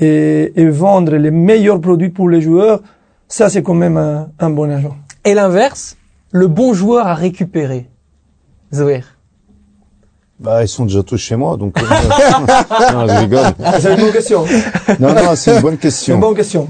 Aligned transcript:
et, 0.00 0.52
et 0.60 0.68
vendre 0.68 1.16
les 1.16 1.30
meilleurs 1.30 1.80
produits 1.80 2.10
pour 2.10 2.28
les 2.28 2.40
joueurs, 2.40 2.80
ça 3.28 3.48
c'est 3.48 3.62
quand 3.62 3.74
même 3.74 3.96
un, 3.96 4.28
un 4.38 4.50
bon 4.50 4.70
agent. 4.70 4.96
Et 5.24 5.34
l'inverse, 5.34 5.96
le 6.32 6.46
bon 6.48 6.72
joueur 6.72 7.06
à 7.06 7.14
récupérer. 7.14 7.88
Zoé. 8.74 9.02
Bah, 10.38 10.62
ils 10.62 10.68
sont 10.68 10.86
déjà 10.86 11.02
tous 11.02 11.18
chez 11.18 11.36
moi, 11.36 11.56
donc. 11.58 11.76
euh, 11.78 11.82
non, 12.94 13.06
je 13.06 13.20
rigole. 13.20 13.44
Ah, 13.62 13.78
c'est 13.78 13.92
une 13.94 14.00
bonne 14.00 14.12
question. 14.12 14.44
Non, 14.98 15.12
non, 15.12 15.34
c'est 15.36 15.54
une 15.56 15.60
bonne 15.60 15.74
C'est 15.74 15.80
question. 15.80 16.14
une 16.14 16.20
bonne 16.20 16.34
question. 16.34 16.68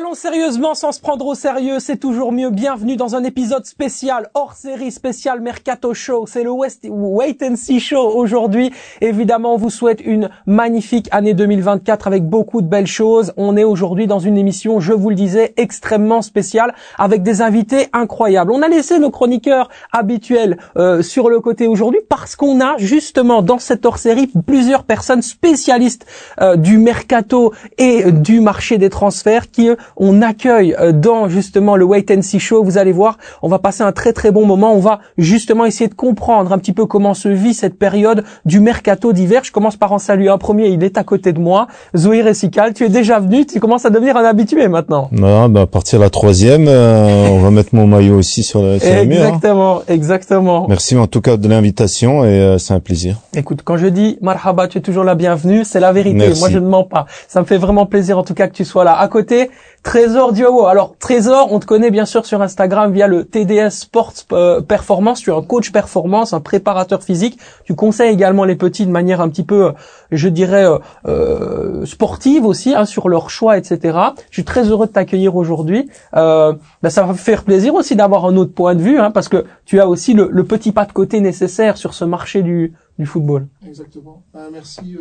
Ballon 0.00 0.14
sérieusement 0.14 0.74
sans 0.74 0.92
se 0.92 1.00
prendre 1.00 1.26
au 1.26 1.34
sérieux, 1.34 1.78
c'est 1.78 1.98
toujours 1.98 2.32
mieux. 2.32 2.48
Bienvenue 2.48 2.96
dans 2.96 3.16
un 3.16 3.24
épisode 3.24 3.66
spécial, 3.66 4.30
hors 4.32 4.54
série 4.54 4.90
spécial 4.90 5.42
Mercato 5.42 5.92
Show. 5.92 6.24
C'est 6.26 6.42
le 6.42 6.50
West 6.50 6.86
Wait 6.88 7.36
and 7.42 7.56
See 7.56 7.80
Show 7.80 8.08
aujourd'hui. 8.14 8.72
Évidemment, 9.02 9.54
on 9.54 9.56
vous 9.58 9.68
souhaite 9.68 10.00
une 10.00 10.30
magnifique 10.46 11.08
année 11.10 11.34
2024 11.34 12.06
avec 12.06 12.24
beaucoup 12.24 12.62
de 12.62 12.66
belles 12.66 12.86
choses. 12.86 13.34
On 13.36 13.58
est 13.58 13.64
aujourd'hui 13.64 14.06
dans 14.06 14.20
une 14.20 14.38
émission, 14.38 14.80
je 14.80 14.94
vous 14.94 15.10
le 15.10 15.16
disais, 15.16 15.52
extrêmement 15.58 16.22
spéciale 16.22 16.72
avec 16.96 17.22
des 17.22 17.42
invités 17.42 17.88
incroyables. 17.92 18.52
On 18.52 18.62
a 18.62 18.68
laissé 18.68 18.98
nos 18.98 19.10
chroniqueurs 19.10 19.68
habituels 19.92 20.56
euh, 20.78 21.02
sur 21.02 21.28
le 21.28 21.40
côté 21.40 21.66
aujourd'hui 21.66 22.00
parce 22.08 22.36
qu'on 22.36 22.62
a 22.62 22.78
justement 22.78 23.42
dans 23.42 23.58
cette 23.58 23.84
hors 23.84 23.98
série 23.98 24.30
plusieurs 24.46 24.84
personnes 24.84 25.22
spécialistes 25.22 26.06
euh, 26.40 26.56
du 26.56 26.78
mercato 26.78 27.52
et 27.76 28.10
du 28.12 28.40
marché 28.40 28.78
des 28.78 28.88
transferts 28.88 29.50
qui 29.50 29.68
on 29.96 30.22
accueille 30.22 30.74
euh, 30.80 30.92
dans 30.92 31.28
justement 31.28 31.76
le 31.76 31.84
Wait 31.84 32.06
and 32.10 32.22
See 32.22 32.38
Show. 32.40 32.62
Vous 32.64 32.78
allez 32.78 32.92
voir, 32.92 33.18
on 33.42 33.48
va 33.48 33.58
passer 33.58 33.82
un 33.82 33.92
très 33.92 34.12
très 34.12 34.30
bon 34.30 34.46
moment. 34.46 34.72
On 34.74 34.80
va 34.80 35.00
justement 35.18 35.64
essayer 35.64 35.88
de 35.88 35.94
comprendre 35.94 36.52
un 36.52 36.58
petit 36.58 36.72
peu 36.72 36.86
comment 36.86 37.14
se 37.14 37.28
vit 37.28 37.54
cette 37.54 37.78
période 37.78 38.24
du 38.44 38.60
mercato 38.60 39.12
d'hiver. 39.12 39.42
Je 39.44 39.52
commence 39.52 39.76
par 39.76 39.92
en 39.92 39.98
saluer 39.98 40.28
un 40.28 40.38
premier. 40.38 40.68
Il 40.68 40.82
est 40.84 40.98
à 40.98 41.04
côté 41.04 41.32
de 41.32 41.38
moi, 41.40 41.66
Zoé 41.96 42.22
Ressical. 42.22 42.74
Tu 42.74 42.84
es 42.84 42.88
déjà 42.88 43.18
venu. 43.18 43.46
Tu 43.46 43.60
commences 43.60 43.84
à 43.84 43.90
devenir 43.90 44.16
un 44.16 44.24
habitué 44.24 44.68
maintenant. 44.68 45.08
Non, 45.12 45.48
bah, 45.48 45.62
à 45.62 45.66
partir 45.66 45.98
de 45.98 46.04
la 46.04 46.10
troisième, 46.10 46.66
euh, 46.68 47.28
on 47.30 47.38
va 47.38 47.50
mettre 47.50 47.74
mon 47.74 47.86
maillot 47.86 48.16
aussi 48.16 48.42
sur 48.42 48.62
le, 48.62 48.78
sur 48.78 48.94
le 48.94 49.04
mur. 49.04 49.20
hein. 49.20 49.26
Exactement, 49.28 49.82
exactement. 49.88 50.66
Merci 50.68 50.96
en 50.96 51.06
tout 51.06 51.20
cas 51.20 51.36
de 51.36 51.48
l'invitation 51.48 52.24
et 52.24 52.28
euh, 52.40 52.58
c'est 52.58 52.74
un 52.74 52.80
plaisir. 52.80 53.16
Écoute, 53.36 53.60
quand 53.64 53.76
je 53.76 53.86
dis 53.86 54.18
marhaba, 54.20 54.68
tu 54.68 54.78
es 54.78 54.80
toujours 54.80 55.04
la 55.04 55.14
bienvenue, 55.14 55.64
c'est 55.64 55.80
la 55.80 55.92
vérité. 55.92 56.16
Merci. 56.16 56.40
Moi, 56.40 56.50
je 56.50 56.58
ne 56.58 56.66
mens 56.66 56.84
pas. 56.84 57.06
Ça 57.28 57.40
me 57.40 57.46
fait 57.46 57.58
vraiment 57.58 57.86
plaisir, 57.86 58.18
en 58.18 58.22
tout 58.22 58.34
cas, 58.34 58.48
que 58.48 58.54
tu 58.54 58.64
sois 58.64 58.84
là. 58.84 58.98
À 58.98 59.08
côté, 59.08 59.50
Trésor 59.82 60.32
Diogo. 60.32 60.66
Alors, 60.66 60.96
Trésor, 60.98 61.52
on 61.52 61.58
te 61.58 61.66
connaît 61.66 61.90
bien 61.90 62.04
sûr 62.04 62.26
sur 62.26 62.42
Instagram 62.42 62.92
via 62.92 63.06
le 63.06 63.24
TDS 63.24 63.70
Sports 63.70 64.12
euh, 64.32 64.60
Performance. 64.60 65.20
Tu 65.20 65.30
es 65.30 65.32
un 65.32 65.42
coach 65.42 65.72
performance, 65.72 66.32
un 66.32 66.40
préparateur 66.40 67.02
physique. 67.02 67.38
Tu 67.64 67.74
conseilles 67.74 68.12
également 68.12 68.44
les 68.44 68.56
petits 68.56 68.84
de 68.84 68.90
manière 68.90 69.20
un 69.20 69.28
petit 69.30 69.42
peu, 69.42 69.66
euh, 69.66 69.72
je 70.10 70.28
dirais, 70.28 70.66
euh, 70.66 70.78
euh, 71.06 71.86
sportive 71.86 72.44
aussi, 72.44 72.74
hein, 72.74 72.84
sur 72.84 73.08
leur 73.08 73.30
choix, 73.30 73.56
etc. 73.56 73.98
Je 74.30 74.34
suis 74.34 74.44
très 74.44 74.68
heureux 74.68 74.86
de 74.86 74.92
t'accueillir 74.92 75.34
aujourd'hui. 75.36 75.88
Ben, 76.12 76.58
ça 76.88 77.04
va 77.04 77.14
faire 77.14 77.44
plaisir 77.44 77.74
aussi 77.74 77.96
d'avoir 77.96 78.26
un 78.26 78.36
autre 78.36 78.52
point 78.52 78.74
de 78.74 78.82
vue, 78.82 78.98
hein, 78.98 79.10
parce 79.10 79.28
que 79.28 79.44
tu 79.64 79.80
as 79.80 79.88
aussi 79.88 80.14
le, 80.14 80.44
petit 80.44 80.72
pas 80.72 80.84
de 80.84 80.92
côté 80.92 81.20
nécessaire 81.20 81.76
sur 81.76 81.94
ce 81.94 82.04
marché 82.04 82.42
du, 82.42 82.74
du 82.98 83.06
football. 83.06 83.46
Exactement. 83.66 84.22
Euh, 84.34 84.48
merci 84.52 84.96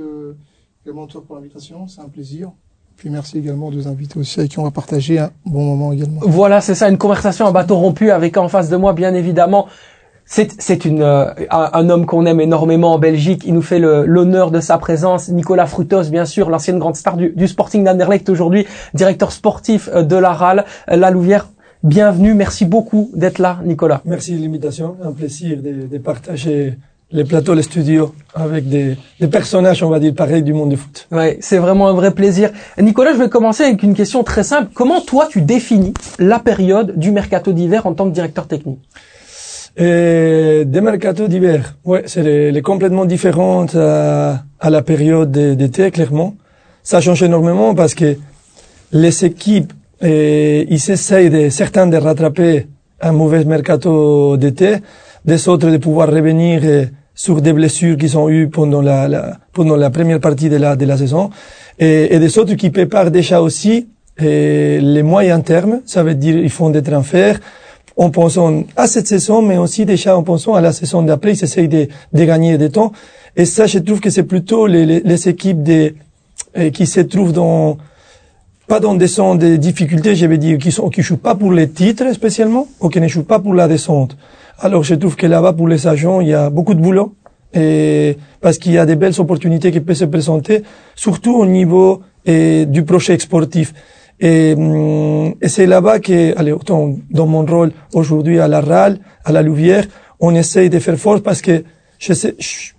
également 0.85 1.07
toi 1.07 1.23
pour 1.25 1.35
l'invitation, 1.35 1.87
c'est 1.87 2.01
un 2.01 2.09
plaisir. 2.09 2.51
Puis 2.99 3.09
merci 3.09 3.37
également 3.37 3.67
aux 3.67 3.71
deux 3.71 3.87
invités 3.87 4.19
aussi 4.19 4.39
avec 4.41 4.51
qui 4.51 4.59
on 4.59 4.63
va 4.63 4.71
partager 4.71 5.19
un 5.19 5.31
bon 5.45 5.63
moment 5.63 5.93
également. 5.93 6.19
Voilà, 6.21 6.59
c'est 6.59 6.75
ça, 6.75 6.89
une 6.89 6.97
conversation 6.97 7.45
à 7.47 7.51
bateau 7.53 7.77
rompu 7.77 8.11
avec 8.11 8.35
en 8.35 8.49
face 8.49 8.69
de 8.69 8.75
moi, 8.75 8.91
bien 8.91 9.13
évidemment. 9.13 9.67
C'est, 10.25 10.61
c'est 10.61 10.83
une, 10.83 11.01
euh, 11.01 11.25
un, 11.49 11.69
un 11.73 11.89
homme 11.89 12.05
qu'on 12.05 12.25
aime 12.25 12.41
énormément 12.41 12.93
en 12.93 12.99
Belgique. 12.99 13.43
Il 13.45 13.53
nous 13.53 13.61
fait 13.61 13.79
le- 13.79 14.05
l'honneur 14.05 14.51
de 14.51 14.59
sa 14.59 14.77
présence. 14.77 15.29
Nicolas 15.29 15.65
Frutos, 15.65 16.09
bien 16.11 16.25
sûr, 16.25 16.49
l'ancienne 16.49 16.77
grande 16.77 16.95
star 16.97 17.15
du, 17.15 17.29
du 17.35 17.47
Sporting 17.47 17.83
d'Anderlecht 17.85 18.27
aujourd'hui, 18.29 18.67
directeur 18.93 19.31
sportif 19.31 19.89
euh, 19.93 20.03
de 20.03 20.17
la 20.17 20.33
RAL, 20.33 20.65
euh, 20.91 20.95
la 20.97 21.09
Louvière. 21.09 21.47
Bienvenue, 21.83 22.33
merci 22.33 22.65
beaucoup 22.65 23.09
d'être 23.15 23.39
là, 23.39 23.59
Nicolas. 23.63 24.01
Merci 24.03 24.35
de 24.35 24.41
l'invitation, 24.41 24.97
un 25.01 25.13
plaisir 25.13 25.61
de, 25.63 25.87
de 25.87 25.97
partager 25.99 26.77
les 27.11 27.23
plateaux, 27.23 27.55
les 27.55 27.63
studios 27.63 28.13
avec 28.35 28.69
des, 28.69 28.95
des 29.19 29.27
personnages, 29.27 29.81
on 29.81 29.89
va 29.89 29.99
dire, 29.99 30.13
pareils 30.13 30.43
du 30.43 30.53
monde 30.53 30.69
du 30.69 30.77
foot. 30.77 31.07
Ouais, 31.11 31.37
c'est 31.41 31.57
vraiment 31.57 31.87
un 31.87 31.93
vrai 31.93 32.11
plaisir. 32.11 32.51
Nicolas, 32.79 33.13
je 33.13 33.17
vais 33.17 33.29
commencer 33.29 33.63
avec 33.63 33.81
une 33.81 33.95
question 33.95 34.23
très 34.23 34.43
simple. 34.43 34.69
Comment 34.75 35.01
toi 35.01 35.27
tu 35.29 35.41
définis 35.41 35.93
la 36.19 36.39
période 36.39 36.97
du 36.97 37.11
mercato 37.11 37.51
d'hiver 37.51 37.85
en 37.87 37.93
tant 37.93 38.05
que 38.07 38.13
directeur 38.13 38.45
technique? 38.47 38.79
Et 39.77 40.63
des 40.65 40.81
mercato 40.81 41.27
d'hiver, 41.27 41.75
ouais, 41.85 42.03
c'est 42.05 42.21
les, 42.23 42.51
les 42.51 42.61
complètement 42.61 43.05
différentes 43.05 43.75
à, 43.75 44.43
à 44.59 44.69
la 44.69 44.81
période 44.81 45.31
de- 45.31 45.53
d'été, 45.53 45.89
clairement. 45.91 46.35
Ça 46.83 47.01
change 47.01 47.23
énormément 47.23 47.73
parce 47.75 47.95
que 47.95 48.17
les 48.91 49.25
équipes, 49.25 49.71
eh, 50.01 50.65
ils 50.69 50.91
essayent 50.91 51.29
de, 51.29 51.49
certains 51.49 51.87
de 51.87 51.97
rattraper 51.97 52.67
un 53.01 53.13
mauvais 53.13 53.45
mercato 53.45 54.35
d'été, 54.37 54.77
des 55.23 55.47
autres 55.47 55.69
de 55.69 55.77
pouvoir 55.77 56.09
revenir 56.09 56.63
eh, 56.65 56.89
sur 57.25 57.41
des 57.41 57.51
blessures 57.51 57.97
qu'ils 57.97 58.17
ont 58.17 58.29
eues 58.29 58.47
pendant 58.47 58.81
la, 58.81 59.09
la- 59.09 59.37
pendant 59.51 59.75
la 59.75 59.89
première 59.89 60.21
partie 60.21 60.47
de 60.47 60.55
la, 60.55 60.77
de 60.77 60.85
la 60.85 60.95
saison, 60.97 61.29
et, 61.77 62.15
et 62.15 62.19
des 62.19 62.37
autres 62.39 62.53
qui 62.55 62.69
préparent 62.69 63.11
déjà 63.11 63.41
aussi 63.41 63.89
eh, 64.21 64.79
les 64.81 65.03
moyens 65.03 65.43
termes, 65.43 65.81
ça 65.85 66.01
veut 66.01 66.15
dire 66.15 66.37
ils 66.37 66.49
font 66.49 66.69
des 66.69 66.81
transferts, 66.81 67.39
en 67.97 68.09
pensant 68.09 68.63
à 68.77 68.87
cette 68.87 69.07
saison, 69.07 69.41
mais 69.41 69.57
aussi 69.57 69.83
déjà 69.85 70.15
en 70.15 70.23
pensant 70.23 70.53
à 70.53 70.61
la 70.61 70.71
saison 70.71 71.01
d'après, 71.01 71.33
ils 71.33 71.43
essayent 71.43 71.67
de, 71.67 71.89
de 72.13 72.23
gagner 72.23 72.57
des 72.57 72.69
temps. 72.69 72.93
Et 73.35 73.43
ça, 73.43 73.65
je 73.67 73.79
trouve 73.79 73.99
que 73.99 74.09
c'est 74.09 74.23
plutôt 74.23 74.65
les, 74.67 74.85
les, 74.85 75.01
les 75.01 75.27
équipes 75.27 75.61
des, 75.61 75.95
qui 76.71 76.85
se 76.85 77.01
trouvent 77.01 77.33
dans, 77.33 77.77
pas 78.69 78.79
dans 78.79 78.93
des 78.93 79.07
zones 79.07 79.39
de 79.39 79.55
difficultés, 79.55 80.15
je 80.15 80.27
vais 80.27 80.37
dire, 80.37 80.57
qui 80.59 80.71
sont, 80.71 80.89
qui 80.89 81.01
jouent 81.01 81.23
pas 81.29 81.35
pour 81.35 81.51
les 81.51 81.69
titres 81.69 82.13
spécialement, 82.13 82.67
ou 82.79 82.87
qui 82.87 83.01
ne 83.01 83.07
jouent 83.07 83.29
pas 83.33 83.39
pour 83.39 83.53
la 83.55 83.67
descente. 83.67 84.15
Alors, 84.59 84.83
je 84.83 84.95
trouve 84.95 85.15
que 85.15 85.25
là-bas, 85.25 85.53
pour 85.53 85.67
les 85.67 85.87
agents, 85.87 86.21
il 86.21 86.29
y 86.29 86.33
a 86.33 86.49
beaucoup 86.49 86.75
de 86.75 86.81
boulot. 86.81 87.15
Et 87.51 88.17
parce 88.41 88.59
qu'il 88.59 88.73
y 88.73 88.77
a 88.77 88.85
des 88.85 88.95
belles 88.95 89.19
opportunités 89.19 89.71
qui 89.71 89.79
peuvent 89.79 89.95
se 89.95 90.05
présenter, 90.05 90.61
surtout 90.95 91.35
au 91.35 91.47
niveau 91.47 92.01
euh, 92.27 92.65
du 92.65 92.83
projet 92.83 93.17
sportif. 93.17 93.73
Et, 94.19 94.53
hum, 94.55 95.33
et 95.41 95.49
c'est 95.49 95.65
là-bas 95.65 95.99
que, 95.99 96.37
allez, 96.37 96.51
autant 96.51 96.95
dans 97.09 97.25
mon 97.25 97.43
rôle 97.45 97.71
aujourd'hui 97.93 98.39
à 98.39 98.47
la 98.47 98.61
RAL, 98.61 98.99
à 99.25 99.31
la 99.31 99.41
Louvière, 99.41 99.85
on 100.19 100.35
essaye 100.35 100.69
de 100.69 100.77
faire 100.77 100.97
force 100.97 101.21
parce 101.21 101.41
que 101.41 101.63
je 101.97 102.13
sais, 102.13 102.35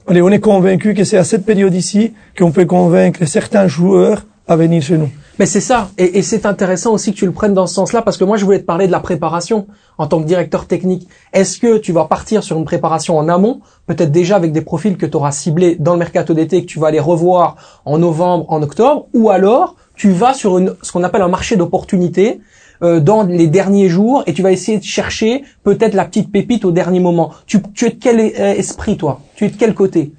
allez, 0.07 0.23
on 0.23 0.31
est 0.31 0.39
convaincu 0.41 0.95
que 0.95 1.05
c'est 1.05 1.19
à 1.19 1.25
cette 1.25 1.45
période 1.45 1.75
ici 1.75 2.13
qu'on 2.39 2.53
peut 2.53 2.65
convaincre 2.65 3.27
certains 3.27 3.67
joueurs 3.67 4.25
à 4.47 4.55
venir 4.57 4.83
chez 4.83 4.99
nous. 4.99 5.11
Mais 5.41 5.47
c'est 5.47 5.63
ça, 5.63 5.89
et, 5.97 6.19
et 6.19 6.23
c'est 6.23 6.45
intéressant 6.45 6.93
aussi 6.93 7.15
que 7.15 7.17
tu 7.17 7.25
le 7.25 7.33
prennes 7.33 7.55
dans 7.55 7.67
ce 7.67 7.73
sens-là, 7.73 8.03
parce 8.03 8.19
que 8.19 8.25
moi 8.25 8.37
je 8.37 8.45
voulais 8.45 8.59
te 8.59 8.67
parler 8.67 8.87
de 8.87 8.93
la 8.93 9.01
préparation 9.01 9.67
en 9.97 10.07
tant 10.07 10.21
que 10.21 10.27
directeur 10.27 10.67
technique. 10.67 11.09
Est-ce 11.33 11.59
que 11.59 11.79
tu 11.79 11.93
vas 11.93 12.05
partir 12.05 12.45
sur 12.45 12.59
une 12.59 12.67
préparation 12.67 13.17
en 13.17 13.27
amont, 13.27 13.63
peut-être 13.87 14.13
déjà 14.13 14.37
avec 14.37 14.53
des 14.53 14.61
profils 14.61 14.99
que 14.99 15.07
tu 15.07 15.17
auras 15.17 15.33
ciblés 15.33 15.77
dans 15.77 15.95
le 15.95 15.99
mercato 15.99 16.35
d'été, 16.35 16.59
et 16.59 16.61
que 16.61 16.67
tu 16.67 16.79
vas 16.79 16.91
les 16.91 17.01
revoir 17.01 17.57
en 17.87 17.97
novembre, 17.97 18.45
en 18.51 18.61
octobre, 18.63 19.07
ou 19.15 19.31
alors 19.31 19.77
tu 19.97 20.11
vas 20.11 20.35
sur 20.35 20.59
une, 20.59 20.75
ce 20.83 20.93
qu'on 20.93 21.05
appelle 21.05 21.23
un 21.23 21.29
marché 21.29 21.57
d'opportunités 21.57 22.43
euh, 22.83 23.01
dans 23.01 23.23
les 23.23 23.47
derniers 23.47 23.89
jours, 23.89 24.23
et 24.27 24.35
tu 24.35 24.43
vas 24.43 24.53
essayer 24.53 24.77
de 24.77 24.85
chercher 24.85 25.45
peut-être 25.63 25.95
la 25.95 26.05
petite 26.05 26.31
pépite 26.31 26.67
au 26.67 26.71
dernier 26.71 27.01
moment. 27.01 27.31
Tu, 27.47 27.63
tu 27.73 27.87
es 27.87 27.91
de 27.91 27.99
quel 27.99 28.21
euh, 28.21 28.53
esprit 28.63 28.99
toi? 28.99 29.23
Tu 29.37 29.47
es 29.47 29.49
de 29.49 29.57
quel 29.57 29.73
côté? 29.73 30.13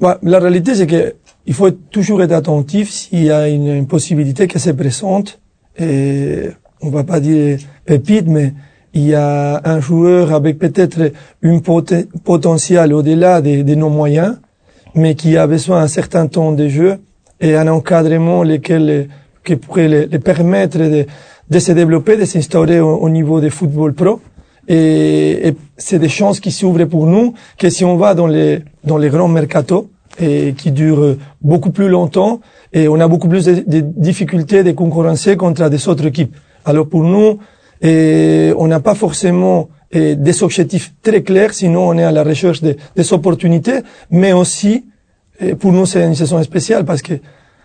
La 0.00 0.38
réalité, 0.38 0.76
c'est 0.76 0.86
que 0.86 1.16
il 1.50 1.54
faut 1.54 1.72
toujours 1.72 2.22
être 2.22 2.30
attentif 2.30 2.90
s'il 2.90 3.24
y 3.24 3.30
a 3.32 3.48
une, 3.48 3.84
possibilité 3.88 4.46
qui 4.46 4.60
se 4.60 4.70
présente. 4.70 5.40
Et 5.76 6.44
on 6.80 6.90
va 6.90 7.02
pas 7.02 7.18
dire 7.18 7.58
pépite, 7.84 8.28
mais 8.28 8.54
il 8.94 9.08
y 9.08 9.14
a 9.16 9.60
un 9.64 9.80
joueur 9.80 10.32
avec 10.32 10.60
peut-être 10.60 11.10
une 11.42 11.60
poté- 11.60 12.06
potentiel 12.22 12.92
au-delà 12.92 13.40
de, 13.40 13.74
nos 13.74 13.88
moyens, 13.90 14.38
mais 14.94 15.16
qui 15.16 15.36
a 15.36 15.48
besoin 15.48 15.80
d'un 15.80 15.88
certain 15.88 16.28
temps 16.28 16.52
de 16.52 16.68
jeu 16.68 16.98
et 17.40 17.56
un 17.56 17.66
encadrement 17.66 18.44
lequel 18.44 19.08
qui 19.44 19.56
pourrait 19.56 19.88
les, 19.88 20.06
les 20.06 20.20
permettre 20.20 20.78
de, 20.78 21.58
se 21.58 21.72
développer, 21.72 22.16
de 22.16 22.26
s'instaurer 22.26 22.78
au, 22.78 22.94
au 22.94 23.10
niveau 23.10 23.40
des 23.40 23.50
football 23.50 23.92
pro. 23.94 24.20
Et, 24.68 25.48
et 25.48 25.56
c'est 25.76 25.98
des 25.98 26.08
chances 26.08 26.38
qui 26.38 26.52
s'ouvrent 26.52 26.84
pour 26.84 27.08
nous 27.08 27.34
que 27.58 27.70
si 27.70 27.84
on 27.84 27.96
va 27.96 28.14
dans 28.14 28.28
les 28.28 28.62
dans 28.84 28.98
les 28.98 29.08
grands 29.08 29.26
mercatos 29.26 29.88
et 30.20 30.54
qui 30.56 30.70
durent 30.70 31.16
beaucoup 31.40 31.70
plus 31.70 31.88
longtemps 31.88 32.40
et 32.72 32.88
on 32.88 33.00
a 33.00 33.08
beaucoup 33.08 33.28
plus 33.28 33.46
de, 33.46 33.80
difficultés 33.80 34.62
de 34.62 34.72
concurrencer 34.72 35.36
contre 35.36 35.68
des 35.68 35.88
autres 35.88 36.06
équipes. 36.06 36.36
Alors 36.64 36.86
pour 36.86 37.02
nous, 37.02 37.38
on 37.82 38.66
n'a 38.66 38.80
pas 38.80 38.94
forcément 38.94 39.68
des 39.92 40.42
objectifs 40.42 40.94
très 41.02 41.22
clairs, 41.22 41.52
sinon 41.52 41.88
on 41.88 41.98
est 41.98 42.04
à 42.04 42.12
la 42.12 42.22
recherche 42.22 42.60
de, 42.60 42.76
des 42.94 43.12
opportunités, 43.12 43.80
mais 44.10 44.32
aussi 44.32 44.84
pour 45.58 45.72
nous 45.72 45.86
c'est 45.86 46.04
une 46.04 46.14
saison 46.14 46.42
spéciale 46.42 46.84
parce 46.84 47.02
que 47.02 47.14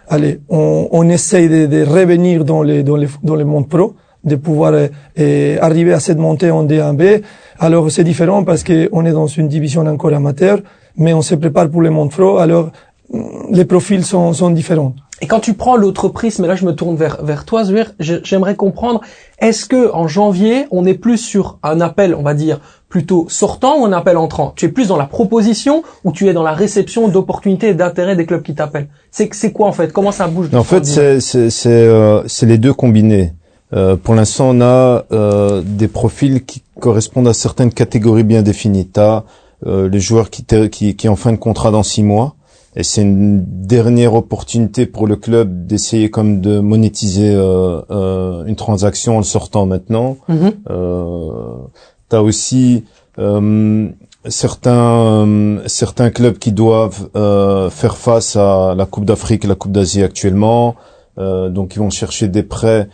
allez, 0.08 0.40
on, 0.50 1.08
essaye 1.10 1.50
de, 1.50 1.84
revenir 1.84 2.46
dans 2.46 2.64
les 2.64 2.84
dans 2.84 2.96
les 2.96 3.08
dans 3.24 3.36
le 3.36 3.46
monde 3.46 3.68
pro, 3.68 3.96
de 4.26 4.36
pouvoir 4.36 4.74
euh, 4.74 4.88
euh, 5.20 5.58
arriver 5.62 5.94
à 5.94 6.00
cette 6.00 6.18
montée 6.18 6.52
en 6.52 6.66
D1B. 6.66 7.22
Alors 7.60 7.90
c'est 7.92 8.04
différent 8.04 8.44
parce 8.44 8.64
que 8.64 8.90
on 8.92 9.06
est 9.06 9.12
dans 9.14 9.28
une 9.28 9.48
division 9.48 9.86
encore 9.86 10.14
amateur, 10.14 10.60
mais 10.98 11.14
on 11.14 11.22
se 11.22 11.36
prépare 11.36 11.70
pour 11.70 11.82
le 11.82 11.92
monde 11.92 12.12
pro. 12.12 12.38
Alors 12.38 12.72
mm, 13.14 13.20
les 13.52 13.66
profils 13.66 14.04
sont 14.04 14.34
sont 14.34 14.50
différents. 14.50 14.94
Et 15.22 15.28
quand 15.28 15.40
tu 15.40 15.54
prends 15.54 15.78
l'autre 15.78 16.10
prisme, 16.10 16.44
et 16.44 16.48
là 16.48 16.56
je 16.56 16.66
me 16.66 16.74
tourne 16.76 16.98
vers, 16.98 17.24
vers 17.24 17.46
toi, 17.46 17.64
j'aimerais 18.00 18.56
comprendre, 18.56 19.00
est-ce 19.40 19.66
que 19.66 19.90
en 19.94 20.10
janvier, 20.10 20.66
on 20.72 20.84
est 20.84 20.94
plus 20.94 21.18
sur 21.18 21.58
un 21.64 21.80
appel, 21.80 22.14
on 22.16 22.22
va 22.22 22.34
dire, 22.34 22.60
plutôt 22.90 23.26
sortant 23.30 23.80
ou 23.80 23.86
un 23.86 23.94
appel 23.94 24.18
entrant? 24.18 24.52
Tu 24.58 24.66
es 24.66 24.70
plus 24.70 24.90
dans 24.90 24.98
la 24.98 25.06
proposition 25.06 25.84
ou 26.04 26.12
tu 26.12 26.28
es 26.28 26.34
dans 26.34 26.44
la 26.44 26.52
réception 26.52 27.08
d'opportunités 27.08 27.70
et 27.70 27.74
d'intérêts 27.74 28.18
des 28.18 28.26
clubs 28.26 28.42
qui 28.44 28.56
t'appellent? 28.56 28.90
C'est 29.10 29.34
c'est 29.34 29.54
quoi 29.54 29.68
en 29.68 29.72
fait? 29.72 29.94
Comment 29.94 30.12
ça 30.12 30.28
bouge 30.28 30.54
En 30.54 30.66
fait, 30.66 30.86
c'est 30.86 31.22
c'est 31.22 31.50
c'est 31.50 31.70
euh, 31.70 32.22
c'est 32.28 32.46
les 32.46 32.58
deux 32.58 32.74
combinés. 32.74 33.32
Euh, 33.76 33.98
pour 33.98 34.16
l'instant, 34.16 34.50
on 34.50 34.62
a 34.62 35.06
euh, 35.12 35.62
des 35.66 35.88
profils 35.88 36.46
qui 36.46 36.62
correspondent 36.80 37.28
à 37.28 37.34
certaines 37.34 37.72
catégories 37.74 38.24
bien 38.24 38.42
définies. 38.42 38.88
T'as 38.88 39.24
euh, 39.66 39.90
les 39.90 40.00
joueurs 40.00 40.30
qui, 40.30 40.46
qui 40.72 40.96
qui 40.96 41.10
en 41.10 41.16
fin 41.16 41.32
de 41.32 41.38
contrat 41.38 41.72
dans 41.72 41.84
six 41.84 42.04
mois, 42.04 42.36
et 42.76 42.84
c'est 42.84 43.02
une 43.02 43.44
dernière 43.46 44.14
opportunité 44.14 44.86
pour 44.86 45.08
le 45.08 45.16
club 45.16 45.66
d'essayer 45.68 46.10
comme 46.10 46.42
de 46.42 46.60
monétiser 46.60 47.34
euh, 47.34 47.82
euh, 47.90 48.46
une 48.46 48.56
transaction 48.56 49.16
en 49.16 49.20
le 49.20 49.24
sortant 49.24 49.66
maintenant. 49.66 50.18
Mhm. 50.28 50.54
Euh, 50.70 51.30
T'as 52.08 52.22
aussi 52.22 52.84
euh, 53.18 53.90
certains 54.28 55.26
euh, 55.26 55.60
certains 55.66 56.12
clubs 56.12 56.38
qui 56.38 56.52
doivent 56.52 57.10
euh, 57.16 57.70
faire 57.72 57.98
face 57.98 58.36
à 58.36 58.76
la 58.78 58.86
Coupe 58.86 59.06
d'Afrique 59.06 59.44
et 59.46 59.48
la 59.48 59.56
Coupe 59.56 59.72
d'Asie 59.72 60.04
actuellement, 60.04 60.76
euh, 61.18 61.50
donc 61.50 61.76
ils 61.76 61.80
vont 61.80 61.90
chercher 61.90 62.28
des 62.28 62.44
prêts 62.44 62.88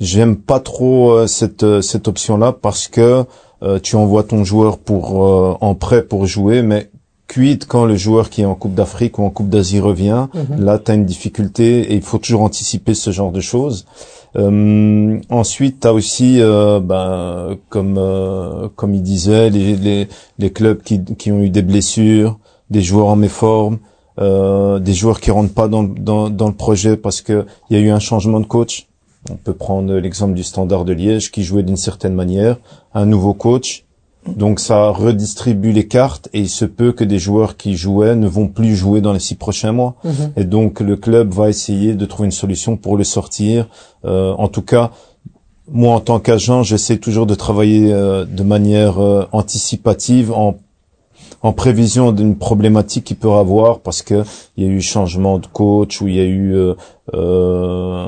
J'aime 0.00 0.36
pas 0.36 0.60
trop 0.60 1.12
euh, 1.12 1.26
cette 1.26 1.62
euh, 1.62 1.80
cette 1.80 2.08
option-là 2.08 2.52
parce 2.52 2.88
que 2.88 3.24
euh, 3.62 3.78
tu 3.80 3.96
envoies 3.96 4.24
ton 4.24 4.44
joueur 4.44 4.78
pour 4.78 5.24
euh, 5.24 5.54
en 5.60 5.74
prêt 5.74 6.02
pour 6.02 6.26
jouer, 6.26 6.62
mais 6.62 6.90
cuite 7.28 7.66
quand 7.66 7.86
le 7.86 7.96
joueur 7.96 8.28
qui 8.28 8.42
est 8.42 8.44
en 8.44 8.54
Coupe 8.56 8.74
d'Afrique 8.74 9.18
ou 9.18 9.24
en 9.24 9.30
Coupe 9.30 9.48
d'Asie 9.48 9.80
revient, 9.80 10.26
Mhm. 10.34 10.64
là 10.64 10.78
tu 10.78 10.90
as 10.90 10.94
une 10.94 11.04
difficulté 11.06 11.92
et 11.92 11.94
il 11.94 12.02
faut 12.02 12.18
toujours 12.18 12.42
anticiper 12.42 12.94
ce 12.94 13.10
genre 13.12 13.30
de 13.32 13.40
choses. 13.40 13.86
Euh, 14.36 15.20
ensuite, 15.30 15.80
tu 15.80 15.86
as 15.86 15.94
aussi, 15.94 16.40
euh, 16.40 16.80
ben, 16.80 17.56
comme 17.68 17.96
euh, 17.98 18.68
comme 18.74 18.94
il 18.94 19.02
disait, 19.02 19.48
les, 19.48 19.76
les, 19.76 20.08
les 20.40 20.50
clubs 20.50 20.82
qui, 20.82 21.02
qui 21.16 21.30
ont 21.30 21.38
eu 21.40 21.50
des 21.50 21.62
blessures, 21.62 22.38
des 22.68 22.82
joueurs 22.82 23.06
en 23.06 23.16
méforme, 23.16 23.78
euh, 24.18 24.78
des 24.78 24.94
joueurs 24.94 25.20
qui 25.20 25.30
rentrent 25.30 25.54
pas 25.54 25.68
dans, 25.68 25.82
dans, 25.82 26.30
dans 26.30 26.48
le 26.48 26.54
projet 26.54 26.96
parce 26.96 27.20
que 27.20 27.46
il 27.68 27.76
y 27.76 27.80
a 27.80 27.82
eu 27.82 27.90
un 27.90 27.98
changement 28.00 28.40
de 28.40 28.46
coach. 28.46 28.86
On 29.30 29.36
peut 29.36 29.54
prendre 29.54 29.94
l'exemple 29.94 30.34
du 30.34 30.42
Standard 30.42 30.84
de 30.84 30.92
Liège 30.92 31.30
qui 31.32 31.44
jouait 31.44 31.62
d'une 31.62 31.78
certaine 31.78 32.14
manière, 32.14 32.58
un 32.92 33.06
nouveau 33.06 33.32
coach. 33.32 33.84
Donc 34.26 34.58
ça 34.58 34.88
redistribue 34.88 35.72
les 35.72 35.86
cartes 35.86 36.28
et 36.32 36.40
il 36.40 36.48
se 36.48 36.64
peut 36.64 36.92
que 36.92 37.04
des 37.04 37.18
joueurs 37.18 37.56
qui 37.56 37.76
jouaient 37.76 38.16
ne 38.16 38.26
vont 38.26 38.48
plus 38.48 38.74
jouer 38.74 39.00
dans 39.02 39.12
les 39.12 39.20
six 39.20 39.34
prochains 39.34 39.72
mois. 39.72 39.96
Mhm. 40.04 40.32
Et 40.36 40.44
donc 40.44 40.80
le 40.80 40.96
club 40.96 41.32
va 41.32 41.48
essayer 41.50 41.94
de 41.94 42.06
trouver 42.06 42.26
une 42.26 42.32
solution 42.32 42.76
pour 42.76 42.96
le 42.96 43.04
sortir. 43.04 43.68
Euh, 44.04 44.32
en 44.32 44.48
tout 44.48 44.62
cas, 44.62 44.92
moi 45.70 45.94
en 45.94 46.00
tant 46.00 46.20
qu'agent, 46.20 46.62
j'essaie 46.62 46.96
toujours 46.98 47.26
de 47.26 47.34
travailler 47.34 47.92
euh, 47.92 48.24
de 48.24 48.42
manière 48.42 48.98
euh, 48.98 49.26
anticipative 49.32 50.32
en 50.32 50.56
en 51.44 51.52
prévision 51.52 52.10
d'une 52.10 52.36
problématique 52.36 53.04
qu'il 53.04 53.16
peut 53.24 53.30
avoir 53.30 53.80
parce 53.86 54.02
que 54.02 54.18
il 54.56 54.64
y 54.64 54.66
a 54.66 54.70
eu 54.70 54.80
changement 54.80 55.38
de 55.38 55.46
coach 55.46 56.00
ou 56.00 56.08
il 56.08 56.16
y 56.16 56.20
a 56.20 56.24
eu 56.24 56.54
euh, 56.54 56.74
euh, 57.14 58.06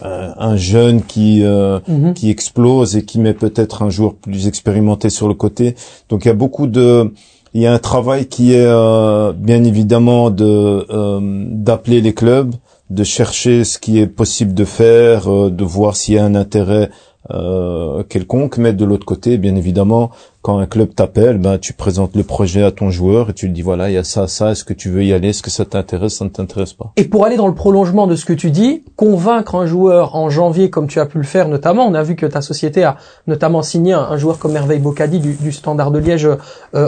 un 0.00 0.34
un 0.52 0.56
jeune 0.56 1.02
qui 1.12 1.28
euh, 1.44 1.80
Mhm. 1.88 2.14
qui 2.14 2.30
explose 2.30 2.96
et 2.96 3.02
qui 3.04 3.18
met 3.20 3.34
peut-être 3.44 3.82
un 3.82 3.90
joueur 3.90 4.14
plus 4.14 4.46
expérimenté 4.46 5.10
sur 5.10 5.28
le 5.28 5.34
côté. 5.34 5.74
Donc 6.08 6.24
il 6.24 6.28
y 6.28 6.30
a 6.30 6.34
beaucoup 6.44 6.68
de 6.78 7.12
il 7.54 7.60
y 7.60 7.66
a 7.66 7.72
un 7.74 7.78
travail 7.92 8.26
qui 8.34 8.54
est 8.54 8.64
euh, 8.64 9.32
bien 9.48 9.62
évidemment 9.64 10.30
de 10.30 10.52
euh, 10.90 11.20
d'appeler 11.66 12.00
les 12.00 12.14
clubs, 12.14 12.54
de 12.90 13.04
chercher 13.04 13.64
ce 13.64 13.78
qui 13.78 13.98
est 13.98 14.06
possible 14.06 14.54
de 14.54 14.64
faire, 14.64 15.20
euh, 15.30 15.50
de 15.50 15.64
voir 15.64 15.96
s'il 15.96 16.14
y 16.14 16.18
a 16.18 16.24
un 16.24 16.36
intérêt 16.36 16.88
euh, 17.30 18.02
quelconque, 18.12 18.56
mais 18.58 18.72
de 18.72 18.84
l'autre 18.84 19.06
côté, 19.06 19.38
bien 19.38 19.54
évidemment, 19.56 20.10
quand 20.42 20.58
un 20.58 20.66
club 20.66 20.92
t'appelle, 20.94 21.38
ben 21.38 21.58
tu 21.58 21.72
présentes 21.72 22.16
le 22.16 22.24
projet 22.24 22.64
à 22.64 22.72
ton 22.72 22.90
joueur 22.90 23.30
et 23.30 23.32
tu 23.32 23.46
lui 23.46 23.52
dis 23.52 23.62
voilà, 23.62 23.90
il 23.90 23.94
y 23.94 23.96
a 23.96 24.02
ça, 24.02 24.26
ça, 24.26 24.50
est-ce 24.50 24.64
que 24.64 24.72
tu 24.72 24.90
veux 24.90 25.04
y 25.04 25.12
aller, 25.12 25.28
est-ce 25.28 25.42
que 25.42 25.50
ça 25.50 25.64
t'intéresse, 25.64 26.16
ça 26.16 26.24
ne 26.24 26.30
t'intéresse 26.30 26.72
pas. 26.72 26.92
Et 26.96 27.04
pour 27.04 27.24
aller 27.24 27.36
dans 27.36 27.46
le 27.46 27.54
prolongement 27.54 28.08
de 28.08 28.16
ce 28.16 28.24
que 28.24 28.32
tu 28.32 28.50
dis, 28.50 28.82
convaincre 28.96 29.54
un 29.54 29.66
joueur 29.66 30.16
en 30.16 30.30
janvier 30.30 30.68
comme 30.68 30.88
tu 30.88 30.98
as 30.98 31.06
pu 31.06 31.18
le 31.18 31.24
faire 31.24 31.46
notamment, 31.46 31.86
on 31.86 31.94
a 31.94 32.02
vu 32.02 32.16
que 32.16 32.26
ta 32.26 32.40
société 32.40 32.82
a 32.82 32.96
notamment 33.28 33.62
signé 33.62 33.92
un, 33.92 34.16
joueur 34.16 34.40
comme 34.40 34.52
Merveille 34.52 34.80
Bocadi 34.80 35.20
du, 35.20 35.34
du 35.34 35.52
Standard 35.52 35.92
de 35.92 36.00
Liège 36.00 36.26
euh, 36.26 36.36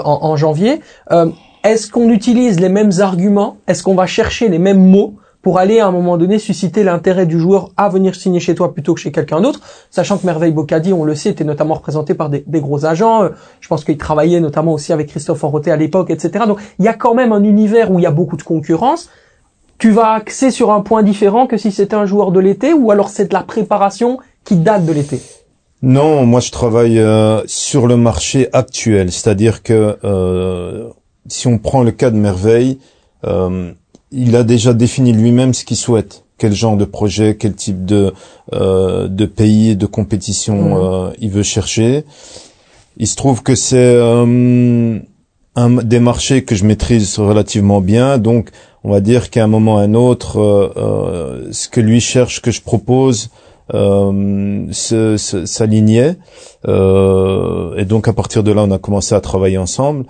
en, 0.04 0.24
en 0.24 0.36
janvier. 0.36 0.80
Euh, 1.12 1.30
Est-ce 1.62 1.90
qu'on 1.90 2.10
utilise 2.10 2.58
les 2.58 2.68
mêmes 2.68 2.92
arguments? 2.98 3.58
Est-ce 3.68 3.84
qu'on 3.84 3.94
va 3.94 4.06
chercher 4.06 4.48
les 4.48 4.58
mêmes 4.58 4.84
mots? 4.84 5.14
Pour 5.44 5.58
aller 5.58 5.78
à 5.78 5.86
un 5.86 5.92
moment 5.92 6.16
donné 6.16 6.40
susciter 6.40 6.82
l'intérêt 6.82 7.26
du 7.26 7.38
joueur 7.38 7.70
à 7.76 7.88
venir 7.88 8.16
signer 8.16 8.40
chez 8.40 8.56
toi 8.56 8.72
plutôt 8.72 8.94
que 8.94 9.00
chez 9.00 9.12
quelqu'un 9.12 9.40
d'autre, 9.40 9.60
sachant 9.90 10.18
que 10.18 10.26
Merveille 10.26 10.52
Bocadi, 10.52 10.92
on 10.92 11.04
le 11.04 11.14
sait, 11.14 11.30
était 11.30 11.44
notamment 11.44 11.74
représenté 11.74 12.14
par 12.14 12.30
des, 12.30 12.42
gros 12.48 12.86
agents. 12.86 13.22
Euh, 13.22 13.28
Je 13.60 13.68
pense 13.68 13.84
qu'il 13.84 13.98
travaillait 13.98 14.40
notamment 14.40 14.72
aussi 14.72 14.92
avec 14.92 15.08
Christophe 15.08 15.44
Enroté 15.44 15.70
à 15.70 15.76
l'époque, 15.76 16.10
etc. 16.10 16.46
Donc 16.48 16.58
il 16.80 16.84
y 16.84 16.88
a 16.88 16.94
quand 16.94 17.14
même 17.14 17.32
un 17.32 17.44
univers 17.44 17.92
où 17.92 18.00
il 18.00 18.02
y 18.02 18.06
a 18.06 18.10
beaucoup 18.10 18.36
de 18.36 18.42
concurrence 18.42 19.08
tu 19.78 19.90
vas 19.90 20.12
axer 20.12 20.50
sur 20.50 20.70
un 20.70 20.80
point 20.80 21.02
différent 21.02 21.46
que 21.46 21.56
si 21.56 21.72
c'était 21.72 21.96
un 21.96 22.06
joueur 22.06 22.30
de 22.30 22.40
l'été 22.40 22.72
ou 22.72 22.90
alors 22.90 23.08
c'est 23.08 23.26
de 23.26 23.34
la 23.34 23.42
préparation 23.42 24.18
qui 24.44 24.56
date 24.56 24.86
de 24.86 24.92
l'été? 24.92 25.20
Non, 25.82 26.24
moi 26.24 26.40
je 26.40 26.50
travaille 26.50 26.98
euh, 26.98 27.42
sur 27.46 27.86
le 27.86 27.96
marché 27.96 28.48
actuel, 28.52 29.12
c'est-à-dire 29.12 29.62
que 29.62 29.98
euh, 30.04 30.88
si 31.26 31.48
on 31.48 31.58
prend 31.58 31.82
le 31.82 31.90
cas 31.90 32.10
de 32.10 32.16
Merveille, 32.16 32.78
euh, 33.24 33.72
il 34.14 34.36
a 34.36 34.44
déjà 34.44 34.72
défini 34.74 35.12
lui-même 35.12 35.52
ce 35.54 35.64
qu'il 35.64 35.76
souhaite, 35.76 36.24
quel 36.38 36.52
genre 36.54 36.76
de 36.76 36.84
projet, 36.84 37.36
quel 37.38 37.54
type 37.54 37.84
de 37.84 38.12
euh, 38.52 39.08
de 39.08 39.26
pays 39.26 39.70
et 39.70 39.76
de 39.76 39.86
compétition 39.86 40.56
Mhm. 40.56 40.72
euh, 40.76 41.10
il 41.20 41.30
veut 41.30 41.42
chercher. 41.42 42.04
Il 42.96 43.06
se 43.08 43.16
trouve 43.16 43.42
que 43.42 43.54
c'est 43.54 43.76
euh, 43.96 44.98
un, 45.56 45.70
des 45.82 46.00
marchés 46.00 46.44
que 46.44 46.54
je 46.54 46.64
maîtrise 46.64 47.18
relativement 47.18 47.80
bien, 47.80 48.18
donc 48.18 48.50
on 48.84 48.90
va 48.90 49.00
dire 49.00 49.30
qu'à 49.30 49.44
un 49.44 49.46
moment 49.48 49.76
ou 49.76 49.78
à 49.78 49.82
un 49.82 49.94
autre, 49.94 50.38
euh, 50.38 50.72
euh, 50.76 51.48
ce 51.52 51.68
que 51.68 51.80
lui 51.80 52.00
cherche, 52.00 52.40
que 52.42 52.50
je 52.50 52.60
propose, 52.60 53.30
euh, 53.72 54.66
s'alignait. 54.72 56.16
Euh, 56.68 57.74
et 57.76 57.84
donc 57.84 58.08
à 58.08 58.12
partir 58.12 58.42
de 58.42 58.52
là, 58.52 58.62
on 58.64 58.70
a 58.70 58.78
commencé 58.78 59.14
à 59.14 59.20
travailler 59.20 59.58
ensemble. 59.58 60.04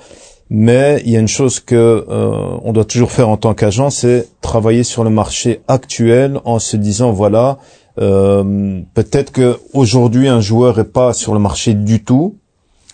Mais 0.50 1.02
il 1.04 1.10
y 1.10 1.16
a 1.16 1.20
une 1.20 1.28
chose 1.28 1.58
que 1.60 2.04
euh, 2.08 2.58
on 2.62 2.72
doit 2.72 2.84
toujours 2.84 3.10
faire 3.10 3.28
en 3.28 3.36
tant 3.36 3.54
qu'agent, 3.54 3.90
c'est 3.90 4.28
travailler 4.40 4.84
sur 4.84 5.02
le 5.02 5.10
marché 5.10 5.62
actuel 5.68 6.40
en 6.44 6.58
se 6.58 6.76
disant 6.76 7.12
voilà, 7.12 7.58
euh, 8.00 8.80
peut-être 8.94 9.32
que 9.32 9.58
aujourd'hui 9.72 10.28
un 10.28 10.40
joueur 10.40 10.78
est 10.78 10.92
pas 10.92 11.12
sur 11.12 11.32
le 11.32 11.40
marché 11.40 11.74
du 11.74 12.04
tout, 12.04 12.36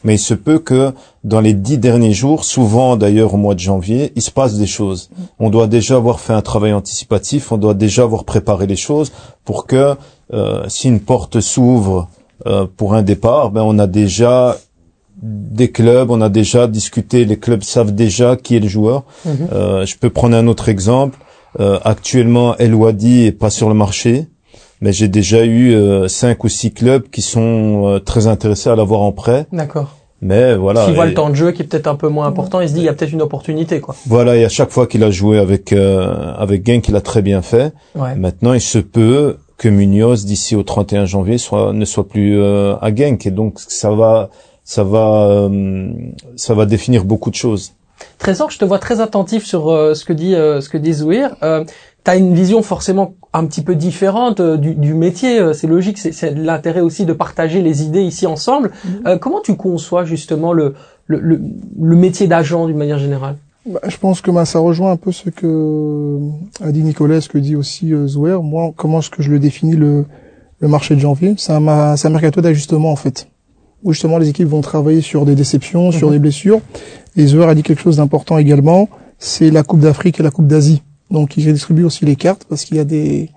mais 0.04 0.14
il 0.14 0.18
se 0.18 0.34
peut 0.34 0.58
que 0.58 0.92
dans 1.24 1.40
les 1.40 1.52
dix 1.52 1.78
derniers 1.78 2.12
jours, 2.12 2.44
souvent 2.44 2.96
d'ailleurs 2.96 3.34
au 3.34 3.36
mois 3.36 3.54
de 3.54 3.60
janvier, 3.60 4.12
il 4.16 4.22
se 4.22 4.30
passe 4.30 4.56
des 4.56 4.66
choses. 4.66 5.10
On 5.38 5.50
doit 5.50 5.66
déjà 5.66 5.96
avoir 5.96 6.20
fait 6.20 6.32
un 6.32 6.42
travail 6.42 6.72
anticipatif, 6.72 7.52
on 7.52 7.58
doit 7.58 7.74
déjà 7.74 8.02
avoir 8.02 8.24
préparé 8.24 8.66
les 8.66 8.76
choses 8.76 9.12
pour 9.44 9.66
que 9.66 9.96
euh, 10.32 10.64
si 10.68 10.88
une 10.88 11.00
porte 11.00 11.40
s'ouvre 11.40 12.08
euh, 12.46 12.66
pour 12.76 12.94
un 12.94 13.02
départ, 13.02 13.50
ben 13.50 13.62
on 13.62 13.78
a 13.78 13.86
déjà 13.86 14.56
des 15.22 15.70
clubs, 15.70 16.10
on 16.10 16.20
a 16.20 16.28
déjà 16.28 16.66
discuté, 16.66 17.24
les 17.24 17.38
clubs 17.38 17.62
savent 17.62 17.94
déjà 17.94 18.36
qui 18.36 18.56
est 18.56 18.60
le 18.60 18.68
joueur. 18.68 19.04
Mhm. 19.24 19.48
Euh, 19.52 19.86
je 19.86 19.96
peux 19.96 20.10
prendre 20.10 20.36
un 20.36 20.46
autre 20.46 20.68
exemple. 20.68 21.18
Euh, 21.58 21.78
actuellement, 21.84 22.56
El 22.56 22.74
Wadi 22.74 23.26
est 23.26 23.32
pas 23.32 23.50
sur 23.50 23.68
le 23.68 23.74
marché, 23.74 24.28
mais 24.80 24.92
j'ai 24.92 25.08
déjà 25.08 25.44
eu 25.44 25.74
euh, 25.74 26.08
cinq 26.08 26.44
ou 26.44 26.48
six 26.48 26.72
clubs 26.72 27.08
qui 27.10 27.22
sont 27.22 27.86
euh, 27.86 27.98
très 27.98 28.26
intéressés 28.26 28.70
à 28.70 28.76
l'avoir 28.76 29.00
en 29.00 29.12
prêt. 29.12 29.46
D'accord. 29.52 29.96
Mais 30.22 30.54
voilà. 30.54 30.84
Qui 30.84 30.92
voit 30.92 31.06
le 31.06 31.14
temps 31.14 31.30
de 31.30 31.34
jeu 31.34 31.50
qui 31.52 31.62
est 31.62 31.64
peut-être 31.64 31.86
un 31.86 31.94
peu 31.94 32.08
moins 32.08 32.26
important, 32.26 32.60
il 32.60 32.68
se 32.68 32.74
dit 32.74 32.80
il 32.80 32.84
y 32.84 32.88
a 32.88 32.92
peut-être 32.92 33.12
une 33.12 33.22
opportunité 33.22 33.80
quoi. 33.80 33.94
Voilà, 34.06 34.36
et 34.36 34.44
à 34.44 34.48
chaque 34.48 34.70
fois 34.70 34.86
qu'il 34.86 35.02
a 35.02 35.10
joué 35.10 35.38
avec 35.38 35.72
euh, 35.72 36.34
avec 36.36 36.66
Genk, 36.66 36.88
il 36.88 36.96
a 36.96 37.00
très 37.00 37.22
bien 37.22 37.40
fait. 37.40 37.72
Ouais. 37.94 38.14
Maintenant, 38.16 38.52
il 38.52 38.60
se 38.60 38.78
peut 38.78 39.38
que 39.56 39.68
Munoz 39.68 40.24
d'ici 40.26 40.56
au 40.56 40.62
31 40.62 41.06
janvier 41.06 41.38
soit 41.38 41.72
ne 41.72 41.84
soit 41.84 42.06
plus 42.06 42.38
euh, 42.38 42.76
à 42.82 42.94
Genk, 42.94 43.26
et 43.26 43.30
donc 43.30 43.60
ça 43.60 43.90
va 43.90 44.28
ça 44.74 44.84
va 44.84 45.06
euh, 45.28 45.88
ça 46.36 46.54
va 46.54 46.64
définir 46.66 47.04
beaucoup 47.04 47.30
de 47.30 47.34
choses. 47.44 47.72
Trésor, 48.18 48.50
je 48.50 48.58
te 48.58 48.64
vois 48.64 48.78
très 48.78 49.00
attentif 49.00 49.44
sur 49.44 49.68
euh, 49.68 49.94
ce 49.94 50.04
que 50.04 50.12
dit 50.12 50.34
euh, 50.34 50.60
ce 50.60 50.68
que 50.68 50.78
dit 50.78 50.92
Zouir. 50.92 51.34
Euh, 51.42 51.64
tu 52.04 52.10
as 52.10 52.16
une 52.16 52.34
vision 52.34 52.62
forcément 52.62 53.14
un 53.32 53.44
petit 53.46 53.62
peu 53.62 53.74
différente 53.74 54.38
euh, 54.40 54.56
du, 54.56 54.74
du 54.74 54.94
métier, 54.94 55.38
euh, 55.40 55.52
c'est 55.52 55.66
logique, 55.66 55.98
c'est- 55.98 56.12
c'est 56.12 56.30
l'intérêt 56.34 56.80
aussi 56.88 57.04
de 57.04 57.12
partager 57.12 57.60
les 57.62 57.82
idées 57.82 58.02
ici 58.02 58.26
ensemble. 58.26 58.70
Euh, 59.06 59.18
comment 59.18 59.40
tu 59.40 59.54
conçois 59.56 60.04
justement 60.04 60.52
le 60.52 60.74
le, 61.06 61.18
le, 61.18 61.40
le 61.92 61.96
métier 61.96 62.26
d'agent 62.28 62.66
d'une 62.68 62.78
manière 62.78 62.98
générale? 63.00 63.36
Bah, 63.66 63.80
je 63.88 63.96
pense 63.98 64.20
que 64.22 64.30
bah, 64.30 64.44
ça 64.44 64.60
rejoint 64.60 64.92
un 64.92 64.96
peu 64.96 65.10
ce 65.12 65.28
que 65.30 65.46
euh, 65.46 66.66
a 66.68 66.70
dit 66.70 66.82
Nicolas, 66.84 67.20
ce 67.20 67.28
que 67.28 67.38
dit 67.38 67.56
aussi 67.56 67.92
euh, 67.92 68.06
Zouer. 68.06 68.38
Moi, 68.42 68.72
comment 68.76 69.00
est-ce 69.00 69.10
que 69.10 69.22
je 69.22 69.30
le 69.32 69.38
définis 69.40 69.74
le, 69.76 70.04
le 70.60 70.68
marché 70.68 70.94
de 70.94 71.00
janvier? 71.00 71.34
C'est 71.38 71.52
un, 71.52 71.66
un 71.68 72.10
mercato 72.10 72.40
d'ajustement 72.40 72.92
en 72.92 72.96
fait, 73.04 73.26
où 73.82 73.92
justement 73.92 74.18
les 74.18 74.28
équipes 74.28 74.48
vont 74.48 74.60
travailler 74.60 75.00
sur 75.00 75.24
des 75.24 75.34
déceptions, 75.34 75.90
sur 75.92 76.08
Mhm. 76.08 76.12
des 76.14 76.18
blessures. 76.20 76.60
Et 77.16 77.26
Zouer 77.26 77.46
a 77.46 77.54
dit 77.54 77.62
quelque 77.62 77.80
chose 77.82 77.96
d'important 77.96 78.38
également, 78.38 78.88
c'est 79.18 79.50
la 79.50 79.62
Coupe 79.62 79.80
d'Afrique 79.80 80.20
et 80.20 80.22
la 80.22 80.30
Coupe 80.30 80.46
d'Asie. 80.46 80.82
Donc 81.10 81.36
il 81.36 81.46
redistribue 81.46 81.84
aussi 81.84 82.04
les 82.04 82.16
cartes 82.16 82.44
parce 82.48 82.64
qu'il 82.64 82.76
y 82.76 82.80
a 82.80 82.84
des, 82.84 83.30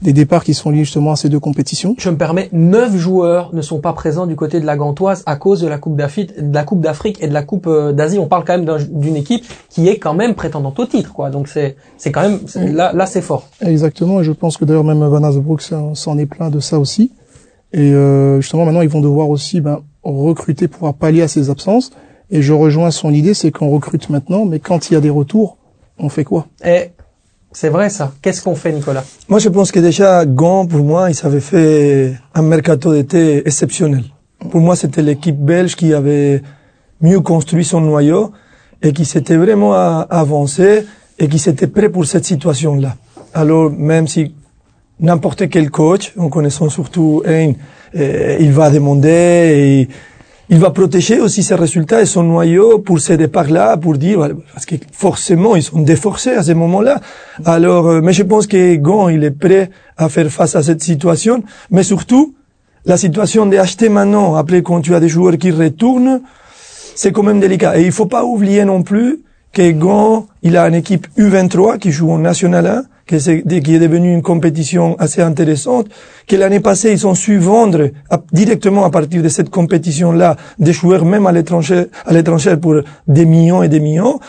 des 0.00 0.14
départs 0.14 0.42
qui 0.42 0.54
sont 0.54 0.70
liés 0.70 0.84
justement 0.84 1.12
à 1.12 1.16
ces 1.16 1.28
deux 1.28 1.38
compétitions. 1.38 1.94
Je 1.98 2.08
me 2.08 2.16
permets, 2.16 2.48
neuf 2.52 2.96
joueurs 2.96 3.50
ne 3.54 3.60
sont 3.60 3.78
pas 3.80 3.92
présents 3.92 4.26
du 4.26 4.36
côté 4.36 4.58
de 4.58 4.64
la 4.64 4.76
Gantoise 4.78 5.22
à 5.26 5.36
cause 5.36 5.60
de 5.60 5.68
la 5.68 5.76
Coupe 5.76 5.96
d'Afrique, 5.96 6.32
de 6.40 6.54
la 6.54 6.64
Coupe 6.64 6.80
d'Afrique 6.80 7.18
et 7.20 7.28
de 7.28 7.34
la 7.34 7.42
Coupe 7.42 7.66
euh, 7.66 7.92
d'Asie. 7.92 8.18
On 8.18 8.26
parle 8.26 8.44
quand 8.46 8.54
même 8.56 8.64
d'un- 8.64 8.78
d'une 8.90 9.16
équipe 9.16 9.44
qui 9.68 9.86
est 9.88 9.98
quand 9.98 10.14
même 10.14 10.34
prétendante 10.34 10.78
au 10.80 10.86
titre, 10.86 11.12
quoi. 11.12 11.28
Donc 11.28 11.48
c'est 11.48 11.76
c'est 11.98 12.10
quand 12.10 12.22
même 12.22 12.38
là 12.74 12.92
là 12.94 13.04
c'est 13.04 13.20
fort. 13.20 13.48
Exactement, 13.60 14.20
et 14.20 14.24
je 14.24 14.32
pense 14.32 14.56
que 14.56 14.64
d'ailleurs 14.64 14.84
même 14.84 15.04
Van 15.04 15.22
Asbrook 15.22 15.60
s'en 15.60 15.94
s'en 15.94 16.16
est 16.16 16.26
plein 16.26 16.48
de 16.48 16.60
ça 16.60 16.78
aussi. 16.78 17.10
Et 17.72 17.92
euh, 17.92 18.40
justement 18.40 18.64
maintenant 18.64 18.80
ils 18.82 18.88
vont 18.88 19.00
devoir 19.00 19.28
aussi 19.30 19.60
ben, 19.60 19.80
recruter 20.02 20.66
pour 20.68 20.92
pallier 20.94 21.22
à 21.22 21.28
ces 21.28 21.50
absences. 21.50 21.90
Et 22.30 22.42
je 22.42 22.52
rejoins 22.52 22.90
son 22.90 23.12
idée, 23.12 23.34
c'est 23.34 23.50
qu'on 23.50 23.70
recrute 23.70 24.08
maintenant, 24.08 24.44
mais 24.44 24.60
quand 24.60 24.90
il 24.90 24.94
y 24.94 24.96
a 24.96 25.00
des 25.00 25.10
retours, 25.10 25.56
on 25.98 26.08
fait 26.08 26.22
quoi? 26.24 26.46
Et 26.64 26.90
c'est 27.52 27.68
vrai 27.70 27.90
ça. 27.90 28.12
Qu'est-ce 28.22 28.40
qu'on 28.40 28.54
fait, 28.54 28.72
Nicolas? 28.72 29.02
Moi, 29.28 29.40
je 29.40 29.48
pense 29.48 29.72
que 29.72 29.80
déjà, 29.80 30.24
Gand, 30.24 30.64
pour 30.66 30.84
moi, 30.84 31.10
ils 31.10 31.26
avaient 31.26 31.40
fait 31.40 32.14
un 32.32 32.42
mercato 32.42 32.92
d'été 32.92 33.38
exceptionnel. 33.44 34.04
Pour 34.50 34.60
moi, 34.60 34.76
c'était 34.76 35.02
l'équipe 35.02 35.36
belge 35.36 35.74
qui 35.74 35.92
avait 35.92 36.42
mieux 37.00 37.20
construit 37.20 37.64
son 37.64 37.80
noyau 37.80 38.30
et 38.80 38.92
qui 38.92 39.04
s'était 39.04 39.36
vraiment 39.36 39.74
a- 39.74 40.06
avancé 40.08 40.86
et 41.18 41.26
qui 41.26 41.40
s'était 41.40 41.66
prêt 41.66 41.88
pour 41.88 42.06
cette 42.06 42.24
situation-là. 42.24 42.94
Alors, 43.34 43.70
même 43.70 44.06
si 44.06 44.34
n'importe 45.00 45.48
quel 45.48 45.70
coach, 45.70 46.12
en 46.18 46.28
connaissant 46.28 46.68
surtout 46.68 47.22
Hein, 47.26 47.52
euh, 47.96 48.36
il 48.40 48.52
va 48.52 48.70
demander 48.70 49.08
et 49.08 49.88
il 50.52 50.58
va 50.58 50.70
protéger 50.70 51.20
aussi 51.20 51.42
ses 51.42 51.54
résultats 51.54 52.02
et 52.02 52.06
son 52.06 52.24
noyau 52.24 52.78
pour 52.80 52.98
ces 53.00 53.16
départs-là, 53.16 53.76
pour 53.76 53.96
dire, 53.96 54.30
parce 54.52 54.66
que 54.66 54.74
forcément, 54.92 55.54
ils 55.56 55.62
sont 55.62 55.80
déforcés 55.80 56.30
à 56.32 56.42
ce 56.42 56.52
moment-là. 56.52 57.00
Alors, 57.44 57.86
euh, 57.88 58.00
mais 58.02 58.12
je 58.12 58.22
pense 58.24 58.46
que 58.46 58.74
Gant, 58.76 59.08
il 59.08 59.22
est 59.24 59.30
prêt 59.30 59.70
à 59.96 60.08
faire 60.08 60.28
face 60.28 60.56
à 60.56 60.62
cette 60.62 60.82
situation, 60.82 61.42
mais 61.70 61.82
surtout, 61.84 62.34
la 62.84 62.96
situation 62.96 63.46
d'acheter 63.46 63.88
maintenant, 63.88 64.34
après 64.34 64.62
quand 64.62 64.80
tu 64.80 64.94
as 64.94 65.00
des 65.00 65.08
joueurs 65.08 65.36
qui 65.38 65.50
retournent, 65.50 66.20
c'est 66.96 67.12
quand 67.12 67.22
même 67.22 67.38
délicat. 67.40 67.78
Et 67.78 67.84
il 67.84 67.92
faut 67.92 68.06
pas 68.06 68.24
oublier 68.24 68.64
non 68.64 68.82
plus 68.82 69.20
que 69.52 69.70
Gand, 69.72 70.26
il 70.42 70.56
a 70.56 70.66
une 70.68 70.74
équipe 70.74 71.06
U23 71.16 71.78
qui 71.78 71.92
joue 71.92 72.10
en 72.10 72.18
National 72.18 72.66
1, 72.66 72.82
que 72.82 72.82
c'est- 72.82 72.99
qui 73.18 73.74
est 73.74 73.78
devenue 73.78 74.12
une 74.12 74.22
compétition 74.22 74.96
assez 74.98 75.20
intéressante, 75.22 75.86
que 76.26 76.36
l'année 76.36 76.60
passée, 76.60 76.92
ils 76.92 77.06
ont 77.06 77.14
su 77.14 77.38
vendre 77.38 77.90
à- 78.08 78.20
directement 78.32 78.84
à 78.84 78.90
partir 78.90 79.22
de 79.22 79.28
cette 79.28 79.50
compétition-là 79.50 80.36
des 80.58 80.72
joueurs 80.72 81.04
même 81.04 81.26
à 81.26 81.32
l'étranger, 81.32 81.86
à 82.06 82.12
l'étranger 82.12 82.56
pour 82.56 82.76
des 83.06 83.24
millions 83.26 83.62
et 83.62 83.68
des 83.68 83.80
millions. 83.80 84.20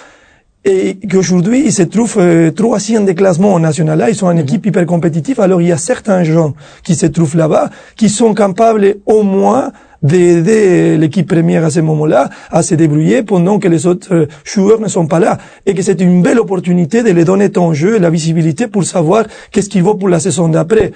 Et 0.63 0.97
qu'aujourd'hui, 1.09 1.63
ils 1.65 1.73
se 1.73 1.81
trouvent 1.81 2.17
euh, 2.19 2.51
troisième 2.51 3.03
des 3.05 3.15
classements 3.15 3.55
en 3.55 3.59
national 3.59 3.99
A. 3.99 4.09
Ils 4.11 4.15
sont 4.15 4.29
une 4.29 4.37
équipe 4.39 4.63
hyper 4.67 4.85
compétitive. 4.85 5.39
Alors, 5.41 5.59
il 5.59 5.67
y 5.69 5.71
a 5.71 5.77
certains 5.77 6.23
gens 6.23 6.53
qui 6.83 6.93
se 6.93 7.07
trouvent 7.07 7.35
là-bas, 7.35 7.71
qui 7.95 8.09
sont 8.09 8.35
capables 8.35 8.97
au 9.07 9.23
moins 9.23 9.71
d'aider 10.03 10.97
l'équipe 10.97 11.27
première 11.27 11.63
à 11.65 11.69
ce 11.69 11.79
moment-là 11.79 12.29
à 12.49 12.63
se 12.63 12.75
débrouiller 12.75 13.23
pendant 13.23 13.59
que 13.59 13.67
les 13.67 13.85
autres 13.85 14.13
euh, 14.13 14.25
joueurs 14.43 14.79
ne 14.79 14.87
sont 14.87 15.07
pas 15.07 15.19
là. 15.19 15.37
Et 15.65 15.73
que 15.73 15.81
c'est 15.81 16.01
une 16.01 16.21
belle 16.21 16.39
opportunité 16.39 17.03
de 17.03 17.11
les 17.11 17.23
donner 17.25 17.49
ton 17.51 17.73
jeu 17.73 17.97
et 17.97 17.99
la 17.99 18.09
visibilité 18.09 18.67
pour 18.67 18.83
savoir 18.83 19.25
qu'est-ce 19.51 19.69
qu'il 19.69 19.83
vaut 19.83 19.95
pour 19.95 20.09
la 20.09 20.19
saison 20.19 20.47
d'après. 20.49 20.91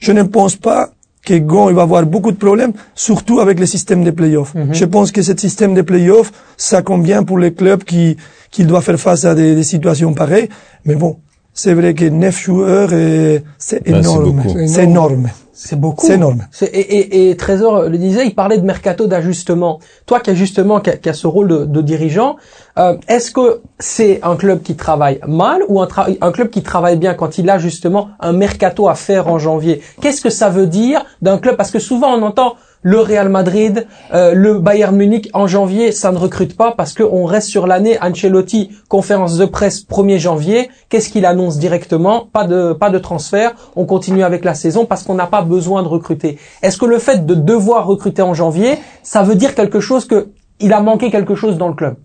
Je 0.00 0.12
ne 0.12 0.22
pense 0.22 0.56
pas 0.56 0.90
que 1.24 1.34
Gand 1.34 1.68
il 1.68 1.74
va 1.74 1.82
avoir 1.82 2.06
beaucoup 2.06 2.32
de 2.32 2.38
problèmes, 2.38 2.72
surtout 2.94 3.40
avec 3.40 3.60
le 3.60 3.66
système 3.66 4.04
de 4.04 4.10
playoffs. 4.10 4.54
Je 4.72 4.86
pense 4.86 5.12
que 5.12 5.20
ce 5.20 5.36
système 5.36 5.74
de 5.74 5.82
playoffs, 5.82 6.32
ça 6.56 6.80
convient 6.80 7.22
pour 7.24 7.38
les 7.38 7.52
clubs 7.52 7.84
qui, 7.84 8.16
qui 8.50 8.64
doivent 8.64 8.82
faire 8.82 8.98
face 8.98 9.26
à 9.26 9.34
des, 9.34 9.54
des 9.54 9.62
situations 9.62 10.14
pareilles. 10.14 10.48
Mais 10.86 10.94
bon, 10.94 11.18
c'est 11.52 11.74
vrai 11.74 11.92
que 11.92 12.06
neuf 12.06 12.40
joueurs, 12.42 12.88
euh, 12.92 13.38
c'est 13.58 13.86
énorme. 13.86 14.42
C'est 14.66 14.84
énorme. 14.84 15.28
C'est 15.62 15.78
beaucoup. 15.78 16.06
C'est 16.06 16.14
énorme. 16.14 16.46
Et, 16.62 16.66
et, 16.66 17.30
et 17.30 17.36
Trésor 17.36 17.82
le 17.82 17.98
disait, 17.98 18.24
il 18.26 18.34
parlait 18.34 18.56
de 18.56 18.64
mercato 18.64 19.06
d'ajustement. 19.06 19.78
Toi 20.06 20.20
qui 20.20 20.30
as 20.30 20.34
justement 20.34 20.80
qui 20.80 20.88
a, 20.88 20.96
qui 20.96 21.10
a 21.10 21.12
ce 21.12 21.26
rôle 21.26 21.48
de, 21.48 21.64
de 21.66 21.82
dirigeant, 21.82 22.36
euh, 22.78 22.96
est-ce 23.08 23.30
que 23.30 23.60
c'est 23.78 24.20
un 24.22 24.36
club 24.36 24.62
qui 24.62 24.74
travaille 24.74 25.20
mal 25.28 25.60
ou 25.68 25.82
un, 25.82 25.86
tra- 25.86 26.16
un 26.18 26.32
club 26.32 26.48
qui 26.48 26.62
travaille 26.62 26.96
bien 26.96 27.12
quand 27.12 27.36
il 27.36 27.50
a 27.50 27.58
justement 27.58 28.08
un 28.20 28.32
mercato 28.32 28.88
à 28.88 28.94
faire 28.94 29.28
en 29.28 29.38
janvier? 29.38 29.82
Qu'est-ce 30.00 30.22
que 30.22 30.30
ça 30.30 30.48
veut 30.48 30.66
dire 30.66 31.04
d'un 31.20 31.36
club? 31.36 31.56
Parce 31.56 31.70
que 31.70 31.78
souvent 31.78 32.14
on 32.16 32.22
entend 32.22 32.54
le 32.82 32.98
Real 32.98 33.28
Madrid, 33.28 33.86
euh, 34.14 34.32
le 34.34 34.58
Bayern 34.58 34.96
Munich 34.96 35.28
en 35.34 35.46
janvier, 35.46 35.92
ça 35.92 36.12
ne 36.12 36.16
recrute 36.16 36.56
pas 36.56 36.72
parce 36.72 36.94
qu'on 36.94 37.24
reste 37.24 37.48
sur 37.48 37.66
l'année. 37.66 37.98
Ancelotti, 38.00 38.70
conférence 38.88 39.36
de 39.36 39.44
presse 39.44 39.84
1er 39.84 40.18
janvier, 40.18 40.70
qu'est-ce 40.88 41.10
qu'il 41.10 41.26
annonce 41.26 41.58
directement? 41.58 42.26
Pas 42.32 42.46
de 42.46 42.72
pas 42.72 42.90
de 42.90 42.98
transfert, 42.98 43.54
on 43.76 43.84
continue 43.84 44.22
avec 44.22 44.44
la 44.44 44.54
saison 44.54 44.86
parce 44.86 45.02
qu'on 45.02 45.14
n'a 45.14 45.26
pas 45.26 45.42
besoin 45.42 45.82
de 45.82 45.88
recruter. 45.88 46.38
Est-ce 46.62 46.78
que 46.78 46.86
le 46.86 46.98
fait 46.98 47.26
de 47.26 47.34
devoir 47.34 47.86
recruter 47.86 48.22
en 48.22 48.34
janvier, 48.34 48.78
ça 49.02 49.22
veut 49.22 49.34
dire 49.34 49.54
quelque 49.54 49.80
chose 49.80 50.06
que 50.06 50.28
il 50.58 50.72
a 50.72 50.80
manqué 50.80 51.10
quelque 51.10 51.34
chose 51.34 51.58
dans 51.58 51.68
le 51.68 51.74
club? 51.74 51.96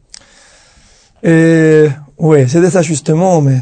Et, 1.23 1.87
oui, 2.17 2.47
c'est 2.47 2.61
des 2.61 2.77
ajustements, 2.77 3.41
mais 3.41 3.59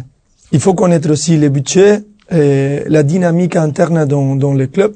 il 0.51 0.59
faut 0.59 0.73
connaître 0.73 1.09
aussi 1.11 1.37
les 1.37 1.49
budgets 1.49 2.01
et 2.31 2.83
la 2.87 3.03
dynamique 3.03 3.55
interne 3.55 4.05
dans, 4.05 4.35
dans 4.35 4.53
les 4.53 4.67
clubs. 4.67 4.95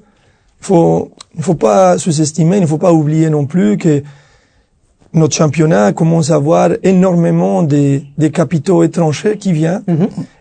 Il 0.61 0.65
faut, 0.65 1.11
il 1.35 1.43
faut 1.43 1.55
pas 1.55 1.97
sous-estimer, 1.97 2.57
il 2.57 2.61
ne 2.61 2.67
faut 2.67 2.77
pas 2.77 2.93
oublier 2.93 3.29
non 3.29 3.45
plus 3.45 3.77
que 3.77 4.03
notre 5.13 5.35
championnat 5.35 5.93
commence 5.93 6.31
à 6.31 6.35
avoir 6.35 6.71
énormément 6.83 7.63
de, 7.63 8.01
de 8.17 8.27
capitaux 8.27 8.83
étrangers 8.83 9.37
qui 9.37 9.51
viennent 9.53 9.83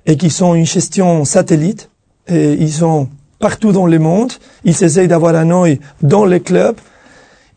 et 0.06 0.16
qui 0.16 0.30
sont 0.30 0.54
une 0.54 0.66
gestion 0.66 1.24
satellite. 1.24 1.90
Et 2.28 2.54
ils 2.54 2.72
sont 2.72 3.08
partout 3.38 3.72
dans 3.72 3.86
le 3.86 3.98
monde. 3.98 4.32
Ils 4.64 4.82
essayent 4.82 5.08
d'avoir 5.08 5.34
un 5.36 5.50
œil 5.50 5.80
dans 6.02 6.24
les 6.24 6.40
clubs. 6.40 6.76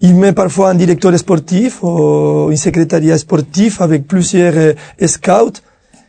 Il 0.01 0.15
met 0.15 0.31
parfois 0.31 0.69
un 0.69 0.75
directeur 0.75 1.17
sportif 1.17 1.83
ou 1.83 2.49
un 2.51 2.55
secrétariat 2.55 3.17
sportif 3.17 3.81
avec 3.81 4.07
plusieurs 4.07 4.53
euh, 4.55 4.73
scouts 5.05 5.59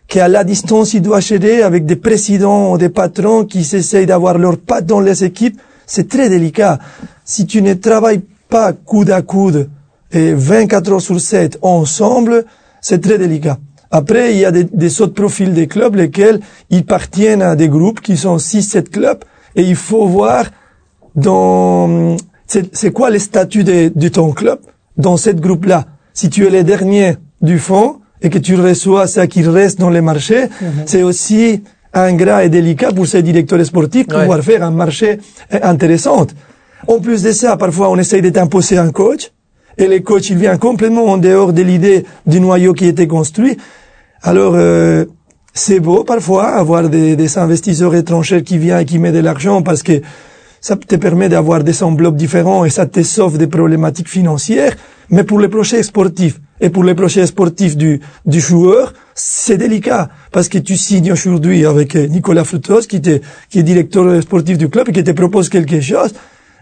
qui 0.07 0.21
à 0.21 0.29
la 0.29 0.45
distance 0.45 0.95
il 0.95 1.03
doit 1.03 1.21
gérer 1.21 1.63
avec 1.63 1.87
des 1.87 1.97
présidents 1.97 2.73
ou 2.73 2.79
des 2.79 2.89
patrons 2.89 3.45
qui 3.45 3.61
essayent 3.61 4.07
d'avoir 4.07 4.39
leur 4.39 4.59
patte 4.59 4.87
dans 4.87 5.01
les 5.01 5.25
équipes. 5.25 5.59
C'est 5.91 6.09
très 6.09 6.29
délicat. 6.29 6.79
Si 7.25 7.47
tu 7.47 7.63
ne 7.63 7.75
travailles 7.75 8.23
pas 8.49 8.73
coude 8.73 9.11
à 9.11 9.23
coude 9.23 9.69
et 10.13 10.33
24 10.33 10.93
heures 10.93 11.01
sur 11.01 11.21
7 11.21 11.59
ensemble, 11.63 12.45
c'est 12.81 13.01
très 13.01 13.19
délicat. 13.19 13.59
Après, 13.91 14.31
il 14.33 14.39
y 14.39 14.45
a 14.45 14.53
des, 14.53 14.63
des 14.63 15.03
autres 15.03 15.15
profils 15.15 15.53
des 15.53 15.67
clubs, 15.67 15.97
lesquels 15.97 16.39
ils 16.71 16.79
appartiennent 16.79 17.43
à 17.43 17.57
des 17.57 17.69
groupes 17.69 18.01
qui 18.01 18.17
sont 18.17 18.37
6-7 18.37 18.85
clubs, 18.89 19.19
et 19.57 19.65
il 19.65 19.75
faut 19.75 20.07
voir 20.07 20.45
dans 21.17 22.17
c'est 22.47 22.73
c'est 22.73 22.93
quoi 22.93 23.11
le 23.11 23.19
statut 23.19 23.65
de, 23.65 23.91
de 23.93 24.09
ton 24.09 24.31
club 24.31 24.61
dans 24.97 25.17
cette 25.17 25.41
groupe-là. 25.41 25.87
Si 26.15 26.31
tu 26.31 26.47
es 26.47 26.51
le 26.51 26.63
dernier 26.63 27.17
du 27.43 27.59
fond 27.59 27.99
et 28.23 28.31
que 28.31 28.39
tu 28.39 28.55
reçois 28.55 29.09
ça 29.09 29.27
qui 29.27 29.43
reste 29.43 29.81
dans 29.81 29.91
les 29.91 30.03
marchés, 30.03 30.45
c'est 30.87 31.03
aussi 31.03 31.65
ingrat 31.93 32.45
et 32.45 32.49
délicat 32.49 32.93
pour 32.93 33.07
ces 33.07 33.23
directeurs 33.23 33.65
sportifs 33.65 34.07
Ouais. 34.09 34.21
pouvoir 34.21 34.41
faire 34.43 34.63
un 34.63 34.71
marché 34.71 35.19
euh, 35.55 35.59
intéressant. 35.63 36.27
En 36.87 36.99
plus 37.01 37.23
de 37.23 37.33
ça, 37.33 37.57
parfois 37.57 37.91
on 37.91 37.97
essaye 37.99 38.23
de 38.23 38.31
t'imposer 38.31 38.79
un 38.79 38.91
coach 38.91 39.31
et 39.77 39.87
le 39.87 39.99
coach 40.01 40.31
il 40.31 40.39
vient 40.39 40.57
complètement 40.57 41.07
en 41.07 41.19
dehors 41.19 41.53
de 41.53 41.63
l'idée 41.63 42.05
du 42.27 42.41
noyau 42.41 42.73
qui 42.75 42.87
était 42.87 43.07
construit. 43.07 43.57
Alors 44.23 44.53
euh, 44.57 45.05
c'est 45.53 45.81
beau 45.81 46.05
parfois 46.05 46.47
avoir 46.49 46.89
des, 46.89 47.17
des 47.17 47.39
investisseurs 47.39 47.95
étrangers 47.95 48.43
qui 48.43 48.57
viennent 48.59 48.81
et 48.81 48.85
qui 48.85 48.99
mettent 48.99 49.15
de 49.15 49.21
l'argent 49.21 49.63
parce 49.63 49.83
que 49.83 50.01
ça 50.61 50.77
te 50.77 50.97
permet 50.97 51.29
d'avoir 51.29 51.65
des 51.65 51.83
enveloppes 51.83 52.17
différents 52.17 52.65
et 52.67 52.71
ça 52.71 52.87
te 52.87 53.03
sauve 53.03 53.39
des 53.39 53.47
problématiques 53.47 54.09
financières. 54.09 54.77
Mais 55.09 55.25
pour 55.25 55.41
les 55.41 55.49
projets 55.49 55.83
sportifs 55.83 56.39
et 56.61 56.71
pour 56.71 56.85
les 56.85 56.95
projets 56.95 57.27
sportifs 57.27 57.77
du, 57.77 58.01
du 58.27 58.41
joueur, 58.41 58.93
c'est 59.15 59.57
délicat 59.57 60.09
parce 60.31 60.49
que 60.49 60.59
tu 60.59 60.77
signes 60.77 61.13
aujourd'hui 61.13 61.65
avec 61.65 61.97
euh, 61.97 62.07
Nicolas 62.07 62.45
Frutos 62.45 62.83
qui, 62.83 63.01
te, 63.01 63.21
qui 63.49 63.59
est 63.59 63.63
directeur 63.63 64.23
sportif 64.23 64.59
du 64.59 64.69
club 64.69 64.89
et 64.89 64.93
qui 64.93 65.05
te 65.05 65.11
propose 65.11 65.49
quelque 65.49 65.81
chose. 65.81 66.13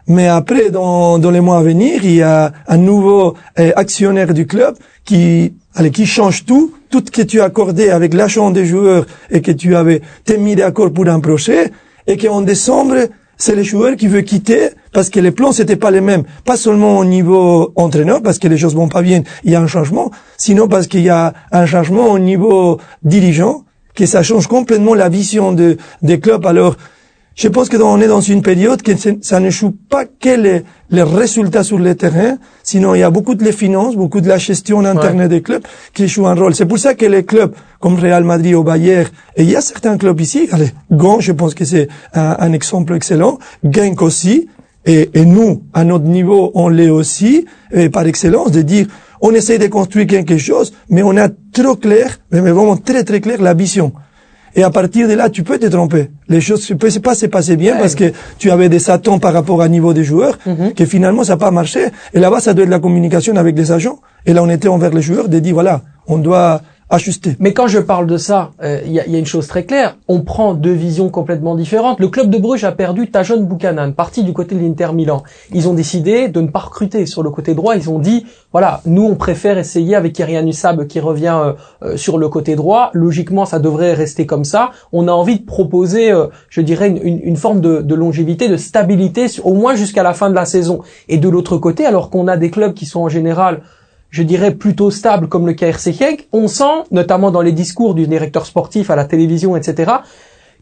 Mais 0.07 0.27
après, 0.27 0.71
dans, 0.71 1.19
dans 1.19 1.31
les 1.31 1.41
mois 1.41 1.59
à 1.59 1.63
venir, 1.63 2.01
il 2.03 2.15
y 2.15 2.23
a 2.23 2.53
un 2.67 2.79
nouveau 2.79 3.35
euh, 3.59 3.73
actionnaire 3.77 4.33
du 4.33 4.47
club 4.47 4.75
qui, 5.05 5.53
allez, 5.75 5.91
qui 5.91 6.07
change 6.07 6.47
tout, 6.47 6.73
tout 6.89 7.03
ce 7.05 7.11
que 7.11 7.23
tu 7.23 7.41
as 7.41 7.45
accordé 7.45 7.91
avec 7.91 8.15
l'agent 8.15 8.51
des 8.51 8.65
joueurs 8.65 9.05
et 9.31 9.43
que 9.43 9.53
tu 9.53 9.77
avais 9.77 10.01
t'es 10.25 10.39
mis 10.39 10.57
d'accord 10.57 10.93
pour 10.93 11.07
un 11.09 11.21
projet, 11.21 11.71
et 12.07 12.17
qu'en 12.17 12.41
décembre, 12.41 13.09
c'est 13.39 13.55
les 13.55 13.65
joueurs 13.65 13.97
qui 13.97 14.09
veulent 14.09 14.25
quitter 14.25 14.71
parce 14.93 15.09
que 15.09 15.21
les 15.21 15.31
plans 15.31 15.53
c'était 15.53 15.77
pas 15.77 15.91
les 15.91 16.01
mêmes. 16.01 16.25
Pas 16.45 16.57
seulement 16.57 16.99
au 16.99 17.05
niveau 17.05 17.73
entraîneur 17.77 18.21
parce 18.23 18.39
que 18.39 18.49
les 18.49 18.59
choses 18.59 18.75
vont 18.75 18.89
pas 18.89 19.03
bien, 19.03 19.23
il 19.45 19.53
y 19.53 19.55
a 19.55 19.61
un 19.61 19.67
changement, 19.67 20.11
sinon 20.37 20.69
parce 20.69 20.89
qu'il 20.89 21.03
y 21.03 21.09
a 21.09 21.33
un 21.53 21.65
changement 21.65 22.09
au 22.09 22.19
niveau 22.19 22.79
dirigeant, 23.03 23.65
que 23.95 24.07
ça 24.07 24.23
change 24.23 24.47
complètement 24.47 24.95
la 24.95 25.09
vision 25.09 25.53
de, 25.53 25.77
des 26.03 26.21
clubs. 26.21 26.47
Alors, 26.47 26.77
je 27.39 27.47
pense 27.47 27.69
que 27.69 27.77
on 27.77 28.01
est 28.01 28.09
dans 28.09 28.21
une 28.21 28.43
période 28.43 28.83
que 28.83 28.91
ça 29.23 29.39
ne 29.39 29.49
joue 29.49 29.71
pas 29.71 30.05
que 30.07 30.31
les, 30.31 30.63
les, 30.91 31.05
résultats 31.05 31.63
sur 31.63 31.79
le 31.79 31.95
terrain, 31.95 32.37
sinon 32.65 32.97
il 32.97 32.99
y 32.99 33.05
a 33.05 33.11
beaucoup 33.11 33.37
de 33.37 33.45
les 33.45 33.53
finances, 33.53 33.95
beaucoup 33.95 34.21
de 34.21 34.27
la 34.27 34.39
gestion 34.39 34.85
interne 34.85 35.29
des 35.29 35.41
clubs 35.41 35.63
qui 35.95 36.09
jouent 36.09 36.27
un 36.27 36.35
rôle. 36.35 36.57
C'est 36.57 36.67
pour 36.67 36.81
ça 36.81 36.95
que 36.95 37.07
les 37.07 37.25
clubs 37.25 37.55
comme 37.79 37.95
Real 37.95 38.25
Madrid 38.25 38.57
ou 38.57 38.65
Bayern, 38.65 39.07
et 39.37 39.45
il 39.45 39.51
y 39.51 39.55
a 39.55 39.61
certains 39.61 39.97
clubs 39.97 40.21
ici, 40.21 40.49
allez, 40.51 40.71
Gand, 40.91 41.21
je 41.21 41.31
pense 41.31 41.55
que 41.55 41.65
c'est 41.65 41.87
un, 42.13 42.37
un, 42.41 42.53
exemple 42.53 42.95
excellent, 42.95 43.39
Genk 43.63 44.03
aussi, 44.03 44.49
et, 44.85 45.09
et, 45.15 45.25
nous, 45.25 45.63
à 45.75 45.85
notre 45.85 46.07
niveau, 46.07 46.51
on 46.55 46.69
l'est 46.69 46.91
aussi, 46.91 47.47
et 47.71 47.89
par 47.89 48.05
excellence, 48.07 48.51
de 48.51 48.63
dire, 48.63 48.87
on 49.21 49.33
essaie 49.33 49.59
de 49.59 49.69
construire 49.69 50.09
quelque 50.09 50.39
chose, 50.39 50.73
mais 50.91 51.05
on 51.05 51.17
a 51.17 51.29
trop 51.53 51.77
clair, 51.77 52.19
mais 52.33 52.41
vraiment 52.41 52.77
très 52.77 53.05
très 53.05 53.21
clair 53.21 53.41
la 53.41 53.55
vision. 53.55 53.93
Et 54.55 54.63
à 54.63 54.71
partir 54.71 55.09
de 55.09 55.15
là, 55.15 55.31
tu 55.31 55.43
peux 55.43 55.59
te 55.59 55.67
tromper. 55.67 56.11
Les 56.29 56.41
choses 56.41 56.69
ne 56.71 56.77
peuvent 56.77 57.01
pas 57.01 57.15
se 57.15 57.27
passer 57.27 57.57
bien 57.57 57.77
parce 57.77 57.95
que 57.95 58.13
tu 58.39 58.51
avais 58.51 58.69
des 58.69 58.91
attentes 58.91 59.21
par 59.21 59.33
rapport 59.33 59.59
au 59.59 59.69
niveau 59.69 59.93
des 59.93 60.05
joueurs, 60.05 60.39
que 60.77 60.85
finalement 60.85 61.25
ça 61.25 61.35
n'a 61.35 61.37
pas 61.39 61.51
marché. 61.51 61.87
Et 62.15 62.21
là-bas, 62.21 62.41
ça 62.41 62.55
doit 62.55 62.65
être 62.65 62.71
la 62.71 62.81
communication 62.81 63.37
avec 63.37 63.57
les 63.57 63.73
agents. 63.73 64.01
Et 64.27 64.33
là, 64.33 64.43
on 64.43 64.49
était 64.49 64.69
envers 64.69 64.91
les 64.91 65.03
joueurs 65.03 65.29
de 65.29 65.39
dire, 65.39 65.55
voilà, 65.55 65.83
on 66.07 66.19
doit 66.19 66.63
Mais 67.39 67.53
quand 67.53 67.67
je 67.67 67.79
parle 67.79 68.07
de 68.07 68.17
ça, 68.17 68.53
il 68.63 68.93
y, 68.93 69.01
a, 69.01 69.07
y, 69.07 69.15
a, 69.15 69.19
une 69.19 69.27
chose 69.27 69.47
très 69.47 69.65
claire. 69.65 69.97
On 70.09 70.23
prend 70.23 70.55
deux 70.55 70.73
visions 70.73 71.11
complètement 71.11 71.55
différentes. 71.55 72.01
Le 72.01 72.09
club 72.09 72.31
de 72.31 72.39
Bruges 72.39 72.65
a 72.65 72.73
perdu 72.73 73.11
Tajon 73.11 73.43
Buchanan, 73.43 73.93
parti 73.93 74.25
du 74.25 74.33
côté 74.33 74.55
de 74.55 74.61
l'Inter 74.61 74.93
Milan. 74.95 75.23
Ils 75.53 75.69
ont 75.69 75.75
décidé 75.75 76.29
de 76.29 76.41
ne 76.41 76.49
pas 76.49 76.61
recruter 76.61 77.05
sur 77.07 77.23
le 77.23 77.31
côté 77.31 77.55
droit. 77.55 77.77
Ils 77.77 77.91
ont 77.91 77.99
dit, 77.99 78.25
voilà, 78.53 78.81
nous 78.87 79.03
on 79.03 79.17
préfère 79.17 79.59
essayer 79.59 79.95
avec 79.95 80.15
Kyrian 80.15 80.47
Ussab 80.47 80.87
qui 80.87 81.01
revient 81.01 81.39
euh, 81.39 81.53
euh, 81.83 81.97
sur 81.97 82.17
le 82.17 82.29
côté 82.29 82.57
droit. 82.57 82.91
Logiquement, 82.95 83.45
ça 83.45 83.59
devrait 83.59 83.93
rester 83.93 84.25
comme 84.25 84.45
ça. 84.45 84.71
On 84.93 85.09
a 85.09 85.13
envie 85.13 85.41
de 85.41 85.45
proposer, 85.45 86.11
euh, 86.11 86.29
je 86.49 86.63
dirais, 86.63 86.89
une, 86.89 87.21
une 87.23 87.37
forme 87.37 87.61
de, 87.61 87.83
de, 87.83 87.95
longévité, 87.95 88.49
de 88.49 88.57
stabilité, 88.57 89.27
au 89.45 89.53
moins 89.55 89.75
jusqu'à 89.75 90.03
la 90.03 90.15
fin 90.15 90.31
de 90.31 90.35
la 90.35 90.47
saison. 90.47 90.81
Et 91.09 91.19
de 91.19 91.29
l'autre 91.29 91.59
côté, 91.59 91.85
alors 91.85 92.09
qu'on 92.09 92.29
a 92.29 92.37
des 92.37 92.51
clubs 92.51 92.73
qui 92.73 92.87
sont 92.87 93.01
en 93.01 93.09
général 93.09 93.61
je 94.11 94.23
dirais 94.23 94.55
plutôt 94.55 94.91
stable 94.91 95.29
comme 95.29 95.47
le 95.47 95.55
KRC 95.55 95.93
Genk, 95.93 96.29
on 96.33 96.49
sent, 96.49 96.85
notamment 96.91 97.31
dans 97.31 97.43
les 97.43 97.53
discours 97.53 97.95
du 97.95 98.07
directeur 98.07 98.47
sportif 98.47 98.91
à 98.91 98.97
la 98.97 99.05
télévision, 99.05 99.57
etc., 99.57 99.93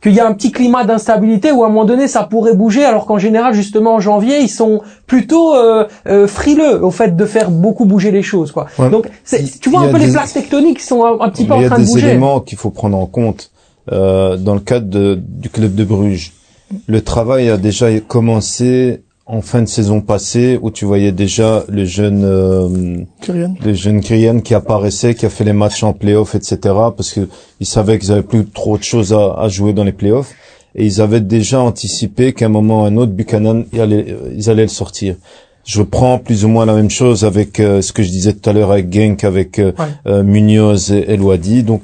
qu'il 0.03 0.12
y 0.12 0.21
a 0.21 0.26
un 0.26 0.35
petit 0.35 0.53
climat 0.53 0.85
d'instabilité 0.85 1.53
où 1.53 1.65
à 1.65 1.67
un 1.67 1.71
moment 1.71 1.87
donné 1.87 2.07
ça 2.07 2.25
pourrait 2.25 2.55
bouger, 2.55 2.85
alors 2.85 3.07
qu'en 3.07 3.19
général 3.19 3.55
justement 3.55 3.95
en 3.95 4.00
janvier 4.00 4.41
ils 4.41 4.50
sont 4.50 4.83
plutôt 5.07 5.55
euh, 5.55 5.87
euh, 6.07 6.26
frileux 6.26 6.85
au 6.85 6.91
fait 6.91 7.17
de 7.17 7.25
faire 7.25 7.50
beaucoup 7.50 7.87
bouger 7.87 8.11
les 8.11 8.23
choses, 8.23 8.53
quoi. 8.53 8.67
Ouais. 8.79 8.91
Donc 8.91 9.09
tu 9.61 9.71
vois 9.71 9.81
un 9.81 9.88
peu 9.88 9.99
des... 9.99 10.07
les 10.07 10.12
plaques 10.12 10.33
tectoniques 10.33 10.79
qui 10.79 10.85
sont 10.85 11.05
un, 11.05 11.19
un 11.21 11.31
petit 11.31 11.47
peu 11.47 11.55
en 11.55 11.62
train 11.62 11.79
de 11.79 11.85
bouger. 11.85 11.93
Il 11.93 12.00
y 12.00 12.05
a 12.05 12.07
des 12.09 12.09
éléments 12.11 12.41
qu'il 12.41 12.59
faut 12.59 12.71
prendre 12.71 12.99
en 12.99 13.07
compte 13.07 13.50
euh, 13.91 14.37
dans 14.37 14.55
le 14.55 14.61
cadre 14.61 14.88
de, 14.88 15.19
du 15.19 15.49
club 15.49 15.75
de 15.75 15.85
Bruges. 15.85 16.33
Le 16.88 17.00
travail 17.00 17.49
a 17.49 17.57
déjà 17.57 17.99
commencé 18.00 19.03
en 19.26 19.40
fin 19.40 19.61
de 19.61 19.66
saison 19.66 20.00
passée 20.00 20.59
où 20.62 20.71
tu 20.71 20.85
voyais 20.85 21.11
déjà 21.11 21.64
le 21.68 21.85
jeune 21.85 22.25
euh, 22.25 23.04
le 23.28 23.75
jeune 23.75 24.00
Kyrian 24.00 24.40
qui 24.40 24.54
apparaissait, 24.54 25.14
qui 25.16 25.26
a 25.26 25.30
fait 25.30 25.42
les 25.42 25.52
matchs 25.52 25.83
en 25.83 25.92
playoff, 25.92 26.37
etc. 26.37 26.59
Parce 26.97 27.12
que 27.12 27.28
ils 27.59 27.66
savaient 27.66 27.99
qu'ils 27.99 28.12
avaient 28.12 28.23
plus 28.23 28.47
trop 28.47 28.78
de 28.78 28.85
choses 28.85 29.12
à, 29.12 29.35
à, 29.35 29.49
jouer 29.49 29.73
dans 29.73 29.83
les 29.83 29.92
playoffs 29.92 30.35
et 30.76 30.87
ils 30.87 31.00
avaient 31.00 31.21
déjà 31.21 31.61
anticipé 31.61 32.35
qu'à 32.35 32.47
un 32.47 32.50
moment 32.50 32.83
ou 32.83 32.85
à 32.85 32.88
un 32.88 32.97
autre 32.97 33.12
Buchanan 33.12 33.64
ils 33.73 33.80
allaient, 33.80 34.16
ils 34.33 34.49
allaient 34.49 34.62
le 34.62 34.68
sortir. 34.68 35.16
Je 35.64 35.80
reprends 35.80 36.18
plus 36.21 36.45
ou 36.45 36.49
moins 36.49 36.64
la 36.64 36.75
même 36.75 36.90
chose 36.90 37.25
avec 37.25 37.59
euh, 37.59 37.83
ce 37.83 37.92
que 37.92 38.04
je 38.04 38.11
disais 38.11 38.33
tout 38.33 38.49
à 38.49 38.52
l'heure 38.52 38.71
avec 38.71 38.92
Genk, 38.92 39.25
avec 39.25 39.59
euh, 39.59 39.73
ouais. 40.04 40.23
Munoz 40.23 40.92
et 40.92 41.11
Elwadi. 41.11 41.64
Donc 41.64 41.83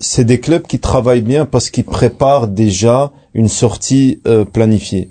c'est 0.00 0.24
des 0.24 0.40
clubs 0.40 0.66
qui 0.66 0.80
travaillent 0.80 1.22
bien 1.22 1.46
parce 1.46 1.70
qu'ils 1.70 1.84
préparent 1.84 2.48
déjà 2.48 3.12
une 3.34 3.48
sortie 3.48 4.20
planifiée 4.52 5.08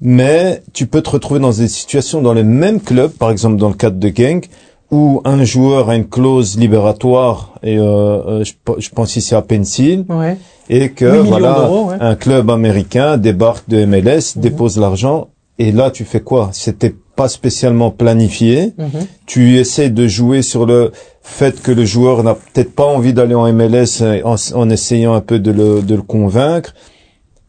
mais 0.00 0.62
tu 0.72 0.86
peux 0.86 1.02
te 1.02 1.10
retrouver 1.10 1.40
dans 1.40 1.50
des 1.50 1.68
situations 1.68 2.22
dans 2.22 2.32
les 2.32 2.42
mêmes 2.42 2.80
clubs, 2.80 3.10
par 3.10 3.30
exemple 3.30 3.56
dans 3.56 3.68
le 3.68 3.74
cadre 3.74 3.98
de 3.98 4.08
Genk, 4.08 4.48
où 4.90 5.20
un 5.24 5.44
joueur 5.44 5.90
a 5.90 5.96
une 5.96 6.08
clause 6.08 6.58
libératoire, 6.58 7.54
et 7.62 7.78
euh, 7.78 7.84
euh 7.84 8.44
je, 8.44 8.52
je, 8.78 8.90
pense 8.90 9.16
ici 9.16 9.34
à 9.34 9.42
Pencil, 9.42 10.04
ouais. 10.08 10.36
et 10.68 10.90
que 10.90 11.04
voilà, 11.04 11.70
ouais. 11.70 11.96
un 12.00 12.16
club 12.16 12.50
américain 12.50 13.16
débarque 13.16 13.68
de 13.68 13.84
MLS, 13.84 14.36
mmh. 14.36 14.40
dépose 14.40 14.78
l'argent, 14.78 15.28
et 15.58 15.70
là 15.70 15.90
tu 15.90 16.04
fais 16.04 16.20
quoi? 16.20 16.50
C'était 16.52 16.94
pas 17.14 17.28
spécialement 17.28 17.90
planifié. 17.90 18.72
Mmh. 18.78 18.84
Tu 19.26 19.58
essaies 19.58 19.90
de 19.90 20.08
jouer 20.08 20.42
sur 20.42 20.64
le 20.64 20.90
fait 21.22 21.60
que 21.60 21.70
le 21.70 21.84
joueur 21.84 22.24
n'a 22.24 22.34
peut-être 22.34 22.74
pas 22.74 22.86
envie 22.86 23.12
d'aller 23.12 23.34
en 23.34 23.52
MLS 23.52 24.02
en, 24.24 24.36
en, 24.54 24.70
essayant 24.70 25.12
un 25.12 25.20
peu 25.20 25.38
de 25.38 25.50
le, 25.50 25.82
de 25.82 25.94
le 25.94 26.02
convaincre 26.02 26.74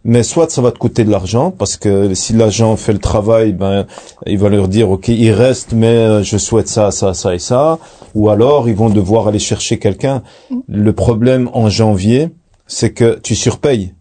mais 0.04 0.24
soit 0.24 0.50
ça 0.50 0.62
va 0.62 0.72
te 0.72 0.78
coûter 0.78 1.04
de 1.04 1.12
l'argent 1.12 1.52
parce 1.52 1.78
que 1.78 2.14
si 2.14 2.34
l'agent 2.34 2.76
fait 2.76 2.94
le 2.94 3.00
travail, 3.00 3.54
ben 3.54 3.86
il 4.26 4.38
va 4.38 4.50
leur 4.50 4.68
dire 4.68 4.90
ok 4.90 5.10
il 5.10 5.32
reste 5.32 5.74
mais 5.74 5.88
euh, 5.88 6.24
je 6.24 6.38
souhaite 6.38 6.68
ça 6.68 6.92
ça 6.92 7.14
ça 7.14 7.36
et 7.36 7.40
ça 7.40 7.78
ou 8.16 8.30
alors 8.30 8.68
ils 8.68 8.76
vont 8.76 8.90
devoir 8.90 9.28
aller 9.28 9.40
chercher 9.40 9.80
quelqu'un. 9.80 10.24
Le 10.68 10.94
problème 10.94 11.50
en 11.54 11.70
janvier, 11.70 12.30
c'est 12.68 12.92
que 12.92 13.20
tu 13.20 13.36
surpayes. 13.36 13.94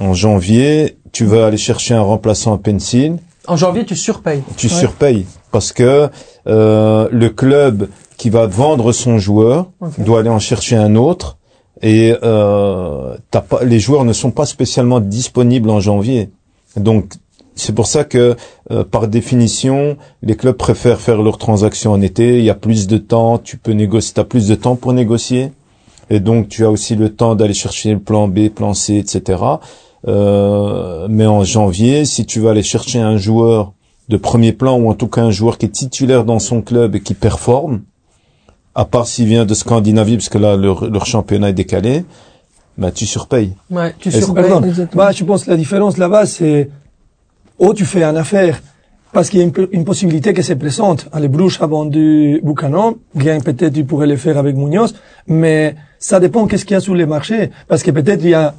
En 0.00 0.14
janvier, 0.14 0.96
tu 1.12 1.26
vas 1.26 1.46
aller 1.46 1.58
chercher 1.58 1.94
un 1.94 2.02
remplaçant 2.02 2.54
à 2.54 2.58
pencil. 2.58 3.18
En 3.46 3.56
janvier, 3.56 3.84
tu 3.84 3.96
surpayes. 3.96 4.42
Tu 4.56 4.68
ouais. 4.68 4.72
surpayes 4.72 5.26
parce 5.50 5.72
que 5.72 6.08
euh, 6.46 7.08
le 7.10 7.28
club 7.28 7.88
qui 8.16 8.30
va 8.30 8.46
vendre 8.46 8.92
son 8.92 9.18
joueur 9.18 9.70
okay. 9.80 10.02
doit 10.02 10.20
aller 10.20 10.30
en 10.30 10.38
chercher 10.38 10.76
un 10.76 10.96
autre 10.96 11.36
et 11.82 12.14
euh, 12.22 13.16
pas, 13.30 13.64
les 13.64 13.80
joueurs 13.80 14.04
ne 14.04 14.12
sont 14.12 14.30
pas 14.30 14.46
spécialement 14.46 15.00
disponibles 15.00 15.68
en 15.68 15.80
janvier. 15.80 16.30
Donc 16.76 17.14
c'est 17.54 17.74
pour 17.74 17.86
ça 17.86 18.04
que 18.04 18.36
euh, 18.70 18.84
par 18.84 19.08
définition, 19.08 19.96
les 20.22 20.36
clubs 20.36 20.56
préfèrent 20.56 21.00
faire 21.00 21.20
leurs 21.20 21.38
transactions 21.38 21.92
en 21.92 22.00
été. 22.00 22.38
Il 22.38 22.44
y 22.44 22.50
a 22.50 22.54
plus 22.54 22.86
de 22.86 22.98
temps, 22.98 23.38
tu 23.38 23.58
peux 23.58 23.72
négocier, 23.72 24.18
as 24.20 24.24
plus 24.24 24.48
de 24.48 24.54
temps 24.54 24.76
pour 24.76 24.92
négocier, 24.92 25.52
et 26.08 26.20
donc 26.20 26.48
tu 26.48 26.64
as 26.64 26.70
aussi 26.70 26.94
le 26.94 27.10
temps 27.10 27.34
d'aller 27.34 27.54
chercher 27.54 27.92
le 27.92 27.98
plan 27.98 28.28
B, 28.28 28.48
plan 28.48 28.74
C, 28.74 28.96
etc. 28.96 29.42
Euh, 30.08 31.06
mais 31.10 31.26
en 31.26 31.44
janvier, 31.44 32.04
si 32.04 32.26
tu 32.26 32.40
vas 32.40 32.50
aller 32.50 32.62
chercher 32.62 33.00
un 33.00 33.16
joueur 33.16 33.72
de 34.08 34.16
premier 34.16 34.52
plan 34.52 34.78
ou 34.78 34.88
en 34.88 34.94
tout 34.94 35.08
cas 35.08 35.22
un 35.22 35.30
joueur 35.30 35.58
qui 35.58 35.66
est 35.66 35.70
titulaire 35.70 36.24
dans 36.24 36.38
son 36.38 36.62
club 36.62 36.96
et 36.96 37.00
qui 37.00 37.14
performe, 37.14 37.82
à 38.74 38.84
part 38.84 39.06
s'il 39.06 39.26
vient 39.26 39.44
de 39.44 39.54
Scandinavie, 39.54 40.16
parce 40.16 40.28
que 40.28 40.38
là, 40.38 40.56
leur, 40.56 40.90
leur 40.90 41.06
championnat 41.06 41.50
est 41.50 41.54
décalé, 41.54 42.04
bah, 42.78 42.90
tu 42.90 43.06
surpayes. 43.06 43.54
Ouais, 43.70 43.94
tu 43.98 44.10
surpayes. 44.10 44.50
Bah, 44.94 45.12
je 45.12 45.24
pense 45.24 45.44
que 45.44 45.50
la 45.50 45.56
différence 45.56 45.98
là-bas, 45.98 46.26
c'est, 46.26 46.70
oh, 47.58 47.74
tu 47.74 47.84
fais 47.84 48.02
une 48.02 48.16
affaire, 48.16 48.62
parce 49.12 49.28
qu'il 49.28 49.40
y 49.40 49.42
a 49.42 49.46
une, 49.46 49.68
une, 49.72 49.84
possibilité 49.84 50.32
que 50.32 50.40
c'est 50.40 50.56
présente. 50.56 51.08
Les 51.18 51.28
Bruges 51.28 51.58
a 51.60 51.66
vendu 51.66 52.40
Buchanan, 52.42 52.94
bien 53.14 53.40
peut-être 53.40 53.74
tu 53.74 53.84
pourrais 53.84 54.06
le 54.06 54.16
faire 54.16 54.38
avec 54.38 54.56
Munoz, 54.56 54.94
mais 55.26 55.74
ça 55.98 56.18
dépend 56.18 56.46
qu'est-ce 56.46 56.64
qu'il 56.64 56.74
y 56.74 56.78
a 56.78 56.80
sur 56.80 56.94
les 56.94 57.06
marchés, 57.06 57.50
parce 57.68 57.82
que 57.82 57.90
peut-être 57.90 58.22
il 58.22 58.30
y 58.30 58.34
a 58.34 58.54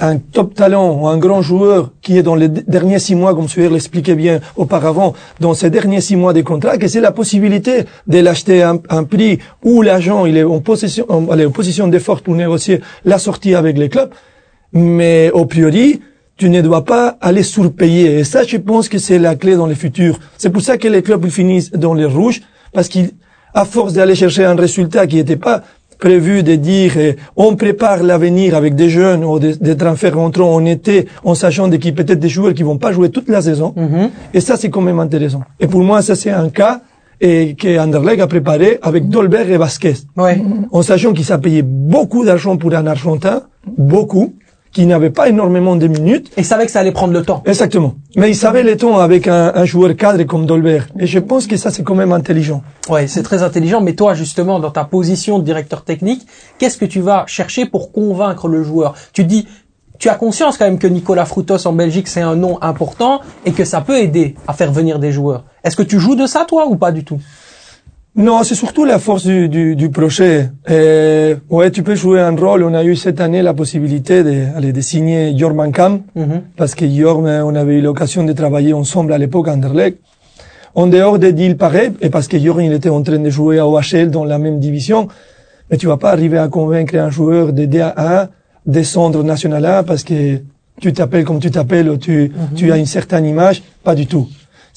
un 0.00 0.18
top 0.18 0.54
talent 0.54 1.00
ou 1.00 1.06
un 1.08 1.16
grand 1.16 1.42
joueur 1.42 1.92
qui 2.02 2.18
est 2.18 2.22
dans 2.22 2.34
les 2.34 2.48
derniers 2.48 2.98
six 2.98 3.14
mois, 3.14 3.34
comme 3.34 3.48
Suer 3.48 3.68
l'expliquait 3.68 4.14
bien 4.14 4.40
auparavant, 4.56 5.14
dans 5.40 5.54
ces 5.54 5.70
derniers 5.70 6.00
six 6.00 6.16
mois 6.16 6.32
des 6.32 6.42
contrats, 6.42 6.76
que 6.76 6.88
c'est 6.88 7.00
la 7.00 7.12
possibilité 7.12 7.84
de 8.06 8.18
l'acheter 8.18 8.62
à 8.62 8.74
un, 8.88 9.04
prix 9.04 9.38
où 9.64 9.82
l'agent 9.82 10.26
il 10.26 10.36
est 10.36 10.44
en 10.44 10.60
position, 10.60 11.06
en, 11.08 11.26
en 11.28 11.50
position 11.50 11.88
d'effort 11.88 12.22
pour 12.22 12.34
négocier 12.34 12.80
la 13.04 13.18
sortie 13.18 13.54
avec 13.54 13.78
les 13.78 13.88
clubs, 13.88 14.10
mais 14.72 15.30
au 15.32 15.46
priori, 15.46 16.00
tu 16.36 16.50
ne 16.50 16.60
dois 16.60 16.84
pas 16.84 17.16
aller 17.20 17.42
surpayer. 17.42 18.18
Et 18.18 18.24
ça, 18.24 18.44
je 18.44 18.58
pense 18.58 18.88
que 18.88 18.98
c'est 18.98 19.18
la 19.18 19.36
clé 19.36 19.56
dans 19.56 19.66
le 19.66 19.74
futur. 19.74 20.18
C'est 20.36 20.50
pour 20.50 20.62
ça 20.62 20.76
que 20.76 20.88
les 20.88 21.02
clubs 21.02 21.26
finissent 21.28 21.70
dans 21.70 21.94
les 21.94 22.04
rouges, 22.04 22.42
parce 22.72 22.88
qu'à 22.88 23.64
force 23.64 23.94
d'aller 23.94 24.14
chercher 24.14 24.44
un 24.44 24.54
résultat 24.54 25.06
qui 25.06 25.16
n'était 25.16 25.36
pas 25.36 25.62
prévu 25.98 26.42
de 26.42 26.54
dire 26.56 26.92
eh, 26.98 27.16
on 27.36 27.56
prépare 27.56 28.02
l'avenir 28.02 28.54
avec 28.54 28.74
des 28.74 28.90
jeunes 28.90 29.24
ou 29.24 29.38
des, 29.38 29.56
des 29.56 29.76
transferts 29.76 30.18
entrants 30.18 30.54
en 30.54 30.64
été 30.64 31.06
en 31.24 31.34
sachant 31.34 31.68
qu'il 31.70 31.86
y 31.86 31.88
a 31.88 31.92
peut-être 31.92 32.18
des 32.18 32.28
joueurs 32.28 32.54
qui 32.54 32.62
vont 32.62 32.78
pas 32.78 32.92
jouer 32.92 33.10
toute 33.10 33.28
la 33.28 33.42
saison. 33.42 33.72
Mm 33.76 33.86
-hmm. 33.86 34.08
Et 34.34 34.40
ça, 34.40 34.56
c'est 34.56 34.70
quand 34.74 34.82
même 34.90 35.00
intéressant. 35.00 35.42
Et 35.62 35.66
pour 35.66 35.82
moi, 35.82 36.02
ça, 36.02 36.14
c'est 36.14 36.30
un 36.44 36.50
cas 36.50 36.80
et 37.20 37.54
que 37.54 37.78
Anderlecht 37.78 38.20
a 38.20 38.26
préparé 38.26 38.78
avec 38.82 39.08
Dolberg 39.08 39.48
et 39.50 39.56
Vasquez. 39.56 39.94
Ouais. 40.16 40.36
En 40.70 40.82
sachant 40.82 41.12
qu'il 41.14 41.24
s'est 41.24 41.38
payé 41.38 41.62
beaucoup 41.62 42.24
d'argent 42.24 42.56
pour 42.58 42.74
un 42.74 42.86
Argentin, 42.86 43.36
beaucoup, 43.78 44.34
qui 44.76 44.84
n'avait 44.84 45.08
pas 45.08 45.30
énormément 45.30 45.74
de 45.74 45.86
minutes. 45.86 46.30
Et 46.36 46.42
savait 46.42 46.66
que 46.66 46.70
ça 46.70 46.80
allait 46.80 46.92
prendre 46.92 47.14
le 47.14 47.22
temps. 47.22 47.42
Exactement. 47.46 47.94
Mais 48.14 48.28
il 48.28 48.34
savait 48.34 48.62
le 48.62 48.76
temps 48.76 48.98
avec 48.98 49.26
un, 49.26 49.52
un 49.54 49.64
joueur 49.64 49.96
cadre 49.96 50.22
comme 50.24 50.44
Dolberg. 50.44 50.86
Et 50.98 51.06
je 51.06 51.18
pense 51.18 51.46
que 51.46 51.56
ça, 51.56 51.70
c'est 51.70 51.82
quand 51.82 51.94
même 51.94 52.12
intelligent. 52.12 52.62
Ouais, 52.90 53.06
c'est 53.06 53.22
très 53.22 53.42
intelligent. 53.42 53.80
Mais 53.80 53.94
toi, 53.94 54.12
justement, 54.12 54.60
dans 54.60 54.70
ta 54.70 54.84
position 54.84 55.38
de 55.38 55.44
directeur 55.44 55.82
technique, 55.82 56.26
qu'est-ce 56.58 56.76
que 56.76 56.84
tu 56.84 57.00
vas 57.00 57.24
chercher 57.26 57.64
pour 57.64 57.90
convaincre 57.90 58.48
le 58.48 58.62
joueur? 58.62 58.94
Tu 59.14 59.24
dis, 59.24 59.48
tu 59.98 60.10
as 60.10 60.14
conscience 60.14 60.58
quand 60.58 60.66
même 60.66 60.78
que 60.78 60.86
Nicolas 60.86 61.24
Frutos 61.24 61.66
en 61.66 61.72
Belgique 61.72 62.06
c'est 62.06 62.20
un 62.20 62.36
nom 62.36 62.58
important 62.60 63.22
et 63.46 63.52
que 63.52 63.64
ça 63.64 63.80
peut 63.80 63.96
aider 63.96 64.34
à 64.46 64.52
faire 64.52 64.70
venir 64.70 64.98
des 64.98 65.10
joueurs. 65.10 65.44
Est-ce 65.64 65.74
que 65.74 65.82
tu 65.82 65.98
joues 65.98 66.16
de 66.16 66.26
ça 66.26 66.44
toi 66.46 66.66
ou 66.68 66.76
pas 66.76 66.92
du 66.92 67.02
tout? 67.02 67.18
Non, 68.16 68.42
c'est 68.44 68.54
surtout 68.54 68.84
la 68.86 68.98
force 68.98 69.26
du, 69.26 69.48
du, 69.50 69.76
du 69.76 69.90
projet. 69.90 70.50
Et, 70.70 71.34
ouais, 71.50 71.70
tu 71.70 71.82
peux 71.82 71.94
jouer 71.94 72.20
un 72.20 72.34
rôle. 72.34 72.62
On 72.64 72.72
a 72.72 72.82
eu 72.82 72.96
cette 72.96 73.20
année 73.20 73.42
la 73.42 73.52
possibilité 73.52 74.22
de, 74.22 74.56
aller, 74.56 74.72
de 74.72 74.80
signer 74.80 75.36
Jorman 75.36 75.70
Kam, 75.70 76.00
Mhm. 76.14 76.40
parce 76.56 76.74
que 76.74 76.86
Jorm, 76.88 77.26
on 77.26 77.54
avait 77.54 77.74
eu 77.78 77.82
l'occasion 77.82 78.24
de 78.24 78.32
travailler 78.32 78.72
ensemble 78.72 79.12
à 79.12 79.18
l'époque 79.18 79.48
à 79.48 79.52
Anderlecht. 79.52 79.98
En 80.74 80.86
dehors 80.86 81.18
des 81.18 81.32
deals 81.32 81.56
pareils, 81.56 81.92
et 82.00 82.08
parce 82.08 82.26
que 82.28 82.38
Jorm, 82.38 82.60
il 82.60 82.72
était 82.72 82.88
en 82.88 83.02
train 83.02 83.18
de 83.18 83.30
jouer 83.30 83.58
à 83.58 83.66
OHL 83.68 84.10
dans 84.10 84.24
la 84.24 84.38
même 84.38 84.60
division, 84.60 85.08
mais 85.70 85.76
tu 85.76 85.86
vas 85.86 85.96
pas 85.98 86.10
arriver 86.10 86.38
à 86.38 86.48
convaincre 86.48 86.96
un 86.96 87.10
joueur 87.10 87.52
de 87.52 87.66
DA1 87.66 88.28
descendre 88.66 89.20
au 89.20 89.22
National 89.22 89.64
1 89.64 89.82
parce 89.84 90.04
que 90.04 90.38
tu 90.80 90.92
t'appelles 90.92 91.24
comme 91.24 91.38
tu 91.38 91.50
t'appelles 91.50 91.98
tu, 91.98 92.32
tu 92.54 92.72
as 92.72 92.76
une 92.78 92.86
certaine 92.86 93.24
image. 93.26 93.62
Pas 93.84 93.94
du 93.94 94.06
tout. 94.06 94.26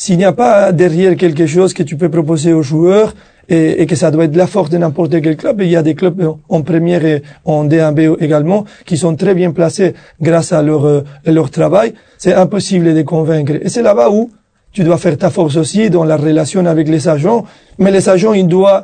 S'il 0.01 0.17
n'y 0.17 0.23
a 0.23 0.31
pas 0.31 0.71
derrière 0.83 1.13
quelque 1.23 1.45
chose 1.45 1.73
que 1.73 1.83
tu 1.83 1.95
peux 1.97 2.07
proposer 2.17 2.53
aux 2.53 2.62
joueurs 2.71 3.09
et, 3.49 3.81
et 3.81 3.85
que 3.85 3.95
ça 4.01 4.12
doit 4.12 4.23
être 4.29 4.35
la 4.38 4.47
force 4.47 4.69
de 4.69 4.77
n'importe 4.77 5.19
quel 5.23 5.35
club, 5.35 5.59
et 5.59 5.65
il 5.65 5.71
y 5.71 5.75
a 5.75 5.81
des 5.89 5.93
clubs 5.99 6.21
en 6.47 6.62
première 6.62 7.03
et 7.13 7.21
en 7.43 7.65
D1B 7.65 8.15
également 8.21 8.63
qui 8.85 8.95
sont 9.03 9.13
très 9.23 9.33
bien 9.35 9.51
placés 9.51 9.93
grâce 10.21 10.53
à 10.53 10.62
leur, 10.62 10.85
euh, 10.85 11.01
leur 11.25 11.49
travail, 11.51 11.93
c'est 12.17 12.33
impossible 12.33 12.93
de 12.93 13.01
convaincre. 13.01 13.53
Et 13.62 13.67
c'est 13.67 13.81
là-bas 13.89 14.09
où 14.09 14.29
tu 14.71 14.83
dois 14.85 14.97
faire 14.97 15.17
ta 15.17 15.29
force 15.31 15.57
aussi 15.57 15.89
dans 15.89 16.05
la 16.05 16.15
relation 16.15 16.65
avec 16.65 16.88
les 16.88 17.07
agents, 17.09 17.43
mais 17.77 17.91
les 17.91 18.07
agents, 18.07 18.33
ils 18.33 18.47
doivent 18.47 18.83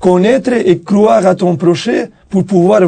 connaître 0.00 0.52
et 0.52 0.78
croire 0.80 1.24
à 1.24 1.34
ton 1.36 1.54
projet 1.54 2.10
pour 2.30 2.42
pouvoir 2.44 2.80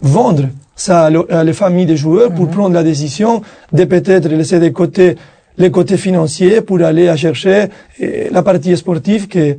vendre 0.00 0.48
ça 0.74 1.04
à, 1.04 1.10
le- 1.10 1.32
à 1.32 1.44
les 1.44 1.52
familles 1.52 1.86
des 1.86 1.96
joueurs 1.96 2.32
pour 2.32 2.48
prendre 2.48 2.74
la 2.74 2.82
décision 2.82 3.42
de 3.72 3.84
peut-être 3.84 4.28
laisser 4.28 4.58
de 4.58 4.68
côté 4.70 5.16
les 5.58 5.70
côtés 5.70 5.96
financiers 5.96 6.60
pour 6.60 6.80
aller 6.80 7.08
à 7.08 7.16
chercher 7.16 7.66
la 8.30 8.42
partie 8.42 8.76
sportive 8.76 9.28
qui, 9.28 9.54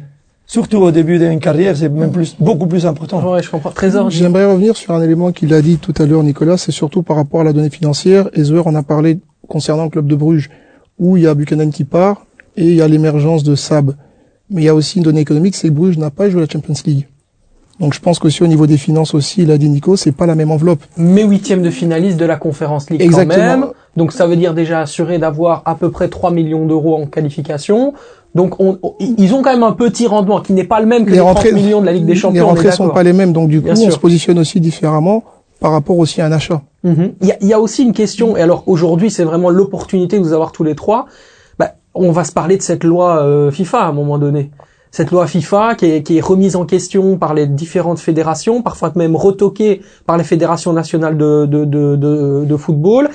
surtout 0.46 0.78
au 0.78 0.92
début 0.92 1.18
d'une 1.20 1.40
carrière, 1.40 1.78
c'est 1.78 1.90
même 1.90 2.12
plus, 2.12 2.36
beaucoup 2.40 2.68
plus 2.68 2.86
important. 2.86 3.32
Ouais, 3.32 3.42
je 3.42 3.50
comprends. 3.50 3.72
Trésor. 3.72 4.10
J'aimerais 4.10 4.46
revenir 4.46 4.76
sur 4.76 4.94
un 4.94 5.02
élément 5.02 5.32
qu'il 5.32 5.54
a 5.54 5.62
dit 5.62 5.78
tout 5.78 5.94
à 5.98 6.06
l'heure, 6.06 6.24
Nicolas, 6.24 6.58
c'est 6.58 6.72
surtout 6.72 7.04
par 7.04 7.16
rapport 7.16 7.42
à 7.42 7.44
la 7.44 7.54
donnée 7.54 7.70
financière. 7.70 8.30
Et 8.34 8.44
Zouer 8.44 8.62
en 8.66 8.76
a 8.76 8.84
parlé 8.84 9.20
concernant 9.48 9.86
le 9.86 9.90
club 9.90 10.08
de 10.08 10.16
Bruges, 10.16 10.50
où 11.00 11.18
il 11.18 11.24
y 11.24 11.28
a 11.28 11.34
Buchanan 11.34 11.70
qui 11.72 11.84
part 11.84 12.26
et 12.58 12.66
il 12.66 12.76
y 12.76 12.82
a 12.82 12.88
l'émergence 12.88 13.44
de 13.44 13.56
Sab. 13.56 13.96
Mais 14.50 14.64
il 14.64 14.66
y 14.66 14.70
a 14.70 14.76
aussi 14.76 14.98
une 14.98 15.04
donnée 15.04 15.22
économique, 15.22 15.56
c'est 15.56 15.70
que 15.70 15.74
Bruges 15.74 15.98
n'a 15.98 16.10
pas 16.10 16.30
joué 16.30 16.42
la 16.42 16.48
Champions 16.48 16.74
League. 16.86 17.08
Donc 17.82 17.94
je 17.96 18.00
pense 18.00 18.20
qu'aussi 18.20 18.44
au 18.44 18.48
niveau 18.48 18.68
des 18.68 18.78
finances 18.78 19.14
aussi, 19.16 19.42
il 19.42 19.52
a 19.52 19.58
dit 19.58 19.68
Nico, 19.68 19.96
c'est 19.98 20.12
pas 20.12 20.26
la 20.28 20.36
même 20.36 20.52
enveloppe. 20.52 20.82
mais 20.98 21.24
huitième 21.24 21.62
de 21.64 21.70
finaliste 21.72 22.18
de 22.18 22.26
la 22.26 22.38
Conférence 22.38 22.90
League 22.90 23.02
Exactement. 23.02 23.36
quand 23.36 23.58
même. 23.60 23.66
Donc 23.98 24.14
ça 24.14 24.28
veut 24.28 24.36
dire 24.38 24.54
déjà 24.54 24.82
assuré 24.82 25.18
d'avoir 25.18 25.64
à 25.66 25.76
peu 25.76 25.90
près 25.92 26.08
3 26.08 26.32
millions 26.32 26.66
d'euros 26.68 26.96
en 26.96 27.08
qualification. 27.08 27.94
Donc 28.36 28.60
on, 28.60 28.78
on- 28.84 28.94
ils 29.00 29.34
ont 29.34 29.42
quand 29.42 29.52
même 29.52 29.64
un 29.64 29.72
petit 29.74 30.08
rendement 30.08 30.40
qui 30.42 30.54
n'est 30.54 30.64
pas 30.64 30.80
le 30.80 30.86
même 30.86 31.06
que 31.06 31.12
les, 31.12 31.18
30 31.18 31.52
millions 31.54 31.82
de 31.82 31.86
la 31.88 31.92
Ligue 31.92 32.06
des 32.06 32.16
Champions. 32.16 32.36
les 32.36 32.42
rentrées 32.42 32.72
sont 32.72 32.90
pas 32.90 33.04
les 33.04 33.14
mêmes, 33.14 33.34
donc 33.34 33.50
du 33.50 33.60
coup 33.60 33.66
Bien 33.66 33.74
on 33.74 33.82
sûr. 33.84 33.92
se 33.94 34.00
positionne 34.00 34.38
aussi 34.40 34.62
différemment 34.62 35.24
par 35.60 35.72
rapport 35.74 35.98
aussi 35.98 36.22
à 36.22 36.28
un 36.28 36.32
achat. 36.32 36.62
Mhm. 36.84 37.14
Il 37.22 37.28
y, 37.28 37.32
a, 37.32 37.38
y 37.44 37.54
a 37.54 37.60
aussi 37.60 37.84
une 37.84 37.94
question, 37.94 38.38
et 38.38 38.42
alors 38.42 38.64
aujourd'hui 38.68 39.12
c'est 39.12 39.24
vraiment 39.24 39.50
l'opportunité 39.50 40.18
de 40.20 40.24
vous 40.24 40.34
avoir 40.34 40.52
tous 40.52 40.64
les 40.64 40.76
trois. 40.76 41.08
Bah, 41.60 41.74
on 41.94 42.12
va 42.12 42.24
se 42.24 42.32
parler 42.32 42.58
de 42.58 42.62
cette 42.62 42.84
loi 42.84 43.24
euh, 43.24 43.52
FIFA 43.52 43.80
à 43.82 43.88
un 43.88 43.92
moment 43.92 44.18
donné. 44.18 44.52
Cette 44.92 45.10
loi 45.12 45.26
FIFA 45.26 45.76
qui 45.76 45.86
est, 45.86 46.04
qui 46.04 46.18
est 46.18 46.22
remise 46.22 46.56
en 46.58 46.66
question 46.66 47.18
par 47.18 47.34
les 47.34 47.48
différentes 47.48 48.00
fédérations, 48.00 48.62
parfois 48.62 48.92
même 48.96 49.16
retoquée 49.16 49.82
par 50.06 50.18
les 50.18 50.26
fédérations 50.26 50.74
nationales 50.74 51.18
de, 51.18 51.46
de, 51.46 51.64
de, 51.64 51.96
de, 52.46 52.58
football, 52.58 53.10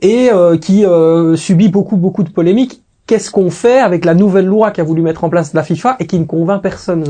et 0.00 0.30
euh, 0.32 0.56
qui 0.56 0.86
euh, 0.86 1.36
subit 1.36 1.68
beaucoup 1.68 1.96
beaucoup 1.96 2.22
de 2.22 2.30
polémiques. 2.30 2.82
Qu'est-ce 3.06 3.30
qu'on 3.30 3.50
fait 3.50 3.78
avec 3.78 4.04
la 4.06 4.14
nouvelle 4.14 4.46
loi 4.46 4.70
qu'a 4.70 4.84
voulu 4.84 5.02
mettre 5.02 5.24
en 5.24 5.28
place 5.28 5.52
la 5.54 5.62
FIFA 5.62 5.96
et 6.00 6.06
qui 6.06 6.18
ne 6.18 6.24
convainc 6.24 6.62
personne 6.62 7.04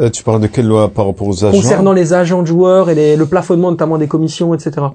Euh, 0.00 0.10
tu 0.10 0.22
parles 0.22 0.40
de 0.40 0.46
quelle 0.46 0.66
loi 0.66 0.88
par 0.88 1.06
rapport 1.06 1.28
aux 1.28 1.44
agents? 1.44 1.56
Concernant 1.56 1.92
les 1.92 2.12
agents 2.14 2.42
de 2.42 2.46
joueurs 2.46 2.88
et 2.90 2.94
les- 2.94 3.16
le 3.16 3.26
plafonnement 3.26 3.70
notamment 3.70 3.98
des 3.98 4.08
commissions, 4.08 4.54
etc. 4.54 4.86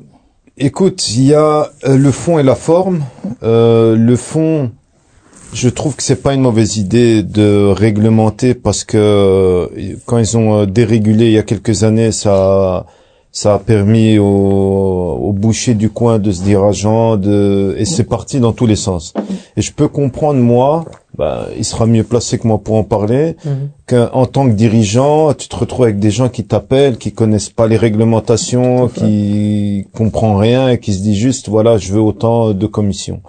Écoute, 0.58 1.10
il 1.16 1.26
y 1.26 1.34
a 1.34 1.70
euh, 1.88 1.98
le 1.98 2.12
fond 2.12 2.38
et 2.40 2.44
la 2.44 2.56
forme. 2.56 3.02
Euh, 3.42 3.96
le 3.96 4.16
fond, 4.16 4.72
je 5.54 5.70
trouve 5.70 5.96
que 5.96 6.04
c'est 6.04 6.22
pas 6.22 6.34
une 6.34 6.42
mauvaise 6.42 6.78
idée 6.78 7.24
de 7.24 7.72
réglementer 7.72 8.54
parce 8.54 8.84
que 8.84 8.98
euh, 8.98 9.68
quand 10.06 10.18
ils 10.18 10.38
ont 10.38 10.62
euh, 10.62 10.66
dérégulé 10.66 11.26
il 11.28 11.32
y 11.34 11.38
a 11.38 11.44
quelques 11.44 11.84
années, 11.84 12.12
ça 12.12 12.86
ça 13.36 13.56
a 13.56 13.60
permis 13.60 14.20
aux, 14.20 14.24
aux 14.26 15.34
bouchers 15.34 15.74
du 15.74 15.90
coin 15.90 16.20
de 16.20 16.32
se 16.32 16.44
dire 16.44 16.64
agent 16.64 17.18
de 17.18 17.76
et 17.80 17.86
c'est 17.86 18.04
parti 18.04 18.40
dans 18.40 18.54
tous 18.54 18.68
les 18.68 18.76
sens. 18.76 19.14
Et 19.58 19.62
je 19.64 19.74
peux 19.74 19.88
comprendre 19.88 20.40
moi, 20.40 20.86
bah, 21.18 21.48
il 21.58 21.66
sera 21.66 21.88
mieux 21.88 22.04
placé 22.04 22.38
que 22.38 22.48
moi 22.48 22.60
pour 22.60 22.76
en 22.76 22.84
parler 22.84 23.36
Mhm. 23.44 23.70
qu'en 23.88 24.26
tant 24.28 24.46
que 24.48 24.54
dirigeant, 24.54 25.34
tu 25.34 25.48
te 25.48 25.56
retrouves 25.56 25.86
avec 25.86 25.98
des 26.00 26.12
gens 26.12 26.30
qui 26.30 26.44
t'appellent, 26.44 26.98
qui 26.98 27.12
connaissent 27.12 27.50
pas 27.50 27.68
les 27.68 27.78
réglementations, 27.78 28.88
qui 28.88 29.88
comprennent 29.96 30.36
rien 30.38 30.70
et 30.70 30.80
qui 30.80 30.94
se 30.94 31.02
disent 31.02 31.18
juste 31.18 31.50
voilà, 31.50 31.78
je 31.80 31.92
veux 31.92 32.02
autant 32.02 32.54
de 32.54 32.68
commissions. 32.68 33.22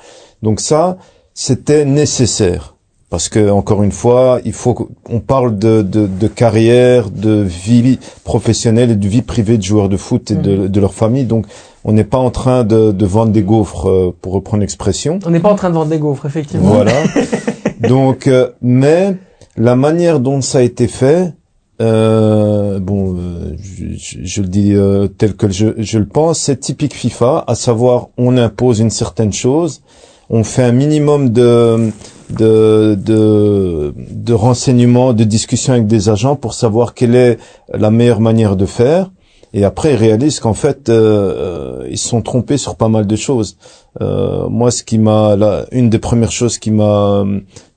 Donc 0.42 0.60
ça, 0.60 0.98
c'était 1.34 1.84
nécessaire 1.84 2.70
parce 3.10 3.28
que 3.28 3.48
encore 3.50 3.82
une 3.84 3.92
fois, 3.92 4.40
il 4.44 4.52
faut 4.52 4.74
qu'on 4.74 5.20
parle 5.20 5.56
de, 5.58 5.82
de, 5.82 6.06
de 6.08 6.26
carrière, 6.26 7.10
de 7.10 7.42
vie 7.42 7.98
professionnelle 8.24 8.90
et 8.90 8.96
de 8.96 9.06
vie 9.06 9.22
privée 9.22 9.56
de 9.56 9.62
joueurs 9.62 9.88
de 9.88 9.96
foot 9.96 10.32
et 10.32 10.34
de, 10.34 10.66
de 10.66 10.80
leur 10.80 10.94
famille. 10.94 11.24
Donc 11.24 11.46
on 11.84 11.92
n'est 11.92 12.02
pas 12.04 12.18
en 12.18 12.30
train 12.30 12.64
de, 12.64 12.90
de 12.90 13.06
vendre 13.06 13.30
des 13.30 13.42
gaufres, 13.42 13.88
euh, 13.88 14.16
pour 14.20 14.32
reprendre 14.32 14.62
l'expression. 14.62 15.20
On 15.26 15.30
n'est 15.30 15.38
pas 15.38 15.50
en 15.52 15.54
train 15.54 15.68
de 15.70 15.74
vendre 15.74 15.90
des 15.90 15.98
gaufres, 15.98 16.26
effectivement. 16.26 16.66
Voilà. 16.72 16.92
Donc, 17.80 18.26
euh, 18.26 18.48
mais 18.62 19.16
la 19.56 19.76
manière 19.76 20.18
dont 20.18 20.40
ça 20.40 20.58
a 20.58 20.62
été 20.62 20.88
fait, 20.88 21.34
euh, 21.82 22.78
bon, 22.80 23.14
euh, 23.16 23.54
je, 23.60 23.84
je- 23.96 24.18
je 24.24 24.42
le 24.42 24.48
dis 24.48 24.72
euh, 24.74 25.06
tel 25.08 25.34
que 25.34 25.50
je, 25.50 25.68
je 25.78 25.98
le 25.98 26.06
pense, 26.06 26.38
c'est 26.40 26.56
typique 26.58 26.94
FIFA, 26.94 27.44
à 27.46 27.54
savoir 27.54 28.08
on 28.16 28.36
impose 28.38 28.80
une 28.80 28.90
certaine 28.90 29.32
chose, 29.32 29.82
on 30.30 30.44
fait 30.44 30.62
un 30.62 30.72
minimum 30.72 31.30
de 31.30 31.90
de 32.30 32.94
de, 32.96 34.32
renseignements, 34.32 35.12
de 35.12 35.24
discussions 35.24 35.74
avec 35.74 35.86
des 35.86 36.08
agents 36.08 36.36
pour 36.36 36.54
savoir 36.54 36.94
quelle 36.94 37.14
est 37.14 37.38
la 37.72 37.90
meilleure 37.90 38.20
manière 38.20 38.56
de 38.56 38.66
faire. 38.66 39.10
Et 39.56 39.64
après, 39.64 39.92
ils 39.92 39.96
réalisent 39.96 40.40
qu'en 40.40 40.52
fait, 40.52 40.88
euh, 40.88 41.82
euh, 41.84 41.88
ils 41.88 41.98
sont 41.98 42.22
trompés 42.22 42.58
sur 42.58 42.74
pas 42.74 42.88
mal 42.88 43.06
de 43.06 43.14
choses. 43.16 43.56
Euh, 44.00 44.48
moi, 44.48 44.72
ce 44.72 44.82
qui 44.82 44.98
m'a, 44.98 45.36
une 45.70 45.90
des 45.90 46.00
premières 46.00 46.32
choses 46.32 46.58
qui 46.58 46.72
m'a, 46.72 47.24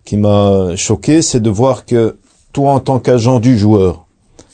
qui 0.04 0.18
m'a 0.18 0.76
choqué, 0.76 1.22
c'est 1.22 1.40
de 1.40 1.52
voir 1.52 1.86
que 1.86 2.18
toi, 2.52 2.72
en 2.72 2.80
tant 2.80 2.98
qu'agent 2.98 3.40
du 3.40 3.60
joueur, 3.60 4.08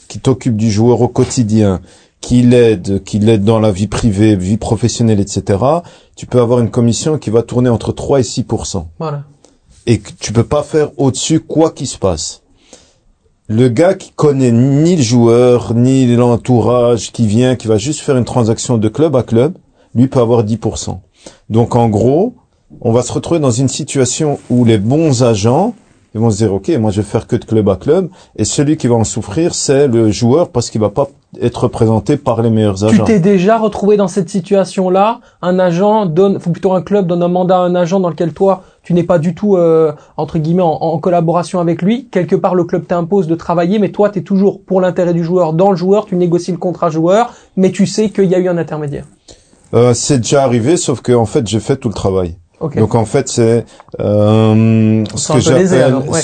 qui 0.08 0.18
t'occupe 0.18 0.56
du 0.56 0.70
joueur 0.70 1.00
au 1.00 1.08
quotidien, 1.08 1.80
qui 2.24 2.40
l'aide, 2.40 3.04
qui 3.04 3.18
l'aide 3.18 3.44
dans 3.44 3.60
la 3.60 3.70
vie 3.70 3.86
privée, 3.86 4.34
vie 4.34 4.56
professionnelle, 4.56 5.20
etc., 5.20 5.62
tu 6.16 6.24
peux 6.24 6.40
avoir 6.40 6.60
une 6.60 6.70
commission 6.70 7.18
qui 7.18 7.28
va 7.28 7.42
tourner 7.42 7.68
entre 7.68 7.92
3 7.92 8.20
et 8.20 8.22
6% 8.22 8.86
Voilà. 8.98 9.24
et 9.86 9.98
que 9.98 10.08
tu 10.18 10.32
peux 10.32 10.42
pas 10.44 10.62
faire 10.62 10.88
au-dessus 10.96 11.40
quoi 11.40 11.70
qu'il 11.70 11.86
se 11.86 11.98
passe. 11.98 12.40
Le 13.46 13.68
gars 13.68 13.92
qui 13.92 14.10
connaît 14.10 14.52
ni 14.52 14.96
le 14.96 15.02
joueur, 15.02 15.74
ni 15.74 16.16
l'entourage, 16.16 17.12
qui 17.12 17.26
vient, 17.26 17.56
qui 17.56 17.66
va 17.66 17.76
juste 17.76 18.00
faire 18.00 18.16
une 18.16 18.24
transaction 18.24 18.78
de 18.78 18.88
club 18.88 19.14
à 19.16 19.22
club, 19.22 19.58
lui 19.94 20.08
peut 20.08 20.20
avoir 20.20 20.44
10%. 20.44 21.00
Donc 21.50 21.76
en 21.76 21.90
gros, 21.90 22.36
on 22.80 22.92
va 22.92 23.02
se 23.02 23.12
retrouver 23.12 23.38
dans 23.38 23.50
une 23.50 23.68
situation 23.68 24.38
où 24.48 24.64
les 24.64 24.78
bons 24.78 25.22
agents, 25.22 25.74
ils 26.14 26.20
vont 26.22 26.30
se 26.30 26.38
dire, 26.38 26.54
OK, 26.54 26.70
moi 26.80 26.90
je 26.90 27.02
vais 27.02 27.06
faire 27.06 27.26
que 27.26 27.36
de 27.36 27.44
club 27.44 27.68
à 27.68 27.76
club, 27.76 28.08
et 28.36 28.46
celui 28.46 28.78
qui 28.78 28.86
va 28.86 28.94
en 28.94 29.04
souffrir, 29.04 29.54
c'est 29.54 29.88
le 29.88 30.10
joueur 30.10 30.48
parce 30.48 30.70
qu'il 30.70 30.80
va 30.80 30.88
pas 30.88 31.08
être 31.40 31.64
représenté 31.64 32.16
par 32.16 32.42
les 32.42 32.50
meilleurs 32.50 32.76
Tu 32.76 32.84
agents. 32.84 33.04
t'es 33.04 33.18
déjà 33.20 33.58
retrouvé 33.58 33.96
dans 33.96 34.08
cette 34.08 34.28
situation-là? 34.28 35.20
Un 35.42 35.58
agent 35.58 36.06
donne, 36.06 36.38
faut 36.40 36.50
plutôt 36.50 36.72
un 36.72 36.82
club 36.82 37.06
donne 37.06 37.22
un 37.22 37.28
mandat 37.28 37.56
à 37.56 37.60
un 37.60 37.74
agent 37.74 38.00
dans 38.00 38.08
lequel 38.10 38.32
toi, 38.32 38.62
tu 38.82 38.92
n'es 38.94 39.02
pas 39.02 39.18
du 39.18 39.34
tout 39.34 39.56
euh, 39.56 39.92
entre 40.16 40.38
guillemets 40.38 40.62
en, 40.62 40.68
en 40.72 40.98
collaboration 40.98 41.60
avec 41.60 41.82
lui. 41.82 42.08
Quelque 42.10 42.36
part, 42.36 42.54
le 42.54 42.64
club 42.64 42.86
t'impose 42.86 43.26
de 43.26 43.34
travailler, 43.34 43.78
mais 43.78 43.90
toi, 43.90 44.10
tu 44.10 44.18
es 44.18 44.22
toujours 44.22 44.60
pour 44.62 44.80
l'intérêt 44.80 45.14
du 45.14 45.24
joueur 45.24 45.52
dans 45.52 45.70
le 45.70 45.76
joueur. 45.76 46.06
Tu 46.06 46.16
négocies 46.16 46.52
le 46.52 46.58
contrat 46.58 46.90
joueur, 46.90 47.32
mais 47.56 47.70
tu 47.70 47.86
sais 47.86 48.10
qu'il 48.10 48.26
y 48.26 48.34
a 48.34 48.38
eu 48.38 48.48
un 48.48 48.58
intermédiaire. 48.58 49.06
Euh, 49.72 49.92
c'est 49.94 50.18
déjà 50.18 50.42
arrivé, 50.44 50.76
sauf 50.76 51.00
que 51.00 51.12
en 51.12 51.26
fait, 51.26 51.46
j'ai 51.46 51.60
fait 51.60 51.76
tout 51.76 51.88
le 51.88 51.94
travail. 51.94 52.36
Donc 52.76 52.94
en 52.94 53.04
fait 53.04 53.28
c'est 53.28 53.64
euh, 54.00 55.04
ce 55.14 55.32
que 55.32 55.40
j'appelle 55.40 55.94
ouais. 56.08 56.20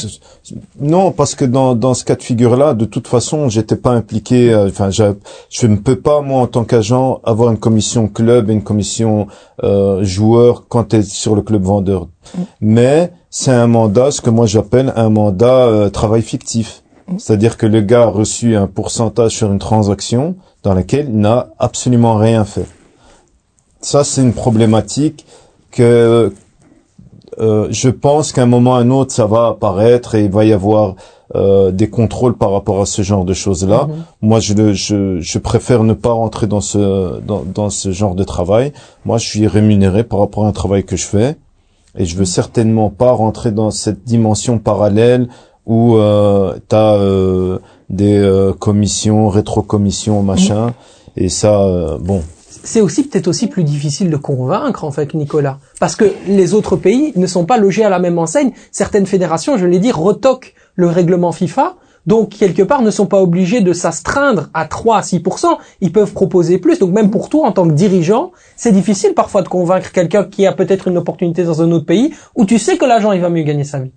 non 0.80 1.12
parce 1.12 1.34
que 1.34 1.44
dans 1.44 1.74
dans 1.74 1.94
ce 1.94 2.04
cas 2.04 2.16
de 2.16 2.22
figure 2.22 2.56
là 2.56 2.74
de 2.74 2.84
toute 2.84 3.08
façon 3.08 3.48
j'étais 3.48 3.76
pas 3.76 3.90
impliqué 3.90 4.52
euh, 4.52 4.68
enfin 4.68 4.90
je 4.90 5.04
je 5.50 5.66
ne 5.66 5.76
peux 5.76 5.96
pas 5.96 6.20
moi 6.20 6.42
en 6.42 6.46
tant 6.46 6.64
qu'agent 6.64 7.20
avoir 7.24 7.50
une 7.50 7.58
commission 7.58 8.08
club 8.08 8.50
et 8.50 8.52
une 8.52 8.62
commission 8.62 9.26
euh, 9.62 10.02
joueur 10.04 10.64
quand 10.68 10.84
tu 10.90 10.96
es 10.96 11.02
sur 11.02 11.34
le 11.34 11.42
club 11.42 11.62
vendeur 11.62 12.08
Mm. 12.36 12.42
mais 12.60 13.12
c'est 13.30 13.50
un 13.50 13.66
mandat 13.66 14.10
ce 14.10 14.20
que 14.20 14.30
moi 14.30 14.46
j'appelle 14.46 14.92
un 14.94 15.08
mandat 15.08 15.66
euh, 15.66 15.88
travail 15.90 16.22
fictif 16.22 16.82
Mm. 17.08 17.18
c'est-à-dire 17.18 17.56
que 17.56 17.66
le 17.66 17.80
gars 17.80 18.02
a 18.02 18.06
reçu 18.06 18.56
un 18.56 18.66
pourcentage 18.68 19.32
sur 19.32 19.50
une 19.50 19.58
transaction 19.58 20.36
dans 20.62 20.74
laquelle 20.74 21.08
il 21.08 21.18
n'a 21.18 21.48
absolument 21.58 22.16
rien 22.16 22.44
fait 22.44 22.66
ça 23.80 24.04
c'est 24.04 24.22
une 24.22 24.32
problématique 24.34 25.26
que 25.70 26.32
euh, 27.38 27.68
je 27.70 27.88
pense 27.88 28.32
qu'à 28.32 28.42
un 28.42 28.46
moment 28.46 28.72
ou 28.72 28.74
à 28.74 28.78
un 28.78 28.90
autre 28.90 29.12
ça 29.12 29.26
va 29.26 29.48
apparaître 29.48 30.14
et 30.14 30.24
il 30.24 30.30
va 30.30 30.44
y 30.44 30.52
avoir 30.52 30.96
euh, 31.36 31.70
des 31.70 31.88
contrôles 31.88 32.36
par 32.36 32.50
rapport 32.52 32.80
à 32.80 32.86
ce 32.86 33.02
genre 33.02 33.24
de 33.24 33.34
choses-là. 33.34 33.86
Mhm. 33.86 33.94
Moi, 34.22 34.40
je, 34.40 34.72
je, 34.72 35.20
je 35.20 35.38
préfère 35.38 35.84
ne 35.84 35.94
pas 35.94 36.10
rentrer 36.10 36.48
dans 36.48 36.60
ce 36.60 37.20
dans, 37.20 37.44
dans 37.44 37.70
ce 37.70 37.92
genre 37.92 38.16
de 38.16 38.24
travail. 38.24 38.72
Moi, 39.04 39.18
je 39.18 39.28
suis 39.28 39.46
rémunéré 39.46 40.02
par 40.02 40.18
rapport 40.18 40.44
à 40.44 40.48
un 40.48 40.52
travail 40.52 40.84
que 40.84 40.96
je 40.96 41.06
fais 41.06 41.36
et 41.96 42.04
je 42.04 42.16
veux 42.16 42.24
certainement 42.24 42.90
pas 42.90 43.12
rentrer 43.12 43.52
dans 43.52 43.70
cette 43.70 44.04
dimension 44.04 44.58
parallèle 44.58 45.28
où 45.66 45.96
euh, 45.96 46.56
tu 46.68 46.74
as 46.74 46.94
euh, 46.94 47.58
des 47.90 48.18
euh, 48.18 48.52
commissions, 48.52 49.28
rétrocommissions, 49.28 50.22
machin. 50.22 50.74
Et 51.16 51.28
ça, 51.28 51.62
euh, 51.62 51.98
bon, 51.98 52.22
c'est 52.50 52.80
aussi 52.80 53.04
peut-être 53.04 53.28
aussi 53.28 53.46
plus 53.46 53.64
difficile 53.64 54.10
de 54.10 54.16
convaincre 54.16 54.84
en 54.84 54.90
fait 54.90 55.14
Nicolas. 55.14 55.58
Parce 55.78 55.96
que 55.96 56.04
les 56.26 56.52
autres 56.54 56.76
pays 56.76 57.12
ne 57.16 57.26
sont 57.26 57.44
pas 57.44 57.56
logés 57.56 57.84
à 57.84 57.88
la 57.88 57.98
même 57.98 58.18
enseigne. 58.18 58.52
Certaines 58.72 59.06
fédérations 59.06 59.56
je 59.56 59.66
l'ai 59.66 59.78
dit 59.78 59.92
retoquent 59.92 60.54
le 60.74 60.88
règlement 60.88 61.32
FIFA. 61.32 61.76
Donc 62.06 62.30
quelque 62.30 62.62
part 62.62 62.82
ne 62.82 62.90
sont 62.90 63.06
pas 63.06 63.20
obligés 63.20 63.60
de 63.60 63.72
s'astreindre 63.72 64.48
à 64.54 64.64
3 64.64 64.96
à 64.96 65.00
6% 65.02 65.46
ils 65.80 65.92
peuvent 65.92 66.12
proposer 66.12 66.58
plus. 66.58 66.78
Donc 66.78 66.92
même 66.92 67.10
pour 67.10 67.28
toi 67.28 67.46
en 67.46 67.52
tant 67.52 67.68
que 67.68 67.74
dirigeant 67.74 68.32
c'est 68.56 68.72
difficile 68.72 69.14
parfois 69.14 69.42
de 69.42 69.48
convaincre 69.48 69.92
quelqu'un 69.92 70.24
qui 70.24 70.46
a 70.46 70.52
peut-être 70.52 70.88
une 70.88 70.98
opportunité 70.98 71.44
dans 71.44 71.62
un 71.62 71.70
autre 71.70 71.86
pays 71.86 72.12
où 72.34 72.44
tu 72.44 72.58
sais 72.58 72.76
que 72.76 72.84
l'agent 72.84 73.12
il 73.12 73.20
va 73.20 73.30
mieux 73.30 73.42
gagner 73.42 73.64
sa 73.64 73.78
vie. 73.78 73.92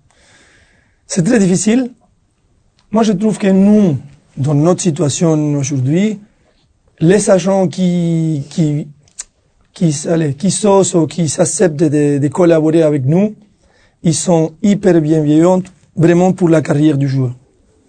C'est 1.06 1.22
très 1.22 1.38
difficile. 1.38 1.90
Moi, 2.90 3.02
je 3.02 3.12
trouve 3.12 3.38
que 3.38 3.48
nous, 3.48 3.96
dans 4.36 4.54
notre 4.54 4.80
situation 4.80 5.32
aujourd'hui, 5.56 6.20
les 7.00 7.30
agents 7.30 7.68
qui, 7.68 8.42
qui, 8.50 8.88
qui, 9.72 9.94
allez, 10.08 10.34
qui 10.34 10.50
s'osent 10.50 10.94
ou 10.94 11.06
qui 11.06 11.28
s'acceptent 11.28 11.82
de, 11.82 12.18
de 12.18 12.28
collaborer 12.28 12.82
avec 12.82 13.04
nous, 13.04 13.34
ils 14.02 14.14
sont 14.14 14.52
hyper 14.62 15.00
bienveillants 15.00 15.62
vraiment 15.96 16.32
pour 16.32 16.48
la 16.48 16.60
carrière 16.60 16.98
du 16.98 17.08
joueur. 17.08 17.34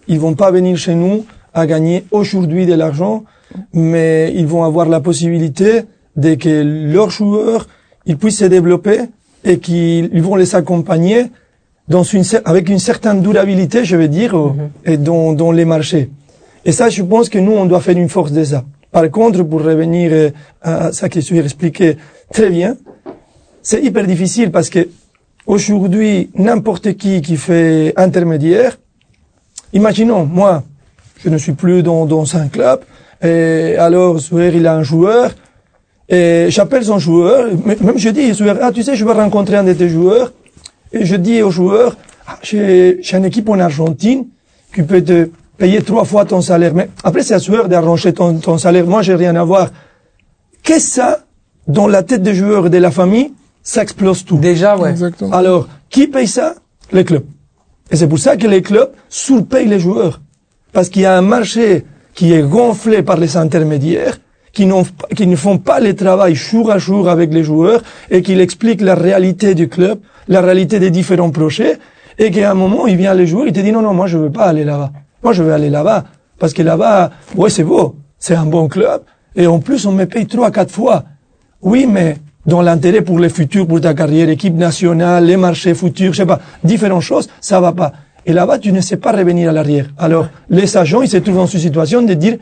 Ils 0.07 0.19
vont 0.19 0.33
pas 0.35 0.51
venir 0.51 0.77
chez 0.77 0.95
nous 0.95 1.25
à 1.53 1.65
gagner 1.65 2.05
aujourd'hui 2.11 2.65
de 2.65 2.73
l'argent, 2.73 3.23
mais 3.73 4.33
ils 4.35 4.47
vont 4.47 4.63
avoir 4.63 4.87
la 4.87 4.99
possibilité 4.99 5.81
de 6.15 6.35
que 6.35 6.91
leurs 6.93 7.09
joueurs, 7.09 7.67
ils 8.05 8.17
puissent 8.17 8.39
se 8.39 8.45
développer 8.45 9.01
et 9.43 9.59
qu'ils 9.59 10.09
ils 10.13 10.21
vont 10.21 10.35
les 10.35 10.55
accompagner 10.55 11.25
dans 11.87 12.03
une, 12.03 12.23
avec 12.45 12.69
une 12.69 12.79
certaine 12.79 13.21
durabilité, 13.21 13.85
je 13.85 13.95
veux 13.95 14.07
dire, 14.07 14.37
euh, 14.37 14.51
et 14.85 14.97
dans, 14.97 15.33
dans 15.33 15.51
les 15.51 15.65
marchés. 15.65 16.09
Et 16.65 16.71
ça, 16.71 16.89
je 16.89 17.03
pense 17.03 17.29
que 17.29 17.37
nous, 17.37 17.51
on 17.51 17.65
doit 17.65 17.79
faire 17.79 17.97
une 17.97 18.09
force 18.09 18.31
de 18.31 18.43
ça. 18.43 18.65
Par 18.95 19.11
contre, 19.11 19.43
pour 19.43 19.61
revenir 19.61 20.09
euh, 20.13 20.29
à 20.61 20.93
ça 20.93 21.09
que 21.09 21.19
tu 21.19 21.37
as 21.37 21.43
expliqué 21.43 21.97
très 22.31 22.49
bien, 22.49 22.77
c'est 23.61 23.83
hyper 23.83 24.07
difficile 24.07 24.51
parce 24.51 24.69
que 24.69 24.87
aujourd'hui, 25.45 26.29
n'importe 26.35 26.93
qui 26.93 27.21
qui 27.21 27.35
fait 27.35 27.91
intermédiaire, 27.97 28.77
imaginons, 29.73 30.23
moi, 30.23 30.63
je 31.21 31.27
ne 31.27 31.37
suis 31.37 31.51
plus 31.51 31.83
dans, 31.83 32.05
dans 32.05 32.37
un 32.37 32.47
club, 32.47 32.85
et 33.21 33.75
alors, 33.77 34.21
ce 34.21 34.29
joueur, 34.29 34.55
il 34.55 34.65
a 34.65 34.77
un 34.77 34.83
joueur, 34.83 35.35
et 36.07 36.45
j'appelle 36.47 36.85
son 36.85 36.97
joueur, 36.97 37.49
même 37.65 37.97
je 37.97 38.09
dis, 38.11 38.31
ah, 38.61 38.71
tu 38.71 38.81
sais, 38.81 38.95
je 38.95 39.03
vais 39.03 39.11
rencontrer 39.11 39.57
un 39.57 39.65
de 39.65 39.73
tes 39.73 39.89
joueurs, 39.89 40.31
et 40.93 41.03
je 41.03 41.17
dis 41.17 41.41
au 41.41 41.51
joueur, 41.51 41.97
ah, 42.27 42.39
j'ai 42.41 42.99
j'ai 43.01 43.17
une 43.17 43.25
équipe 43.25 43.49
en 43.49 43.59
Argentine 43.59 44.25
qui 44.73 44.83
peut 44.83 45.03
te 45.03 45.27
payer 45.57 45.81
trois 45.81 46.05
fois 46.05 46.25
ton 46.25 46.41
salaire. 46.41 46.73
Mais 46.73 46.89
après, 47.03 47.23
c'est 47.23 47.33
à 47.35 47.39
joueur 47.39 47.67
d'arranger 47.69 48.13
ton, 48.13 48.37
ton 48.39 48.57
salaire. 48.57 48.85
Moi, 48.85 49.01
j'ai 49.01 49.15
rien 49.15 49.35
à 49.35 49.43
voir. 49.43 49.69
Qu'est-ce 50.63 50.89
ça, 50.95 51.19
dans 51.67 51.87
la 51.87 52.03
tête 52.03 52.23
des 52.23 52.33
joueurs 52.35 52.67
et 52.67 52.69
de 52.69 52.77
la 52.77 52.91
famille, 52.91 53.33
ça 53.63 53.81
explose 53.83 54.25
tout. 54.25 54.37
déjà 54.37 54.77
ouais 54.77 54.91
Exactement. 54.91 55.31
Alors, 55.31 55.67
qui 55.89 56.07
paye 56.07 56.27
ça? 56.27 56.55
Les 56.91 57.03
clubs. 57.03 57.25
Et 57.91 57.95
c'est 57.95 58.07
pour 58.07 58.19
ça 58.19 58.35
que 58.37 58.47
les 58.47 58.61
clubs 58.61 58.91
surpayent 59.09 59.67
les 59.67 59.79
joueurs. 59.79 60.21
Parce 60.71 60.89
qu'il 60.89 61.03
y 61.03 61.05
a 61.05 61.17
un 61.17 61.21
marché 61.21 61.85
qui 62.13 62.33
est 62.33 62.41
gonflé 62.43 63.01
par 63.03 63.17
les 63.17 63.37
intermédiaires, 63.37 64.17
qui, 64.53 64.65
n'ont- 64.65 64.85
qui 65.15 65.27
ne 65.27 65.35
font 65.35 65.57
pas 65.57 65.79
le 65.79 65.95
travail 65.95 66.35
jour 66.35 66.71
à 66.71 66.77
jour 66.77 67.09
avec 67.09 67.33
les 67.33 67.43
joueurs 67.43 67.81
et 68.09 68.21
qui 68.21 68.39
expliquent 68.39 68.81
la 68.81 68.95
réalité 68.95 69.53
du 69.55 69.67
club, 69.67 69.99
la 70.27 70.41
réalité 70.41 70.79
des 70.79 70.91
différents 70.91 71.29
projets, 71.31 71.77
et 72.17 72.31
qu'à 72.31 72.51
un 72.51 72.53
moment, 72.53 72.87
il 72.87 72.97
vient 72.97 73.13
les 73.13 73.27
joueurs, 73.27 73.47
il 73.47 73.53
te 73.53 73.59
dit 73.59 73.71
non, 73.71 73.81
non, 73.81 73.93
moi 73.93 74.07
je 74.07 74.17
veux 74.17 74.31
pas 74.31 74.45
aller 74.45 74.63
là-bas. 74.63 74.91
Moi 75.25 75.33
je 75.33 75.41
veux 75.41 75.53
aller 75.53 75.71
là-bas. 75.71 76.03
Parce 76.37 76.53
que 76.53 76.61
là-bas, 76.61 77.09
ouais, 77.35 77.49
c'est 77.49 77.63
beau, 77.63 77.95
c'est 78.19 78.35
un 78.35 78.45
bon 78.45 78.67
club, 78.67 79.01
et 79.35 79.47
en 79.47 79.57
plus 79.57 79.87
on 79.87 79.91
me 79.91 80.05
paye 80.05 80.27
trois, 80.27 80.51
quatre 80.51 80.69
fois. 80.69 81.03
Oui, 81.63 81.87
mais 81.89 82.17
dans 82.45 82.61
l'intérêt 82.61 83.01
pour 83.01 83.17
le 83.17 83.29
futur, 83.29 83.65
pour 83.65 83.81
ta 83.81 83.95
carrière, 83.95 84.29
équipe 84.29 84.53
nationale, 84.53 85.25
les 85.25 85.35
marchés 85.35 85.73
futurs, 85.73 86.13
je 86.13 86.17
sais 86.17 86.25
pas, 86.27 86.39
différentes 86.63 87.01
choses, 87.01 87.27
ça 87.41 87.59
va 87.59 87.71
pas. 87.71 87.93
Et 88.27 88.33
là-bas, 88.33 88.59
tu 88.59 88.71
ne 88.71 88.81
sais 88.81 88.97
pas 88.97 89.13
revenir 89.13 89.49
à 89.49 89.51
l'arrière. 89.51 89.87
Alors, 89.97 90.27
les 90.47 90.77
agents, 90.77 91.01
ils 91.01 91.09
se 91.09 91.17
trouvent 91.17 91.37
dans 91.37 91.47
une 91.47 91.59
situation 91.59 92.03
de 92.03 92.13
dire, 92.13 92.37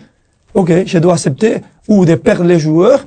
OK, 0.54 0.72
je 0.86 0.98
dois 0.98 1.14
accepter, 1.14 1.62
ou 1.88 2.04
de 2.04 2.16
perdre 2.16 2.44
les 2.44 2.60
joueurs, 2.60 3.06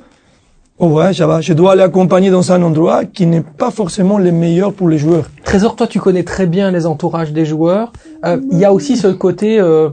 oh 0.79 0.87
ouais, 0.89 1.13
ça 1.13 1.27
va, 1.27 1.41
je 1.41 1.53
dois 1.53 1.73
aller 1.73 1.81
accompagner 1.81 2.29
dans 2.29 2.51
un 2.51 2.61
endroit 2.61 3.05
qui 3.05 3.25
n'est 3.25 3.41
pas 3.41 3.71
forcément 3.71 4.17
le 4.17 4.31
meilleur 4.31 4.73
pour 4.73 4.89
les 4.89 4.97
joueurs. 4.97 5.29
Trésor, 5.43 5.75
toi, 5.75 5.87
tu 5.87 5.99
connais 5.99 6.23
très 6.23 6.45
bien 6.47 6.71
les 6.71 6.85
entourages 6.85 7.33
des 7.33 7.45
joueurs. 7.45 7.91
Euh, 8.25 8.39
Il 8.51 8.57
y 8.59 8.65
a 8.65 8.73
aussi 8.73 8.97
ce 8.97 9.07
côté, 9.07 9.59
euh, 9.59 9.89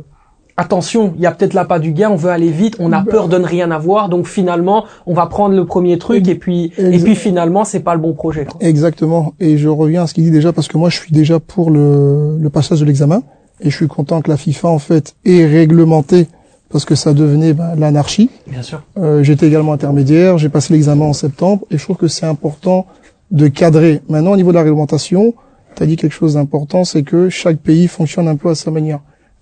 attention, 0.56 1.14
il 1.16 1.22
y 1.22 1.26
a 1.26 1.32
peut-être 1.32 1.54
là 1.54 1.64
pas 1.64 1.78
du 1.78 1.92
gain, 1.92 2.10
on 2.10 2.16
veut 2.16 2.30
aller 2.30 2.50
vite, 2.50 2.76
on 2.78 2.92
a 2.92 3.02
peur 3.02 3.28
de 3.28 3.38
ne 3.38 3.44
rien 3.44 3.70
avoir, 3.70 4.08
donc 4.08 4.26
finalement, 4.26 4.84
on 5.06 5.14
va 5.14 5.26
prendre 5.26 5.54
le 5.56 5.64
premier 5.64 5.98
truc 5.98 6.28
et 6.28 6.34
puis 6.36 6.72
et 6.78 6.98
puis 6.98 7.16
finalement, 7.16 7.64
c'est 7.64 7.80
pas 7.80 7.94
le 7.94 8.00
bon 8.00 8.12
projet. 8.12 8.44
quoi. 8.44 8.56
Exactement. 8.60 9.34
Et 9.40 9.56
je 9.58 9.68
reviens 9.68 10.04
à 10.04 10.06
ce 10.06 10.14
qu'il 10.14 10.24
dit 10.24 10.30
déjà 10.30 10.52
parce 10.52 10.68
que 10.68 10.78
moi 10.78 10.90
je 10.90 10.96
suis 10.96 11.12
déjà 11.12 11.40
pour 11.40 11.70
le, 11.70 12.36
le 12.38 12.50
passage 12.50 12.80
de 12.80 12.84
l'examen 12.84 13.22
et 13.60 13.70
je 13.70 13.74
suis 13.76 13.88
content 13.88 14.20
que 14.22 14.30
la 14.30 14.36
FIFA 14.36 14.68
en 14.68 14.78
fait 14.78 15.14
ait 15.24 15.46
réglementé 15.46 16.28
parce 16.74 16.84
que 16.84 16.96
ça 16.96 17.12
devenait 17.14 17.52
ben, 17.52 17.76
l'anarchie. 17.76 18.30
Bien 18.48 18.62
sûr. 18.62 18.82
Euh, 18.98 19.22
J'étais 19.22 19.46
également 19.46 19.72
intermédiaire, 19.72 20.38
j'ai 20.38 20.48
passé 20.48 20.72
l'examen 20.74 21.04
en 21.04 21.12
septembre 21.12 21.64
et 21.70 21.78
je 21.78 21.84
trouve 21.84 21.96
que 21.96 22.08
c'est 22.08 22.26
important 22.26 22.86
de 23.30 23.46
cadrer. 23.46 24.00
Maintenant 24.08 24.32
au 24.32 24.36
niveau 24.36 24.50
de 24.50 24.56
la 24.56 24.62
réglementation, 24.64 25.34
tu 25.76 25.82
as 25.84 25.86
dit 25.86 25.94
quelque 25.94 26.12
chose 26.12 26.34
d'important, 26.34 26.82
c'est 26.84 27.04
que 27.04 27.28
chaque 27.28 27.58
pays 27.58 27.86
fonctionne 27.86 28.26
un 28.26 28.34
peu 28.34 28.48
à 28.48 28.56
sa 28.56 28.72
manière. 28.72 28.98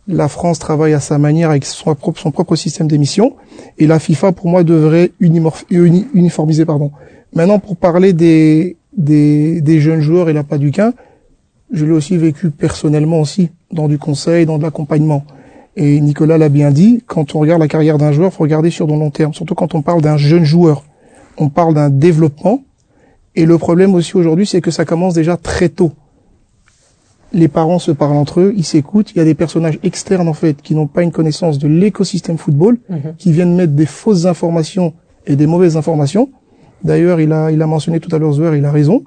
La 0.07 0.29
France 0.29 0.59
travaille 0.59 0.93
à 0.93 1.01
sa 1.01 1.17
manière 1.17 1.49
avec 1.49 1.65
son 1.65 1.95
propre, 1.95 2.21
son 2.21 2.33
propre 2.33 2.55
système 2.55 2.87
d'émission 2.87 3.35
et 3.79 3.87
la 3.87 3.99
FIFA 3.99 4.33
pour 4.33 4.49
moi 4.49 4.63
devrait 4.63 5.13
uni- 5.19 6.07
uniformiser 6.13 6.67
pardon. 6.67 6.91
Maintenant 7.35 7.59
pour 7.61 7.79
parler 7.79 8.13
des 8.13 8.77
des, 8.95 9.63
des 9.63 9.81
jeunes 9.81 10.03
joueurs 10.03 10.29
et 10.29 10.35
la 10.35 10.45
pas 10.45 10.59
du 10.59 10.71
quin, 10.71 10.93
je 11.73 11.87
l'ai 11.87 11.93
aussi 11.93 12.19
vécu 12.19 12.51
personnellement 12.51 13.21
aussi 13.23 13.49
dans 13.73 13.89
du 13.89 13.97
conseil, 13.97 14.45
dans 14.45 14.59
de 14.59 14.63
l'accompagnement. 14.65 15.25
Et 15.77 16.01
Nicolas 16.01 16.37
l'a 16.39 16.49
bien 16.51 16.71
dit, 16.71 17.03
quand 17.07 17.35
on 17.35 17.39
regarde 17.39 17.61
la 17.61 17.69
carrière 17.69 17.97
d'un 17.99 18.13
joueur, 18.13 18.33
faut 18.33 18.43
regarder 18.43 18.71
sur 18.71 18.87
le 18.87 18.93
long 18.93 19.11
terme, 19.11 19.33
surtout 19.33 19.55
quand 19.55 19.75
on 19.75 19.83
parle 19.83 20.03
d'un 20.03 20.17
jeune 20.19 20.45
joueur. 20.45 20.85
On 21.39 21.49
parle 21.49 21.75
d'un 21.75 21.89
développement. 21.89 22.63
Et 23.35 23.47
le 23.47 23.57
problème 23.57 23.95
aussi 23.95 24.17
aujourd'hui, 24.17 24.47
c'est 24.47 24.61
que 24.61 24.71
ça 24.71 24.85
commence 24.85 25.15
déjà 25.15 25.39
très 25.39 25.71
tôt. 25.71 25.93
Les 27.33 27.49
parents 27.49 27.79
se 27.79 27.91
parlent 27.91 28.17
entre 28.19 28.41
eux, 28.41 28.53
ils 28.55 28.65
s'écoutent. 28.65 29.13
Il 29.13 29.17
y 29.17 29.21
a 29.21 29.25
des 29.25 29.35
personnages 29.35 29.79
externes, 29.83 30.29
en 30.29 30.35
fait, 30.35 30.61
qui 30.61 30.75
n'ont 30.75 30.87
pas 30.87 31.03
une 31.03 31.13
connaissance 31.13 31.59
de 31.59 31.67
l'écosystème 31.67 32.37
football, 32.37 32.79
Mhm. 32.91 33.15
qui 33.17 33.33
viennent 33.33 33.57
mettre 33.57 33.73
des 33.73 33.87
fausses 33.87 34.27
informations 34.27 34.93
et 35.27 35.35
des 35.37 35.47
mauvaises 35.47 35.79
informations. 35.79 36.29
D'ailleurs, 36.85 37.21
il 37.21 37.33
a, 37.33 37.51
il 37.51 37.63
a 37.63 37.67
mentionné 37.67 38.01
tout 38.01 38.15
à 38.15 38.19
l'heure 38.19 38.33
Zouer, 38.33 38.59
il 38.59 38.65
a 38.67 38.71
raison. 38.71 39.03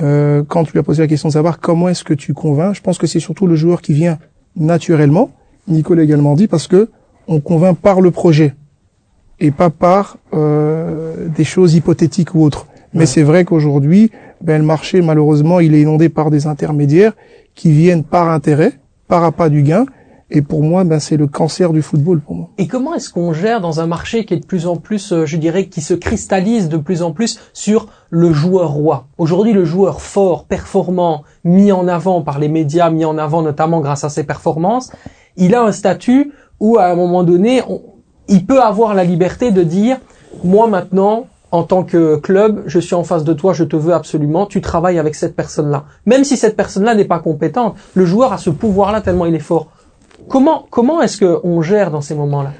Euh, 0.00 0.44
quand 0.46 0.62
tu 0.64 0.72
lui 0.72 0.78
as 0.78 0.82
posé 0.84 1.02
la 1.02 1.08
question 1.08 1.28
de 1.28 1.32
savoir 1.32 1.58
comment 1.58 1.88
est-ce 1.88 2.04
que 2.04 2.14
tu 2.14 2.32
convaincs, 2.34 2.76
je 2.76 2.80
pense 2.80 2.98
que 2.98 3.08
c'est 3.08 3.18
surtout 3.20 3.48
le 3.48 3.56
joueur 3.56 3.82
qui 3.82 3.92
vient 3.92 4.18
naturellement. 4.54 5.30
Nicolas 5.68 6.02
a 6.02 6.04
également 6.04 6.34
dit 6.34 6.48
parce 6.48 6.68
que 6.68 6.90
on 7.26 7.40
convainc 7.40 7.78
par 7.78 8.00
le 8.00 8.10
projet 8.10 8.54
et 9.40 9.50
pas 9.50 9.70
par 9.70 10.18
euh, 10.32 11.28
des 11.28 11.44
choses 11.44 11.74
hypothétiques 11.74 12.34
ou 12.34 12.42
autres. 12.42 12.66
Mais 12.92 13.06
c'est 13.06 13.24
vrai 13.24 13.44
qu'aujourd'hui, 13.44 14.12
ben, 14.40 14.58
le 14.58 14.64
marché, 14.64 15.02
malheureusement, 15.02 15.58
il 15.58 15.74
est 15.74 15.80
inondé 15.80 16.08
par 16.08 16.30
des 16.30 16.46
intermédiaires 16.46 17.12
qui 17.54 17.72
viennent 17.72 18.04
par 18.04 18.28
intérêt, 18.30 18.78
par 19.08 19.24
appât 19.24 19.48
du 19.48 19.62
gain. 19.62 19.86
Et 20.30 20.42
pour 20.42 20.62
moi, 20.62 20.84
ben, 20.84 21.00
c'est 21.00 21.16
le 21.16 21.26
cancer 21.26 21.72
du 21.72 21.82
football 21.82 22.20
pour 22.20 22.36
moi. 22.36 22.50
Et 22.56 22.68
comment 22.68 22.94
est-ce 22.94 23.10
qu'on 23.10 23.32
gère 23.32 23.60
dans 23.60 23.80
un 23.80 23.86
marché 23.86 24.24
qui 24.24 24.34
est 24.34 24.38
de 24.38 24.46
plus 24.46 24.66
en 24.66 24.76
plus, 24.76 25.12
euh, 25.12 25.26
je 25.26 25.36
dirais, 25.36 25.66
qui 25.66 25.80
se 25.80 25.94
cristallise 25.94 26.68
de 26.68 26.76
plus 26.76 27.02
en 27.02 27.12
plus 27.12 27.40
sur 27.52 27.88
le 28.10 28.32
joueur 28.32 28.70
roi? 28.70 29.06
Aujourd'hui, 29.18 29.52
le 29.52 29.64
joueur 29.64 30.00
fort, 30.00 30.44
performant, 30.44 31.24
mis 31.42 31.72
en 31.72 31.88
avant 31.88 32.22
par 32.22 32.38
les 32.38 32.48
médias, 32.48 32.90
mis 32.90 33.04
en 33.04 33.18
avant 33.18 33.42
notamment 33.42 33.80
grâce 33.80 34.04
à 34.04 34.08
ses 34.08 34.24
performances, 34.24 34.92
il 35.36 35.54
a 35.54 35.62
un 35.62 35.72
statut 35.72 36.32
où 36.60 36.78
à 36.78 36.86
un 36.86 36.94
moment 36.94 37.22
donné, 37.24 37.62
on- 37.68 37.82
il 38.28 38.46
peut 38.46 38.60
avoir 38.62 38.94
la 38.94 39.04
liberté 39.04 39.50
de 39.50 39.62
dire, 39.62 39.98
moi 40.44 40.66
maintenant, 40.66 41.26
en 41.52 41.62
tant 41.62 41.84
que 41.84 42.16
club, 42.16 42.62
je 42.66 42.80
suis 42.80 42.94
en 42.96 43.04
face 43.04 43.22
de 43.22 43.32
toi, 43.32 43.52
je 43.52 43.62
te 43.64 43.76
veux 43.76 43.92
absolument, 43.94 44.46
tu 44.46 44.60
travailles 44.60 44.98
avec 44.98 45.14
cette 45.14 45.36
personne-là. 45.36 45.84
Même 46.06 46.24
si 46.24 46.36
cette 46.36 46.56
personne-là 46.56 46.94
n'est 46.96 47.04
pas 47.04 47.20
compétente, 47.20 47.76
le 47.94 48.04
joueur 48.04 48.32
a 48.32 48.38
ce 48.38 48.50
pouvoir-là 48.50 49.00
tellement 49.02 49.26
il 49.26 49.34
est 49.34 49.38
fort. 49.38 49.68
Comment 50.28 50.66
comment 50.70 51.00
est-ce 51.02 51.16
que 51.18 51.38
on 51.44 51.62
gère 51.62 51.90
dans 51.90 52.00
ces 52.00 52.14
moments-là? 52.14 52.52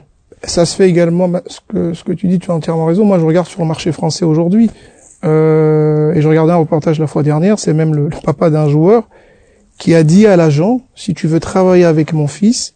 Ça 0.45 0.67
se 0.67 0.77
fait 0.77 0.89
également. 0.89 1.27
bah, 1.29 1.43
Ce 1.47 1.59
que 1.67 1.95
ce 1.95 2.05
que 2.05 2.13
tu 2.13 2.29
dis, 2.29 2.39
tu 2.39 2.51
as 2.51 2.55
entièrement 2.55 2.85
raison. 2.85 3.05
Moi, 3.07 3.19
je 3.19 3.25
regarde 3.25 3.47
sur 3.47 3.63
le 3.63 3.67
marché 3.67 3.91
français 3.91 4.27
aujourd'hui, 4.27 4.71
euh, 5.25 6.13
et 6.13 6.21
je 6.21 6.29
regardais 6.29 6.53
un 6.53 6.57
reportage 6.57 7.01
la 7.01 7.07
fois 7.07 7.23
dernière. 7.23 7.59
C'est 7.59 7.73
même 7.73 7.95
le, 7.95 8.05
le 8.09 8.17
papa 8.25 8.51
d'un 8.51 8.69
joueur 8.69 9.09
qui 9.79 9.95
a 9.95 10.03
dit 10.03 10.27
à 10.27 10.37
l'agent 10.37 10.81
si 10.95 11.15
tu 11.15 11.27
veux 11.27 11.41
travailler 11.41 11.85
avec 11.85 12.13
mon 12.13 12.27
fils, 12.27 12.75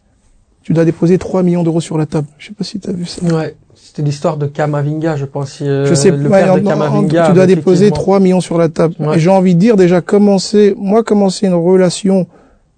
tu 0.63 0.73
dois 0.73 0.85
déposer 0.85 1.19
3 1.19 1.43
millions 1.43 1.63
d'euros 1.63 1.81
sur 1.81 1.97
la 1.97 2.07
table. 2.07 2.27
Je 2.39 2.49
sais 2.49 2.53
pas 2.55 2.65
si 2.65 2.79
tu 2.81 2.89
as 2.91 2.93
vu 2.93 3.07
ça. 3.07 3.23
Ouais. 3.25 3.55
C'était 3.75 4.03
l'histoire 4.03 4.37
de 4.37 4.47
Kamavinga, 4.47 5.17
je 5.17 5.25
pense. 5.25 5.61
euh, 5.63 5.87
je 5.87 5.95
sais 5.95 6.11
le 6.11 6.19
ouais, 6.29 6.29
père 6.43 6.53
en- 6.55 6.59
de 6.59 6.67
en- 6.67 6.69
Kamavinga. 6.71 7.29
tu 7.29 7.33
dois 7.33 7.47
déposer 7.47 7.87
effectivement- 7.87 8.05
3 8.05 8.21
millions 8.21 8.41
sur 8.41 8.59
la 8.59 8.69
table. 8.69 8.95
Ouais. 8.99 9.17
Et 9.17 9.19
j'ai 9.21 9.31
envie 9.31 9.55
de 9.55 9.61
dire 9.61 9.77
déjà 9.77 10.01
commencer, 10.01 10.75
moi 10.77 11.03
commencer 11.03 11.47
une 11.47 11.55
relation 11.55 12.27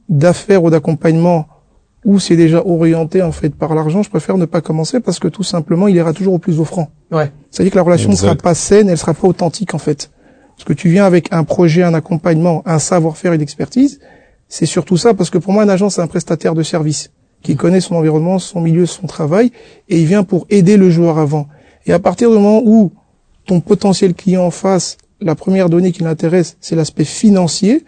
d'affaires 0.08 0.62
ou 0.62 0.70
d'accompagnement 0.70 1.46
où 2.04 2.18
c'est 2.18 2.36
déjà 2.36 2.62
orienté 2.64 3.22
en 3.22 3.32
fait 3.32 3.50
par 3.54 3.74
l'argent, 3.74 4.02
je 4.02 4.10
préfère 4.10 4.38
ne 4.38 4.44
pas 4.46 4.60
commencer 4.60 5.00
parce 5.00 5.18
que 5.18 5.28
tout 5.28 5.42
simplement 5.42 5.88
il 5.88 5.96
ira 5.96 6.12
toujours 6.12 6.34
au 6.34 6.38
plus 6.38 6.60
offrant. 6.60 6.88
Ouais. 7.10 7.30
C'est-à-dire 7.50 7.72
que 7.72 7.76
la 7.78 7.82
relation 7.82 8.10
ne 8.10 8.16
sera 8.16 8.34
pas 8.36 8.54
saine, 8.54 8.88
elle 8.88 8.96
sera 8.98 9.12
pas 9.14 9.26
authentique 9.28 9.74
en 9.74 9.78
fait. 9.78 10.10
Parce 10.60 10.68
que 10.68 10.72
tu 10.74 10.90
viens 10.90 11.06
avec 11.06 11.32
un 11.32 11.42
projet, 11.42 11.82
un 11.82 11.94
accompagnement, 11.94 12.62
un 12.66 12.78
savoir-faire 12.78 13.32
une 13.32 13.40
expertise, 13.40 13.98
c'est 14.46 14.66
surtout 14.66 14.98
ça 14.98 15.14
parce 15.14 15.30
que 15.30 15.38
pour 15.38 15.54
moi 15.54 15.62
un 15.62 15.68
agent 15.70 15.88
c'est 15.88 16.02
un 16.02 16.06
prestataire 16.06 16.52
de 16.52 16.62
service 16.62 17.12
qui 17.42 17.56
connaît 17.56 17.80
son 17.80 17.94
environnement, 17.94 18.38
son 18.38 18.60
milieu, 18.60 18.84
son 18.84 19.06
travail 19.06 19.52
et 19.88 19.98
il 19.98 20.04
vient 20.04 20.22
pour 20.22 20.46
aider 20.50 20.76
le 20.76 20.90
joueur 20.90 21.18
avant. 21.18 21.48
Et 21.86 21.94
à 21.94 21.98
partir 21.98 22.28
du 22.28 22.34
moment 22.36 22.60
où 22.62 22.92
ton 23.46 23.62
potentiel 23.62 24.12
client 24.12 24.44
en 24.44 24.50
face, 24.50 24.98
la 25.22 25.34
première 25.34 25.70
donnée 25.70 25.92
qui 25.92 26.02
l'intéresse, 26.02 26.58
c'est 26.60 26.76
l'aspect 26.76 27.06
financier, 27.06 27.86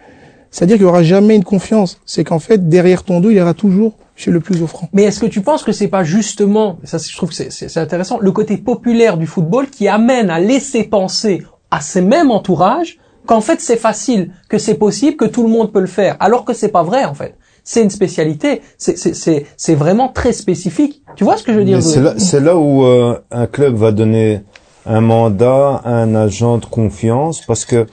c'est-à-dire 0.50 0.76
qu'il 0.76 0.86
n'y 0.86 0.90
aura 0.90 1.02
jamais 1.02 1.36
une 1.36 1.44
confiance. 1.44 2.00
C'est 2.06 2.24
qu'en 2.24 2.38
fait, 2.38 2.70
derrière 2.70 3.02
ton 3.02 3.20
dos, 3.20 3.28
il 3.28 3.36
ira 3.36 3.52
toujours 3.52 3.98
chez 4.16 4.30
le 4.30 4.40
plus 4.40 4.62
offrant. 4.62 4.88
Mais 4.94 5.02
est-ce 5.02 5.20
que 5.20 5.26
tu 5.26 5.42
penses 5.42 5.62
que 5.62 5.72
c'est 5.72 5.88
pas 5.88 6.04
justement, 6.04 6.78
ça 6.84 6.96
je 6.96 7.14
trouve 7.14 7.32
c'est 7.32 7.76
intéressant, 7.76 8.18
le 8.18 8.32
côté 8.32 8.56
populaire 8.56 9.18
du 9.18 9.26
football 9.26 9.68
qui 9.68 9.88
amène 9.88 10.30
à 10.30 10.40
laisser 10.40 10.84
penser 10.84 11.42
à 11.72 11.80
ces 11.80 12.00
mêmes 12.02 12.30
entourages 12.30 12.98
qu'en 13.26 13.40
fait 13.40 13.60
c'est 13.60 13.76
facile, 13.76 14.32
que 14.48 14.58
c'est 14.58 14.74
possible, 14.74 15.16
que 15.16 15.24
tout 15.24 15.42
le 15.42 15.48
monde 15.48 15.72
peut 15.72 15.80
le 15.80 15.86
faire, 15.88 16.16
alors 16.20 16.44
que 16.44 16.52
c'est 16.54 16.68
pas 16.78 16.82
vrai 16.84 17.04
en 17.04 17.14
fait. 17.14 17.34
C'est 17.64 17.82
une 17.82 17.90
spécialité, 17.90 18.60
c'est 18.78 18.96
c'est 18.98 19.14
c'est 19.14 19.46
c'est 19.56 19.74
vraiment 19.76 20.08
très 20.08 20.32
spécifique. 20.32 21.02
Tu 21.16 21.22
vois 21.24 21.36
ce 21.36 21.42
que 21.44 21.52
je 21.52 21.58
veux 21.58 21.64
dire 21.64 21.80
c'est 22.18 22.40
là, 22.40 22.56
où 22.56 22.84
euh, 22.84 23.18
un 23.30 23.46
club 23.46 23.74
va 23.76 23.90
donner 23.92 24.40
un 24.86 25.00
mandat 25.00 25.80
à 25.84 25.90
un 26.04 26.14
agent 26.16 26.58
de 26.58 26.66
confiance 26.66 27.40
parce 27.46 27.64
que 27.64 27.86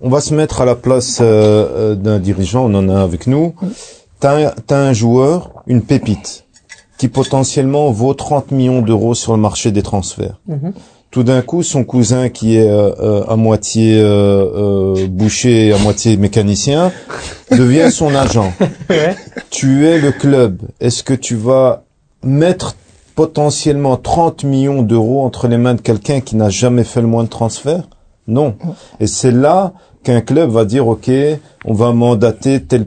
on 0.00 0.08
va 0.08 0.20
se 0.20 0.32
mettre 0.32 0.60
à 0.60 0.64
la 0.64 0.76
place 0.76 1.18
euh, 1.20 1.24
euh, 1.26 1.94
d'un 1.96 2.18
dirigeant, 2.20 2.64
on 2.70 2.74
en 2.74 2.88
a 2.88 3.00
avec 3.02 3.26
nous. 3.26 3.54
T'as 4.20 4.46
un- 4.48 4.54
t'as 4.66 4.78
un 4.78 4.92
joueur, 4.92 5.50
une 5.66 5.82
pépite, 5.82 6.44
qui 6.98 7.08
potentiellement 7.08 7.90
vaut 7.90 8.14
30 8.14 8.52
millions 8.52 8.80
d'euros 8.82 9.14
sur 9.14 9.32
le 9.32 9.40
marché 9.40 9.72
des 9.72 9.82
transferts. 9.82 10.38
Mhm. 10.46 10.72
Tout 11.10 11.24
d'un 11.24 11.42
coup, 11.42 11.64
son 11.64 11.82
cousin 11.82 12.28
qui 12.28 12.56
est 12.56 12.68
euh, 12.70 12.92
euh, 13.00 13.24
à 13.28 13.34
moitié 13.34 14.00
euh, 14.00 14.04
euh, 14.94 15.06
boucher, 15.08 15.66
et 15.66 15.72
à 15.72 15.78
moitié 15.78 16.16
mécanicien, 16.16 16.92
devient 17.50 17.90
son 17.90 18.14
agent 18.14 18.52
Ouais. 18.88 19.16
tu 19.50 19.86
es 19.86 19.98
le 19.98 20.12
club, 20.12 20.58
est-ce 20.80 21.02
que 21.02 21.14
tu 21.14 21.34
vas 21.34 21.82
mettre 22.22 22.76
potentiellement 23.16 23.96
30 23.96 24.44
millions 24.44 24.82
d'euros 24.82 25.24
entre 25.24 25.48
les 25.48 25.58
mains 25.58 25.74
de 25.74 25.80
quelqu'un 25.80 26.20
qui 26.20 26.36
n'a 26.36 26.48
jamais 26.48 26.84
fait 26.84 27.00
le 27.00 27.08
moins 27.08 27.24
de 27.24 27.28
transferts 27.28 27.88
Non. 28.28 28.54
Et 29.00 29.06
c'est 29.08 29.32
là 29.32 29.72
qu'un 30.04 30.20
club 30.20 30.50
va 30.50 30.64
dire, 30.64 30.86
OK, 30.86 31.10
on 31.64 31.74
va 31.74 31.92
mandater 31.92 32.62
tel, 32.62 32.86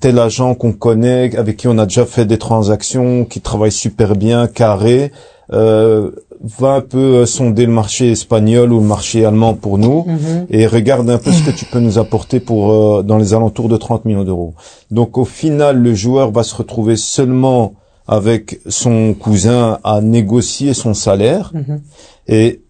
tel 0.00 0.18
agent 0.20 0.54
qu'on 0.54 0.72
connaît, 0.72 1.36
avec 1.36 1.56
qui 1.56 1.68
on 1.68 1.76
a 1.78 1.86
déjà 1.86 2.06
fait 2.06 2.24
des 2.24 2.38
transactions, 2.38 3.24
qui 3.24 3.40
travaille 3.40 3.72
super 3.72 4.14
bien, 4.16 4.46
carré, 4.46 5.10
euh, 5.52 6.12
va 6.42 6.74
un 6.74 6.80
peu 6.80 6.98
euh, 6.98 7.26
sonder 7.26 7.66
le 7.66 7.72
marché 7.72 8.10
espagnol 8.10 8.72
ou 8.72 8.80
le 8.80 8.86
marché 8.86 9.24
allemand 9.24 9.54
pour 9.54 9.78
nous 9.78 10.04
Mhm. 10.06 10.46
et 10.50 10.66
regarde 10.66 11.08
un 11.10 11.18
peu 11.18 11.32
ce 11.32 11.42
que 11.42 11.50
tu 11.50 11.64
peux 11.64 11.80
nous 11.80 11.98
apporter 11.98 12.40
pour 12.40 12.72
euh, 12.72 13.02
dans 13.02 13.18
les 13.18 13.34
alentours 13.34 13.68
de 13.68 13.76
30 13.76 14.04
millions 14.04 14.24
d'euros. 14.24 14.54
Donc 14.90 15.16
au 15.18 15.24
final, 15.24 15.78
le 15.78 15.94
joueur 15.94 16.30
va 16.32 16.42
se 16.42 16.54
retrouver 16.54 16.96
seulement 16.96 17.74
avec 18.06 18.60
son 18.68 19.14
cousin 19.14 19.78
à 19.84 20.00
négocier 20.00 20.74
son 20.74 20.92
salaire 20.94 21.50
Mhm. 21.54 21.80
et 22.28 22.60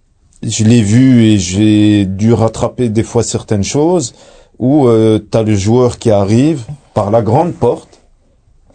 je 0.42 0.62
l'ai 0.64 0.82
vu 0.82 1.24
et 1.24 1.38
j'ai 1.38 2.04
dû 2.06 2.32
rattraper 2.32 2.88
des 2.90 3.02
fois 3.02 3.22
certaines 3.22 3.64
choses 3.64 4.14
où 4.58 4.86
tu 5.30 5.38
as 5.38 5.42
le 5.42 5.54
joueur 5.56 5.98
qui 5.98 6.10
arrive 6.10 6.62
par 6.92 7.10
la 7.10 7.22
grande 7.22 7.54
porte 7.54 7.88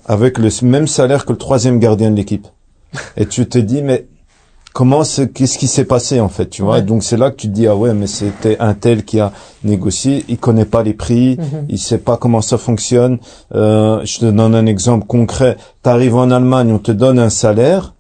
avec 0.06 0.38
le 0.39 0.49
même 0.63 0.88
salaire 0.88 1.25
que 1.25 1.32
le 1.32 1.38
troisième 1.38 1.80
gardien 1.80 2.10
de 2.12 2.15
l'équipe. 2.15 2.47
Et 3.15 3.25
tu 3.28 3.47
te 3.47 3.60
dis, 3.60 3.82
mais 3.84 4.08
comment 4.73 5.03
c'est, 5.03 5.32
qu'est-ce 5.34 5.58
qui 5.58 5.67
s'est 5.67 5.86
passé 5.86 6.19
en 6.19 6.29
fait, 6.29 6.49
tu 6.49 6.62
vois? 6.62 6.75
Ouais. 6.75 6.82
Donc 6.82 7.03
c'est 7.03 7.17
là 7.17 7.32
que 7.32 7.36
tu 7.38 7.47
te 7.47 7.53
dis, 7.53 7.67
ah 7.67 7.75
ouais, 7.75 7.93
mais 7.93 8.08
c'était 8.08 8.58
un 8.60 8.73
tel 8.73 9.03
qui 9.03 9.19
a 9.19 9.32
négocié, 9.63 10.23
il 10.29 10.38
connaît 10.38 10.65
pas 10.65 10.84
les 10.84 10.93
prix, 10.93 11.38
Mhm. 11.38 11.65
il 11.69 11.79
sait 11.79 11.97
pas 11.97 12.17
comment 12.17 12.41
ça 12.41 12.58
fonctionne. 12.58 13.19
Euh, 13.55 13.99
je 14.05 14.19
te 14.19 14.25
donne 14.25 14.55
un 14.55 14.65
exemple 14.65 15.05
concret. 15.05 15.58
Tu 15.84 15.89
arrives 15.89 16.15
en 16.15 16.32
Allemagne, 16.32 16.71
on 16.71 16.79
te 16.79 16.91
donne 16.91 17.19
un 17.19 17.29
salaire, 17.29 17.93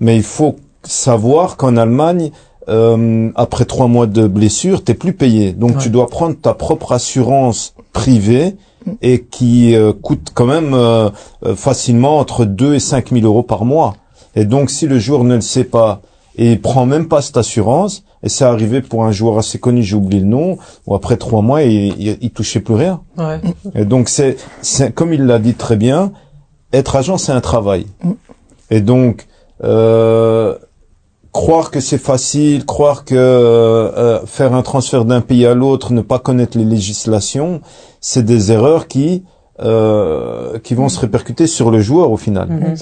mais 0.00 0.16
il 0.16 0.22
faut 0.22 0.56
savoir 0.82 1.56
qu'en 1.56 1.76
Allemagne, 1.76 2.30
euh, 2.68 3.30
après 3.36 3.64
trois 3.64 3.86
mois 3.88 4.06
de 4.06 4.26
blessure, 4.26 4.82
t'es 4.84 4.94
plus 4.94 5.12
payé. 5.12 5.52
Donc 5.52 5.72
Ouais. 5.76 5.82
tu 5.82 5.90
dois 5.90 6.06
prendre 6.08 6.34
ta 6.34 6.54
propre 6.54 6.92
assurance 6.92 7.74
privée 7.92 8.56
et 9.00 9.22
qui 9.24 9.74
euh, 9.74 9.92
coûte 9.92 10.28
quand 10.34 10.46
même 10.46 10.74
euh, 10.74 11.08
euh, 11.44 11.54
facilement 11.56 12.18
entre 12.18 12.44
2 12.44 12.74
et 12.74 12.80
5 12.80 13.10
000 13.12 13.24
euros 13.24 13.42
par 13.42 13.64
mois. 13.64 13.94
Et 14.36 14.44
donc 14.44 14.70
si 14.70 14.86
le 14.86 14.98
joueur 14.98 15.24
ne 15.24 15.36
le 15.36 15.40
sait 15.40 15.64
pas 15.64 16.00
et 16.36 16.52
il 16.52 16.60
prend 16.60 16.84
même 16.84 17.06
pas 17.06 17.22
cette 17.22 17.36
assurance, 17.36 18.04
et 18.24 18.28
c'est 18.28 18.44
arrivé 18.44 18.80
pour 18.80 19.04
un 19.04 19.12
joueur 19.12 19.38
assez 19.38 19.58
connu, 19.58 19.82
j'ai 19.82 19.94
oublié 19.94 20.20
le 20.20 20.28
nom, 20.28 20.58
où 20.86 20.94
après 20.94 21.16
trois 21.16 21.42
mois, 21.42 21.62
il, 21.62 21.94
il, 22.00 22.18
il 22.20 22.30
touchait 22.30 22.60
plus 22.60 22.74
rien. 22.74 23.02
Ouais. 23.16 23.40
Et 23.76 23.84
donc 23.84 24.08
c'est, 24.08 24.36
c'est 24.60 24.92
comme 24.92 25.12
il 25.12 25.26
l'a 25.26 25.38
dit 25.38 25.54
très 25.54 25.76
bien, 25.76 26.12
être 26.72 26.96
agent 26.96 27.18
c'est 27.18 27.32
un 27.32 27.40
travail. 27.40 27.86
Et 28.70 28.80
donc 28.80 29.28
euh, 29.62 30.56
croire 31.30 31.70
que 31.70 31.78
c'est 31.80 31.98
facile, 31.98 32.64
croire 32.64 33.04
que 33.04 33.14
euh, 33.14 34.24
faire 34.26 34.54
un 34.54 34.62
transfert 34.62 35.04
d'un 35.04 35.20
pays 35.20 35.46
à 35.46 35.54
l'autre, 35.54 35.92
ne 35.92 36.00
pas 36.00 36.18
connaître 36.18 36.58
les 36.58 36.64
législations, 36.64 37.60
c'est 38.00 38.24
des 38.24 38.50
erreurs 38.50 38.88
qui 38.88 39.22
euh, 39.60 40.58
qui 40.58 40.74
vont 40.74 40.88
se 40.88 40.98
répercuter 40.98 41.46
sur 41.46 41.70
le 41.70 41.80
joueur 41.80 42.10
au 42.10 42.16
final. 42.16 42.48
Mhm. 42.48 42.74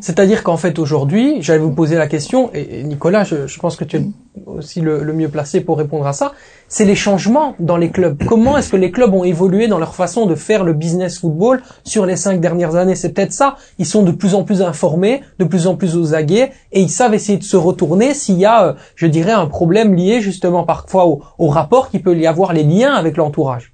C'est-à-dire 0.00 0.44
qu'en 0.44 0.56
fait 0.56 0.78
aujourd'hui, 0.78 1.42
j'allais 1.42 1.58
vous 1.58 1.72
poser 1.72 1.96
la 1.96 2.06
question, 2.06 2.50
et 2.54 2.84
Nicolas, 2.84 3.24
je, 3.24 3.46
je 3.46 3.58
pense 3.58 3.76
que 3.76 3.84
tu 3.84 3.96
es 3.96 4.06
aussi 4.46 4.80
le, 4.80 5.02
le 5.02 5.12
mieux 5.12 5.28
placé 5.28 5.60
pour 5.60 5.76
répondre 5.76 6.06
à 6.06 6.12
ça, 6.12 6.32
c'est 6.68 6.84
les 6.84 6.94
changements 6.94 7.56
dans 7.58 7.76
les 7.76 7.90
clubs. 7.90 8.16
Comment 8.28 8.56
est-ce 8.56 8.70
que 8.70 8.76
les 8.76 8.92
clubs 8.92 9.12
ont 9.12 9.24
évolué 9.24 9.66
dans 9.66 9.80
leur 9.80 9.96
façon 9.96 10.26
de 10.26 10.36
faire 10.36 10.62
le 10.62 10.72
business 10.72 11.18
football 11.18 11.62
sur 11.82 12.06
les 12.06 12.14
cinq 12.14 12.40
dernières 12.40 12.76
années? 12.76 12.94
C'est 12.94 13.12
peut-être 13.12 13.32
ça. 13.32 13.56
Ils 13.78 13.86
sont 13.86 14.04
de 14.04 14.12
plus 14.12 14.36
en 14.36 14.44
plus 14.44 14.62
informés, 14.62 15.22
de 15.40 15.44
plus 15.44 15.66
en 15.66 15.74
plus 15.74 15.96
aux 15.96 16.14
aguets, 16.14 16.52
et 16.70 16.80
ils 16.80 16.90
savent 16.90 17.12
essayer 17.12 17.38
de 17.38 17.44
se 17.44 17.56
retourner 17.56 18.14
s'il 18.14 18.38
y 18.38 18.44
a, 18.44 18.66
euh, 18.66 18.72
je 18.94 19.08
dirais, 19.08 19.32
un 19.32 19.46
problème 19.46 19.94
lié 19.94 20.20
justement 20.20 20.62
parfois 20.62 21.06
au, 21.06 21.22
au 21.38 21.48
rapport 21.48 21.90
qui 21.90 21.98
peut 21.98 22.16
y 22.16 22.28
avoir 22.28 22.52
les 22.52 22.62
liens 22.62 22.94
avec 22.94 23.16
l'entourage. 23.16 23.72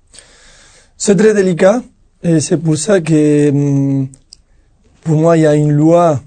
C'est 0.97 1.17
très 1.17 1.35
délicat 1.35 1.83
et 2.23 2.41
c'est 2.41 2.57
pour 2.57 2.77
ça 2.77 3.01
que 3.01 3.51
hum, 3.51 4.09
pour 5.05 5.17
moi 5.17 5.37
il 5.37 5.43
y 5.43 5.47
a 5.47 5.55
une 5.55 5.73
loi 5.73 6.21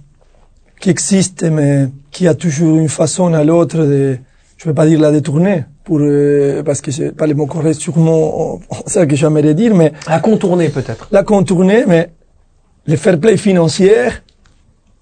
qui 0.80 0.90
existe 0.90 1.44
mais 1.44 1.88
qui 2.12 2.28
a 2.28 2.34
toujours 2.34 2.78
une 2.78 2.90
façon 2.90 3.34
à 3.34 3.44
l'autre 3.44 3.78
de, 3.80 4.18
je 4.58 4.66
ne 4.68 4.72
vais 4.72 4.76
pas 4.76 4.86
dire 4.88 5.00
la 5.00 5.12
détourner 5.12 5.66
pour 5.84 6.00
euh, 6.02 6.64
parce 6.64 6.82
que 6.82 6.92
c'est 6.92 7.12
pas 7.16 7.28
le 7.28 7.34
mot 7.34 7.46
correct 7.48 7.80
sûrement 7.80 8.60
ça 8.86 9.06
que 9.06 9.16
j'aimerais 9.16 9.54
dire 9.54 9.76
mais 9.76 9.92
À 10.08 10.20
contourner 10.20 10.70
peut-être. 10.70 11.08
la 11.12 11.24
contourner 11.24 11.84
mais 11.88 12.10
le 12.86 12.96
fair 12.96 13.20
play 13.20 13.38
financier 13.38 13.96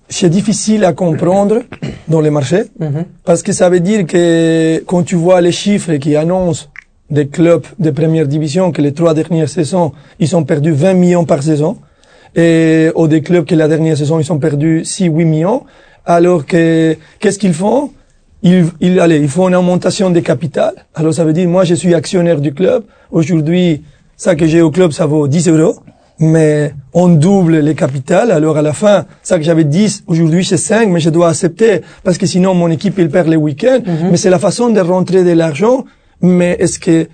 c'est 0.09 0.29
difficile 0.29 0.85
à 0.85 0.93
comprendre 0.93 1.63
dans 2.07 2.21
les 2.21 2.29
marchés 2.29 2.63
Mhm. 2.79 3.03
parce 3.25 3.43
que 3.43 3.51
ça 3.51 3.69
veut 3.69 3.81
dire 3.81 4.05
que 4.07 4.81
quand 4.85 5.03
tu 5.03 5.15
vois 5.15 5.41
les 5.41 5.51
chiffres 5.51 5.95
qui 5.97 6.15
annoncent 6.15 6.67
des 7.09 7.27
clubs 7.27 7.65
de 7.79 7.89
première 7.91 8.27
division 8.27 8.71
que 8.71 8.81
les 8.81 8.93
trois 8.93 9.13
dernières 9.13 9.49
saisons, 9.49 9.93
ils 10.19 10.35
ont 10.35 10.43
perdu 10.43 10.71
20 10.71 10.93
millions 10.93 11.25
par 11.25 11.41
saison, 11.43 11.77
et 12.35 12.89
ou 12.95 13.07
des 13.07 13.21
clubs 13.21 13.45
que 13.45 13.55
la 13.55 13.67
dernière 13.67 13.97
saison, 13.97 14.19
ils 14.19 14.31
ont 14.31 14.39
perdu 14.39 14.83
6, 14.83 15.05
8 15.05 15.25
millions, 15.25 15.63
alors 16.05 16.45
que, 16.45 16.95
qu'est-ce 17.19 17.39
qu'ils 17.39 17.53
font? 17.53 17.91
Ils, 18.43 18.65
ils, 18.79 18.99
allez, 18.99 19.17
ils 19.17 19.29
font 19.29 19.47
une 19.47 19.55
augmentation 19.55 20.09
des 20.09 20.21
capital. 20.21 20.73
Alors 20.95 21.13
ça 21.13 21.25
veut 21.25 21.33
dire, 21.33 21.49
moi, 21.49 21.63
je 21.63 21.73
suis 21.73 21.93
actionnaire 21.93 22.39
du 22.39 22.53
club. 22.53 22.83
Aujourd'hui, 23.11 23.83
ça 24.15 24.35
que 24.35 24.45
j'ai 24.45 24.61
au 24.61 24.71
club, 24.71 24.91
ça 24.91 25.05
vaut 25.05 25.27
10 25.27 25.49
euros. 25.49 25.75
Mais 26.19 26.73
on 26.93 27.09
double 27.09 27.59
les 27.59 27.75
capitales. 27.75 28.31
Alors 28.31 28.57
à 28.57 28.61
la 28.63 28.73
fin, 28.73 29.05
ça 29.21 29.37
que 29.37 29.43
j'avais 29.43 29.63
10, 29.63 30.05
aujourd'hui 30.07 30.43
c'est 30.43 30.57
5, 30.57 30.89
mais 30.89 30.99
je 30.99 31.11
dois 31.11 31.29
accepter 31.29 31.81
parce 32.03 32.17
que 32.17 32.25
sinon 32.25 32.55
mon 32.55 32.71
équipe 32.71 32.95
il 32.97 33.09
perd 33.09 33.27
les 33.27 33.35
week-ends. 33.35 33.81
Mais 34.09 34.17
c'est 34.17 34.31
la 34.31 34.39
façon 34.39 34.69
de 34.69 34.79
rentrer 34.79 35.23
de 35.23 35.31
l'argent. 35.31 35.85
Mais 36.21 36.57
est-ce 36.59 36.79
que 36.79 37.07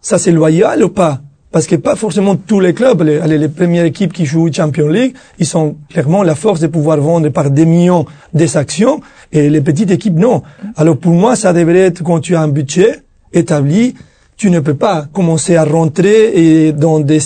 ça 0.00 0.18
c'est 0.18 0.32
loyal 0.32 0.82
ou 0.84 0.88
pas? 0.88 1.20
Parce 1.52 1.66
que 1.66 1.74
pas 1.74 1.96
forcément 1.96 2.36
tous 2.36 2.60
les 2.60 2.74
clubs, 2.74 3.02
les, 3.02 3.38
les 3.38 3.48
premières 3.48 3.84
équipes 3.84 4.12
qui 4.12 4.24
jouent 4.24 4.52
Champions 4.52 4.88
League, 4.88 5.16
ils 5.40 5.46
sont 5.46 5.76
clairement 5.88 6.22
la 6.22 6.36
force 6.36 6.60
de 6.60 6.68
pouvoir 6.68 6.98
vendre 6.98 7.28
par 7.30 7.50
des 7.50 7.66
millions 7.66 8.06
des 8.32 8.56
actions, 8.56 9.00
et 9.32 9.50
les 9.50 9.60
petites 9.60 9.90
équipes 9.90 10.16
non. 10.16 10.42
Alors 10.76 10.96
pour 10.96 11.12
moi, 11.12 11.34
ça 11.34 11.52
devrait 11.52 11.78
être 11.78 12.04
quand 12.04 12.20
tu 12.20 12.36
as 12.36 12.40
un 12.40 12.48
budget 12.48 13.00
établi, 13.32 13.94
tu 14.36 14.48
ne 14.50 14.60
peux 14.60 14.76
pas 14.76 15.06
commencer 15.12 15.56
à 15.56 15.64
rentrer 15.64 16.66
et 16.66 16.72
dans 16.72 17.00
des, 17.00 17.18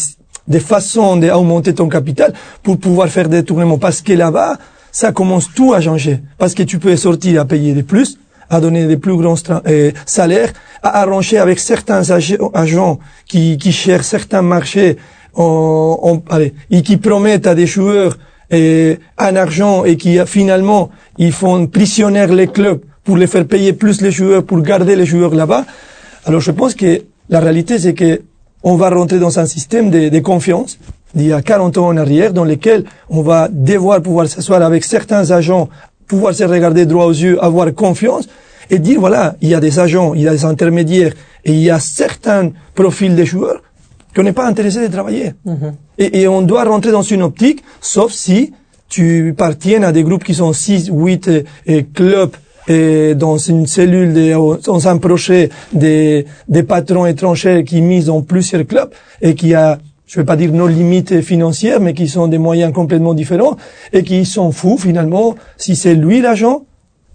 des 0.49 0.61
façons 0.61 1.17
d'augmenter 1.17 1.75
ton 1.75 1.89
capital 1.89 2.33
pour 2.63 2.79
pouvoir 2.79 3.09
faire 3.09 3.29
des 3.29 3.45
tournements, 3.45 3.79
parce 3.79 4.01
que 4.01 4.15
là-bas, 4.15 4.57
ça 4.91 5.13
commence 5.13 5.53
tout 5.53 5.75
à 5.75 5.83
changer, 5.83 6.21
parce 6.39 6.55
que 6.55 6.63
tu 6.63 6.79
peux 6.79 6.97
sortir 6.97 7.43
à 7.43 7.45
payer 7.45 7.75
des 7.75 7.83
plus, 7.83 8.19
à 8.51 8.61
donner 8.61 8.87
des 8.87 8.97
plus 8.97 9.17
grands 9.17 9.35
euh, 9.67 9.91
salaires, 10.07 10.53
à 10.83 11.03
arranger 11.03 11.39
avec 11.39 11.59
certains 11.59 12.03
agents 12.11 12.99
qui, 13.27 13.59
qui 13.59 13.73
cherchent 13.73 14.07
certains 14.07 14.43
marchés 14.43 14.97
en, 15.35 15.99
en, 16.03 16.35
allez, 16.35 16.55
et 16.71 16.83
qui 16.83 16.97
promettent 16.97 17.47
à 17.47 17.55
des 17.55 17.67
joueurs 17.67 18.17
et, 18.51 18.99
un 19.19 19.37
argent 19.37 19.85
et 19.85 19.97
qui 19.97 20.19
finalement 20.27 20.91
ils 21.19 21.33
font 21.33 21.67
prisonniers 21.67 22.27
les 22.27 22.49
clubs 22.49 22.81
pour 23.05 23.17
les 23.17 23.27
faire 23.27 23.47
payer 23.47 23.73
plus 23.73 24.01
les 24.01 24.11
joueurs, 24.11 24.45
pour 24.45 24.61
garder 24.61 24.97
les 24.97 25.07
joueurs 25.07 25.35
là-bas. 25.35 25.65
Alors 26.25 26.41
je 26.41 26.51
pense 26.51 26.75
que 26.75 27.03
la 27.29 27.41
réalité 27.41 27.79
c'est 27.79 27.95
que 27.95 28.23
on 28.63 28.77
va 28.77 28.89
rentrer 28.89 29.19
dans 29.19 29.39
un 29.39 29.47
système 29.47 29.91
de, 29.91 30.09
de 30.09 30.19
confiance 30.21 30.79
d'il 31.15 31.29
y 31.29 31.33
a 31.33 31.43
40 31.43 31.79
ans 31.79 31.89
en 31.89 31.97
arrière 31.97 32.33
dans 32.33 32.45
lequel 32.45 32.85
on 33.09 33.23
va 33.23 33.49
devoir 33.51 34.01
pouvoir 34.01 34.27
s'asseoir 34.27 34.63
avec 34.63 34.85
certains 34.85 35.31
agents 35.31 35.69
pouvoir 36.07 36.35
se 36.35 36.45
regarder 36.45 36.87
droit 36.87 37.07
aux 37.07 37.13
yeux, 37.13 37.43
avoir 37.43 37.73
confiance 37.75 38.29
et 38.71 38.79
dire 38.79 39.01
voilà, 39.01 39.37
il 39.41 39.49
y 39.49 39.55
a 39.55 39.61
des 39.61 39.79
agents, 39.79 40.15
il 40.15 40.23
y 40.23 40.29
a 40.29 40.33
des 40.33 40.45
intermédiaires 40.45 41.13
et 41.45 41.53
il 41.53 41.61
y 41.61 41.71
a 41.71 41.81
certains 41.81 42.51
profils 42.75 43.15
des 43.15 43.27
joueurs 43.27 43.63
qu'on 44.15 44.23
n'est 44.23 44.33
pas 44.33 44.47
intéressé 44.47 44.81
de 44.81 44.93
travailler. 44.93 45.35
Mhm. 45.45 45.75
et, 45.99 46.21
et, 46.21 46.29
on 46.29 46.43
doit 46.43 46.65
rentrer 46.65 46.93
dans 46.93 47.03
une 47.03 47.23
optique, 47.23 47.65
sauf 47.81 48.13
si 48.13 48.53
tu 48.89 49.35
partiens 49.37 49.83
à 49.83 49.93
des 49.93 50.05
groupes 50.05 50.25
qui 50.25 50.35
sont 50.35 50.53
6, 50.53 50.91
8 50.93 51.31
et, 51.67 51.85
clubs 51.85 52.37
et 52.69 53.15
dans 53.15 53.37
une 53.37 53.67
cellule, 53.67 54.13
de, 54.13 54.63
dans 54.65 54.89
un 54.89 54.99
projet 54.99 55.51
des, 55.73 56.27
des 56.49 56.63
patrons 56.63 57.05
étrangers 57.05 57.65
qui 57.65 57.83
misent 57.83 58.07
dans 58.07 58.23
plusieurs 58.23 58.65
clubs 58.67 58.91
et 59.21 59.35
qui 59.35 59.53
a 59.55 59.79
je 60.15 60.21
ne 60.21 60.23
vais 60.23 60.27
pas 60.27 60.37
dire 60.37 60.53
nos 60.53 60.69
limites 60.69 61.23
financières, 61.23 61.81
mais 61.81 61.93
qui 61.93 62.07
sont 62.07 62.29
des 62.29 62.39
moyens 62.39 62.73
complètement 62.73 63.15
différents 63.15 63.57
et 63.93 64.05
qui 64.05 64.25
sont 64.25 64.53
fous 64.53 64.79
finalement 64.79 65.35
si 65.57 65.75
c'est 65.75 65.97
lui 65.97 66.21
l'agent 66.21 66.67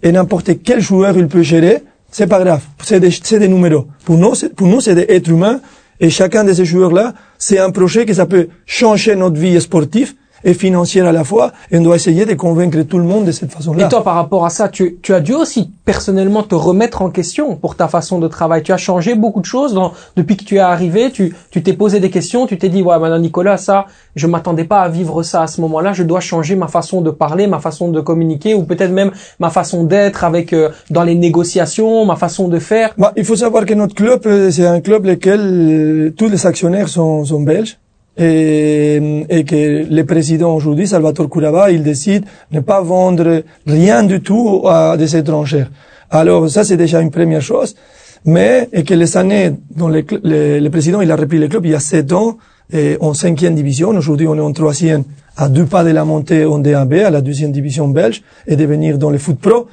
et 0.02 0.12
n'importe 0.12 0.62
quel 0.62 0.82
joueur 0.82 1.16
il 1.16 1.26
peut 1.26 1.40
gérer, 1.40 1.82
c'est 2.10 2.26
pas 2.26 2.44
grave, 2.44 2.62
c'est 2.82 3.00
des, 3.00 3.38
des 3.38 3.48
numéros. 3.48 3.86
Pour 4.04 4.18
nous, 4.18 4.34
pour 4.54 4.66
nous 4.66 4.82
c'est 4.82 4.94
des 4.94 5.06
êtres 5.08 5.30
humains 5.30 5.62
et 5.98 6.10
chacun 6.10 6.44
de 6.44 6.52
ces 6.52 6.66
joueurs-là, 6.66 7.14
c'est 7.38 7.58
un 7.58 7.70
projet 7.70 8.04
que 8.04 8.12
ça 8.12 8.26
peut 8.26 8.48
changer 8.66 9.16
notre 9.16 9.40
vie 9.40 9.58
sportive 9.62 10.12
et 10.44 10.54
financière 10.54 11.06
à 11.06 11.12
la 11.12 11.24
fois, 11.24 11.52
et 11.70 11.78
on 11.78 11.82
doit 11.82 11.96
essayer 11.96 12.26
de 12.26 12.34
convaincre 12.34 12.82
tout 12.82 12.98
le 12.98 13.04
monde 13.04 13.24
de 13.24 13.32
cette 13.32 13.52
façon-là. 13.52 13.86
Et 13.86 13.88
toi, 13.88 14.02
par 14.02 14.14
rapport 14.14 14.44
à 14.44 14.50
ça, 14.50 14.68
tu, 14.68 14.98
tu 15.02 15.14
as 15.14 15.20
dû 15.20 15.34
aussi 15.34 15.70
personnellement 15.84 16.42
te 16.42 16.54
remettre 16.54 17.02
en 17.02 17.10
question 17.10 17.56
pour 17.56 17.76
ta 17.76 17.88
façon 17.88 18.18
de 18.18 18.28
travailler. 18.28 18.62
Tu 18.62 18.72
as 18.72 18.76
changé 18.76 19.14
beaucoup 19.14 19.40
de 19.40 19.46
choses 19.46 19.74
dans, 19.74 19.92
depuis 20.16 20.36
que 20.36 20.44
tu 20.44 20.56
es 20.56 20.60
arrivé. 20.60 21.10
Tu 21.10 21.34
tu 21.50 21.62
t'es 21.62 21.72
posé 21.72 22.00
des 22.00 22.10
questions. 22.10 22.46
Tu 22.46 22.58
t'es 22.58 22.68
dit, 22.68 22.82
ouais, 22.82 22.98
maintenant 22.98 23.18
Nicolas, 23.18 23.56
ça, 23.56 23.86
je 24.16 24.26
m'attendais 24.26 24.64
pas 24.64 24.80
à 24.80 24.88
vivre 24.88 25.22
ça 25.22 25.42
à 25.42 25.46
ce 25.46 25.60
moment-là. 25.60 25.92
Je 25.92 26.02
dois 26.02 26.20
changer 26.20 26.56
ma 26.56 26.68
façon 26.68 27.00
de 27.00 27.10
parler, 27.10 27.46
ma 27.46 27.58
façon 27.58 27.88
de 27.88 28.00
communiquer, 28.00 28.54
ou 28.54 28.62
peut-être 28.64 28.92
même 28.92 29.10
ma 29.38 29.50
façon 29.50 29.84
d'être 29.84 30.24
avec 30.24 30.52
euh, 30.52 30.70
dans 30.90 31.02
les 31.02 31.14
négociations, 31.14 32.04
ma 32.04 32.16
façon 32.16 32.48
de 32.48 32.58
faire. 32.58 32.94
Bah, 32.98 33.12
il 33.16 33.24
faut 33.24 33.36
savoir 33.36 33.66
que 33.66 33.74
notre 33.74 33.94
club, 33.94 34.20
euh, 34.26 34.50
c'est 34.50 34.66
un 34.66 34.80
club 34.80 35.06
lequel 35.06 35.40
euh, 35.40 36.14
tous 36.16 36.28
les 36.28 36.46
actionnaires 36.46 36.88
sont, 36.88 37.24
sont 37.24 37.40
belges 37.40 37.78
et, 38.16 39.24
et 39.28 39.44
que 39.44 39.86
le 39.88 40.02
président 40.04 40.54
aujourd'hui, 40.54 40.86
Salvatore 40.86 41.28
Curaba, 41.30 41.70
il 41.70 41.82
décide 41.82 42.24
de 42.50 42.56
ne 42.56 42.60
pas 42.60 42.80
vendre 42.82 43.42
rien 43.66 44.02
du 44.02 44.20
tout 44.20 44.62
à 44.66 44.96
des 44.96 45.16
étrangers. 45.16 45.66
Alors 46.10 46.48
ça, 46.50 46.64
c'est 46.64 46.76
déjà 46.76 47.00
une 47.00 47.10
première 47.10 47.42
chose. 47.42 47.76
Mais 48.24 48.68
et 48.72 48.82
que 48.82 48.92
les 48.92 49.16
années 49.16 49.52
dont 49.74 49.88
le, 49.88 50.04
le, 50.22 50.68
président 50.68 51.00
il 51.00 51.10
a 51.10 51.16
repris 51.16 51.38
le 51.38 51.48
club 51.48 51.64
il 51.64 51.72
y 51.72 51.74
a 51.74 51.80
sept 51.80 52.12
ans 52.12 52.36
et 52.70 52.98
en 53.00 53.14
cinquième 53.14 53.54
division, 53.54 53.88
aujourd'hui 53.88 54.26
on 54.28 54.36
est 54.36 54.40
en 54.40 54.52
troisième, 54.52 55.04
à 55.36 55.48
deux 55.48 55.64
pas 55.64 55.82
de 55.84 55.90
la 55.90 56.04
montée 56.04 56.44
en 56.44 56.60
D1B, 56.60 57.04
à 57.04 57.10
la 57.10 57.22
deuxième 57.22 57.50
division 57.50 57.88
belge, 57.88 58.22
et 58.46 58.56
de 58.56 58.64
venir 58.64 58.98
dans 58.98 59.10
le 59.10 59.18
foot 59.18 59.38
pro. 59.40 59.68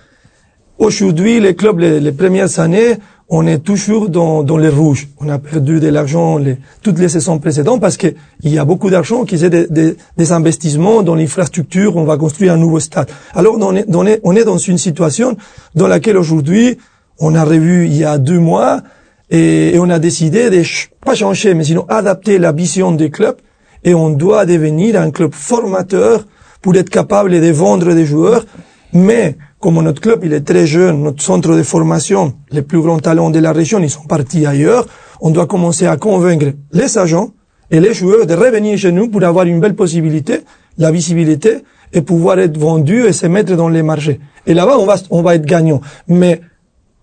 Aujourd'hui, 0.79 1.39
les 1.39 1.55
clubs, 1.55 1.79
les, 1.79 1.99
les 1.99 2.11
premières 2.11 2.59
années, 2.59 2.97
on 3.29 3.45
est 3.45 3.59
toujours 3.59 4.09
dans, 4.09 4.43
dans 4.43 4.57
les 4.57 4.69
rouges. 4.69 5.09
On 5.19 5.27
a 5.27 5.37
perdu 5.37 5.79
de 5.79 5.89
l'argent 5.89 6.37
les, 6.37 6.57
toutes 6.81 6.97
les 6.99 7.09
saisons 7.09 7.39
précédentes 7.39 7.81
parce 7.81 7.97
que 7.97 8.07
il 8.41 8.53
y 8.53 8.57
a 8.57 8.63
beaucoup 8.63 8.89
d'argent 8.89 9.25
qui 9.25 9.35
est 9.35 9.49
des, 9.49 9.67
des, 9.67 9.97
des, 10.15 10.31
investissements 10.31 11.03
dans 11.03 11.15
l'infrastructure. 11.15 11.97
On 11.97 12.05
va 12.05 12.17
construire 12.17 12.53
un 12.53 12.57
nouveau 12.57 12.79
stade. 12.79 13.09
Alors 13.33 13.57
on 13.59 13.75
est, 13.75 13.85
on 13.93 14.05
est, 14.05 14.21
on 14.23 14.35
est 14.35 14.45
dans 14.45 14.57
une 14.57 14.77
situation 14.77 15.35
dans 15.75 15.87
laquelle 15.87 16.17
aujourd'hui 16.17 16.77
on 17.19 17.35
a 17.35 17.43
revu 17.43 17.85
il 17.85 17.97
y 17.97 18.05
a 18.05 18.17
deux 18.17 18.39
mois 18.39 18.81
et, 19.29 19.75
et 19.75 19.79
on 19.79 19.89
a 19.89 19.99
décidé 19.99 20.49
de 20.49 20.63
pas 21.03 21.15
changer 21.15 21.53
mais 21.53 21.65
sinon 21.65 21.85
adapter 21.89 22.37
la 22.37 22.53
vision 22.53 22.91
des 22.93 23.09
clubs 23.09 23.37
et 23.83 23.93
on 23.93 24.09
doit 24.09 24.45
devenir 24.45 25.01
un 25.01 25.11
club 25.11 25.33
formateur 25.33 26.25
pour 26.61 26.75
être 26.77 26.89
capable 26.89 27.31
de 27.31 27.51
vendre 27.51 27.93
des 27.93 28.05
joueurs 28.05 28.45
mais 28.93 29.35
comme 29.59 29.81
notre 29.81 30.01
club 30.01 30.23
il 30.23 30.33
est 30.33 30.41
très 30.41 30.67
jeune, 30.67 31.03
notre 31.03 31.21
centre 31.21 31.55
de 31.55 31.63
formation, 31.63 32.33
les 32.51 32.61
plus 32.61 32.81
grands 32.81 32.99
talents 32.99 33.29
de 33.29 33.39
la 33.39 33.51
région, 33.51 33.79
ils 33.79 33.89
sont 33.89 34.03
partis 34.03 34.45
ailleurs, 34.45 34.87
on 35.21 35.31
doit 35.31 35.47
commencer 35.47 35.87
à 35.87 35.97
convaincre 35.97 36.53
les 36.73 36.97
agents 36.97 37.31
et 37.71 37.79
les 37.79 37.93
joueurs 37.93 38.25
de 38.25 38.33
revenir 38.33 38.77
chez 38.77 38.91
nous 38.91 39.09
pour 39.09 39.23
avoir 39.23 39.45
une 39.45 39.59
belle 39.59 39.75
possibilité, 39.75 40.41
la 40.77 40.91
visibilité 40.91 41.63
et 41.93 42.01
pouvoir 42.01 42.39
être 42.39 42.57
vendu 42.57 43.05
et 43.05 43.13
se 43.13 43.27
mettre 43.27 43.55
dans 43.55 43.69
les 43.69 43.83
marchés. 43.83 44.19
Et 44.45 44.53
là-bas, 44.53 44.77
on 44.77 44.85
va, 44.85 44.95
on 45.09 45.21
va 45.21 45.35
être 45.35 45.45
gagnant. 45.45 45.81
Mais 46.07 46.41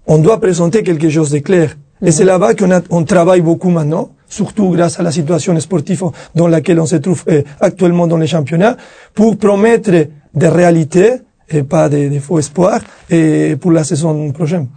on 0.06 0.18
doit 0.18 0.40
présenter 0.40 0.82
quelque 0.82 1.08
chose 1.08 1.30
de 1.30 1.38
clair. 1.38 1.76
Et 2.02 2.12
c'est 2.12 2.24
là-bas 2.24 2.54
qu'on 2.54 2.70
on 2.90 3.04
travaille 3.04 3.40
beaucoup 3.40 3.70
maintenant, 3.70 4.10
surtout 4.28 4.70
grâce 4.70 5.00
à 5.00 5.02
la 5.02 5.10
situation 5.10 5.58
sportive 5.58 6.04
dans 6.34 6.48
laquelle 6.48 6.80
on 6.80 6.86
se 6.86 6.96
trouve 6.96 7.24
euh, 7.28 7.42
actuellement 7.60 8.06
dans 8.06 8.18
les 8.18 8.26
championnats, 8.26 8.76
pour 9.14 9.36
promettre 9.38 9.90
des 10.34 10.48
réalités 10.48 11.12
et 11.50 11.62
pas 11.62 11.88
des, 11.88 12.18
faux 12.20 12.38
espoirs 12.38 12.80
et 13.10 13.56
pour 13.60 13.72
la 13.72 13.84
saison 13.84 14.32
prochaine. 14.32 14.68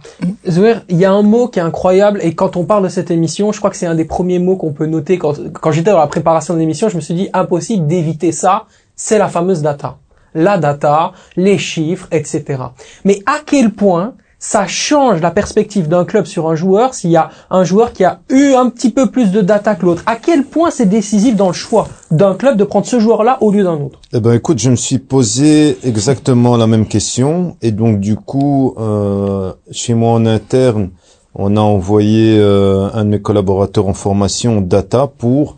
Zouer, 0.48 0.74
il 0.88 0.96
y 0.96 1.04
a 1.04 1.12
un 1.12 1.22
mot 1.22 1.48
qui 1.48 1.58
est 1.58 1.62
incroyable 1.62 2.20
et 2.22 2.34
quand 2.34 2.56
on 2.56 2.64
parle 2.64 2.84
de 2.84 2.88
cette 2.88 3.10
émission, 3.10 3.52
je 3.52 3.58
crois 3.58 3.70
que 3.70 3.76
c'est 3.76 3.86
un 3.86 3.94
des 3.94 4.04
premiers 4.04 4.38
mots 4.38 4.56
qu'on 4.56 4.72
peut 4.72 4.86
noter 4.86 5.18
quand, 5.18 5.34
quand 5.52 5.72
j'étais 5.72 5.90
dans 5.90 5.98
la 5.98 6.06
préparation 6.06 6.54
de 6.54 6.58
l'émission, 6.58 6.88
je 6.88 6.96
me 6.96 7.00
suis 7.00 7.14
dit 7.14 7.28
impossible 7.32 7.86
d'éviter 7.86 8.32
ça, 8.32 8.66
c'est 8.96 9.18
la 9.18 9.28
fameuse 9.28 9.62
data. 9.62 9.98
La 10.34 10.58
data, 10.58 11.12
les 11.36 11.56
chiffres, 11.56 12.06
etc. 12.12 12.62
Mais 13.04 13.20
à 13.24 13.38
quel 13.44 13.70
point 13.70 14.14
ça 14.38 14.66
change 14.66 15.20
la 15.20 15.30
perspective 15.30 15.88
d'un 15.88 16.04
club 16.04 16.26
sur 16.26 16.48
un 16.48 16.54
joueur 16.54 16.94
s'il 16.94 17.10
y 17.10 17.16
a 17.16 17.30
un 17.50 17.64
joueur 17.64 17.92
qui 17.92 18.04
a 18.04 18.20
eu 18.30 18.52
un 18.54 18.70
petit 18.70 18.90
peu 18.90 19.10
plus 19.10 19.32
de 19.32 19.40
data 19.40 19.74
que 19.74 19.84
l'autre. 19.84 20.02
À 20.06 20.16
quel 20.16 20.44
point 20.44 20.70
c'est 20.70 20.86
décisif 20.86 21.34
dans 21.36 21.48
le 21.48 21.52
choix 21.52 21.88
d'un 22.10 22.34
club 22.34 22.56
de 22.56 22.64
prendre 22.64 22.86
ce 22.86 23.00
joueur-là 23.00 23.38
au 23.40 23.50
lieu 23.50 23.64
d'un 23.64 23.74
autre? 23.74 24.00
Eh 24.12 24.20
ben, 24.20 24.32
écoute, 24.32 24.58
je 24.58 24.70
me 24.70 24.76
suis 24.76 24.98
posé 24.98 25.78
exactement 25.82 26.56
la 26.56 26.66
même 26.66 26.86
question 26.86 27.56
et 27.62 27.72
donc 27.72 28.00
du 28.00 28.16
coup, 28.16 28.74
euh, 28.78 29.52
chez 29.70 29.94
moi 29.94 30.12
en 30.12 30.24
interne, 30.24 30.90
on 31.34 31.56
a 31.56 31.60
envoyé 31.60 32.38
euh, 32.38 32.88
un 32.94 33.04
de 33.04 33.10
mes 33.10 33.20
collaborateurs 33.20 33.88
en 33.88 33.94
formation 33.94 34.60
data 34.60 35.08
pour 35.18 35.56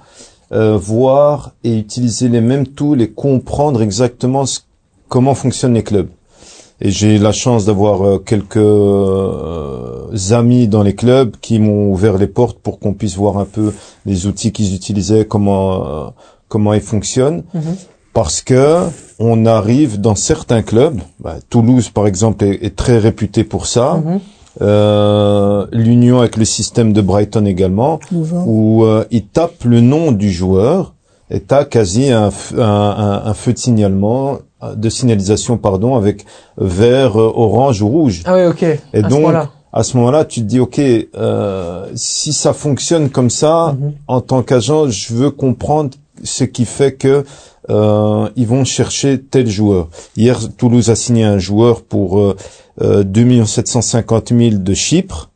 euh, 0.52 0.76
voir 0.76 1.52
et 1.64 1.78
utiliser 1.78 2.28
les 2.28 2.40
mêmes 2.40 2.66
tools 2.66 3.02
et 3.02 3.10
comprendre 3.10 3.82
exactement 3.82 4.44
comment 5.08 5.34
fonctionnent 5.34 5.74
les 5.74 5.84
clubs. 5.84 6.08
Et 6.82 6.90
j'ai 6.90 7.18
la 7.18 7.32
chance 7.32 7.66
d'avoir 7.66 8.02
euh, 8.02 8.18
quelques 8.18 8.56
euh, 8.56 10.08
amis 10.30 10.66
dans 10.66 10.82
les 10.82 10.94
clubs 10.94 11.36
qui 11.40 11.58
m'ont 11.58 11.92
ouvert 11.92 12.16
les 12.16 12.26
portes 12.26 12.58
pour 12.58 12.78
qu'on 12.78 12.94
puisse 12.94 13.16
voir 13.16 13.36
un 13.36 13.44
peu 13.44 13.72
les 14.06 14.26
outils 14.26 14.50
qu'ils 14.50 14.74
utilisaient, 14.74 15.26
comment 15.26 15.84
euh, 15.84 16.08
comment 16.48 16.72
ils 16.72 16.80
fonctionnent. 16.80 17.42
Mhm. 17.52 17.76
Parce 18.14 18.40
que 18.40 18.86
on 19.18 19.46
arrive 19.46 20.00
dans 20.00 20.14
certains 20.14 20.62
clubs, 20.62 20.98
bah, 21.20 21.36
Toulouse 21.50 21.90
par 21.90 22.06
exemple 22.06 22.44
est, 22.44 22.74
très 22.74 22.98
réputé 22.98 23.44
pour 23.44 23.66
ça. 23.66 24.02
Mhm. 24.02 24.20
L'union 25.72 26.18
avec 26.18 26.36
le 26.36 26.44
système 26.44 26.92
de 26.92 27.00
Brighton 27.00 27.44
également, 27.44 28.00
où 28.12 28.84
ils 29.12 29.26
tapent 29.26 29.64
le 29.64 29.80
nom 29.80 30.10
du 30.10 30.30
joueur 30.30 30.94
et 31.30 31.38
t'as 31.38 31.64
quasi 31.64 32.10
un, 32.10 32.30
un, 32.58 33.22
un, 33.24 33.34
feu 33.34 33.52
de 33.52 33.58
signalement 33.58 34.38
de 34.76 34.88
signalisation 34.88 35.56
pardon 35.56 35.96
avec 35.96 36.24
vert, 36.56 37.16
orange 37.16 37.82
ou 37.82 37.88
rouge. 37.88 38.22
Ah 38.26 38.34
oui, 38.34 38.46
ok. 38.46 38.64
Et 38.92 39.02
donc 39.02 39.34
à 39.72 39.84
ce 39.84 39.96
moment-là, 39.98 40.24
tu 40.24 40.40
te 40.40 40.46
dis 40.46 40.58
ok, 40.60 40.80
euh, 40.80 41.86
si 41.94 42.32
ça 42.32 42.52
fonctionne 42.52 43.08
comme 43.08 43.30
ça, 43.30 43.76
mhm. 43.78 43.92
en 44.08 44.20
tant 44.20 44.42
qu'agent, 44.42 44.88
je 44.88 45.14
veux 45.14 45.30
comprendre 45.30 45.90
ce 46.24 46.44
qui 46.44 46.64
fait 46.64 46.94
que 46.94 47.24
euh, 47.70 48.28
ils 48.36 48.46
vont 48.46 48.64
chercher 48.64 49.20
tel 49.20 49.48
joueur. 49.48 49.88
Hier, 50.16 50.38
Toulouse 50.56 50.90
a 50.90 50.96
signé 50.96 51.24
un 51.24 51.38
joueur 51.38 51.82
pour 51.82 52.18
euh, 52.80 53.04
2 53.04 53.44
750 53.44 54.30
000 54.30 54.56
de 54.56 54.74
Chypre. 54.74 55.30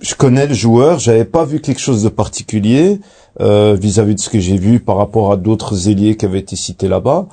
Je 0.00 0.14
connais 0.14 0.46
le 0.46 0.54
joueur, 0.54 0.98
j'avais 0.98 1.26
pas 1.26 1.44
vu 1.44 1.60
quelque 1.60 1.80
chose 1.80 2.02
de 2.02 2.08
particulier. 2.08 3.00
euh, 3.40 3.76
vis-à-vis 3.80 4.14
de 4.14 4.20
ce 4.20 4.28
que 4.28 4.40
j'ai 4.40 4.56
vu 4.56 4.80
par 4.80 4.96
rapport 4.96 5.32
à 5.32 5.36
d'autres 5.36 5.88
ailiers 5.88 6.16
qui 6.16 6.24
avaient 6.24 6.40
été 6.40 6.56
cités 6.56 6.88
là-bas. 6.88 7.26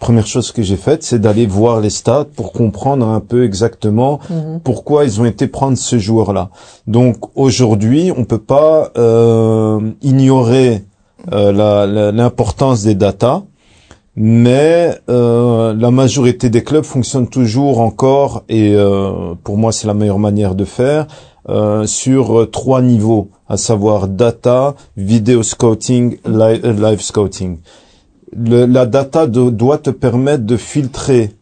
Première 0.00 0.26
chose 0.26 0.50
que 0.50 0.62
j'ai 0.62 0.76
faite, 0.76 1.02
c'est 1.02 1.20
d'aller 1.20 1.46
voir 1.46 1.80
les 1.80 1.90
stats 1.90 2.26
pour 2.34 2.52
comprendre 2.52 3.06
un 3.06 3.20
peu 3.20 3.44
exactement 3.44 4.18
Mhm. 4.30 4.60
pourquoi 4.64 5.04
ils 5.04 5.20
ont 5.20 5.26
été 5.26 5.46
prendre 5.46 5.76
ce 5.78 5.98
joueur-là. 5.98 6.48
Donc 6.86 7.16
aujourd'hui, 7.36 8.10
on 8.16 8.24
peut 8.24 8.38
pas 8.56 8.90
euh, 8.96 9.78
ignorer 10.02 10.84
euh, 11.32 12.12
l'importance 12.12 12.82
des 12.82 12.94
datas, 12.94 13.42
mais 14.16 14.94
euh, 15.10 15.74
la 15.74 15.90
majorité 15.90 16.48
des 16.48 16.64
clubs 16.64 16.84
fonctionnent 16.84 17.28
toujours 17.28 17.80
encore, 17.80 18.42
et 18.48 18.72
euh, 18.74 19.34
pour 19.44 19.58
moi 19.58 19.70
c'est 19.70 19.86
la 19.86 19.94
meilleure 19.94 20.18
manière 20.18 20.54
de 20.54 20.64
faire, 20.64 21.06
euh, 21.50 21.84
sur 21.86 22.50
trois 22.50 22.80
niveaux, 22.80 23.28
à 23.48 23.56
savoir 23.58 24.08
data, 24.08 24.74
vidéo 24.96 25.42
scouting, 25.42 26.16
live, 26.26 26.82
live 26.82 27.00
scouting. 27.02 27.58
Le- 28.36 28.66
la 28.66 28.86
data 28.86 29.26
do- 29.26 29.50
doit 29.50 29.78
te 29.78 29.90
permettre 29.90 30.44
de 30.44 30.56
filtrer 30.56 31.32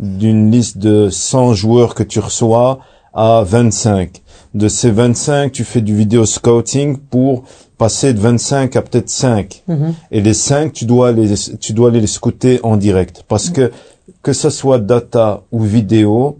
d'une 0.00 0.50
liste 0.50 0.78
de 0.78 1.08
100 1.10 1.54
joueurs 1.54 1.94
que 1.94 2.02
tu 2.02 2.20
reçois 2.20 2.78
à 3.12 3.42
25. 3.44 4.22
De 4.54 4.68
ces 4.68 4.90
25, 4.90 5.52
tu 5.52 5.64
fais 5.64 5.80
du 5.82 5.94
vidéo 5.94 6.24
scouting 6.24 6.96
pour 6.96 7.42
passer 7.76 8.14
de 8.14 8.18
25 8.20 8.76
à 8.76 8.82
peut-être 8.82 9.10
5. 9.10 9.62
Mhm. 9.68 9.94
Et 10.10 10.20
les 10.20 10.34
5, 10.34 10.72
tu 10.72 10.84
dois 10.86 11.12
les, 11.12 11.34
tu 11.60 11.72
dois 11.72 11.90
les 11.90 12.06
scouter 12.06 12.60
en 12.62 12.76
direct. 12.76 13.24
Parce 13.28 13.50
que, 13.50 13.70
que 14.22 14.32
ce 14.32 14.48
soit 14.50 14.78
data 14.78 15.42
ou 15.52 15.60
vidéo, 15.60 16.38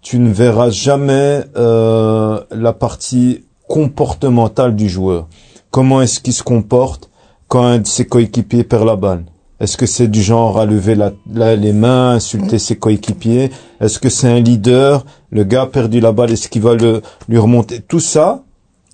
tu 0.00 0.18
ne 0.18 0.30
verras 0.32 0.70
jamais 0.70 1.42
euh, 1.56 2.40
la 2.50 2.72
partie 2.72 3.44
comportementale 3.68 4.76
du 4.76 4.88
joueur. 4.88 5.26
Comment 5.70 6.00
est-ce 6.02 6.20
qu'il 6.20 6.32
se 6.32 6.42
comporte 6.42 7.10
quand 7.48 7.64
un 7.64 7.78
de 7.78 7.86
ses 7.86 8.06
coéquipiers 8.06 8.64
perd 8.64 8.86
la 8.86 8.96
balle? 8.96 9.24
Est-ce 9.60 9.76
que 9.76 9.86
c'est 9.86 10.08
du 10.08 10.22
genre 10.22 10.58
à 10.58 10.64
lever 10.66 10.94
la, 10.94 11.12
la- 11.32 11.54
les 11.56 11.72
mains, 11.72 12.12
insulter 12.12 12.58
ses 12.58 12.76
coéquipiers? 12.76 13.50
Est-ce 13.80 13.98
que 13.98 14.08
c'est 14.08 14.28
un 14.28 14.40
leader? 14.40 15.04
Le 15.30 15.44
gars 15.44 15.62
a 15.62 15.66
perdu 15.66 16.00
la 16.00 16.12
balle, 16.12 16.30
est-ce 16.32 16.48
qu'il 16.48 16.62
va 16.62 16.74
le, 16.74 17.02
lui 17.28 17.38
remonter? 17.38 17.80
Tout 17.80 18.00
ça, 18.00 18.42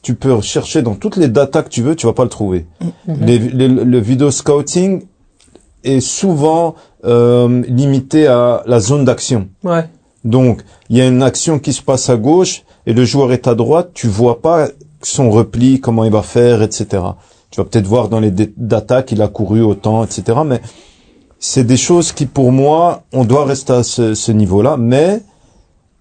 tu 0.03 0.15
peux 0.15 0.41
chercher 0.41 0.83
dans 0.83 0.95
toutes 0.95 1.17
les 1.17 1.29
datas 1.29 1.63
que 1.63 1.69
tu 1.69 1.83
veux, 1.83 1.95
tu 1.97 2.07
vas 2.07 2.13
pas 2.13 2.25
le 2.25 2.31
trouver. 2.31 2.67
Les- 3.07 3.39
les- 3.39 3.69
le 3.69 3.99
vidéo 4.01 4.31
scouting 4.31 5.03
est 5.85 6.01
souvent 6.01 6.75
euh, 7.05 7.63
limité 7.69 8.27
à 8.27 8.63
la 8.67 8.81
zone 8.81 9.05
d'action. 9.05 9.49
Ouais. 9.63 9.85
Donc, 10.25 10.63
il 10.91 10.97
y 10.97 11.01
a 11.01 11.07
une 11.07 11.23
action 11.23 11.61
qui 11.61 11.73
se 11.73 11.83
passe 11.83 12.11
à 12.11 12.17
gauche 12.17 12.65
et 12.87 12.93
le 12.93 13.05
joueur 13.05 13.33
est 13.33 13.47
à 13.47 13.55
droite, 13.55 13.91
tu 13.95 14.09
vois 14.09 14.41
pas 14.43 14.67
son 15.03 15.31
repli, 15.31 15.79
comment 15.79 16.03
il 16.03 16.11
va 16.11 16.23
faire, 16.23 16.63
etc. 16.63 17.03
Tu 17.57 17.63
vas 17.63 17.69
peut-être 17.71 17.87
voir 17.87 18.11
dans 18.11 18.21
les 18.21 18.31
datas 18.31 19.03
qu'il 19.03 19.23
a 19.23 19.29
couru 19.29 19.63
autant, 19.63 20.05
etc. 20.05 20.41
Mais 20.45 20.61
c'est 21.39 21.65
des 21.65 21.79
choses 21.79 22.13
qui, 22.13 22.27
pour 22.27 22.53
moi, 22.53 23.05
on 23.15 23.25
doit 23.25 23.47
rester 23.47 23.73
à 23.73 23.83
ce, 23.83 24.31
niveau-là. 24.31 24.77
Mais 24.77 25.23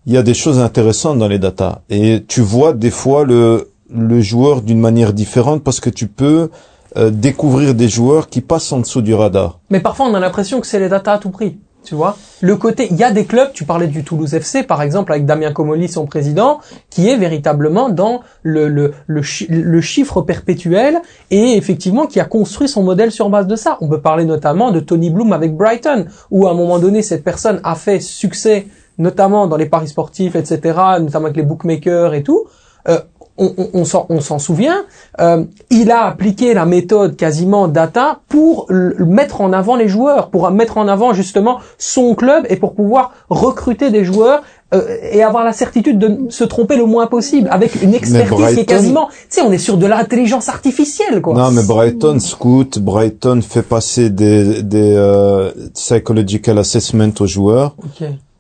il 0.06 0.12
y 0.12 0.18
a 0.18 0.22
des 0.22 0.34
choses 0.34 0.60
intéressantes 0.60 1.18
dans 1.18 1.30
les 1.30 1.40
datas. 1.40 1.80
Et 1.90 2.26
tu 2.28 2.42
vois 2.42 2.74
des 2.74 2.92
fois 2.92 3.24
le, 3.24 3.72
le 3.90 4.20
joueur 4.20 4.64
d'une 4.64 4.82
manière 4.82 5.14
différente 5.14 5.64
parce 5.64 5.80
que 5.80 5.90
tu 5.90 6.08
peux 6.08 6.50
euh, 6.98 7.10
découvrir 7.10 7.74
des 7.74 7.88
joueurs 7.88 8.28
qui 8.28 8.42
passent 8.42 8.74
en 8.74 8.82
dessous 8.82 9.02
du 9.02 9.14
radar. 9.14 9.62
Mais 9.70 9.80
parfois, 9.80 10.08
on 10.08 10.14
a 10.14 10.20
l'impression 10.20 10.60
que 10.60 10.68
c'est 10.68 10.80
les 10.80 10.90
datas 10.90 11.14
à 11.14 11.18
tout 11.20 11.30
prix. 11.30 11.58
Tu 11.86 11.96
vois 11.96 12.18
Le 12.42 12.56
côté, 12.58 12.88
il 12.92 12.98
y 12.98 13.04
a 13.04 13.12
des 13.12 13.26
clubs, 13.26 13.52
tu 13.54 13.64
parlais 13.64 13.88
du 13.88 14.04
Toulouse 14.04 14.34
FC, 14.34 14.64
par 14.64 14.82
exemple, 14.82 15.12
avec 15.12 15.26
Damien 15.26 15.52
Comoli, 15.54 15.88
son 15.88 16.06
président, 16.06 16.60
qui 16.90 17.08
est 17.10 17.16
véritablement 17.18 17.90
dans 17.90 18.22
le, 18.44 18.68
le, 18.68 18.94
le, 19.08 19.22
chi- 19.22 19.48
le 19.50 19.80
chiffre 19.82 20.22
perpétuel 20.22 21.00
et 21.32 21.56
effectivement 21.56 22.08
qui 22.08 22.20
a 22.20 22.26
construit 22.26 22.68
son 22.68 22.84
modèle 22.84 23.12
sur 23.12 23.30
base 23.30 23.48
de 23.48 23.56
ça. 23.56 23.78
On 23.82 23.88
peut 23.88 24.02
parler 24.02 24.26
notamment 24.26 24.72
de 24.72 24.80
Tony 24.80 25.10
Bloom 25.12 25.32
avec 25.32 25.56
Brighton, 25.56 26.06
où 26.32 26.48
à 26.48 26.52
un 26.52 26.56
moment 26.56 26.80
donné, 26.80 27.02
cette 27.04 27.24
personne 27.24 27.62
a 27.64 27.76
fait 27.76 28.00
succès, 28.00 28.68
notamment 28.98 29.48
dans 29.48 29.58
les 29.58 29.68
paris 29.68 29.88
sportifs, 29.88 30.36
etc., 30.36 30.60
notamment 31.00 31.26
avec 31.26 31.38
les 31.38 31.44
bookmakers 31.44 32.14
et 32.14 32.24
tout. 32.24 32.46
Euh, 32.88 33.00
on, 33.38 33.54
on- 33.74 34.06
on 34.10 34.22
s'en 34.22 34.40
souvient, 34.40 34.84
euh, 35.20 35.44
il 35.70 35.92
a 35.92 36.06
appliqué 36.06 36.54
la 36.54 36.66
méthode 36.66 37.16
quasiment 37.18 37.68
data 37.68 38.20
pour 38.30 38.68
mettre 38.72 39.42
en 39.42 39.52
avant 39.54 39.76
les 39.76 39.88
joueurs, 39.90 40.30
pour 40.30 40.50
mettre 40.52 40.78
en 40.78 40.88
avant 40.88 41.14
justement 41.14 41.60
son 41.78 42.16
club 42.16 42.46
et 42.50 42.56
pour 42.56 42.74
pouvoir 42.76 43.12
recruter 43.30 43.92
des 43.92 44.06
joueurs 44.06 44.42
euh, 44.74 44.98
et 45.12 45.22
avoir 45.22 45.44
la 45.44 45.54
certitude 45.54 46.00
de 46.00 46.22
se 46.30 46.44
tromper 46.44 46.76
le 46.78 46.86
moins 46.86 47.08
possible 47.08 47.48
avec 47.52 47.76
une 47.84 47.94
expertise 47.94 48.30
qui 48.56 48.60
est 48.62 48.66
quasiment, 48.66 49.10
tu 49.10 49.16
sais, 49.30 49.42
on 49.42 49.52
est 49.52 49.58
sur 49.60 49.78
de 49.78 49.86
l'intelligence 49.86 50.50
artificielle 50.50 51.22
quoi. 51.22 51.34
Non, 51.36 51.52
mais 51.52 51.62
Brighton 51.64 52.20
scout, 52.20 52.80
Brighton 52.80 53.42
fait 53.42 53.62
passer 53.64 54.10
des, 54.10 54.64
des 54.64 54.94
euh, 54.96 55.52
psychological 55.74 56.58
assessment 56.58 57.12
aux 57.20 57.28
joueurs, 57.28 57.76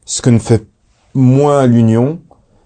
ce 0.05 0.21
que 0.21 0.29
ne 0.29 0.39
fait 0.39 0.63
moins 1.13 1.65
l'Union. 1.67 2.19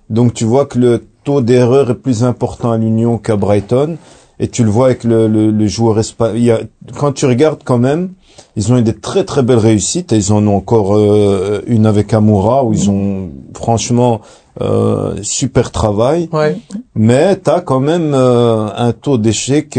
Donc 0.10 0.34
tu 0.34 0.46
vois 0.46 0.66
que 0.66 0.80
le 0.80 1.04
taux 1.30 1.42
d'erreur 1.42 1.92
est 1.92 1.96
plus 1.96 2.24
important 2.24 2.72
à 2.72 2.78
l'Union 2.78 3.18
qu'à 3.18 3.36
Brighton. 3.36 3.98
Et 4.42 4.48
tu 4.48 4.64
le 4.64 4.70
vois 4.70 4.86
avec 4.88 5.04
le, 5.04 5.28
le, 5.28 5.52
le 5.52 5.68
joueur 5.68 6.00
espagnol. 6.00 6.68
Quand 6.98 7.12
tu 7.12 7.26
regardes 7.26 7.62
quand 7.66 7.78
même, 7.78 8.04
ils 8.56 8.72
ont 8.72 8.78
eu 8.78 8.82
des 8.84 8.94
très 8.96 9.24
très 9.26 9.44
belles 9.44 9.58
réussites. 9.58 10.12
Et 10.14 10.18
ils 10.18 10.32
en 10.32 10.48
ont 10.48 10.56
encore 10.56 10.98
euh, 10.98 11.62
une 11.68 11.86
avec 11.86 12.14
Amoura 12.14 12.64
où 12.64 12.74
ils 12.74 12.90
ont 12.90 13.30
franchement 13.54 14.22
euh, 14.62 15.16
super 15.22 15.72
travail. 15.72 16.30
Ouais. 16.32 16.58
Mais 16.96 17.36
tu 17.44 17.50
as 17.50 17.60
quand 17.62 17.82
même 17.82 18.14
euh, 18.14 18.68
un 18.88 18.92
taux 18.94 19.18
d'échec 19.18 19.70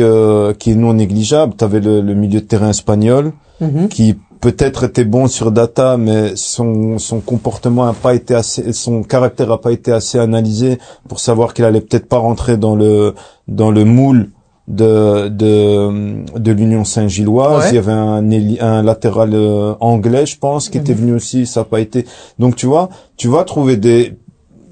qui 0.61 0.71
est 0.71 0.75
non 0.75 0.93
négligeable. 0.93 1.55
Tu 1.59 1.65
avais 1.65 1.81
le, 1.81 2.01
le 2.03 2.15
milieu 2.15 2.41
de 2.41 2.47
terrain 2.47 2.71
espagnol 2.71 3.33
Mhm. 3.63 3.89
qui 3.89 4.17
peut-être 4.41 4.84
était 4.84 5.05
bon 5.05 5.26
sur 5.28 5.53
data, 5.53 5.97
mais 5.97 6.32
son, 6.34 6.99
son 6.99 7.20
comportement 7.20 7.86
a 7.86 7.93
pas 7.93 8.14
été 8.14 8.34
assez, 8.34 8.72
son 8.72 9.03
caractère 9.03 9.51
a 9.53 9.61
pas 9.61 9.72
été 9.72 9.93
assez 9.93 10.18
analysé 10.18 10.78
pour 11.09 11.20
savoir 11.20 11.55
qu'il 11.55 11.64
allait 11.64 11.80
peut-être 11.80 12.09
pas 12.09 12.18
rentrer 12.18 12.57
dans 12.57 12.76
le 12.76 13.14
dans 13.49 13.70
le 13.70 13.84
moule 13.84 14.30
de 14.68 15.28
de, 15.28 16.38
de 16.38 16.53
l'Union 16.53 16.84
Saint-Gilloise. 16.84 17.64
Ouais. 17.64 17.70
Il 17.70 17.74
y 17.74 17.78
avait 17.78 17.93
un, 17.93 18.24
un 18.61 18.82
latéral 18.82 19.30
euh, 19.34 19.74
anglais, 19.80 20.26
je 20.26 20.38
pense, 20.38 20.68
qui 20.68 20.78
était 20.78 20.95
venu 20.95 21.12
aussi. 21.14 21.47
Ça 21.47 21.61
n'a 21.61 21.64
pas 21.64 21.80
été. 21.80 22.07
Donc 22.38 22.57
tu 22.57 22.66
vois, 22.66 22.88
tu 23.16 23.28
vas 23.28 23.45
trouver 23.45 23.76
des 23.76 24.16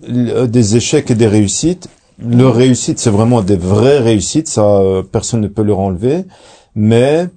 des 0.09 0.77
échecs 0.77 1.11
et 1.11 1.15
des 1.15 1.27
réussites. 1.27 1.89
Le 2.19 2.49
réussite, 2.49 2.99
c'est 2.99 3.11
vraiment 3.11 3.43
des 3.43 3.57
vraies 3.57 3.99
réussites. 3.99 4.49
Ça, 4.49 4.63
euh, 4.63 5.03
personne 5.03 5.41
ne 5.41 5.49
peut 5.49 5.63
leur 5.63 5.81
enlever. 5.81 6.25
Mais 6.75 7.29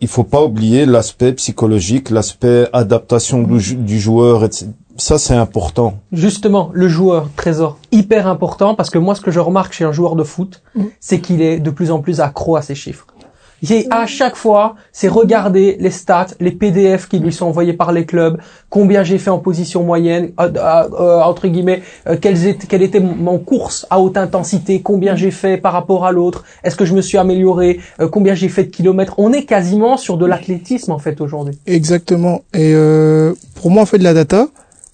il 0.00 0.08
faut 0.08 0.24
pas 0.24 0.42
oublier 0.44 0.84
l'aspect 0.86 1.32
psychologique, 1.32 2.10
l'aspect 2.10 2.68
adaptation 2.72 3.42
du, 3.42 3.60
jou- 3.60 3.76
du 3.76 3.98
joueur. 4.00 4.44
etc. 4.44 4.66
Ça, 4.98 5.18
c'est 5.18 5.34
important. 5.34 5.98
Justement, 6.12 6.70
le 6.72 6.88
joueur, 6.88 7.28
trésor, 7.36 7.78
hyper 7.92 8.26
important 8.26 8.74
parce 8.74 8.88
que 8.88 8.98
moi, 8.98 9.14
ce 9.14 9.20
que 9.20 9.30
je 9.30 9.40
remarque 9.40 9.74
chez 9.74 9.84
un 9.84 9.92
joueur 9.92 10.16
de 10.16 10.24
foot, 10.24 10.62
c'est 11.00 11.20
qu'il 11.20 11.42
est 11.42 11.58
de 11.58 11.70
plus 11.70 11.90
en 11.90 11.98
plus 12.00 12.20
accro 12.20 12.56
à 12.56 12.62
ses 12.62 12.74
chiffres. 12.74 13.06
Et 13.70 13.86
à 13.90 14.06
chaque 14.06 14.36
fois, 14.36 14.76
c'est 14.92 15.08
regarder 15.08 15.76
les 15.80 15.90
stats, 15.90 16.26
les 16.40 16.50
PDF 16.52 17.08
qui 17.08 17.18
lui 17.18 17.32
sont 17.32 17.46
envoyés 17.46 17.72
par 17.72 17.90
les 17.90 18.04
clubs, 18.04 18.38
combien 18.68 19.02
j'ai 19.02 19.18
fait 19.18 19.30
en 19.30 19.38
position 19.38 19.82
moyenne, 19.82 20.30
euh, 20.38 21.20
entre 21.22 21.48
guillemets, 21.48 21.82
euh, 22.06 22.16
quelles 22.20 22.46
étaient- 22.46 22.66
quelle 22.66 22.82
était 22.82 23.00
mon- 23.00 23.14
mon 23.14 23.38
course 23.38 23.86
à 23.88 23.98
haute 24.00 24.18
intensité, 24.18 24.82
combien 24.82 25.16
j'ai 25.16 25.30
fait 25.30 25.56
par 25.56 25.72
rapport 25.72 26.04
à 26.04 26.12
l'autre, 26.12 26.44
est-ce 26.64 26.76
que 26.76 26.84
je 26.84 26.94
me 26.94 27.00
suis 27.00 27.16
amélioré, 27.18 27.80
euh, 28.00 28.08
combien 28.08 28.34
j'ai 28.34 28.48
fait 28.50 28.64
de 28.64 28.70
kilomètres. 28.70 29.14
On 29.18 29.32
est 29.32 29.44
quasiment 29.44 29.96
sur 29.96 30.18
de 30.18 30.26
l'athlétisme 30.26 30.92
en 30.92 30.98
fait 30.98 31.20
aujourd'hui. 31.20 31.58
Exactement. 31.66 32.42
Et 32.52 32.72
euh, 32.74 33.32
pour 33.54 33.70
moi, 33.70 33.82
en 33.82 33.86
fait, 33.86 33.98
la 33.98 34.12
data, 34.12 34.48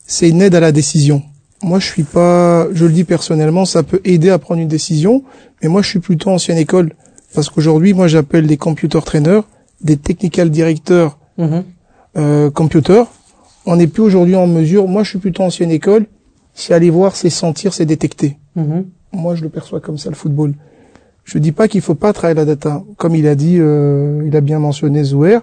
c'est 0.06 0.28
une 0.28 0.40
aide 0.40 0.54
à 0.54 0.60
la 0.60 0.70
décision. 0.72 1.22
Moi, 1.64 1.78
je 1.78 1.86
suis 1.86 2.02
pas, 2.04 2.66
je 2.72 2.86
le 2.86 2.92
dis 2.92 3.04
personnellement, 3.04 3.64
ça 3.64 3.82
peut 3.82 4.00
aider 4.04 4.30
à 4.30 4.38
prendre 4.38 4.60
une 4.60 4.68
décision, 4.68 5.22
mais 5.62 5.68
moi, 5.68 5.82
je 5.82 5.88
suis 5.88 6.00
plutôt 6.00 6.30
ancienne 6.30 6.58
école. 6.58 6.92
Parce 7.34 7.48
qu'aujourd'hui, 7.50 7.94
moi, 7.94 8.08
j'appelle 8.08 8.46
des 8.46 8.56
computer 8.56 9.00
trainers, 9.04 9.42
des 9.80 9.96
technical 9.96 10.50
directeurs 10.50 11.18
Mhm. 11.38 11.64
euh, 12.18 12.50
computer. 12.50 13.04
On 13.64 13.76
n'est 13.76 13.86
plus 13.86 14.02
aujourd'hui 14.02 14.36
en 14.36 14.46
mesure, 14.46 14.86
moi, 14.88 15.02
je 15.02 15.10
suis 15.10 15.18
plutôt 15.18 15.42
ancienne 15.44 15.70
école, 15.70 16.06
c'est 16.52 16.74
aller 16.74 16.90
voir, 16.90 17.16
c'est 17.16 17.30
sentir, 17.30 17.72
c'est 17.72 17.86
détecter. 17.86 18.38
Mhm. 18.56 18.86
Moi, 19.12 19.34
je 19.34 19.42
le 19.42 19.48
perçois 19.48 19.80
comme 19.80 19.98
ça, 19.98 20.10
le 20.10 20.14
football. 20.16 20.54
Je 21.24 21.38
dis 21.38 21.52
pas 21.52 21.68
qu'il 21.68 21.80
faut 21.80 21.94
pas 21.94 22.12
travailler 22.12 22.34
la 22.36 22.44
data. 22.44 22.82
Comme 22.96 23.14
il 23.14 23.26
a 23.28 23.34
dit, 23.34 23.56
euh, 23.58 24.22
il 24.26 24.36
a 24.36 24.40
bien 24.40 24.58
mentionné 24.58 25.04
Zouer, 25.04 25.38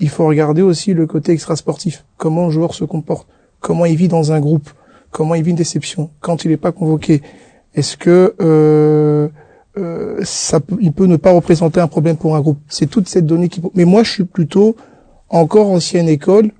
il 0.00 0.08
faut 0.08 0.26
regarder 0.26 0.62
aussi 0.62 0.94
le 0.94 1.06
côté 1.06 1.32
extrasportif. 1.32 2.04
Comment 2.16 2.46
un 2.46 2.50
joueur 2.50 2.74
se 2.74 2.84
comporte, 2.84 3.26
comment 3.60 3.84
il 3.84 3.96
vit 3.96 4.08
dans 4.08 4.32
un 4.32 4.40
groupe, 4.40 4.70
comment 5.10 5.34
il 5.34 5.42
vit 5.42 5.50
une 5.50 5.56
déception, 5.56 6.10
quand 6.20 6.44
il 6.44 6.50
n'est 6.52 6.56
pas 6.56 6.72
convoqué. 6.72 7.20
Est-ce 7.74 7.96
que 7.96 8.34
euh, 8.40 9.28
euh, 9.76 10.20
ça 10.22 10.60
il 10.80 10.92
peut 10.92 11.06
ne 11.06 11.16
pas 11.16 11.32
représenter 11.32 11.80
un 11.80 11.88
problème 11.88 12.16
pour 12.16 12.36
un 12.36 12.40
groupe 12.40 12.58
C'est 12.68 12.86
toute 12.86 13.08
cette 13.08 13.26
donnée 13.26 13.48
qui. 13.48 13.60
Mais 13.74 13.84
moi, 13.84 14.02
je 14.04 14.10
suis 14.10 14.24
plutôt 14.24 14.76
encore 15.28 15.68
ancienne 15.70 16.08
école, 16.08 16.50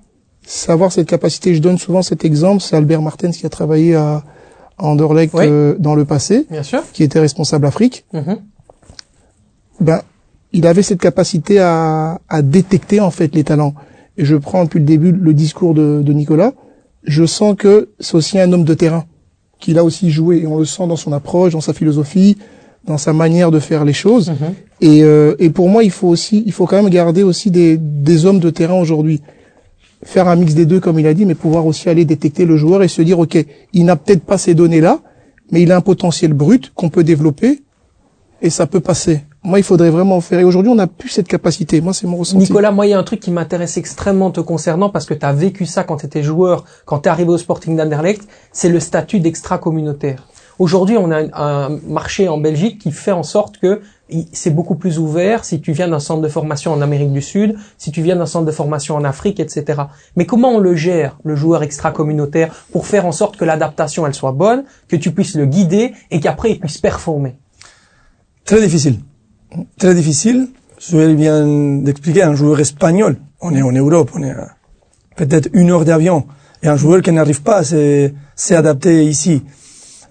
savoir 0.45 0.91
cette 0.91 1.07
capacité. 1.07 1.55
Je 1.55 1.61
donne 1.61 1.77
souvent 1.77 2.01
cet 2.01 2.25
exemple. 2.25 2.61
C'est 2.61 2.75
Albert 2.75 3.01
Martens 3.01 3.31
qui 3.31 3.45
a 3.45 3.49
travaillé 3.49 3.95
à, 3.95 4.23
à 4.77 4.85
Anderlecht 4.85 5.33
Oui. 5.33 5.45
euh, 5.47 5.75
dans 5.79 5.95
le 5.95 6.03
passé 6.05 6.45
Bien 6.51 6.63
sûr. 6.63 6.83
qui 6.91 7.03
était 7.03 7.19
responsable 7.19 7.65
Afrique, 7.65 8.05
Mhm. 8.13 8.37
ben 9.79 10.01
il 10.53 10.67
avait 10.67 10.83
cette 10.83 11.01
capacité 11.01 11.59
à, 11.59 12.19
à 12.29 12.41
détecter 12.41 12.99
en 13.01 13.11
fait 13.11 13.33
les 13.35 13.43
talents. 13.43 13.75
Et 14.17 14.23
je 14.23 14.35
prends 14.37 14.63
depuis 14.63 14.79
le 14.79 14.85
début 14.85 15.11
le 15.11 15.33
discours 15.33 15.73
de, 15.73 16.01
de 16.01 16.13
Nicolas. 16.13 16.53
Je 17.03 17.25
sens 17.25 17.55
que 17.57 17.89
c'est 17.99 18.15
aussi 18.15 18.39
un 18.39 18.51
homme 18.53 18.63
de 18.63 18.73
terrain 18.73 19.05
qu'il 19.59 19.77
a 19.77 19.83
aussi 19.83 20.09
joué. 20.11 20.37
Et 20.39 20.47
on 20.47 20.57
le 20.57 20.65
sent 20.65 20.87
dans 20.87 20.95
son 20.95 21.11
approche, 21.11 21.51
dans 21.53 21.61
sa 21.61 21.73
philosophie, 21.73 22.37
dans 22.85 22.97
sa 22.97 23.13
manière 23.13 23.51
de 23.51 23.59
faire 23.59 23.85
les 23.85 23.93
choses. 23.93 24.29
Mhm. 24.29 24.53
Et, 24.81 25.03
euh, 25.03 25.35
et 25.39 25.49
pour 25.49 25.69
moi, 25.69 25.83
il 25.83 25.91
faut 25.91 26.07
aussi, 26.07 26.43
il 26.45 26.51
faut 26.51 26.65
quand 26.65 26.75
même 26.81 26.89
garder 26.89 27.23
aussi 27.23 27.51
des, 27.51 27.77
des 27.77 28.25
hommes 28.25 28.39
de 28.39 28.49
terrain 28.49 28.79
aujourd'hui. 28.79 29.21
Faire 30.03 30.27
un 30.27 30.35
mix 30.35 30.53
des 30.53 30.65
deux, 30.65 30.79
comme 30.79 30.99
il 30.99 31.07
a 31.07 31.13
dit, 31.13 31.25
mais 31.25 31.35
pouvoir 31.35 31.65
aussi 31.65 31.89
aller 31.89 32.05
détecter 32.05 32.45
le 32.45 32.57
joueur 32.57 32.83
et 32.83 32.87
se 32.87 33.01
dire, 33.01 33.17
ok, 33.19 33.43
il 33.73 33.85
n'a 33.85 33.95
peut-être 33.95 34.23
pas 34.23 34.37
ces 34.37 34.53
données-là, 34.53 34.99
mais 35.51 35.61
il 35.61 35.71
a 35.71 35.77
un 35.77 35.81
potentiel 35.81 36.33
brut 36.33 36.71
qu'on 36.75 36.89
peut 36.89 37.03
développer 37.03 37.63
et 38.41 38.49
ça 38.49 38.67
peut 38.67 38.81
passer. 38.81 39.21
Moi, 39.43 39.59
il 39.59 39.63
faudrait 39.63 39.89
vraiment 39.89 40.21
faire. 40.21 40.39
Et 40.39 40.43
aujourd'hui, 40.43 40.71
on 40.71 40.75
n'a 40.75 40.87
plus 40.87 41.09
cette 41.09 41.27
capacité. 41.27 41.81
Moi, 41.81 41.93
c'est 41.93 42.07
mon 42.07 42.17
ressenti. 42.17 42.43
Nicolas, 42.43 42.71
moi, 42.71 42.85
il 42.85 42.89
y 42.89 42.93
a 42.93 42.99
un 42.99 43.03
truc 43.03 43.19
qui 43.19 43.31
m'intéresse 43.31 43.77
extrêmement 43.77 44.31
te 44.31 44.41
concernant 44.41 44.89
parce 44.89 45.05
que 45.05 45.13
tu 45.13 45.25
as 45.25 45.33
vécu 45.33 45.65
ça 45.65 45.83
quand 45.83 45.97
tu 45.97 46.05
étais 46.05 46.23
joueur, 46.23 46.65
quand 46.85 46.99
tu 46.99 47.07
es 47.07 47.11
arrivé 47.11 47.29
au 47.29 47.37
Sporting 47.37 47.75
d'Anderlecht, 47.75 48.27
c'est 48.51 48.69
le 48.69 48.79
statut 48.79 49.19
d'extra-communautaire. 49.19 50.27
Aujourd'hui, 50.57 50.97
on 50.97 51.11
a 51.11 51.21
un, 51.33 51.79
marché 51.87 52.29
en 52.29 52.37
Belgique 52.37 52.79
qui 52.79 52.91
fait 52.91 53.11
en 53.11 53.23
sorte 53.23 53.57
que 53.57 53.81
c'est 54.31 54.51
beaucoup 54.51 54.75
plus 54.75 54.99
ouvert 54.99 55.43
si 55.43 55.59
tu 55.59 55.73
viens 55.73 55.87
d'un 55.89 55.99
centre 55.99 56.21
de 56.21 56.29
formation 56.29 56.71
en 56.71 56.81
Amérique 56.81 57.11
du 57.11 57.21
Sud, 57.21 57.55
si 57.77 57.91
tu 57.91 58.01
viens 58.01 58.15
d'un 58.15 58.25
centre 58.25 58.45
de 58.45 58.51
formation 58.51 58.95
en 58.95 59.03
Afrique, 59.03 59.39
etc. 59.39 59.81
Mais 60.15 60.25
comment 60.25 60.51
on 60.51 60.59
le 60.59 60.75
gère, 60.75 61.17
le 61.25 61.35
joueur 61.35 61.63
extra-communautaire, 61.63 62.53
pour 62.71 62.87
faire 62.87 63.05
en 63.05 63.11
sorte 63.11 63.35
que 63.35 63.43
l'adaptation, 63.43 64.07
elle 64.07 64.13
soit 64.13 64.31
bonne, 64.31 64.63
que 64.87 64.95
tu 64.95 65.11
puisses 65.11 65.35
le 65.35 65.45
guider 65.45 65.93
et 66.11 66.19
qu'après, 66.19 66.51
il 66.51 66.59
puisse 66.59 66.77
performer? 66.77 67.35
Très 68.45 68.61
difficile. 68.61 68.99
Très 69.77 69.93
difficile. 69.93 70.49
Je 70.79 70.97
viens 70.97 71.45
d'expliquer 71.81 72.23
un 72.23 72.35
joueur 72.35 72.59
espagnol. 72.59 73.17
On 73.41 73.53
est 73.55 73.61
en 73.61 73.71
Europe, 73.71 74.11
on 74.13 74.23
est 74.23 74.35
peut-être 75.15 75.49
une 75.53 75.71
heure 75.71 75.83
d'avion. 75.83 76.27
Et 76.63 76.67
un 76.67 76.77
joueur 76.77 77.01
qui 77.01 77.11
n'arrive 77.11 77.41
pas 77.41 77.61
à 77.61 78.09
s'adapter 78.35 79.05
ici. 79.05 79.43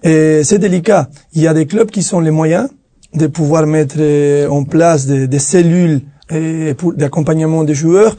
Et 0.05 0.43
c'est 0.43 0.59
délicat. 0.59 1.09
Il 1.33 1.41
y 1.41 1.47
a 1.47 1.53
des 1.55 1.65
clubs 1.65 1.89
qui 1.89 2.03
sont 2.03 2.19
les 2.19 2.29
moyens 2.29 2.69
de 3.15 3.25
pouvoir 3.25 3.65
mettre 3.65 3.95
euh, 3.97 4.47
en 4.49 4.63
place 4.63 5.07
des, 5.07 5.39
cellules 5.39 6.01
euh, 6.31 6.75
d'accompagnement 6.95 7.63
des 7.63 7.73
joueurs. 7.73 8.15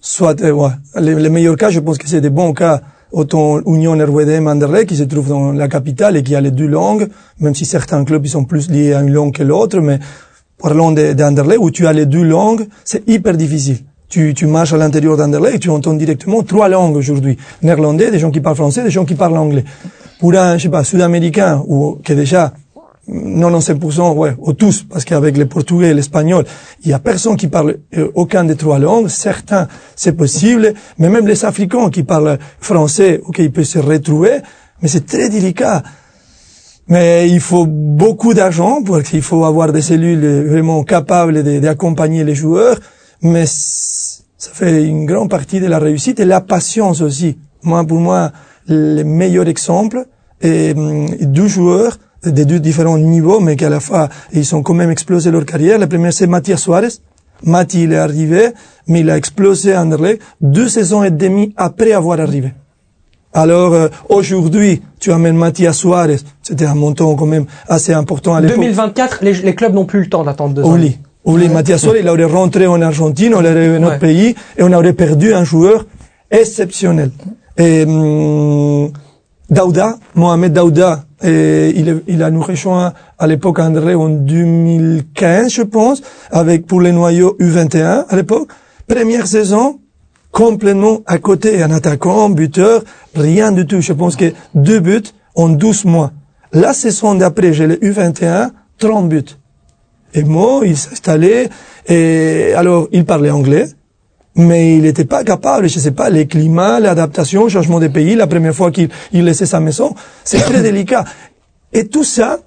Soit, 0.00 0.42
euh, 0.42 0.50
ouais, 0.50 0.70
les, 1.00 1.30
meilleurs 1.30 1.56
cas, 1.56 1.70
je 1.70 1.78
pense 1.78 1.98
que 1.98 2.08
c'est 2.08 2.20
des 2.20 2.30
bons 2.30 2.52
cas 2.52 2.80
autant 3.12 3.60
Union 3.66 3.92
RWDM 3.92 4.48
Anderlecht 4.48 4.88
qui 4.88 4.96
se 4.96 5.04
trouve 5.04 5.28
dans 5.28 5.52
la 5.52 5.68
capitale 5.68 6.16
et 6.16 6.24
qui 6.24 6.34
a 6.34 6.40
les 6.40 6.50
deux 6.50 6.66
langues, 6.66 7.06
même 7.38 7.54
si 7.54 7.66
certains 7.66 8.04
clubs 8.04 8.26
ils 8.26 8.30
sont 8.30 8.44
plus 8.44 8.68
liés 8.68 8.92
à 8.92 9.02
une 9.02 9.12
langue 9.12 9.32
que 9.32 9.44
l'autre, 9.44 9.78
mais 9.78 10.00
parlons 10.58 10.90
de- 10.90 11.12
d'Anderlecht 11.12 11.60
où 11.60 11.70
tu 11.70 11.86
as 11.86 11.92
les 11.92 12.06
deux 12.06 12.24
langues, 12.24 12.66
c'est 12.84 13.08
hyper 13.08 13.36
difficile. 13.36 13.78
Tu, 14.08 14.34
marches 14.46 14.72
à 14.74 14.76
l'intérieur 14.76 15.16
d'Anderlecht 15.16 15.54
et 15.54 15.58
tu 15.58 15.70
entends 15.70 15.94
directement 15.94 16.42
trois 16.42 16.68
langues 16.68 16.96
aujourd'hui. 16.96 17.38
Néerlandais, 17.62 18.10
des 18.10 18.18
gens 18.18 18.30
qui 18.30 18.40
parlent 18.40 18.56
français, 18.56 18.82
des 18.82 18.90
gens 18.90 19.04
qui 19.06 19.14
parlent 19.14 19.38
anglais. 19.38 19.64
Pour 20.22 20.34
un, 20.36 20.56
je 20.56 20.62
sais 20.62 20.68
pas, 20.68 20.84
sud-américain 20.84 21.64
ou 21.66 21.98
qui 22.04 22.12
est 22.12 22.14
déjà 22.14 22.52
95%, 23.08 24.14
ouais, 24.14 24.36
ou 24.38 24.52
tous, 24.52 24.84
parce 24.88 25.04
qu'avec 25.04 25.36
le 25.36 25.46
portugais 25.46 25.88
et 25.88 25.94
l'espagnol, 25.94 26.44
il 26.84 26.92
y 26.92 26.92
a 26.92 27.00
personne 27.00 27.36
qui 27.36 27.48
parle 27.48 27.78
euh, 27.98 28.08
aucun 28.14 28.44
des 28.44 28.54
trois 28.54 28.78
langues. 28.78 29.08
Certains, 29.08 29.66
c'est 29.96 30.12
possible, 30.12 30.74
mais 30.98 31.08
même 31.08 31.26
les 31.26 31.44
Africains 31.44 31.90
qui 31.90 32.04
parlent 32.04 32.38
français, 32.60 33.20
ok, 33.26 33.40
ils 33.40 33.50
peuvent 33.50 33.64
se 33.64 33.80
retrouver, 33.80 34.38
mais 34.80 34.86
c'est 34.86 35.06
très 35.06 35.28
délicat. 35.28 35.82
Mais 36.86 37.28
il 37.28 37.40
faut 37.40 37.66
beaucoup 37.66 38.32
d'argent 38.32 38.80
parce 38.86 39.08
qu'il 39.08 39.22
faut 39.22 39.44
avoir 39.44 39.72
des 39.72 39.82
cellules 39.82 40.46
vraiment 40.46 40.84
capables 40.84 41.42
d'accompagner 41.60 42.22
les 42.22 42.36
joueurs. 42.36 42.78
Mais 43.22 43.46
ça 43.46 44.50
fait 44.52 44.84
une 44.84 45.04
grande 45.04 45.30
partie 45.30 45.58
de 45.58 45.66
la 45.66 45.80
réussite 45.80 46.20
et 46.20 46.24
la 46.24 46.40
patience 46.40 47.00
aussi. 47.00 47.38
Moi, 47.64 47.84
pour 47.84 47.98
moi, 47.98 48.30
le 48.68 49.02
meilleur 49.02 49.48
exemple 49.48 50.04
est 50.40 50.76
hum, 50.76 51.06
deux 51.20 51.48
joueurs 51.48 51.98
de 52.24 52.44
deux 52.44 52.60
différents 52.60 52.98
niveaux, 52.98 53.40
mais 53.40 53.56
qu'à 53.56 53.68
la 53.68 53.80
fois, 53.80 54.08
ils 54.32 54.54
ont 54.54 54.62
quand 54.62 54.74
même 54.74 54.90
explosé 54.90 55.30
leur 55.30 55.44
carrière. 55.44 55.78
Le 55.78 55.88
premier, 55.88 56.12
c'est 56.12 56.26
Mathias 56.28 56.60
Suarez. 56.62 56.88
Mati, 57.44 57.82
il 57.82 57.92
est 57.92 57.96
arrivé, 57.96 58.50
mais 58.86 59.00
il 59.00 59.10
a 59.10 59.16
explosé 59.16 59.72
à 59.74 59.82
Anderlecht 59.82 60.22
deux 60.40 60.68
saisons 60.68 61.02
et 61.02 61.10
demie 61.10 61.52
après 61.56 61.92
avoir 61.92 62.20
arrivé. 62.20 62.52
Alors 63.34 63.72
euh, 63.72 63.88
aujourd'hui, 64.08 64.82
tu 65.00 65.10
amènes 65.10 65.36
Mathias 65.36 65.78
Suarez, 65.78 66.18
c'était 66.42 66.66
un 66.66 66.74
montant 66.76 67.14
quand 67.16 67.26
même 67.26 67.46
assez 67.66 67.92
important 67.92 68.34
à 68.34 68.40
l'époque. 68.40 68.56
2024, 68.58 69.18
les, 69.24 69.32
les 69.32 69.54
clubs 69.56 69.74
n'ont 69.74 69.86
plus 69.86 70.00
le 70.00 70.08
temps 70.08 70.22
d'attendre 70.22 70.54
deux 70.54 70.62
ans. 70.62 70.74
Oublie, 70.74 70.98
oublie 71.24 71.48
Mathias 71.48 71.80
Suarez, 71.80 72.00
il 72.00 72.08
aurait 72.08 72.24
rentré 72.24 72.66
en 72.68 72.80
Argentine, 72.82 73.34
on 73.34 73.38
aurait 73.38 73.78
notre 73.80 73.94
Ouais. 73.94 73.98
pays, 73.98 74.34
et 74.56 74.62
on 74.62 74.72
aurait 74.72 74.92
perdu 74.92 75.32
un 75.34 75.44
joueur 75.44 75.86
exceptionnel. 76.30 77.10
Et 77.56 77.84
hum, 77.84 78.90
Daouda, 79.50 79.98
Mohamed 80.14 80.52
Daouda, 80.52 81.04
et 81.22 81.72
il, 81.76 82.02
il 82.08 82.22
a 82.22 82.30
nous 82.30 82.42
rejoint 82.42 82.94
à 83.18 83.26
l'époque 83.26 83.58
Anderlecht 83.58 83.98
en 83.98 84.08
2015, 84.08 85.52
je 85.52 85.62
pense, 85.62 86.02
avec 86.30 86.66
pour 86.66 86.80
les 86.80 86.92
noyaux 86.92 87.36
U21 87.38 88.06
à 88.08 88.16
l'époque. 88.16 88.48
Première 88.88 89.26
saison, 89.26 89.78
complètement 90.30 91.00
à 91.06 91.18
côté, 91.18 91.62
un 91.62 91.70
attaquant, 91.70 92.30
buteur, 92.30 92.82
rien 93.14 93.52
du 93.52 93.66
tout. 93.66 93.80
Je 93.80 93.92
pense 93.92 94.16
que 94.16 94.32
deux 94.54 94.80
buts 94.80 95.02
en 95.34 95.50
12 95.50 95.84
mois. 95.84 96.12
La 96.52 96.72
saison 96.72 97.14
d'après, 97.14 97.52
j'ai 97.52 97.66
le 97.66 97.76
U21, 97.76 98.50
30 98.78 99.08
buts. 99.08 99.36
Et 100.14 100.24
moi, 100.24 100.62
il 100.64 100.76
s'installait, 100.76 101.48
et 101.86 102.52
alors, 102.54 102.88
il 102.92 103.04
parlait 103.04 103.30
anglais, 103.30 103.68
mais 104.34 104.76
il 104.76 104.82
n'était 104.82 105.04
pas 105.04 105.24
capable, 105.24 105.68
je 105.68 105.78
sais 105.78 105.90
pas, 105.90 106.08
les 106.10 106.26
climats, 106.26 106.80
l'adaptation, 106.80 107.44
le 107.44 107.50
changement 107.50 107.80
de 107.80 107.88
pays, 107.88 108.14
la 108.14 108.26
première 108.26 108.54
fois 108.54 108.70
qu'il 108.70 108.88
il 109.12 109.24
laissait 109.24 109.46
sa 109.46 109.60
maison, 109.60 109.94
c'est 110.24 110.38
très 110.38 110.62
délicat. 110.68 111.04
Et 111.72 111.88
tout 111.88 112.04
ça, 112.04 112.40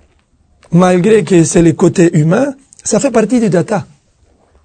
malgré 0.71 1.23
que 1.23 1.43
c'est 1.43 1.61
le 1.61 1.73
côté 1.73 2.17
humain, 2.17 2.53
ça 2.83 2.99
fait 2.99 3.11
partie 3.11 3.39
du 3.39 3.49
data. 3.49 3.85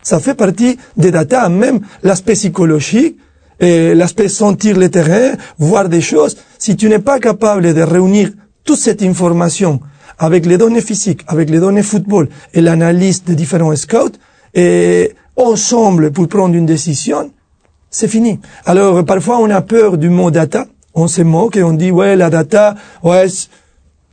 Ça 0.03 0.19
fait 0.19 0.35
partie 0.35 0.79
des 0.97 1.11
data, 1.11 1.49
même 1.49 1.81
l'aspect 2.03 2.33
psychologique, 2.33 3.19
et 3.61 3.95
l'aspect 3.95 4.29
sentir 4.29 4.79
le 4.79 4.89
terrain, 4.89 5.37
voir 5.59 5.89
des 5.89 6.01
choses. 6.01 6.37
Si 6.59 6.77
tu 6.77 6.89
n'es 6.89 6.99
pas 6.99 7.21
capable 7.21 7.75
de 7.75 7.83
réunir 7.83 8.31
toute 8.65 8.79
cette 8.79 9.03
information 9.03 9.81
avec 10.19 10.47
les 10.47 10.57
données 10.57 10.81
physiques, 10.81 11.23
avec 11.27 11.51
les 11.51 11.61
données 11.61 11.83
football 11.83 12.29
et 12.55 12.61
l'analyse 12.63 13.23
des 13.25 13.35
différents 13.35 13.77
scouts, 13.77 14.17
et 14.55 15.13
ensemble 15.37 16.11
pour 16.13 16.29
prendre 16.29 16.55
une 16.55 16.67
décision, 16.67 17.31
c'est 17.91 18.09
fini. 18.09 18.39
Alors 18.67 19.05
parfois 19.05 19.39
on 19.39 19.51
a 19.51 19.61
peur 19.61 19.99
du 19.99 20.09
mot 20.09 20.31
data, 20.31 20.67
on 20.95 21.09
se 21.09 21.23
moque 21.23 21.57
et 21.57 21.63
on 21.63 21.73
dit 21.73 21.91
ouais 21.91 22.17
la 22.17 22.31
data, 22.31 22.75
ouais 23.03 23.27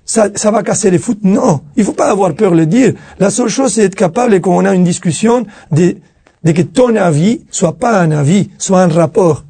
ça, 0.05 0.29
ça 0.33 0.51
va 0.51 0.63
casser 0.63 0.89
les 0.89 0.99
foot. 0.99 1.19
Non, 1.23 1.61
il 1.75 1.83
faut 1.83 1.93
pas 1.93 2.09
avoir 2.09 2.33
peur 2.33 2.51
de 2.51 2.57
le 2.57 2.65
dire. 2.65 2.93
La 3.19 3.29
seule 3.29 3.49
chose 3.49 3.73
c'est 3.73 3.83
être 3.83 3.95
capable 3.95 4.39
quand 4.41 4.55
on 4.55 4.65
a 4.65 4.73
une 4.73 4.83
discussion 4.83 5.45
de, 5.71 5.97
de 6.43 6.51
que 6.51 6.61
ton 6.61 6.95
avis 6.95 7.41
soit 7.51 7.73
pas 7.73 8.01
un 8.01 8.11
avis, 8.11 8.49
soit 8.57 8.81
un 8.81 8.87
rapport. 8.87 9.43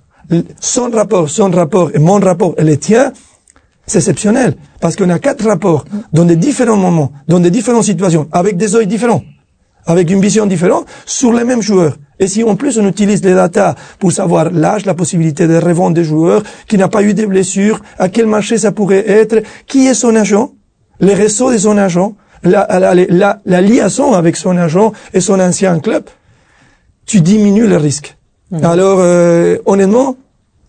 Son 0.59 0.89
rapport, 0.91 1.29
son 1.29 1.49
rapport 1.51 1.91
et 1.93 1.99
mon 1.99 2.19
rapport 2.19 2.53
et 2.57 2.63
le 2.63 2.75
tien, 2.75 3.13
c'est 3.85 3.99
exceptionnel. 3.99 4.57
Parce 4.81 4.97
qu'on 4.97 5.09
a 5.09 5.19
quatre 5.19 5.47
rapports 5.47 5.85
dans 6.11 6.25
des 6.25 6.35
différents 6.35 6.75
moments, 6.75 7.13
dans 7.29 7.39
des 7.39 7.49
différentes 7.49 7.85
situations, 7.85 8.27
avec 8.33 8.57
des 8.57 8.73
yeux 8.73 8.85
différents 8.85 9.21
avec 9.87 10.11
une 10.11 10.21
vision 10.21 10.45
différente 10.45 10.85
sur 11.05 11.33
les 11.33 11.43
mêmes 11.43 11.61
joueurs. 11.61 11.97
Et 12.19 12.27
si 12.27 12.43
en 12.43 12.55
plus 12.55 12.77
on 12.77 12.87
utilise 12.87 13.23
les 13.23 13.33
data 13.33 13.75
pour 13.99 14.11
savoir 14.11 14.51
l'âge, 14.51 14.85
la 14.85 14.93
possibilité 14.93 15.47
de 15.47 15.55
revendre 15.57 15.95
des 15.95 16.03
joueurs, 16.03 16.43
qui 16.67 16.77
n'a 16.77 16.87
pas 16.87 17.01
eu 17.03 17.13
de 17.13 17.25
blessures, 17.25 17.81
à 17.97 18.09
quel 18.09 18.27
marché 18.27 18.57
ça 18.57 18.71
pourrait 18.71 19.09
être, 19.09 19.41
qui 19.65 19.87
est 19.87 19.93
son 19.93 20.15
agent, 20.15 20.51
les 20.99 21.13
réseaux 21.13 21.51
de 21.51 21.57
son 21.57 21.77
agent, 21.77 22.15
la, 22.43 22.67
la, 22.79 22.93
la, 22.93 23.39
la 23.45 23.61
liaison 23.61 24.13
avec 24.13 24.35
son 24.35 24.57
agent 24.57 24.93
et 25.13 25.21
son 25.21 25.39
ancien 25.39 25.79
club, 25.79 26.03
tu 27.05 27.21
diminues 27.21 27.67
le 27.67 27.77
risque. 27.77 28.17
Alors, 28.61 28.99
euh, 28.99 29.57
honnêtement, 29.65 30.15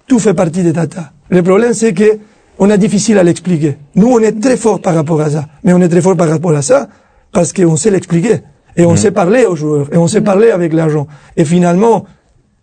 tout 0.07 0.19
fait 0.19 0.35
partie 0.35 0.63
des 0.63 0.73
data. 0.73 1.13
Le 1.29 1.43
problème, 1.43 1.75
c'est 1.75 1.93
que 1.93 2.19
on 2.59 2.71
est 2.71 2.79
difficile 2.79 3.19
à 3.19 3.23
l'expliquer. 3.23 3.79
Nous, 3.95 4.09
on 4.09 4.19
est 4.21 4.41
très 4.41 4.57
fort 4.57 4.81
par 4.81 4.95
rapport 4.95 5.21
à 5.21 5.31
ça. 5.31 5.47
Mais 5.63 5.73
on 5.73 5.81
est 5.81 5.89
très 5.89 6.01
fort 6.01 6.17
par 6.17 6.29
rapport 6.29 6.55
à 6.55 6.63
ça 6.63 6.89
parce 7.33 7.53
qu'on 7.53 7.77
sait 7.77 7.91
l'expliquer. 7.91 8.41
Et 8.79 8.87
on 8.87 8.97
sait 8.97 9.11
parler 9.11 9.45
aux 9.45 9.57
joueurs. 9.57 9.87
Et 9.93 9.97
on 9.99 10.07
sait 10.09 10.21
parler 10.23 10.51
avec 10.51 10.73
l'argent. 10.73 11.07
Et 11.37 11.45
finalement, 11.45 12.05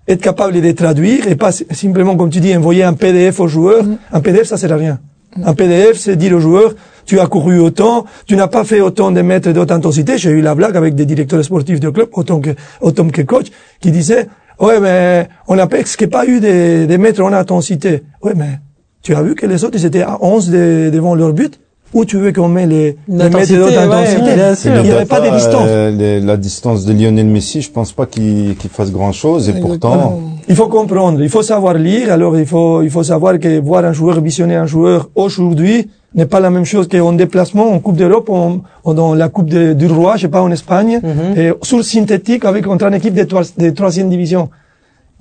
être 0.08 0.22
capable 0.22 0.60
de 0.60 0.72
traduire 0.72 1.28
et 1.28 1.36
pas 1.36 1.52
si- 1.52 1.66
simplement, 1.72 2.16
comme 2.16 2.30
tu 2.30 2.40
dis, 2.40 2.56
envoyer 2.56 2.84
un 2.84 2.94
PDF 2.94 3.40
aux 3.40 3.48
joueurs. 3.48 3.84
Un 4.12 4.22
PDF, 4.22 4.48
ça 4.48 4.58
sert 4.58 4.72
à 4.72 4.78
rien. 4.78 5.00
Un 5.44 5.54
PDF, 5.54 5.98
c'est 5.98 6.16
dire 6.16 6.34
aux 6.36 6.40
joueurs, 6.40 6.74
tu 7.06 7.20
as 7.20 7.28
couru 7.28 7.60
autant, 7.60 8.06
tu 8.26 8.36
n'as 8.38 8.48
pas 8.48 8.64
fait 8.64 8.80
autant 8.82 9.12
de 9.12 9.22
mètres 9.22 9.52
de 9.52 9.60
haute 9.60 9.72
intensité. 9.72 10.18
J'ai 10.18 10.30
eu 10.32 10.42
la 10.42 10.56
blague 10.56 10.78
avec 10.78 10.96
des 10.96 11.06
directeurs 11.06 11.44
sportifs 11.44 11.80
de 11.82 11.90
club, 11.90 12.08
autant 12.14 12.40
que, 12.40 12.52
autant 12.82 13.08
que 13.10 13.22
coach, 13.24 13.48
qui 13.82 13.92
disaient, 13.92 14.28
ouais, 14.62 14.80
mais 14.80 15.28
on 15.50 15.56
n'a 15.56 15.68
presque 15.68 16.08
pas 16.08 16.26
eu 16.26 16.40
des, 16.40 16.88
des 16.88 16.98
mètres 16.98 17.22
en 17.22 17.34
intensité. 17.34 18.04
Ouais, 18.24 18.34
mais 18.36 18.60
tu 19.04 19.14
as 19.14 19.22
vu 19.22 19.36
que 19.36 19.46
les 19.46 19.66
autres, 19.66 19.76
ils 19.78 19.86
étaient 19.86 20.02
à 20.04 20.18
11 20.22 20.50
de- 20.50 20.90
devant 20.94 21.16
leur 21.16 21.34
but? 21.34 21.60
Où 21.94 22.04
tu 22.06 22.18
veux 22.18 22.32
qu'on 22.34 22.48
met 22.50 22.66
les, 22.66 22.98
les 23.08 23.30
méthodes 23.30 23.52
ouais, 23.70 23.72
d'intensité? 23.76 24.32
Il 24.66 24.82
n'y 24.82 24.90
le 24.90 24.96
avait 24.96 25.06
pas 25.06 25.22
de 25.22 25.30
distance. 25.36 25.68
euh, 25.68 25.92
les- 25.92 26.20
la 26.22 26.38
distance 26.38 26.86
de 26.86 26.94
Lionel 26.94 27.26
Messi, 27.28 27.62
je 27.62 27.72
pense 27.72 27.92
pas 27.94 28.06
qu'il 28.06 28.56
fasse 28.72 28.92
grand 28.92 29.12
chose. 29.14 29.48
Et 29.50 29.54
pourtant, 29.54 30.20
Il 30.48 30.56
faut 30.56 30.68
comprendre, 30.68 31.24
il 31.24 31.30
faut 31.30 31.42
savoir 31.42 31.74
lire. 31.76 32.12
Alors 32.12 32.38
il 32.38 32.46
faut 32.46 32.84
il 32.84 32.92
faut 32.92 33.02
savoir 33.04 33.40
que 33.40 33.60
voir 33.60 33.84
un 33.86 33.94
joueur 33.94 34.22
visionner 34.22 34.56
un 34.56 34.68
joueur 34.68 35.10
aujourd'hui 35.16 35.88
n'est 36.14 36.28
pas 36.28 36.40
la 36.40 36.50
même 36.52 36.66
chose 36.66 36.88
qu'en 36.88 37.14
déplacement 37.14 37.72
en 37.74 37.80
Coupe 37.80 37.96
d'Europe, 37.98 38.30
en, 38.30 38.62
en- 38.84 38.94
dans 38.94 39.16
la 39.16 39.28
Coupe 39.30 39.50
de- 39.50 39.74
du 39.74 39.88
Roi, 39.88 40.16
je 40.18 40.22
sais 40.24 40.28
pas 40.28 40.42
en 40.44 40.52
Espagne, 40.52 41.00
Mhm. 41.04 41.38
et 41.40 41.52
sur 41.64 41.84
synthétique 41.84 42.46
avec 42.46 42.66
contre 42.66 42.86
une 42.86 42.94
équipe 42.94 43.16
de 43.16 43.70
troisième 43.72 44.10
division. 44.10 44.50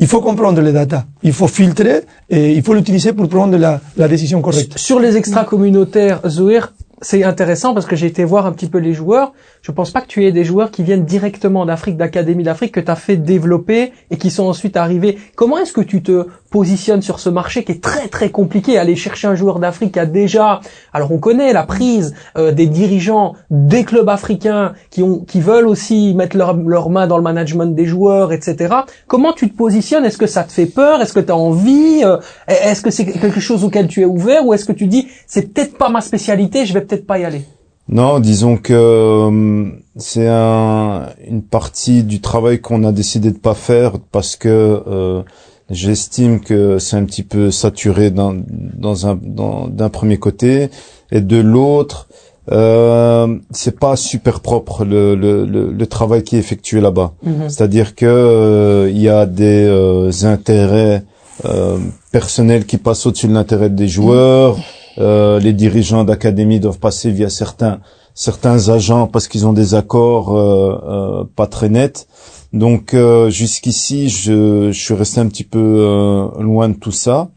Il 0.01 0.09
faut 0.09 0.21
comprendre 0.21 0.61
les 0.61 0.73
data, 0.73 1.07
il 1.23 1.33
faut 1.33 1.47
filtrer 1.47 2.03
et 2.29 2.53
il 2.53 2.63
faut 2.63 2.75
l'utiliser 2.75 3.13
pour 3.13 3.29
prendre 3.29 3.57
la, 3.57 4.09
décision 4.09 4.41
correcte. 4.41 4.77
Sur 4.77 4.99
les 4.99 5.17
extra-communautaires, 5.17 6.21
Zohir, 6.29 6.73
c'est 7.01 7.23
intéressant 7.23 7.75
parce 7.75 7.87
que 7.87 7.95
j'ai 7.95 8.07
été 8.07 8.25
voir 8.25 8.47
un 8.47 8.53
petit 8.53 8.67
peu 8.67 8.79
les 8.79 8.93
joueurs. 8.93 9.33
Je 9.65 9.73
pense 9.73 9.93
pas 9.93 10.03
que 10.03 10.07
tu 10.07 10.27
aies 10.27 10.31
des 10.31 10.45
joueurs 10.45 10.71
qui 10.71 10.83
viennent 10.83 11.07
directement 11.07 11.65
d'Afrique, 11.65 11.97
d'Académie 11.97 12.45
d'Afrique, 12.45 12.73
que 12.73 12.81
tu 12.81 12.91
as 12.91 12.97
fait 12.97 13.17
développer 13.17 13.93
et 14.11 14.19
qui 14.19 14.31
sont 14.31 14.45
ensuite 14.45 14.77
arrivés. 14.77 15.19
Comment 15.37 15.57
est-ce 15.57 15.73
que 15.73 15.81
tu 15.81 16.03
te 16.03 16.27
positionnes 16.51 17.01
sur 17.01 17.19
ce 17.19 17.31
marché 17.31 17.65
qui 17.65 17.73
est 17.73 17.83
très 17.83 18.09
très 18.09 18.29
compliqué 18.29 18.77
Aller 18.77 18.95
chercher 18.95 19.27
un 19.27 19.35
joueur 19.35 19.61
d'Afrique 19.61 19.93
qui 19.93 19.99
a 19.99 20.05
déjà... 20.05 20.61
Alors 20.93 21.13
on 21.13 21.19
connaît 21.19 21.55
la 21.55 21.63
prise 21.63 22.15
euh, 22.37 22.53
des 22.53 22.67
dirigeants 22.67 23.37
des 23.49 23.85
clubs 23.85 24.11
africains 24.11 24.75
qui, 24.91 25.03
ont, 25.03 25.21
qui 25.21 25.41
veulent 25.41 25.67
aussi 25.67 26.13
mettre 26.13 26.37
leur, 26.37 26.55
leur 26.55 26.91
main 26.91 27.07
dans 27.07 27.17
le 27.17 27.23
management 27.23 27.75
des 27.75 27.87
joueurs, 27.87 28.35
etc. 28.35 28.75
Comment 29.07 29.33
tu 29.33 29.51
te 29.51 29.57
positionnes? 29.57 30.05
Est-ce 30.05 30.19
que 30.19 30.27
ça 30.27 30.45
te 30.45 30.53
fait 30.53 30.67
peur? 30.67 31.01
Est-ce 31.01 31.15
que 31.15 31.21
tu 31.21 31.33
as 31.33 31.37
envie? 31.37 32.03
Euh, 32.05 32.19
Est-ce 32.49 32.83
que 32.83 32.91
c'est 32.91 33.07
quelque 33.07 33.41
chose 33.41 33.65
auquel 33.65 33.89
tu 33.89 34.03
es 34.03 34.05
ouvert? 34.05 34.47
Ou 34.47 34.53
est-ce 34.53 34.67
que 34.67 34.73
tu 34.73 34.89
dis 34.89 35.09
c'est 35.27 35.55
peut-être 35.55 35.79
pas 35.79 35.89
ma 35.89 36.03
spécialité, 36.03 36.67
je 36.67 36.75
vais 36.75 36.83
peut-être 36.83 37.07
pas 37.07 37.19
y 37.19 37.25
aller? 37.25 37.47
Non, 37.89 38.19
disons 38.21 38.57
que 38.57 38.73
euh, 38.73 39.71
c'est 39.97 40.29
un, 40.29 41.09
une 41.29 41.43
partie 41.43 42.03
du 42.03 42.21
travail 42.21 42.61
qu'on 42.61 42.85
a 42.85 42.93
décidé 42.93 43.31
de 43.31 43.39
pas 43.39 43.55
faire 43.55 43.93
parce 44.11 44.37
que 44.37 44.83
euh, 44.87 45.23
j'estime 45.71 46.41
que 46.41 46.79
c'est 46.79 46.97
un 46.97 47.05
petit 47.05 47.23
peu 47.23 47.51
saturé 47.51 48.11
dans, 48.11 48.35
dans 48.37 49.07
un 49.07 49.19
d'un 49.23 49.89
premier 49.91 50.19
côté 50.19 50.71
et 51.13 51.21
de 51.21 51.37
l'autre 51.37 52.09
euh, 52.53 53.39
c'est 53.51 53.79
pas 53.79 53.97
super 53.97 54.41
propre 54.41 54.85
le, 54.85 55.15
le, 55.15 55.47
le, 55.47 55.73
le 55.73 55.87
travail 55.87 56.23
qui 56.23 56.37
est 56.37 56.39
effectué 56.39 56.81
là-bas. 56.81 57.15
C'est-à-dire 57.49 57.95
que 57.95 58.05
euh, 58.07 58.91
il 58.91 59.01
y 59.01 59.09
a 59.09 59.25
des 59.25 59.65
euh, 59.67 60.11
intérêts 60.25 61.05
euh, 61.47 61.79
personnels 62.13 62.67
qui 62.67 62.77
passent 62.77 63.07
au-dessus 63.07 63.29
de 63.29 63.33
l'intérêt 63.33 63.71
des 63.71 63.89
joueurs. 63.89 64.59
Euh, 64.99 65.41
les 65.41 65.53
dirigeants 65.53 66.05
d'académie 66.05 66.61
doivent 66.61 66.79
passer 66.79 67.11
via 67.11 67.29
certains 67.29 68.69
agents 68.69 69.07
parce 69.07 69.29
qu'ils 69.29 69.47
ont 69.47 69.53
des 69.53 69.75
accords 69.75 70.37
euh, 70.37 70.81
euh, 70.87 71.25
pas 71.37 71.47
très 71.47 71.69
nets. 71.69 72.07
Donc 72.53 72.95
jusqu'ici, 73.31 74.09
je, 74.09 74.71
je 74.71 74.81
suis 74.81 74.95
resté 74.95 75.21
un 75.21 75.27
petit 75.27 75.43
peu 75.43 76.31
loin 76.39 76.69
de 76.69 76.75
tout 76.75 76.93
ça. 76.93 77.29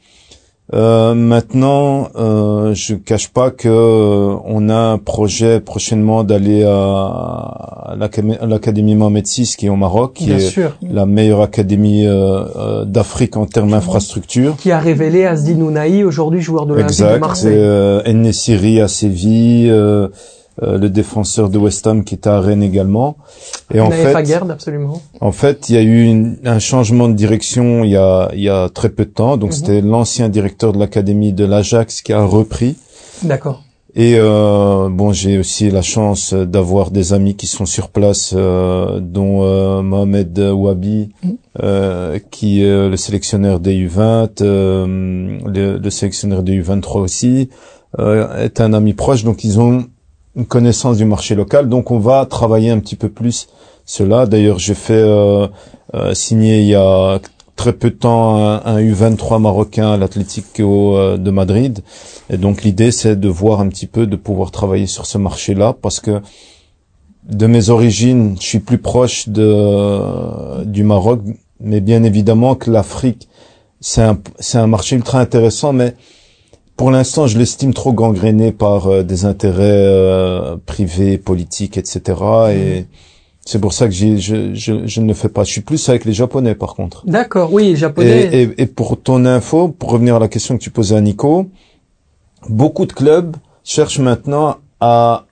Euh, 0.74 1.13
maintenant, 1.13 2.09
euh, 2.18 2.74
je 2.74 2.95
cache 2.95 3.30
pas 3.30 3.51
que 3.51 3.70
euh, 3.70 4.36
on 4.43 4.68
a 4.68 4.76
un 4.76 4.97
projet 4.97 5.61
prochainement 5.61 6.26
d'aller 6.26 6.63
à, 6.65 6.74
à 6.74 7.95
l'Académie- 7.97 8.95
Mohamed 8.95 9.26
VI 9.26 9.55
qui 9.57 9.68
est 9.68 9.70
au 9.70 9.78
Maroc, 9.78 10.15
qui 10.15 10.26
Bien 10.26 10.36
est 10.38 10.39
sûr. 10.41 10.76
la 10.82 11.05
meilleure 11.05 11.41
académie 11.41 12.05
euh, 12.05 12.43
euh, 12.57 12.86
d'Afrique 12.86 13.38
en 13.38 13.45
termes 13.45 13.72
d'infrastructure. 13.72 14.57
Qui 14.57 14.72
a 14.72 14.80
révélé 14.80 15.26
Asdi 15.26 15.55
Nounaï, 15.55 16.03
aujourd'hui 16.03 16.41
joueur 16.41 16.65
de 16.65 16.74
l'Olympique 16.74 16.97
de 16.99 17.03
Exact. 17.05 17.20
Marseille. 17.20 17.55
Euh, 17.57 18.01
Ennessiri 18.05 18.82
à 18.82 18.89
Séville, 18.89 19.70
euh, 20.62 20.66
euh, 20.74 20.78
le 20.78 20.89
défenseur 20.89 21.49
de 21.49 21.58
West 21.58 21.86
Ham 21.88 22.03
qui 22.03 22.16
était 22.16 22.30
à 22.30 22.39
Rennes 22.39 22.64
également. 22.64 23.18
Et 23.74 23.80
en 23.80 23.91
fait, 23.91 24.16
Aguerd, 24.16 24.49
absolument. 24.49 25.01
en 25.22 25.32
fait, 25.32 25.70
il 25.70 25.76
y 25.76 25.78
a 25.78 25.82
eu 25.82 26.03
une- 26.05 26.38
un 26.45 26.60
changement 26.60 27.08
de 27.10 27.14
direction 27.14 27.84
il 27.84 27.91
y 27.91 27.95
a, 27.97 28.30
il 28.34 28.41
y 28.41 28.49
a 28.49 28.68
très 28.70 28.89
peu 28.89 29.05
de 29.05 29.12
temps. 29.12 29.38
Donc 29.38 29.51
Mhm. 29.51 29.55
c'était 29.58 29.82
l'ancien 29.82 30.30
directeur 30.30 30.74
de 30.74 30.80
l'académie 30.80 31.34
de 31.34 31.45
l'Ajax 31.45 32.01
qui 32.01 32.12
a 32.14 32.24
repris. 32.24 32.76
D'accord. 33.24 33.64
Et 33.95 34.16
euh, 34.18 34.89
bon, 34.91 35.12
j'ai 35.12 35.39
aussi 35.39 35.72
la 35.72 35.82
chance 35.82 36.34
d'avoir 36.34 36.91
des 36.91 37.14
amis 37.14 37.36
qui 37.36 37.47
sont 37.47 37.66
sur 37.66 37.89
place, 37.89 38.34
euh, 38.36 38.99
dont 38.99 39.41
euh, 39.43 39.82
Mohamed 39.82 40.38
Wabi, 40.38 41.10
euh, 41.64 42.20
qui 42.30 42.62
est 42.64 42.89
le 42.89 42.97
sélectionneur 42.97 43.60
des 43.60 43.74
U20, 43.74 44.41
euh, 44.41 45.39
le, 45.45 45.78
le 45.80 45.89
sélectionneur 45.89 46.43
des 46.43 46.53
U23 46.62 46.99
aussi, 47.01 47.49
euh, 47.99 48.43
est 48.45 48.62
un 48.62 48.74
ami 48.74 48.93
proche. 48.93 49.24
Donc 49.24 49.43
ils 49.43 49.60
ont 49.60 49.86
une 50.38 50.46
connaissance 50.46 50.98
du 50.98 51.06
marché 51.06 51.36
local. 51.36 51.68
Donc 51.68 51.92
on 51.92 52.00
va 52.00 52.26
travailler 52.26 52.70
un 52.70 52.80
petit 52.80 52.96
peu 52.96 53.10
plus 53.10 53.50
cela. 53.86 54.26
D'ailleurs, 54.28 54.60
j'ai 54.60 54.76
fait 54.76 54.94
euh, 54.94 55.48
euh, 55.96 56.14
signer 56.14 56.62
il 56.62 56.68
y 56.68 56.76
a 56.76 57.20
très 57.56 57.74
peu 57.74 57.90
de 57.90 57.96
temps 57.96 58.38
un, 58.38 58.62
un 58.64 58.80
U23 58.80 59.42
marocain 59.42 59.94
à 59.94 59.98
l'Atlético 59.98 60.96
euh, 60.96 61.18
de 61.18 61.32
Madrid. 61.32 61.80
Et 62.30 62.38
donc 62.38 62.64
l'idée, 62.64 62.92
c'est 62.92 63.20
de 63.20 63.28
voir 63.28 63.60
un 63.62 63.68
petit 63.68 63.88
peu, 63.88 64.06
de 64.06 64.16
pouvoir 64.16 64.52
travailler 64.52 64.86
sur 64.86 65.08
ce 65.08 65.18
marché-là, 65.18 65.76
parce 65.82 66.00
que 66.00 66.22
de 67.28 67.48
mes 67.48 67.70
origines, 67.70 68.38
je 68.40 68.46
suis 68.46 68.60
plus 68.60 68.78
proche 68.78 69.28
de 69.28 70.64
du 70.64 70.84
Maroc, 70.84 71.22
mais 71.60 71.82
bien 71.82 72.04
évidemment 72.04 72.56
que 72.56 72.72
l'Afrique, 72.72 73.28
c'est 73.82 74.04
un 74.04 74.20
c'est 74.40 74.60
un 74.60 74.68
marché 74.68 74.96
ultra 74.96 75.20
intéressant, 75.20 75.74
mais 75.74 75.96
pour 76.78 76.92
l'instant, 76.92 77.26
je 77.26 77.38
l'estime 77.40 77.74
trop 77.74 77.92
gangréné 77.92 78.52
par 78.52 78.88
euh, 78.88 79.04
des 79.04 79.26
intérêts 79.26 79.64
euh, 79.66 80.58
privés, 80.66 81.18
politiques, 81.18 81.78
etc. 81.78 82.02
Et 82.52 82.86
c'est 83.44 83.60
pour 83.60 83.74
ça 83.74 83.88
que 83.88 83.94
je, 83.94 84.18
je, 84.18 84.54
je 84.86 85.02
ne 85.02 85.08
le 85.08 85.14
fais 85.16 85.30
pas. 85.30 85.44
Je 85.44 85.52
suis 85.52 85.62
plus 85.62 85.90
avec 85.90 86.06
les 86.06 86.14
Japonais, 86.14 86.54
par 86.54 86.76
contre. 86.76 87.04
D'accord, 87.08 87.52
oui, 87.52 87.76
japonais. 87.76 88.30
Et, 88.32 88.42
et, 88.44 88.62
et 88.62 88.66
pour 88.68 89.02
ton 89.02 89.26
info, 89.26 89.70
pour 89.70 89.90
revenir 89.90 90.18
à 90.18 90.20
la 90.20 90.28
question 90.28 90.56
que 90.56 90.64
tu 90.64 90.70
posais 90.70 90.96
à 90.96 91.02
Nico, 91.02 91.50
beaucoup 92.48 92.86
de 92.86 92.94
clubs 92.94 93.36
cherchent 93.64 94.00
maintenant 94.00 94.58
à 94.80 95.26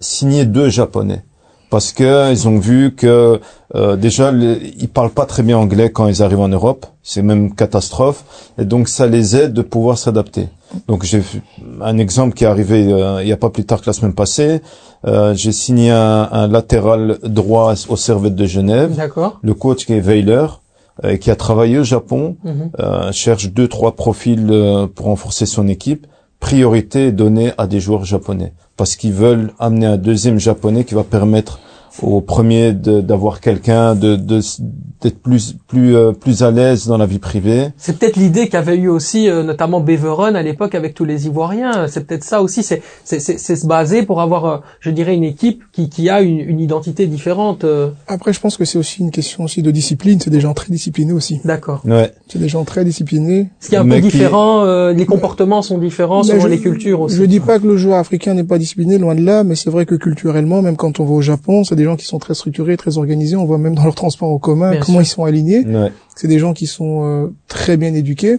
signer 0.00 0.46
deux 0.46 0.68
japonais 0.68 1.24
parce 1.70 1.92
que 1.92 2.30
ils 2.32 2.48
ont 2.48 2.58
vu 2.58 2.94
que 2.94 3.40
euh, 3.74 3.96
déjà 3.96 4.32
les- 4.32 4.74
ils 4.78 4.88
parlent 4.88 5.10
pas 5.10 5.26
très 5.26 5.42
bien 5.42 5.58
anglais 5.58 5.90
quand 5.90 6.06
ils 6.08 6.22
arrivent 6.22 6.40
en 6.40 6.48
Europe, 6.48 6.86
c'est 7.02 7.22
même 7.22 7.54
catastrophe 7.54 8.24
et 8.58 8.64
donc 8.64 8.88
ça 8.88 9.06
les 9.06 9.36
aide 9.36 9.52
de 9.52 9.62
pouvoir 9.62 9.98
s'adapter. 9.98 10.48
Donc 10.86 11.04
j'ai 11.04 11.22
un 11.82 11.96
exemple 11.98 12.34
qui 12.34 12.44
est 12.44 12.46
arrivé 12.46 12.90
euh, 12.92 13.22
il 13.22 13.28
y 13.28 13.32
a 13.32 13.36
pas 13.36 13.50
plus 13.50 13.64
tard 13.64 13.80
que 13.80 13.86
la 13.86 13.92
semaine 13.92 14.14
passée, 14.14 14.60
Euh, 15.06 15.32
j'ai 15.40 15.52
signé 15.52 15.92
un, 15.92 16.28
un 16.42 16.48
latéral 16.48 17.18
droit 17.22 17.72
au 17.88 17.96
Servette 17.96 18.34
de 18.34 18.46
Genève, 18.46 18.90
D'accord. 18.96 19.38
le 19.48 19.54
coach 19.54 19.86
qui 19.86 19.92
est 19.92 20.00
Weiler 20.08 20.46
euh, 21.04 21.16
qui 21.20 21.30
a 21.30 21.36
travaillé 21.36 21.78
au 21.78 21.84
Japon 21.84 22.22
euh, 22.44 23.12
cherche 23.12 23.46
deux 23.58 23.68
trois 23.68 23.92
profils 23.94 24.48
euh, 24.50 24.88
pour 24.92 25.06
renforcer 25.06 25.46
son 25.46 25.68
équipe. 25.68 26.04
Priorité 26.40 27.12
donnée 27.12 27.52
à 27.58 27.66
des 27.66 27.80
joueurs 27.80 28.04
japonais. 28.04 28.52
Parce 28.76 28.96
qu'ils 28.96 29.12
veulent 29.12 29.52
amener 29.58 29.86
un 29.86 29.96
deuxième 29.96 30.38
japonais 30.38 30.84
qui 30.84 30.94
va 30.94 31.04
permettre 31.04 31.58
au 32.02 32.20
premier 32.20 32.72
de- 32.72 33.00
d'avoir 33.00 33.40
quelqu'un 33.40 33.94
de 33.94 34.16
de- 34.16 34.40
d'être 35.00 35.18
plus 35.22 35.54
plus 35.68 35.94
euh, 35.96 36.12
plus 36.12 36.42
à 36.42 36.50
l'aise 36.50 36.86
dans 36.86 36.96
la 36.98 37.06
vie 37.06 37.18
privée. 37.20 37.68
C'est 37.76 37.98
peut-être 37.98 38.16
l'idée 38.16 38.48
qu'avait 38.48 38.76
eu 38.76 38.88
aussi 38.88 39.28
euh, 39.28 39.42
notamment 39.44 39.80
Beveron 39.80 40.34
à 40.34 40.42
l'époque 40.42 40.74
avec 40.74 40.94
tous 40.94 41.04
les 41.04 41.26
Ivoiriens. 41.26 41.86
C'est 41.88 42.04
peut-être 42.06 42.24
ça 42.24 42.42
aussi. 42.42 42.62
C'est 42.64 42.82
c'est 43.04 43.20
c'est 43.20 43.38
c'est 43.38 43.54
se 43.56 43.66
baser 43.66 44.02
pour 44.02 44.20
avoir, 44.20 44.44
euh, 44.46 44.56
je 44.80 44.90
dirais, 44.90 45.14
une 45.14 45.22
équipe 45.24 45.62
qui 45.72 45.88
qui 45.88 46.08
a 46.10 46.20
une, 46.20 46.38
une 46.40 46.60
identité 46.60 47.06
différente. 47.06 47.62
euh, 47.64 47.90
Après, 48.08 48.32
je 48.32 48.40
pense 48.40 48.56
que 48.56 48.64
c'est 48.64 48.78
aussi 48.78 49.00
une 49.00 49.10
question 49.12 49.44
aussi 49.44 49.62
de 49.62 49.70
discipline. 49.70 50.18
C'est 50.20 50.30
des 50.30 50.40
gens 50.40 50.54
très 50.54 50.70
disciplinés 50.72 51.12
aussi. 51.12 51.40
D'accord. 51.44 51.82
Ouais. 51.84 52.12
C'est 52.28 52.38
des 52.40 52.48
gens 52.48 52.64
très 52.64 52.84
disciplinés. 52.84 53.50
Ce 53.60 53.68
qui 53.68 53.74
est 53.76 53.78
un 53.78 53.84
Mais 53.84 53.96
peu 54.00 54.08
qui- 54.08 54.12
différent. 54.16 54.64
euh, 54.64 54.92
les 54.92 55.06
comportements 55.06 55.62
sont 55.62 55.78
différents 55.78 56.22
Mais 56.22 56.28
selon 56.30 56.40
je- 56.42 56.48
les 56.48 56.58
cultures 56.58 57.02
aussi. 57.02 57.16
Je 57.16 57.24
dis 57.24 57.40
pas 57.40 57.58
que 57.60 57.66
le 57.66 57.76
joueur 57.76 57.98
africain 57.98 58.34
n'est 58.34 58.44
pas 58.44 58.58
discipliné, 58.58 58.98
loin 58.98 59.14
de 59.14 59.22
là, 59.22 59.44
mais 59.44 59.54
c'est 59.54 59.70
vrai 59.70 59.86
que 59.86 59.94
culturellement, 59.94 60.60
même 60.60 60.76
quand 60.76 60.98
on 61.00 61.04
va 61.04 61.12
au 61.12 61.22
Japon, 61.22 61.62
c'est 61.64 61.76
des 61.76 61.84
gens 61.88 61.96
qui 61.96 62.04
sont 62.06 62.18
très 62.18 62.34
structurés, 62.34 62.76
très 62.76 62.96
organisés. 62.98 63.34
On 63.36 63.44
voit 63.44 63.58
même 63.58 63.74
dans 63.74 63.84
leur 63.84 63.94
transport 63.96 64.30
en 64.30 64.38
commun 64.38 64.70
Bien 64.70 64.80
comment 64.80 64.98
sûr. 64.98 65.02
ils 65.02 65.14
sont 65.14 65.24
alignés. 65.24 65.64
Ouais. 65.66 65.92
C'est 66.14 66.28
des 66.28 66.38
gens 66.38 66.52
qui 66.54 66.66
sont 66.66 67.00
euh, 67.04 67.26
très 67.48 67.76
bien 67.76 67.92
éduqués. 67.94 68.38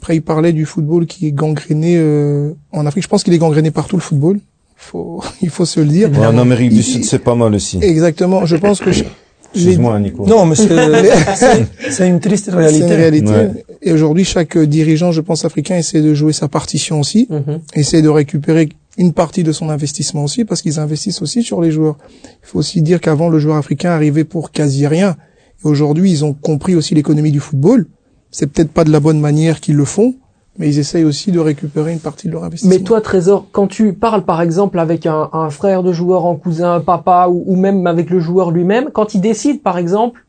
Après, 0.00 0.16
il 0.16 0.22
parlait 0.22 0.52
du 0.52 0.64
football 0.66 1.06
qui 1.06 1.26
est 1.26 1.32
gangréné 1.32 1.94
euh, 1.96 2.52
en 2.72 2.84
Afrique. 2.86 3.02
Je 3.04 3.08
pense 3.08 3.24
qu'il 3.24 3.32
est 3.34 3.38
gangréné 3.38 3.70
partout 3.70 3.96
le 3.96 4.02
football. 4.02 4.38
Faut, 4.76 5.22
il 5.42 5.50
faut 5.50 5.64
se 5.64 5.80
le 5.80 5.86
dire. 5.86 6.10
Ouais, 6.12 6.26
en 6.26 6.36
Amérique 6.38 6.70
du 6.70 6.76
Il- 6.76 6.82
Sud, 6.84 7.04
c'est 7.04 7.18
pas 7.18 7.34
mal 7.34 7.54
aussi. 7.54 7.78
Exactement. 7.82 8.44
Je 8.46 8.56
pense 8.56 8.80
que 8.80 8.92
je- 8.92 9.04
Excuse-moi, 9.54 9.98
Nico. 9.98 10.26
Non, 10.26 10.44
mais 10.44 10.54
c'est- 10.54 10.68
c'est 11.36 11.66
c'est 11.90 12.06
une 12.08 12.20
triste 12.20 12.46
c'est 12.50 12.54
réalité. 12.54 12.84
une 12.86 12.92
réalité. 12.92 13.30
Ouais. 13.32 13.64
Et 13.82 13.92
aujourd'hui, 13.92 14.24
chaque 14.24 14.56
euh, 14.56 14.66
dirigeant, 14.66 15.10
je 15.10 15.20
pense, 15.22 15.44
africain 15.46 15.76
essaie 15.76 16.02
de 16.02 16.12
jouer 16.14 16.32
sa 16.34 16.48
partition 16.48 17.00
aussi. 17.00 17.26
Mhm. 17.30 17.60
essaie 17.74 18.02
de 18.02 18.08
récupérer 18.10 18.68
une 18.98 19.12
partie 19.12 19.44
de 19.44 19.52
son 19.52 19.70
investissement 19.70 20.24
aussi, 20.24 20.44
parce 20.44 20.60
qu'ils 20.60 20.80
investissent 20.80 21.22
aussi 21.22 21.42
sur 21.42 21.60
les 21.60 21.70
joueurs. 21.70 21.96
Il 22.42 22.46
faut 22.46 22.58
aussi 22.58 22.82
dire 22.82 23.00
qu'avant, 23.00 23.28
le 23.28 23.38
joueur 23.38 23.56
africain 23.56 23.90
arrivait 23.90 24.24
pour 24.24 24.50
quasi 24.50 24.86
rien. 24.86 25.16
Et 25.64 25.68
aujourd'hui, 25.68 26.10
ils 26.10 26.24
ont 26.24 26.34
compris 26.34 26.74
aussi 26.74 26.94
l'économie 26.94 27.30
du 27.30 27.40
football. 27.40 27.86
C'est 28.30 28.48
peut-être 28.48 28.72
pas 28.72 28.84
de 28.84 28.90
la 28.90 29.00
bonne 29.00 29.20
manière 29.20 29.60
qu'ils 29.60 29.76
le 29.76 29.84
font, 29.84 30.16
mais 30.58 30.68
ils 30.68 30.78
essayent 30.80 31.04
aussi 31.04 31.30
de 31.30 31.38
récupérer 31.38 31.92
une 31.92 32.00
partie 32.00 32.26
de 32.26 32.32
leur 32.32 32.44
investissement. 32.44 32.76
Mais 32.76 32.82
toi, 32.82 33.00
Trésor, 33.00 33.46
quand 33.52 33.68
tu 33.68 33.92
parles 33.92 34.24
par 34.24 34.42
exemple 34.42 34.78
avec 34.80 35.06
un, 35.06 35.50
frère 35.50 35.84
de 35.84 35.92
joueur, 35.92 36.26
un 36.26 36.34
cousin, 36.34 36.74
un 36.74 36.80
papa, 36.80 37.28
ou 37.30 37.56
même 37.56 37.86
avec 37.86 38.10
le 38.10 38.18
joueur 38.18 38.50
lui-même, 38.50 38.90
quand 38.92 39.14
il 39.14 39.20
décide 39.20 39.62
par 39.62 39.78
exemple, 39.78 40.24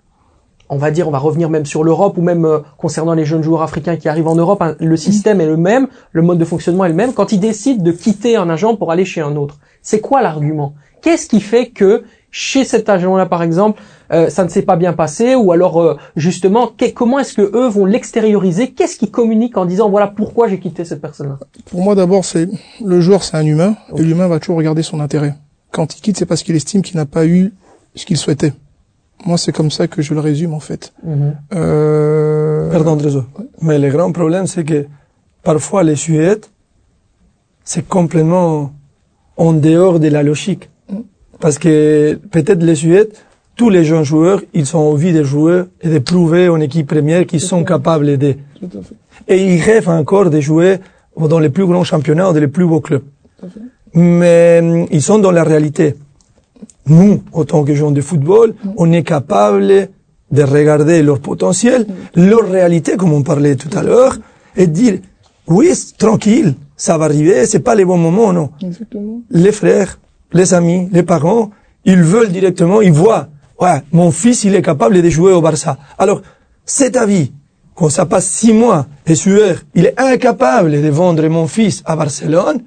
on 0.70 0.78
va 0.78 0.91
dire, 0.91 1.07
on 1.07 1.11
va 1.11 1.17
revenir 1.17 1.49
même 1.49 1.65
sur 1.65 1.84
l'Europe, 1.84 2.17
ou 2.17 2.22
même 2.22 2.45
euh, 2.45 2.59
concernant 2.78 3.13
les 3.13 3.26
jeunes 3.26 3.43
joueurs 3.43 3.63
africains 3.63 3.95
qui 3.97 4.07
arrivent 4.07 4.28
en 4.28 4.36
Europe, 4.36 4.61
hein, 4.61 4.76
le 4.80 4.97
système 4.97 5.41
est 5.41 5.47
le 5.47 5.57
même, 5.57 5.88
le 6.11 6.22
mode 6.22 6.38
de 6.38 6.45
fonctionnement 6.45 6.86
est 6.86 6.89
le 6.89 6.95
même, 6.95 7.13
quand 7.13 7.32
il 7.32 7.39
décide 7.39 7.82
de 7.84 7.91
quitter 7.91 8.36
un 8.36 8.49
agent 8.49 8.76
pour 8.76 8.91
aller 8.91 9.05
chez 9.05 9.22
un 9.22 9.36
autre, 9.36 9.57
c'est 9.82 9.99
quoi 9.99 10.22
l'argument? 10.22 10.74
Qu'est-ce 11.01 11.28
qui 11.28 11.39
fait 11.41 11.67
que 11.67 12.03
chez 12.32 12.63
cet 12.65 12.89
agent-là, 12.89 13.26
par 13.26 13.41
exemple, 13.41 13.82
euh, 14.11 14.30
ça 14.30 14.43
ne 14.43 14.49
s'est 14.49 14.61
pas 14.61 14.76
bien 14.76 14.93
passé, 14.93 15.34
ou 15.34 15.51
alors 15.51 15.82
euh, 15.82 15.95
justement, 16.15 16.67
que- 16.67 16.91
comment 16.91 17.17
est-ce 17.17 17.34
que 17.34 17.41
eux 17.41 17.67
vont 17.67 17.86
l'extérioriser? 17.86 18.70
Qu'est-ce 18.72 18.97
qu'ils 18.97 19.09
communiquent 19.09 19.57
en 19.57 19.65
disant 19.65 19.89
voilà 19.89 20.05
pourquoi 20.07 20.47
j'ai 20.47 20.59
quitté 20.59 20.86
cette 20.86 21.01
personne-là? 21.01 21.39
Pour 21.72 21.82
moi, 21.82 21.95
d'abord, 21.95 22.26
c'est 22.26 22.47
le 22.86 23.01
joueur, 23.01 23.24
c'est 23.24 23.38
un 23.38 23.45
humain, 23.45 23.76
et 23.95 24.03
l'humain 24.03 24.28
va 24.28 24.39
toujours 24.39 24.57
regarder 24.57 24.84
son 24.84 24.99
intérêt. 24.99 25.34
Quand 25.72 25.95
il 25.97 26.01
quitte, 26.01 26.17
c'est 26.17 26.26
parce 26.28 26.43
qu'il 26.43 26.55
estime 26.55 26.84
qu'il 26.84 26.97
n'a 26.97 27.05
pas 27.07 27.26
eu 27.26 27.53
ce 27.95 28.05
qu'il 28.05 28.17
souhaitait. 28.17 28.53
Moi, 29.26 29.38
c'est 29.38 29.51
comme 29.51 29.72
ça 29.72 29.88
que 29.88 30.01
je 30.01 30.13
le 30.13 30.20
résume 30.20 30.53
en 30.53 30.59
fait. 30.59 30.93
Euh... 31.53 32.72
Pardon, 32.72 32.95
Trésor. 32.97 33.26
Mais 33.61 33.78
le 33.78 33.89
grand 33.89 34.11
problème, 34.11 34.47
c'est 34.47 34.63
que 34.63 34.86
parfois 35.43 35.84
les 35.84 35.95
Suèdes, 35.95 36.45
c'est 37.63 37.88
complètement 37.88 38.74
en 39.38 39.53
dehors 39.53 39.99
de 39.99 40.07
la 40.07 40.24
logique. 40.24 40.70
Parce 41.39 41.57
que 41.57 42.20
peut-être 42.32 42.63
les 42.63 42.76
Suèdes, 42.76 43.11
tous 43.55 43.70
les 43.70 43.84
jeunes 43.84 44.03
joueurs, 44.03 44.41
ils 44.53 44.76
ont 44.76 44.91
envie 44.91 45.13
de 45.13 45.24
jouer 45.24 45.63
et 45.82 45.89
de 45.89 45.99
prouver 45.99 46.49
en 46.49 46.59
équipe 46.59 46.88
première 46.88 47.26
qu'ils 47.26 47.41
sont 47.41 47.63
capables 47.63 48.05
d'aider. 48.05 48.38
Tout 48.59 48.70
à 48.78 48.82
fait. 48.82 48.95
Et 49.28 49.53
ils 49.53 49.61
rêvent 49.61 49.89
encore 49.89 50.30
de 50.30 50.39
jouer 50.39 50.80
dans 51.17 51.39
les 51.39 51.49
plus 51.49 51.65
grands 51.65 51.84
championnats, 51.84 52.32
dans 52.32 52.39
les 52.39 52.47
plus 52.47 52.65
beaux 52.65 52.80
clubs. 52.80 53.03
Mais 53.93 54.59
hum, 54.61 54.88
ils 54.91 55.01
sont 55.01 55.20
dans 55.20 55.32
la 55.32 55.43
réalité. 55.43 55.95
Nous, 56.90 57.22
en 57.34 57.46
tant 57.46 57.64
que 57.64 57.74
joueurs 57.76 57.92
de 57.92 58.02
football, 58.02 58.56
on 58.78 58.92
est 58.92 59.04
capable 59.04 59.90
de 60.32 60.44
regarder 60.44 61.02
leur 61.02 61.20
potentiel, 61.20 61.88
leur 62.16 62.50
réalité, 62.50 62.98
comme 62.98 63.14
on 63.14 63.24
parlait 63.24 63.56
tout 63.56 63.76
à 63.78 63.84
l'heure, 63.84 64.18
et 64.56 64.68
de 64.68 64.72
dire, 64.72 65.00
oui, 65.48 65.72
tranquille, 65.98 66.56
ça 66.76 66.98
va 66.98 67.06
arriver, 67.06 67.46
c'est 67.46 67.60
pas 67.60 67.76
les 67.76 67.86
bons 67.86 67.98
moments, 67.98 68.34
non. 68.34 68.50
Exactement. 68.62 69.22
Les 69.30 69.52
frères, 69.52 70.00
les 70.34 70.54
amis, 70.54 70.90
les 70.92 71.04
parents, 71.04 71.52
ils 71.86 72.02
veulent 72.02 72.32
directement, 72.32 72.82
ils 72.82 72.92
voient, 72.92 73.30
ouais, 73.60 73.82
mon 73.92 74.12
fils, 74.12 74.44
il 74.44 74.56
est 74.56 74.62
capable 74.62 75.02
de 75.02 75.10
jouer 75.10 75.34
au 75.34 75.42
Barça. 75.42 75.78
Alors, 75.98 76.22
cet 76.66 76.98
avis, 76.98 77.32
quand 77.76 77.90
ça 77.90 78.06
passe 78.06 78.28
six 78.28 78.54
mois, 78.54 78.88
et 79.08 79.16
sueur, 79.16 79.64
il 79.74 79.86
est 79.88 80.00
incapable 80.00 80.72
de 80.72 80.90
vendre 80.90 81.28
mon 81.28 81.48
fils 81.48 81.82
à 81.86 81.96
Barcelone, 81.96 82.62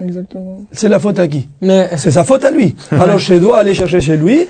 Exactement. 0.00 0.62
c'est 0.72 0.88
la 0.88 0.98
faute 0.98 1.18
à 1.18 1.28
qui 1.28 1.48
Mais 1.60 1.90
C'est 1.96 2.10
sa 2.10 2.24
faute 2.24 2.44
à 2.44 2.50
lui. 2.50 2.74
Alors, 2.90 3.18
je 3.18 3.34
dois 3.34 3.58
aller 3.58 3.74
chercher 3.74 4.00
chez 4.00 4.16
lui, 4.16 4.46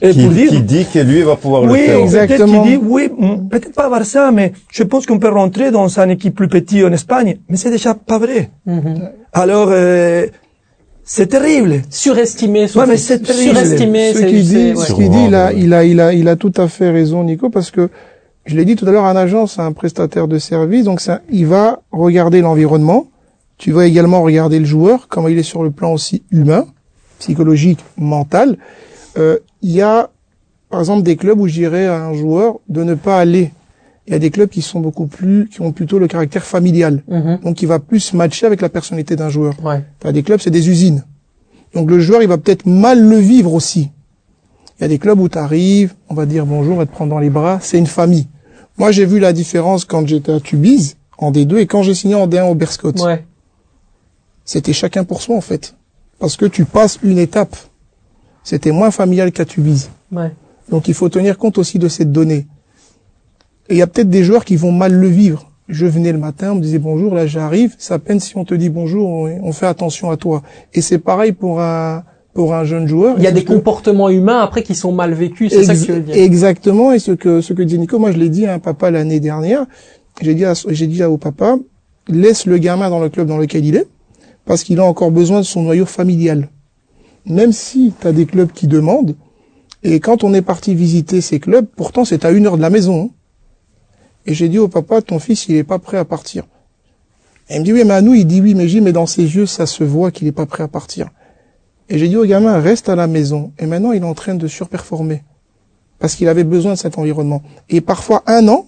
et 0.00 0.10
Qui, 0.10 0.22
pour 0.24 0.30
dire, 0.32 0.48
qui 0.50 0.62
dit 0.62 0.86
que 0.92 0.98
lui 1.00 1.22
va 1.22 1.36
pouvoir 1.36 1.62
oui, 1.64 1.80
le 1.80 1.84
faire. 1.86 1.98
exact. 1.98 2.26
peut-être 2.28 2.40
Exactement. 2.42 2.62
qu'il 2.64 2.78
dit, 2.78 2.84
oui, 2.84 3.08
mm, 3.16 3.48
peut-être 3.48 3.72
pas 3.74 3.88
Barça, 3.90 4.30
mais 4.32 4.52
je 4.72 4.82
pense 4.82 5.06
qu'on 5.06 5.18
peut 5.18 5.28
rentrer 5.28 5.70
dans 5.70 5.88
une 6.00 6.10
équipe 6.10 6.34
plus 6.34 6.48
petite 6.48 6.84
en 6.84 6.92
Espagne. 6.92 7.38
Mais 7.48 7.56
c'est 7.56 7.70
déjà 7.70 7.94
pas 7.94 8.18
vrai. 8.18 8.50
Alors, 9.32 9.68
euh, 9.70 10.26
c'est 11.04 11.26
terrible. 11.26 11.82
surestimé, 11.90 12.66
Ouais, 12.74 12.86
mais 12.88 12.96
c'est 12.96 13.20
terrible. 13.20 13.56
surestimé, 13.56 14.12
Ce 14.14 14.18
c'est 14.20 14.26
qu'il 14.26 14.42
dit, 14.42 14.72
ouais. 14.72 14.76
ce 14.76 14.92
qu'il 14.94 15.10
dit, 15.10 15.24
il 15.28 15.34
a, 15.34 15.52
il 15.52 15.72
a, 15.74 15.84
il 15.84 16.00
a, 16.00 16.12
il 16.12 16.28
a 16.28 16.36
tout 16.36 16.52
à 16.56 16.66
fait 16.68 16.90
raison, 16.90 17.22
Nico, 17.24 17.50
parce 17.50 17.70
que 17.70 17.90
je 18.46 18.56
l'ai 18.56 18.64
dit 18.64 18.74
tout 18.76 18.86
à 18.86 18.90
l'heure, 18.90 19.04
un 19.04 19.16
agent, 19.16 19.46
c'est 19.46 19.60
un 19.60 19.72
prestataire 19.72 20.28
de 20.28 20.38
service, 20.38 20.84
donc 20.84 21.00
ça, 21.00 21.20
il 21.30 21.46
va 21.46 21.82
regarder 21.92 22.40
l'environnement. 22.40 23.06
Tu 23.58 23.72
vas 23.72 23.86
également 23.86 24.22
regarder 24.22 24.58
le 24.58 24.64
joueur, 24.64 25.08
comment 25.08 25.28
il 25.28 25.38
est 25.38 25.44
sur 25.44 25.62
le 25.62 25.70
plan 25.70 25.92
aussi 25.92 26.22
humain, 26.30 26.66
psychologique, 27.18 27.84
mental. 27.96 28.58
Euh, 29.16 29.38
il 29.62 29.70
y 29.70 29.80
a, 29.80 30.10
par 30.70 30.80
exemple, 30.80 31.02
des 31.02 31.16
clubs 31.16 31.40
où 31.40 31.46
je 31.46 31.54
dirais 31.54 31.86
à 31.86 32.04
un 32.04 32.14
joueur 32.14 32.58
de 32.68 32.82
ne 32.82 32.94
pas 32.94 33.18
aller. 33.18 33.52
Il 34.06 34.12
y 34.12 34.16
a 34.16 34.18
des 34.18 34.30
clubs 34.30 34.50
qui 34.50 34.60
sont 34.60 34.80
beaucoup 34.80 35.06
plus, 35.06 35.48
qui 35.48 35.62
ont 35.62 35.72
plutôt 35.72 35.98
le 35.98 36.08
caractère 36.08 36.44
familial. 36.44 37.02
Mhm. 37.08 37.40
Donc, 37.42 37.62
il 37.62 37.66
va 37.66 37.78
plus 37.78 38.12
matcher 38.12 38.46
avec 38.46 38.60
la 38.60 38.68
personnalité 38.68 39.16
d'un 39.16 39.30
joueur. 39.30 39.54
Ouais. 39.64 39.82
T'as 40.00 40.12
des 40.12 40.22
clubs, 40.22 40.40
c'est 40.40 40.50
des 40.50 40.68
usines. 40.68 41.04
Donc 41.74 41.90
le 41.90 41.98
joueur, 41.98 42.22
il 42.22 42.28
va 42.28 42.38
peut-être 42.38 42.66
mal 42.66 43.02
le 43.02 43.16
vivre 43.16 43.52
aussi. 43.52 43.90
Il 44.78 44.82
y 44.82 44.84
a 44.84 44.88
des 44.88 44.98
clubs 44.98 45.20
où 45.20 45.28
tu 45.28 45.38
arrives, 45.38 45.94
on 46.08 46.14
va 46.14 46.26
dire 46.26 46.46
bonjour 46.46 46.80
et 46.82 46.86
te 46.86 46.92
prendre 46.92 47.10
dans 47.10 47.18
les 47.18 47.30
bras, 47.30 47.58
c'est 47.60 47.78
une 47.78 47.86
famille. 47.86 48.28
Moi, 48.78 48.90
j'ai 48.90 49.04
vu 49.04 49.20
la 49.20 49.32
différence 49.32 49.84
quand 49.84 50.06
j'étais 50.06 50.32
à 50.32 50.40
Tubize, 50.40 50.96
en 51.18 51.30
D2, 51.30 51.58
et 51.58 51.66
quand 51.66 51.82
j'ai 51.82 51.94
signé 51.94 52.14
en 52.14 52.26
D1 52.26 52.50
au 52.50 52.54
Berscott. 52.54 53.00
Ouais. 53.00 53.24
C'était 54.44 54.72
chacun 54.72 55.04
pour 55.04 55.22
soi, 55.22 55.36
en 55.36 55.40
fait. 55.40 55.74
Parce 56.18 56.36
que 56.36 56.46
tu 56.46 56.64
passes 56.64 56.98
une 57.02 57.18
étape. 57.18 57.56
C'était 58.42 58.72
moins 58.72 58.90
familial 58.90 59.32
qu'à 59.32 59.44
Tubize. 59.44 59.90
Ouais. 60.12 60.32
Donc 60.70 60.88
il 60.88 60.94
faut 60.94 61.08
tenir 61.08 61.38
compte 61.38 61.58
aussi 61.58 61.78
de 61.78 61.88
cette 61.88 62.12
donnée. 62.12 62.46
Et 63.68 63.74
il 63.74 63.76
y 63.76 63.82
a 63.82 63.86
peut-être 63.86 64.10
des 64.10 64.24
joueurs 64.24 64.44
qui 64.44 64.56
vont 64.56 64.72
mal 64.72 64.92
le 64.92 65.08
vivre. 65.08 65.50
Je 65.68 65.86
venais 65.86 66.12
le 66.12 66.18
matin, 66.18 66.52
on 66.52 66.56
me 66.56 66.60
disait 66.60 66.78
bonjour, 66.78 67.14
là 67.14 67.26
j'arrive, 67.26 67.74
c'est 67.78 67.94
à 67.94 67.98
peine 67.98 68.20
si 68.20 68.36
on 68.36 68.44
te 68.44 68.52
dit 68.52 68.68
bonjour, 68.68 69.08
on, 69.08 69.52
fait 69.52 69.66
attention 69.66 70.10
à 70.10 70.18
toi. 70.18 70.42
Et 70.74 70.82
c'est 70.82 70.98
pareil 70.98 71.32
pour 71.32 71.62
un 71.62 72.04
pour 72.34 72.54
un 72.54 72.64
jeune 72.64 72.86
joueur. 72.86 73.14
Il 73.16 73.24
y 73.24 73.28
a 73.28 73.32
des 73.32 73.44
comportements 73.44 74.10
humains 74.10 74.40
après 74.40 74.62
qui 74.62 74.74
sont 74.74 74.92
mal 74.92 75.14
vécus, 75.14 75.52
c'est 75.52 75.64
ça 75.64 75.74
que 75.74 75.80
tu 75.80 75.92
veux 75.92 76.00
dire. 76.00 76.16
Exactement, 76.16 76.92
et 76.92 76.98
ce 76.98 77.12
que 77.12 77.40
ce 77.40 77.54
que 77.54 77.62
dit 77.62 77.78
Nico, 77.78 77.98
moi 77.98 78.12
je 78.12 78.18
l'ai 78.18 78.28
dit 78.28 78.44
à 78.44 78.52
un 78.52 78.58
papa 78.58 78.90
l'année 78.90 79.20
dernière, 79.20 79.64
j'ai 80.20 80.34
dit 80.34 80.44
à, 80.44 80.52
j'ai 80.68 80.86
dit 80.86 81.02
au 81.02 81.16
papa, 81.16 81.56
laisse 82.08 82.44
le 82.44 82.58
gamin 82.58 82.90
dans 82.90 83.00
le 83.00 83.08
club 83.08 83.26
dans 83.26 83.38
lequel 83.38 83.64
il 83.64 83.76
est, 83.76 83.86
parce 84.44 84.62
qu'il 84.64 84.78
a 84.80 84.84
encore 84.84 85.10
besoin 85.10 85.38
de 85.38 85.44
son 85.44 85.62
noyau 85.62 85.86
familial. 85.86 86.48
Même 87.26 87.52
si 87.52 87.92
tu 88.00 88.12
des 88.12 88.26
clubs 88.26 88.52
qui 88.52 88.66
demandent, 88.66 89.16
et 89.82 90.00
quand 90.00 90.24
on 90.24 90.34
est 90.34 90.42
parti 90.42 90.74
visiter 90.74 91.20
ces 91.20 91.40
clubs, 91.40 91.66
pourtant 91.76 92.04
c'est 92.04 92.24
à 92.24 92.30
une 92.30 92.46
heure 92.46 92.56
de 92.56 92.62
la 92.62 92.70
maison. 92.70 93.04
hein. 93.04 93.10
Et 94.26 94.34
j'ai 94.34 94.48
dit 94.48 94.58
au 94.58 94.68
papa, 94.68 95.02
ton 95.02 95.18
fils 95.18 95.48
il 95.48 95.56
est 95.56 95.64
pas 95.64 95.78
prêt 95.78 95.98
à 95.98 96.04
partir. 96.04 96.44
Et 97.50 97.56
il 97.56 97.60
me 97.60 97.64
dit 97.64 97.72
oui 97.72 97.84
mais 97.84 97.94
à 97.94 98.00
nous, 98.00 98.14
il 98.14 98.26
dit 98.26 98.40
oui 98.40 98.54
mais 98.54 98.68
j'ai 98.68 98.80
mais 98.80 98.92
dans 98.92 99.06
ses 99.06 99.22
yeux 99.22 99.46
ça 99.46 99.66
se 99.66 99.84
voit 99.84 100.10
qu'il 100.10 100.26
est 100.26 100.32
pas 100.32 100.46
prêt 100.46 100.62
à 100.62 100.68
partir. 100.68 101.08
Et 101.90 101.98
j'ai 101.98 102.08
dit 102.08 102.16
au 102.16 102.24
gamin, 102.24 102.58
reste 102.60 102.88
à 102.88 102.96
la 102.96 103.06
maison. 103.06 103.52
Et 103.58 103.66
maintenant, 103.66 103.92
il 103.92 104.02
est 104.02 104.06
en 104.06 104.14
train 104.14 104.34
de 104.34 104.46
surperformer. 104.46 105.22
Parce 105.98 106.14
qu'il 106.14 106.28
avait 106.28 106.44
besoin 106.44 106.72
de 106.72 106.78
cet 106.78 106.96
environnement. 106.98 107.42
Et 107.68 107.80
parfois, 107.82 108.22
un 108.26 108.48
an, 108.48 108.66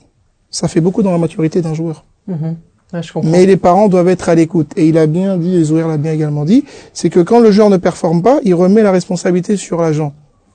ça 0.51 0.69
fait 0.69 0.81
beaucoup 0.81 1.03
dans 1.03 1.13
la 1.13 1.19
maturité 1.19 1.63
d'un 1.63 1.75
joueur. 1.75 2.05
Mhm. 2.27 2.57
Ouais, 2.93 3.03
je 3.03 3.13
comprends. 3.13 3.29
Mais 3.31 3.47
les 3.47 3.57
parents 3.57 3.89
doivent 3.89 4.09
être 4.09 4.29
à 4.29 4.35
l'écoute. 4.35 4.71
Et 4.77 4.87
il 4.87 4.97
a 4.99 5.07
bien 5.07 5.37
dit, 5.37 5.57
et 5.57 5.65
Zouer 5.65 5.83
l'a 5.87 5.97
bien 5.97 6.13
également 6.13 6.45
dit, 6.45 6.65
c'est 6.93 7.11
que 7.11 7.21
quand 7.21 7.41
le 7.41 7.51
joueur 7.51 7.69
ne 7.71 7.77
performe 7.79 8.23
pas, 8.23 8.39
il 8.45 8.55
remet 8.55 8.83
la 8.83 8.93
responsabilité 8.93 9.57
sur 9.57 9.81
l'agent. 9.81 10.13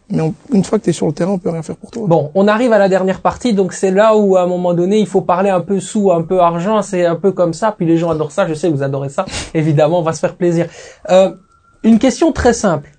Mais 0.10 0.22
on- 0.22 0.34
une 0.54 0.64
fois 0.64 0.78
que 0.80 0.84
tu 0.86 0.90
es 0.90 0.94
sur 0.94 1.08
le 1.08 1.14
terrain, 1.14 1.32
on 1.32 1.38
peut 1.40 1.50
rien 1.50 1.62
faire 1.62 1.76
pour 1.78 1.90
toi. 1.92 2.04
Bon, 2.08 2.32
on 2.36 2.48
arrive 2.48 2.74
à 2.74 2.78
la 2.78 2.90
dernière 2.90 3.22
partie, 3.22 3.54
donc 3.54 3.72
c'est 3.74 3.92
là 3.92 4.16
où 4.18 4.36
à 4.38 4.44
un 4.44 4.48
moment 4.48 4.74
donné, 4.74 4.98
il 5.00 5.08
faut 5.08 5.22
parler 5.22 5.50
un 5.50 5.62
peu 5.62 5.80
sous, 5.80 6.12
un 6.12 6.22
peu 6.22 6.40
argent, 6.42 6.82
c'est 6.82 7.06
un 7.06 7.16
peu 7.16 7.32
comme 7.32 7.54
ça. 7.54 7.74
Puis 7.78 7.86
les 7.86 7.98
gens 7.98 8.10
adorent 8.10 8.32
ça, 8.32 8.48
je 8.48 8.54
sais 8.54 8.70
que 8.70 8.74
vous 8.76 8.84
adorez 8.84 9.10
ça. 9.10 9.26
Évidemment, 9.54 10.00
on 10.00 10.04
va 10.04 10.12
se 10.14 10.20
faire 10.20 10.36
plaisir. 10.36 10.68
Euh, 11.10 11.32
une 11.84 11.98
question 12.00 12.32
très 12.32 12.54
simple. 12.54 12.90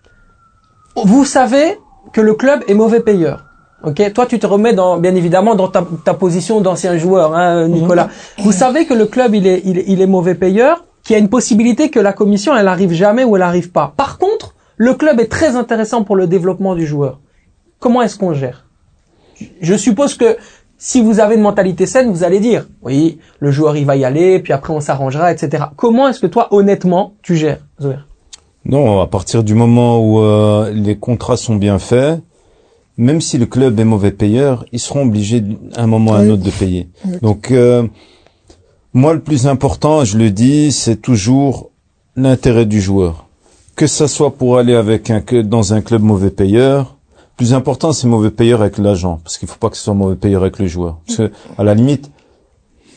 Vous 1.04 1.24
savez 1.24 1.78
que 2.12 2.20
le 2.20 2.34
club 2.34 2.60
est 2.68 2.74
mauvais 2.74 3.00
payeur. 3.00 3.46
Ok, 3.84 4.12
toi 4.12 4.26
tu 4.26 4.38
te 4.38 4.46
remets 4.46 4.74
dans, 4.74 4.98
bien 4.98 5.14
évidemment 5.14 5.54
dans 5.54 5.68
ta, 5.68 5.84
ta 6.04 6.14
position 6.14 6.60
d'ancien 6.60 6.96
joueur, 6.98 7.34
hein, 7.34 7.68
Nicolas. 7.68 8.08
Vous 8.38 8.52
savez 8.52 8.86
que 8.86 8.94
le 8.94 9.06
club 9.06 9.34
il 9.34 9.46
est, 9.46 9.62
il 9.64 9.78
est, 9.78 9.84
il 9.88 10.00
est 10.00 10.06
mauvais 10.06 10.34
payeur, 10.34 10.84
qu'il 11.02 11.14
y 11.14 11.16
a 11.16 11.18
une 11.18 11.28
possibilité 11.28 11.90
que 11.90 11.98
la 11.98 12.12
commission 12.12 12.56
elle 12.56 12.68
arrive 12.68 12.92
jamais 12.92 13.24
ou 13.24 13.36
elle 13.36 13.42
arrive 13.42 13.72
pas. 13.72 13.92
Par 13.96 14.18
contre, 14.18 14.54
le 14.76 14.94
club 14.94 15.20
est 15.20 15.26
très 15.26 15.56
intéressant 15.56 16.04
pour 16.04 16.16
le 16.16 16.26
développement 16.26 16.74
du 16.74 16.86
joueur. 16.86 17.20
Comment 17.78 18.02
est-ce 18.02 18.16
qu'on 18.16 18.34
gère? 18.34 18.66
Je 19.60 19.74
suppose 19.74 20.14
que 20.14 20.36
si 20.78 21.00
vous 21.00 21.20
avez 21.20 21.34
une 21.36 21.42
mentalité 21.42 21.86
saine, 21.86 22.10
vous 22.10 22.24
allez 22.24 22.40
dire, 22.40 22.66
oui, 22.82 23.18
le 23.40 23.50
joueur 23.50 23.76
il 23.76 23.86
va 23.86 23.96
y 23.96 24.04
aller, 24.04 24.40
puis 24.40 24.52
après 24.52 24.72
on 24.72 24.80
s'arrangera, 24.80 25.32
etc. 25.32 25.64
Comment 25.76 26.08
est-ce 26.08 26.20
que 26.20 26.26
toi, 26.26 26.48
honnêtement, 26.52 27.14
tu 27.22 27.36
gères, 27.36 27.60
Zoé? 27.80 27.96
Non, 28.64 29.00
à 29.00 29.06
partir 29.06 29.42
du 29.42 29.54
moment 29.54 30.00
où 30.00 30.20
euh, 30.20 30.70
les 30.72 30.96
contrats 30.96 31.36
sont 31.36 31.56
bien 31.56 31.78
faits, 31.78 32.20
même 32.97 33.20
si 33.20 33.38
le 33.38 33.47
club 33.47 33.80
est 33.80 33.84
mauvais 33.84 34.11
payeur, 34.11 34.64
ils 34.72 34.78
seront 34.78 35.03
obligés 35.03 35.43
à 35.76 35.82
un 35.82 35.86
moment 35.86 36.12
ou 36.12 36.14
à 36.14 36.18
un 36.18 36.30
autre 36.30 36.43
de 36.43 36.51
payer. 36.51 36.88
Donc, 37.22 37.51
euh, 37.51 37.86
moi, 38.93 39.14
le 39.14 39.20
plus 39.20 39.47
important, 39.47 40.05
je 40.05 40.18
le 40.18 40.30
dis, 40.30 40.72
c'est 40.72 40.97
toujours 40.97 41.70
l'intérêt 42.16 42.66
du 42.66 42.80
joueur. 42.80 43.26
Que 43.74 43.86
ça 43.86 44.07
soit 44.09 44.34
pour 44.34 44.59
aller 44.59 44.74
avec 44.74 45.11
un 45.11 45.22
dans 45.43 45.72
un 45.72 45.80
club 45.80 46.03
mauvais 46.03 46.30
payeur, 46.30 46.97
plus 47.36 47.55
important, 47.55 47.93
c'est 47.93 48.07
mauvais 48.07 48.30
payeur 48.30 48.61
avec 48.61 48.76
l'agent, 48.76 49.20
parce 49.24 49.38
qu'il 49.38 49.49
faut 49.49 49.59
pas 49.59 49.70
que 49.70 49.76
ce 49.76 49.84
soit 49.84 49.95
mauvais 49.95 50.16
payeur 50.16 50.43
avec 50.43 50.59
le 50.59 50.66
joueur. 50.66 50.99
Parce 51.07 51.16
que, 51.16 51.32
à 51.57 51.64
la 51.64 51.74
limite, 51.74 52.11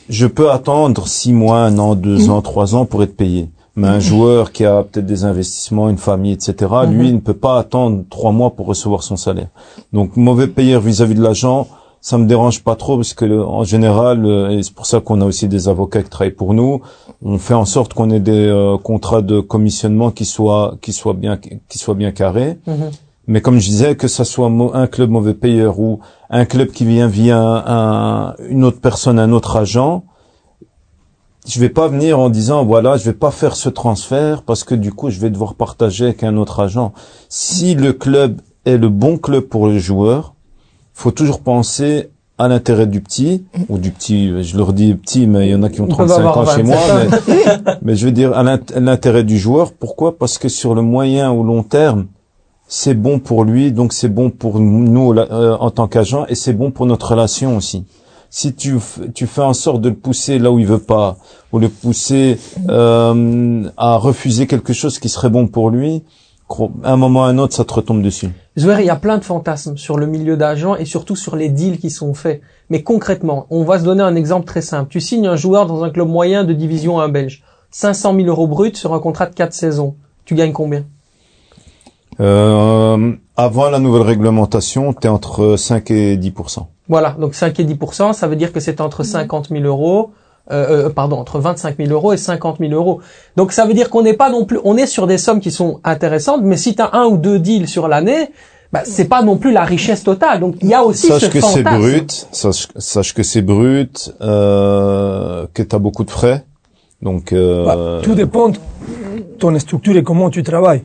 je 0.10 0.28
peux 0.28 0.52
attendre 0.52 1.08
six 1.08 1.32
mois, 1.32 1.60
un 1.60 1.80
an, 1.80 1.96
deux 1.96 2.30
ans, 2.30 2.42
trois 2.42 2.76
ans 2.76 2.86
pour 2.86 3.02
être 3.02 3.16
payé. 3.16 3.50
Mais 3.76 3.88
un 3.88 4.00
joueur 4.00 4.52
qui 4.54 4.64
a 4.66 4.84
peut-être 4.84 5.06
des 5.06 5.26
investissements, 5.26 5.90
une 5.90 5.98
famille, 5.98 6.32
etc., 6.32 6.54
lui, 6.90 7.10
il 7.10 7.16
ne 7.16 7.20
peut 7.20 7.34
pas 7.34 7.60
attendre 7.60 8.04
trois 8.10 8.32
mois 8.32 8.52
pour 8.52 8.68
recevoir 8.68 9.04
son 9.04 9.18
salaire. 9.18 9.48
Donc, 9.92 10.16
mauvais 10.16 10.48
payeur 10.48 10.80
vis-à-vis 10.82 11.16
de 11.16 11.22
l'agent, 11.22 11.68
ça 12.00 12.18
me 12.18 12.26
dérange 12.26 12.64
pas 12.64 12.76
trop 12.76 12.96
parce 12.98 13.14
que 13.14 13.26
en 13.44 13.64
général, 13.64 14.26
euh, 14.26 14.50
et 14.52 14.62
c'est 14.64 14.74
pour 14.74 14.86
ça 14.86 15.00
qu'on 15.02 15.20
a 15.22 15.26
aussi 15.26 15.48
des 15.48 15.68
avocats 15.68 16.04
qui 16.04 16.10
travaillent 16.10 16.32
pour 16.32 16.54
nous, 16.54 16.82
on 17.24 17.38
fait 17.40 17.56
en 17.56 17.66
sorte 17.66 17.94
qu'on 17.96 18.12
ait 18.12 18.20
des 18.20 18.46
euh, 18.48 18.78
contrats 18.78 19.24
de 19.24 19.40
commissionnement 19.40 20.12
qui 20.12 20.24
soient 20.26 20.76
qui 20.82 20.94
soient 20.94 21.16
bien 21.16 21.38
qui 21.68 21.78
soient 21.80 21.96
bien 21.96 22.12
carrés. 22.12 22.60
Mhm. 22.68 22.92
Mais 23.28 23.42
comme 23.42 23.58
je 23.60 23.68
disais, 23.68 23.96
que 23.96 24.08
ça 24.08 24.24
soit 24.24 24.52
un 24.76 24.86
club 24.86 25.10
mauvais 25.10 25.34
payeur 25.34 25.80
ou 25.80 26.00
un 26.30 26.46
club 26.46 26.68
qui 26.70 26.86
vient 26.86 27.08
via 27.08 27.40
un- 27.40 28.36
une 28.50 28.64
autre 28.64 28.80
personne, 28.80 29.18
un 29.18 29.32
autre 29.32 29.56
agent, 29.58 30.04
je 31.48 31.60
vais 31.60 31.70
pas 31.70 31.88
venir 31.88 32.20
en 32.20 32.30
disant 32.30 32.66
voilà, 32.66 32.98
je 32.98 33.06
vais 33.06 33.14
pas 33.14 33.32
faire 33.32 33.56
ce 33.56 33.70
transfert 33.70 34.42
parce 34.44 34.64
que 34.64 34.76
du 34.76 34.92
coup, 34.92 35.10
je 35.10 35.20
vais 35.20 35.30
devoir 35.30 35.54
partager 35.56 36.06
avec 36.06 36.24
un 36.24 36.38
autre 36.38 36.60
agent. 36.60 36.94
Si 37.30 37.76
le 37.76 37.94
club 37.94 38.42
est 38.66 38.78
le 38.78 38.90
bon 38.90 39.18
club 39.18 39.44
pour 39.44 39.68
le 39.68 39.78
joueur, 39.78 40.34
faut 40.94 41.12
toujours 41.12 41.42
penser 41.42 42.10
à 42.38 42.48
l'intérêt 42.48 42.88
du 42.88 43.00
petit 43.00 43.46
ou 43.70 43.78
du 43.78 43.92
petit. 43.92 44.44
Je 44.44 44.58
leur 44.58 44.74
dis 44.74 44.94
petit, 44.96 45.26
mais 45.28 45.48
il 45.48 45.52
y 45.52 45.56
en 45.56 45.64
a 45.64 45.70
qui 45.70 45.82
ont 45.82 45.88
Ils 45.88 45.96
peuvent 45.96 46.08
35 46.08 46.18
avoir 46.20 46.38
ans 46.40 46.46
chez 46.56 46.64
moi. 46.64 46.76
27 46.78 47.28
Mais, 47.28 47.74
mais 47.84 47.96
je 47.96 48.06
veux 48.06 48.12
dire 48.12 48.34
à 48.38 48.44
l'int- 48.44 48.72
à 48.76 48.80
l'intérêt 48.80 49.24
du 49.24 49.38
joueur. 49.38 49.72
Pourquoi? 49.72 50.18
Parce 50.18 50.38
que 50.38 50.50
sur 50.50 50.76
le 50.76 50.82
moyen 50.82 51.32
ou 51.32 51.44
long 51.44 51.64
terme, 51.64 52.08
c'est 52.68 52.96
bon 52.96 53.20
pour 53.20 53.44
lui, 53.44 53.72
donc 53.72 53.94
c'est 53.94 54.10
bon 54.10 54.32
pour 54.32 54.60
nous 54.60 55.14
euh, 55.14 55.56
en 55.60 55.70
tant 55.70 55.88
qu'agent, 55.88 56.26
et 56.28 56.34
c'est 56.36 56.54
bon 56.54 56.72
pour 56.72 56.88
notre 56.88 57.12
relation 57.12 57.56
aussi. 57.56 57.86
Si 58.38 58.54
tu, 58.54 58.76
tu 59.14 59.28
fais 59.28 59.44
en 59.44 59.54
sorte 59.54 59.80
de 59.80 59.88
le 59.88 59.96
pousser 59.96 60.40
là 60.40 60.52
où 60.52 60.60
il 60.60 60.66
veut 60.66 60.78
pas, 60.78 61.16
ou 61.54 61.60
le 61.60 61.70
pousser 61.70 62.38
euh, 62.68 63.64
à 63.78 63.96
refuser 63.96 64.46
quelque 64.46 64.74
chose 64.74 65.00
qui 65.00 65.08
serait 65.08 65.30
bon 65.30 65.48
pour 65.48 65.70
lui, 65.70 66.04
à 66.84 66.92
un 66.92 66.98
moment 66.98 67.22
ou 67.22 67.24
à 67.24 67.28
un 67.28 67.38
autre, 67.38 67.56
ça 67.56 67.64
te 67.64 67.74
retombe 67.74 68.02
dessus. 68.02 68.28
Zouer, 68.60 68.76
il 68.82 68.88
y 68.88 68.90
a 68.90 68.98
plein 68.98 69.20
de 69.20 69.24
fantasmes 69.24 69.78
sur 69.78 69.98
le 69.98 70.06
milieu 70.06 70.36
d'agents 70.36 70.76
et 70.76 70.84
surtout 70.84 71.16
sur 71.16 71.38
les 71.38 71.48
deals 71.48 71.78
qui 71.78 71.90
sont 71.90 72.14
faits. 72.14 72.42
Mais 72.70 72.84
concrètement, 72.84 73.48
on 73.52 73.64
va 73.64 73.80
se 73.80 73.86
donner 73.86 74.04
un 74.04 74.18
exemple 74.18 74.46
très 74.46 74.62
simple. 74.62 74.90
Tu 74.90 75.00
signes 75.00 75.28
un 75.28 75.38
joueur 75.38 75.66
dans 75.66 75.86
un 75.86 75.90
club 75.90 76.10
moyen 76.10 76.44
de 76.44 76.52
division 76.52 77.00
1 77.00 77.08
belge. 77.08 77.42
500 77.72 78.16
000 78.16 78.28
euros 78.28 78.48
bruts 78.48 78.76
sur 78.76 78.94
un 78.94 79.00
contrat 79.00 79.28
de 79.28 79.34
4 79.34 79.54
saisons. 79.54 79.96
Tu 80.26 80.36
gagnes 80.36 80.52
combien? 80.52 80.84
Euh, 82.20 83.14
avant 83.38 83.70
la 83.70 83.80
nouvelle 83.80 84.02
réglementation, 84.02 84.94
tu 84.94 85.08
es 85.08 85.10
entre 85.10 85.56
5 85.56 85.90
et 85.92 86.18
10 86.18 86.34
Voilà, 86.88 87.16
donc 87.20 87.34
5 87.34 87.60
et 87.60 87.66
10%, 87.66 88.14
ça 88.14 88.28
veut 88.28 88.36
dire 88.36 88.54
que 88.54 88.60
c'est 88.60 88.80
entre 88.80 89.04
50 89.04 89.50
000 89.50 89.64
euros, 89.64 90.12
euh, 90.52 90.86
euh, 90.86 90.90
pardon, 90.90 91.18
entre 91.18 91.40
25 91.40 91.78
000 91.78 91.90
euros 91.90 92.14
et 92.14 92.18
50 92.18 92.58
000 92.60 92.72
euros. 92.74 93.02
Donc 93.36 93.52
ça 93.52 93.66
veut 93.66 93.74
dire 93.74 93.90
qu'on 93.90 94.04
n'est 94.04 94.14
pas 94.14 94.30
non 94.30 94.46
plus, 94.46 94.60
on 94.64 94.78
est 94.78 94.86
sur 94.86 95.08
des 95.08 95.18
sommes 95.18 95.40
qui 95.40 95.52
sont 95.52 95.80
intéressantes, 95.84 96.42
mais 96.44 96.58
si 96.58 96.76
tu 96.76 96.82
as 96.84 96.92
un 96.94 97.06
ou 97.06 97.18
deux 97.18 97.40
deals 97.40 97.68
sur 97.68 97.88
l'année, 97.88 98.30
bah, 98.72 98.82
c'est 98.84 99.06
pas 99.06 99.24
non 99.24 99.38
plus 99.38 99.52
la 99.52 99.64
richesse 99.64 100.04
totale. 100.04 100.40
Donc 100.40 100.58
il 100.62 100.70
y 100.70 100.74
a 100.76 100.84
aussi 100.84 101.08
ce 101.08 101.20
Sache 101.20 101.30
que 101.30 101.42
c'est 101.42 101.64
brut, 101.64 102.28
sache, 102.32 102.68
sache 102.78 103.14
que 103.14 103.24
c'est 103.24 103.42
brut, 103.42 104.14
euh, 104.22 105.48
que 105.54 105.64
tu 105.64 105.76
as 105.76 105.80
beaucoup 105.80 106.04
de 106.04 106.12
frais. 106.12 106.46
Donc, 107.02 107.34
euh, 107.34 107.66
Bah, 107.66 108.02
tout 108.04 108.16
dépend 108.16 108.50
de 108.50 108.58
ton 109.40 109.58
structure 109.60 109.96
et 109.98 110.04
comment 110.04 110.30
tu 110.30 110.44
travailles. 110.44 110.84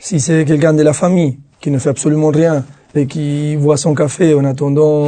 Si 0.00 0.20
c'est 0.20 0.44
quelqu'un 0.44 0.72
de 0.72 0.82
la 0.82 0.92
famille 0.92 1.38
qui 1.60 1.70
ne 1.70 1.78
fait 1.78 1.90
absolument 1.90 2.28
rien 2.28 2.64
et 2.94 3.06
qui 3.06 3.56
voit 3.56 3.76
son 3.76 3.94
café 3.94 4.34
en 4.34 4.44
attendant 4.44 5.06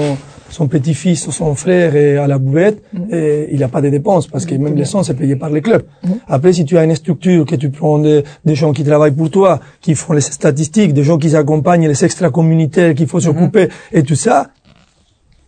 son 0.50 0.68
petit-fils 0.68 1.26
ou 1.26 1.32
son 1.32 1.54
frère 1.54 1.96
et 1.96 2.16
à 2.16 2.26
la 2.26 2.38
bouvette, 2.38 2.82
et 3.10 3.48
il 3.50 3.58
n'a 3.58 3.68
pas 3.68 3.80
de 3.80 3.88
dépenses 3.88 4.26
parce 4.28 4.46
que 4.46 4.54
même 4.54 4.76
l'essence 4.76 5.10
est 5.10 5.14
payée 5.14 5.36
par 5.36 5.50
les 5.50 5.60
clubs. 5.60 5.82
Après, 6.28 6.52
si 6.52 6.64
tu 6.64 6.78
as 6.78 6.84
une 6.84 6.94
structure, 6.94 7.44
que 7.44 7.56
tu 7.56 7.70
prends 7.70 7.98
des, 7.98 8.22
des 8.44 8.54
gens 8.54 8.72
qui 8.72 8.84
travaillent 8.84 9.12
pour 9.12 9.30
toi, 9.30 9.58
qui 9.80 9.94
font 9.94 10.12
les 10.12 10.20
statistiques, 10.20 10.92
des 10.92 11.02
gens 11.02 11.18
qui 11.18 11.34
accompagnent 11.34 11.88
les 11.88 12.04
extra-communautaires 12.04 12.94
qu'il 12.94 13.06
faut 13.08 13.20
s'occuper 13.20 13.68
et 13.92 14.02
tout 14.02 14.14
ça, 14.14 14.48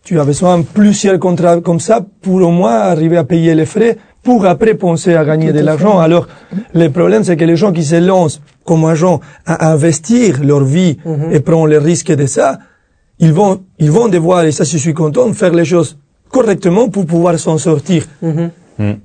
tu 0.03 0.19
as 0.19 0.25
besoin 0.25 0.59
de 0.59 0.63
plusieurs 0.63 1.19
contrats 1.19 1.59
comme 1.61 1.79
ça 1.79 2.05
pour 2.21 2.35
au 2.35 2.51
moins 2.51 2.75
arriver 2.79 3.17
à 3.17 3.23
payer 3.23 3.55
les 3.55 3.65
frais 3.65 3.97
pour 4.23 4.45
après 4.45 4.73
penser 4.73 5.15
à 5.15 5.23
gagner 5.23 5.53
de 5.53 5.59
l'argent. 5.59 5.99
Alors, 5.99 6.27
le 6.73 6.89
problème, 6.89 7.23
c'est 7.23 7.37
que 7.37 7.45
les 7.45 7.55
gens 7.55 7.71
qui 7.71 7.83
se 7.83 7.95
lancent 7.95 8.41
comme 8.67 8.83
agents 8.85 9.19
à 9.45 9.71
investir 9.75 10.43
leur 10.43 10.63
vie 10.63 10.93
et 11.31 11.39
prendre 11.39 11.67
le 11.75 11.79
risque 11.89 12.11
de 12.21 12.25
ça, 12.35 12.59
ils 13.25 13.33
vont, 13.39 13.53
ils 13.79 13.91
vont 13.97 14.07
devoir, 14.17 14.43
et 14.45 14.51
ça 14.51 14.63
je 14.63 14.77
suis 14.85 14.93
content, 14.93 15.31
faire 15.33 15.53
les 15.61 15.65
choses 15.73 15.97
correctement 16.29 16.85
pour 16.89 17.05
pouvoir 17.13 17.33
s'en 17.45 17.57
sortir. 17.57 18.01
Mhm. 18.21 18.49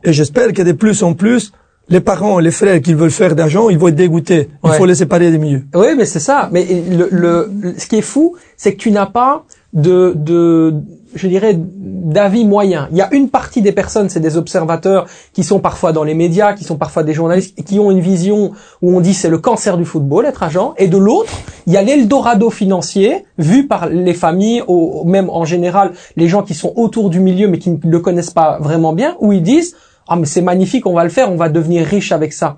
Et 0.07 0.13
j'espère 0.13 0.49
que 0.53 0.63
de 0.71 0.73
plus 0.83 0.99
en 1.03 1.13
plus, 1.23 1.43
les 1.89 2.01
parents, 2.01 2.39
les 2.47 2.51
frères 2.61 2.81
qui 2.87 2.95
veulent 3.01 3.17
faire 3.23 3.35
d'argent, 3.35 3.65
ils 3.71 3.79
vont 3.79 3.89
être 3.89 3.95
dégoûtés. 4.07 4.43
Il 4.65 4.71
Ouais. 4.71 4.77
faut 4.79 4.87
les 4.93 4.95
séparer 5.05 5.31
des 5.35 5.39
milieux. 5.39 5.65
Oui, 5.83 5.89
mais 5.99 6.05
c'est 6.13 6.25
ça. 6.31 6.49
Mais 6.53 6.63
le, 6.99 7.05
le- 7.23 7.51
ce 7.79 7.87
qui 7.89 7.97
est 8.01 8.09
fou, 8.15 8.27
c'est 8.61 8.73
que 8.75 8.81
tu 8.85 8.91
n'as 8.97 9.07
pas 9.21 9.45
de, 9.87 10.13
de, 10.31 10.75
je 11.15 11.29
dirais, 11.29 11.55
d'avis 11.57 12.45
moyen. 12.45 12.89
Il 12.91 12.97
y 12.97 13.03
a 13.03 13.13
une 13.13 13.29
partie 13.29 13.63
des 13.63 13.73
personnes, 13.73 14.09
c'est 14.09 14.21
des 14.21 14.37
observateurs 14.37 15.07
qui 15.33 15.45
sont 15.45 15.61
parfois 15.61 15.93
dans 15.93 16.05
les 16.05 16.15
médias, 16.15 16.55
qui 16.55 16.65
sont 16.65 16.77
parfois 16.77 17.03
des 17.03 17.15
journalistes, 17.15 17.63
qui 17.65 17.79
ont 17.79 17.91
une 17.91 18.01
vision 18.01 18.53
où 18.81 18.97
on 18.97 19.01
dit 19.01 19.15
c'est 19.15 19.29
le 19.29 19.39
cancer 19.39 19.77
du 19.77 19.85
football, 19.85 20.27
être 20.27 20.43
agent. 20.43 20.75
Et 20.79 20.89
de 20.89 20.97
l'autre, 20.97 21.33
il 21.67 21.73
y 21.73 21.77
a 21.77 21.83
l'Eldorado 21.83 22.51
financier, 22.51 23.25
vu 23.39 23.67
par 23.67 23.89
les 23.89 24.15
familles, 24.15 24.63
au, 24.67 25.05
même 25.05 25.31
en 25.31 25.45
général, 25.45 25.93
les 26.17 26.29
gens 26.29 26.43
qui 26.43 26.55
sont 26.55 26.73
autour 26.77 27.11
du 27.11 27.21
milieu, 27.21 27.49
mais 27.49 27.59
qui 27.59 27.71
ne 27.71 27.79
le 27.83 28.01
connaissent 28.01 28.31
pas 28.31 28.59
vraiment 28.61 28.93
bien, 28.93 29.17
où 29.21 29.33
ils 29.33 29.43
disent, 29.43 29.77
ah, 30.09 30.17
mais 30.17 30.27
c'est 30.27 30.43
magnifique, 30.43 30.87
on 30.87 30.95
va 30.95 31.05
le 31.05 31.11
faire, 31.11 31.31
on 31.31 31.37
va 31.37 31.49
devenir 31.49 31.87
riche 31.87 32.13
avec 32.13 32.33
ça. 32.33 32.57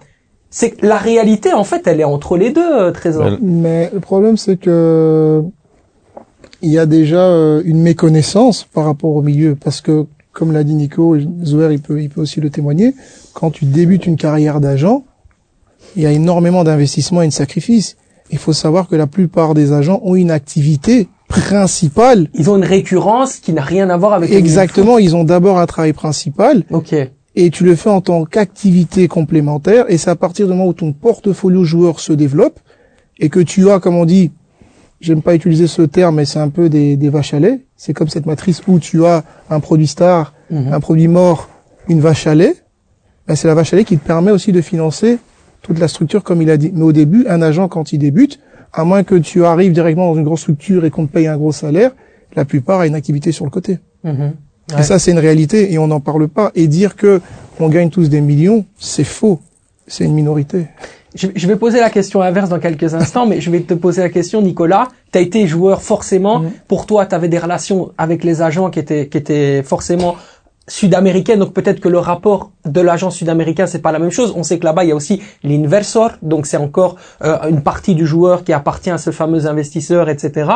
C'est 0.50 0.80
la 0.82 0.96
réalité, 0.96 1.52
en 1.52 1.64
fait, 1.64 1.86
elle 1.86 2.00
est 2.00 2.04
entre 2.04 2.36
les 2.36 2.50
deux, 2.50 2.62
euh, 2.62 2.92
Trésor. 2.92 3.38
Mais 3.42 3.90
le 3.92 3.98
problème, 3.98 4.36
c'est 4.36 4.56
que 4.56 5.42
il 6.64 6.72
y 6.72 6.78
a 6.78 6.86
déjà 6.86 7.20
euh, 7.20 7.62
une 7.64 7.80
méconnaissance 7.82 8.64
par 8.64 8.86
rapport 8.86 9.14
au 9.14 9.22
milieu, 9.22 9.54
parce 9.54 9.80
que, 9.82 10.06
comme 10.32 10.50
l'a 10.50 10.64
dit 10.64 10.74
Nico, 10.74 11.14
et 11.14 11.26
Zouer, 11.44 11.68
il 11.72 11.80
peut, 11.80 12.02
il 12.02 12.08
peut 12.08 12.22
aussi 12.22 12.40
le 12.40 12.48
témoigner, 12.48 12.94
quand 13.34 13.50
tu 13.50 13.66
débutes 13.66 14.06
une 14.06 14.16
carrière 14.16 14.60
d'agent, 14.60 15.04
il 15.94 16.02
y 16.02 16.06
a 16.06 16.10
énormément 16.10 16.64
d'investissements 16.64 17.22
et 17.22 17.28
de 17.28 17.32
sacrifices. 17.32 17.96
Il 18.30 18.38
faut 18.38 18.54
savoir 18.54 18.88
que 18.88 18.96
la 18.96 19.06
plupart 19.06 19.52
des 19.52 19.72
agents 19.72 20.00
ont 20.02 20.14
une 20.14 20.30
activité 20.30 21.08
principale. 21.28 22.28
Ils 22.34 22.48
ont 22.48 22.56
une 22.56 22.64
récurrence 22.64 23.36
qui 23.36 23.52
n'a 23.52 23.62
rien 23.62 23.90
à 23.90 23.96
voir 23.98 24.14
avec 24.14 24.32
Exactement, 24.32 24.98
ils 24.98 25.14
ont 25.14 25.24
d'abord 25.24 25.58
un 25.58 25.66
travail 25.66 25.92
principal. 25.92 26.64
Ok. 26.70 26.94
et 27.36 27.50
tu 27.50 27.64
le 27.64 27.74
fais 27.74 27.90
en 27.90 28.00
tant 28.00 28.24
qu'activité 28.24 29.08
complémentaire 29.08 29.84
et 29.88 29.98
c'est 29.98 30.10
à 30.10 30.16
partir 30.16 30.46
du 30.46 30.52
moment 30.52 30.68
où 30.68 30.72
ton 30.72 30.92
portfolio 30.92 31.64
joueur 31.64 32.00
se 32.00 32.12
développe 32.12 32.60
et 33.18 33.28
que 33.28 33.40
tu 33.40 33.70
as, 33.70 33.80
comme 33.80 33.96
on 33.96 34.04
dit, 34.04 34.30
j'aime 35.04 35.22
pas 35.22 35.34
utiliser 35.34 35.66
ce 35.66 35.82
terme, 35.82 36.16
mais 36.16 36.24
c'est 36.24 36.38
un 36.38 36.48
peu 36.48 36.68
des, 36.68 36.96
des 36.96 37.08
vaches 37.08 37.34
à 37.34 37.40
lait. 37.40 37.60
C'est 37.76 37.92
comme 37.92 38.08
cette 38.08 38.26
matrice 38.26 38.62
où 38.66 38.78
tu 38.78 39.04
as 39.04 39.22
un 39.50 39.60
produit 39.60 39.86
star, 39.86 40.32
Mhm. 40.50 40.72
un 40.72 40.80
produit 40.80 41.08
mort, 41.08 41.48
une 41.88 42.00
vache 42.00 42.26
à 42.26 42.34
lait. 42.34 42.54
Ben, 43.26 43.34
c'est 43.36 43.48
la 43.48 43.54
vache 43.54 43.72
à 43.72 43.76
lait 43.76 43.84
qui 43.84 43.96
te 43.98 44.06
permet 44.06 44.30
aussi 44.30 44.52
de 44.52 44.60
financer 44.60 45.18
toute 45.62 45.78
la 45.78 45.88
structure 45.88 46.22
comme 46.22 46.42
il 46.42 46.50
a 46.50 46.56
dit. 46.56 46.70
Mais 46.74 46.82
au 46.82 46.92
début, 46.92 47.26
un 47.28 47.40
agent 47.42 47.68
quand 47.68 47.92
il 47.92 47.98
débute, 47.98 48.40
à 48.72 48.84
moins 48.84 49.02
que 49.04 49.14
tu 49.14 49.44
arrives 49.44 49.72
directement 49.72 50.12
dans 50.12 50.18
une 50.18 50.24
grosse 50.24 50.40
structure 50.40 50.84
et 50.84 50.90
qu'on 50.90 51.06
te 51.06 51.12
paye 51.12 51.26
un 51.26 51.36
gros 51.36 51.52
salaire, 51.52 51.92
la 52.36 52.44
plupart 52.44 52.80
a 52.80 52.86
une 52.86 52.94
activité 52.94 53.32
sur 53.32 53.44
le 53.44 53.50
côté. 53.50 53.78
Mhm. 54.04 54.32
Ouais. 54.72 54.80
Et 54.80 54.82
ça, 54.82 54.98
c'est 54.98 55.10
une 55.12 55.18
réalité 55.18 55.72
et 55.72 55.78
on 55.78 55.86
n'en 55.86 56.00
parle 56.00 56.28
pas. 56.28 56.50
Et 56.54 56.66
dire 56.68 56.96
que 56.96 57.20
on 57.60 57.68
gagne 57.68 57.90
tous 57.90 58.08
des 58.08 58.20
millions, 58.20 58.64
c'est 58.78 59.04
faux. 59.04 59.40
C'est 59.86 60.04
une 60.04 60.14
minorité. 60.14 60.66
Je, 61.14 61.28
je 61.34 61.46
vais 61.46 61.56
poser 61.56 61.78
la 61.78 61.90
question 61.90 62.22
inverse 62.22 62.48
dans 62.48 62.58
quelques 62.58 62.94
instants, 62.94 63.26
mais 63.26 63.40
je 63.40 63.50
vais 63.50 63.60
te 63.60 63.74
poser 63.74 64.02
la 64.02 64.08
question, 64.08 64.42
Nicolas. 64.42 64.88
Tu 65.12 65.18
as 65.18 65.20
été 65.20 65.46
joueur 65.46 65.82
forcément. 65.82 66.40
Mhm. 66.40 66.50
Pour 66.66 66.86
toi, 66.86 67.06
tu 67.06 67.14
avais 67.14 67.28
des 67.28 67.38
relations 67.38 67.92
avec 67.98 68.24
les 68.24 68.42
agents 68.42 68.70
qui 68.70 68.80
étaient, 68.80 69.08
qui 69.08 69.18
étaient 69.18 69.62
forcément 69.62 70.16
sud-américaines. 70.66 71.38
Donc 71.38 71.52
peut-être 71.52 71.80
que 71.80 71.88
le 71.88 71.98
rapport 71.98 72.50
de 72.64 72.80
l'agent 72.80 73.10
sud-américain, 73.10 73.66
c'est 73.66 73.82
pas 73.82 73.92
la 73.92 73.98
même 73.98 74.10
chose. 74.10 74.32
On 74.36 74.42
sait 74.42 74.58
que 74.58 74.64
là-bas, 74.64 74.84
il 74.84 74.88
y 74.88 74.92
a 74.92 74.96
aussi 74.96 75.22
l'inversor. 75.42 76.12
Donc 76.22 76.46
c'est 76.46 76.56
encore 76.56 76.96
euh, 77.22 77.38
une 77.48 77.62
partie 77.62 77.94
du 77.94 78.06
joueur 78.06 78.44
qui 78.44 78.52
appartient 78.52 78.90
à 78.90 78.98
ce 78.98 79.10
fameux 79.10 79.46
investisseur, 79.46 80.08
etc. 80.08 80.50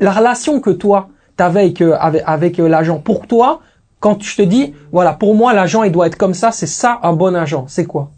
La 0.00 0.12
relation 0.12 0.60
que 0.60 0.70
toi, 0.70 1.08
tu 1.36 1.42
avais 1.42 1.60
avec, 1.60 1.80
euh, 1.80 1.96
avec, 1.98 2.22
avec, 2.26 2.60
euh, 2.60 2.68
l'agent, 2.68 2.98
pour 2.98 3.26
toi, 3.26 3.60
quand 4.00 4.22
je 4.22 4.36
te 4.36 4.42
dis, 4.42 4.74
voilà, 4.90 5.12
pour 5.12 5.34
moi, 5.34 5.54
l'agent, 5.54 5.84
il 5.84 5.92
doit 5.92 6.08
être 6.08 6.16
comme 6.16 6.34
ça, 6.34 6.50
c'est 6.50 6.66
ça 6.66 6.98
un 7.02 7.12
bon 7.12 7.34
agent. 7.34 7.66
C'est 7.68 7.86
quoi? 7.86 8.10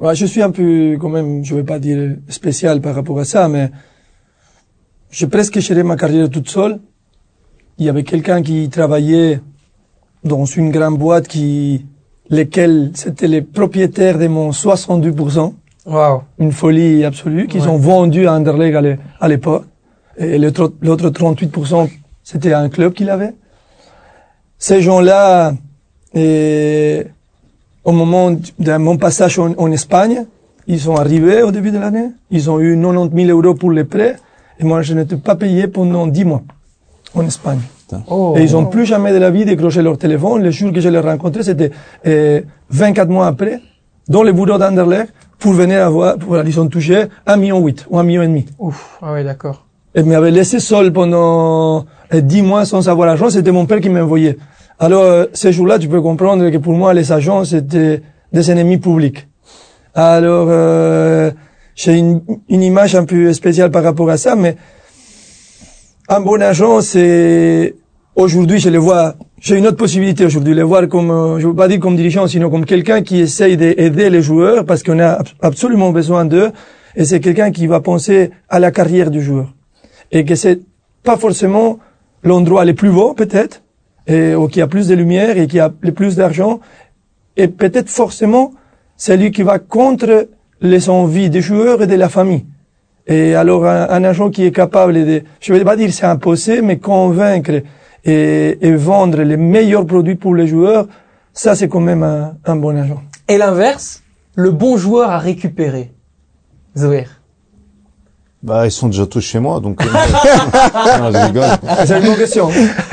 Ouais, 0.00 0.14
je 0.14 0.26
suis 0.26 0.42
un 0.42 0.50
peu, 0.50 0.96
quand 1.00 1.08
même, 1.08 1.44
je 1.44 1.54
vais 1.54 1.62
pas 1.62 1.78
dire 1.78 2.16
spécial 2.28 2.80
par 2.80 2.94
rapport 2.94 3.18
à 3.18 3.24
ça, 3.24 3.48
mais 3.48 3.70
j'ai 5.10 5.26
presque 5.26 5.58
géré 5.58 5.82
ma 5.82 5.96
carrière 5.96 6.28
toute 6.28 6.48
seule. 6.50 6.80
Il 7.78 7.86
y 7.86 7.88
avait 7.88 8.04
quelqu'un 8.04 8.42
qui 8.42 8.68
travaillait 8.68 9.40
dans 10.24 10.44
une 10.44 10.70
grande 10.70 10.98
boîte 10.98 11.28
qui, 11.28 11.86
lesquels 12.28 12.90
c'était 12.94 13.28
les 13.28 13.40
propriétaires 13.42 14.18
de 14.18 14.26
mon 14.26 14.50
62%. 14.50 15.54
Wow. 15.86 16.22
Une 16.38 16.52
folie 16.52 17.04
absolue, 17.04 17.46
qu'ils 17.46 17.62
Ouais. 17.62 17.68
ont 17.68 17.78
vendu 17.78 18.26
à 18.26 18.34
Anderlecht 18.34 18.76
à 18.76 18.80
l'é- 18.82 18.98
à 19.20 19.28
l'époque. 19.28 19.64
Et 20.18 20.36
l'autre 20.38 20.72
l'autre 20.82 21.10
38%, 21.10 21.88
c'était 22.22 22.52
un 22.52 22.68
club 22.68 22.92
qu'il 22.92 23.08
avait. 23.08 23.34
Ces 24.58 24.80
gens-là, 24.82 25.54
et 26.14 27.06
au 27.86 27.92
moment 27.92 28.32
de 28.32 28.76
mon 28.76 28.98
passage 28.98 29.38
en, 29.38 29.54
en 29.56 29.70
Espagne, 29.70 30.26
ils 30.66 30.80
sont 30.80 30.96
arrivés 30.96 31.42
au 31.42 31.52
début 31.52 31.70
de 31.70 31.78
l'année. 31.78 32.08
Ils 32.30 32.50
ont 32.50 32.58
eu 32.60 32.76
90 32.76 33.26
000 33.26 33.40
euros 33.40 33.54
pour 33.54 33.70
les 33.70 33.84
prêts. 33.84 34.16
Et 34.58 34.64
moi, 34.64 34.82
je 34.82 34.92
n'étais 34.92 35.16
pas 35.16 35.36
payé 35.36 35.68
pendant 35.68 36.06
10 36.08 36.24
mois 36.24 36.42
en 37.14 37.24
Espagne. 37.24 37.60
Oh. 38.08 38.34
Et 38.36 38.42
ils 38.42 38.56
ont 38.56 38.66
plus 38.66 38.84
jamais 38.84 39.12
de 39.12 39.18
la 39.18 39.30
vie 39.30 39.44
décroché 39.44 39.80
leur 39.82 39.96
téléphone. 39.96 40.42
Le 40.42 40.50
jour 40.50 40.72
que 40.72 40.80
je 40.80 40.88
les 40.88 40.98
rencontré, 40.98 41.44
c'était 41.44 41.70
euh, 42.06 42.40
24 42.70 43.08
mois 43.08 43.28
après, 43.28 43.60
dans 44.08 44.24
le 44.24 44.32
bureau 44.32 44.58
d'Anderlecht, 44.58 45.14
pour 45.38 45.52
venir 45.52 45.86
avoir, 45.86 46.18
pour, 46.18 46.36
ils 46.38 46.58
ont 46.58 46.66
touché 46.66 47.04
un 47.24 47.36
million 47.36 47.60
huit 47.60 47.86
ou 47.88 47.98
un 48.00 48.02
million 48.02 48.22
et 48.22 48.26
demi. 48.26 48.46
Ouf. 48.58 48.98
Ah 49.00 49.12
ouais, 49.12 49.22
d'accord. 49.22 49.64
Et 49.94 50.02
m'avait 50.02 50.32
laissé 50.32 50.58
seul 50.58 50.92
pendant 50.92 51.86
euh, 52.12 52.20
10 52.20 52.42
mois 52.42 52.64
sans 52.64 52.88
avoir 52.88 53.06
l'argent. 53.06 53.30
C'était 53.30 53.52
mon 53.52 53.66
père 53.66 53.80
qui 53.80 53.90
m'envoyait. 53.90 54.36
Alors, 54.78 55.02
euh, 55.04 55.24
ces 55.32 55.52
jours-là, 55.52 55.78
tu 55.78 55.88
peux 55.88 56.02
comprendre 56.02 56.48
que 56.50 56.58
pour 56.58 56.74
moi, 56.74 56.92
les 56.92 57.10
agents, 57.12 57.44
c'était 57.44 58.02
des 58.32 58.50
ennemis 58.50 58.78
publics. 58.78 59.26
Alors, 59.94 60.48
euh, 60.50 61.30
j'ai 61.74 61.96
une, 61.96 62.20
une 62.48 62.62
image 62.62 62.94
un 62.94 63.04
peu 63.04 63.32
spéciale 63.32 63.70
par 63.70 63.82
rapport 63.82 64.10
à 64.10 64.16
ça, 64.18 64.36
mais 64.36 64.56
un 66.08 66.20
bon 66.20 66.40
agent, 66.42 66.82
c'est 66.82 67.74
aujourd'hui, 68.14 68.58
je 68.58 68.68
le 68.68 68.78
vois. 68.78 69.14
J'ai 69.40 69.56
une 69.56 69.66
autre 69.66 69.76
possibilité 69.78 70.24
aujourd'hui, 70.26 70.54
le 70.54 70.62
voir 70.62 70.88
comme, 70.88 71.10
euh, 71.10 71.38
je 71.40 71.46
veux 71.46 71.54
pas 71.54 71.68
dire 71.68 71.80
comme 71.80 71.96
dirigeant, 71.96 72.26
sinon 72.26 72.50
comme 72.50 72.66
quelqu'un 72.66 73.02
qui 73.02 73.20
essaye 73.20 73.56
d'aider 73.56 74.10
les 74.10 74.22
joueurs 74.22 74.64
parce 74.66 74.82
qu'on 74.82 74.98
a 74.98 75.08
ab- 75.12 75.28
absolument 75.40 75.90
besoin 75.90 76.24
d'eux. 76.26 76.50
Et 76.96 77.04
c'est 77.04 77.20
quelqu'un 77.20 77.50
qui 77.50 77.66
va 77.66 77.80
penser 77.80 78.30
à 78.48 78.58
la 78.58 78.70
carrière 78.70 79.10
du 79.10 79.22
joueur 79.22 79.52
et 80.12 80.24
que 80.24 80.34
c'est 80.34 80.60
pas 81.02 81.16
forcément 81.18 81.78
l'endroit 82.22 82.64
le 82.64 82.72
plus 82.74 82.90
beau 82.90 83.12
peut-être, 83.12 83.62
et 84.06 84.34
ou 84.34 84.48
qui 84.48 84.60
a 84.60 84.66
plus 84.66 84.88
de 84.88 84.94
lumière 84.94 85.36
et 85.36 85.46
qui 85.46 85.58
a 85.58 85.72
le 85.80 85.92
plus 85.92 86.16
d'argent, 86.16 86.60
et 87.36 87.48
peut-être 87.48 87.88
forcément 87.88 88.52
celui 88.96 89.30
qui 89.30 89.42
va 89.42 89.58
contre 89.58 90.28
les 90.60 90.88
envies 90.88 91.28
des 91.30 91.40
joueurs 91.40 91.82
et 91.82 91.86
de 91.86 91.94
la 91.94 92.08
famille. 92.08 92.46
Et 93.06 93.34
alors 93.34 93.66
un, 93.66 93.88
un 93.88 94.04
agent 94.04 94.30
qui 94.30 94.44
est 94.44 94.52
capable 94.52 94.94
de, 94.94 95.22
je 95.40 95.52
ne 95.52 95.58
vais 95.58 95.64
pas 95.64 95.76
dire 95.76 95.92
s'imposer, 95.92 96.62
mais 96.62 96.78
convaincre 96.78 97.62
et, 98.04 98.58
et 98.60 98.74
vendre 98.74 99.22
les 99.22 99.36
meilleurs 99.36 99.86
produits 99.86 100.16
pour 100.16 100.34
les 100.34 100.46
joueurs, 100.46 100.86
ça 101.32 101.54
c'est 101.54 101.68
quand 101.68 101.80
même 101.80 102.02
un, 102.02 102.36
un 102.44 102.56
bon 102.56 102.76
agent. 102.76 103.02
Et 103.28 103.38
l'inverse, 103.38 104.02
le 104.34 104.50
bon 104.50 104.76
joueur 104.76 105.10
à 105.10 105.18
récupérer. 105.18 105.92
Zoé. 106.76 107.06
Bah, 108.42 108.66
ils 108.66 108.70
sont 108.70 108.86
déjà 108.88 109.06
tous 109.06 109.20
chez 109.22 109.38
moi, 109.40 109.60
donc. 109.60 109.82
euh, 109.82 109.88
non, 111.00 111.10
je 111.12 111.26
rigole. 111.26 111.44
C'est 111.86 111.98
une 111.98 112.04
bonne 112.06 112.16
question. 112.16 112.48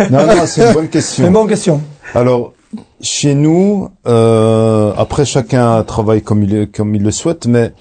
Non, 0.10 0.26
non, 0.26 0.46
c'est 0.46 0.68
une 0.68 0.74
bonne 0.74 0.84
C'est 0.86 0.90
question. 0.90 1.28
une 1.28 1.34
bonne 1.34 1.48
question. 1.48 1.82
Alors, 2.16 2.54
chez 3.02 3.36
nous, 3.36 3.90
euh, 4.08 4.94
après 4.98 5.26
chacun 5.26 5.84
travaille 5.84 6.22
comme 6.24 6.44
il 6.44 6.70
comme 6.72 6.96
il 6.96 7.04
le 7.04 7.12
souhaite, 7.12 7.46
mais 7.46 7.74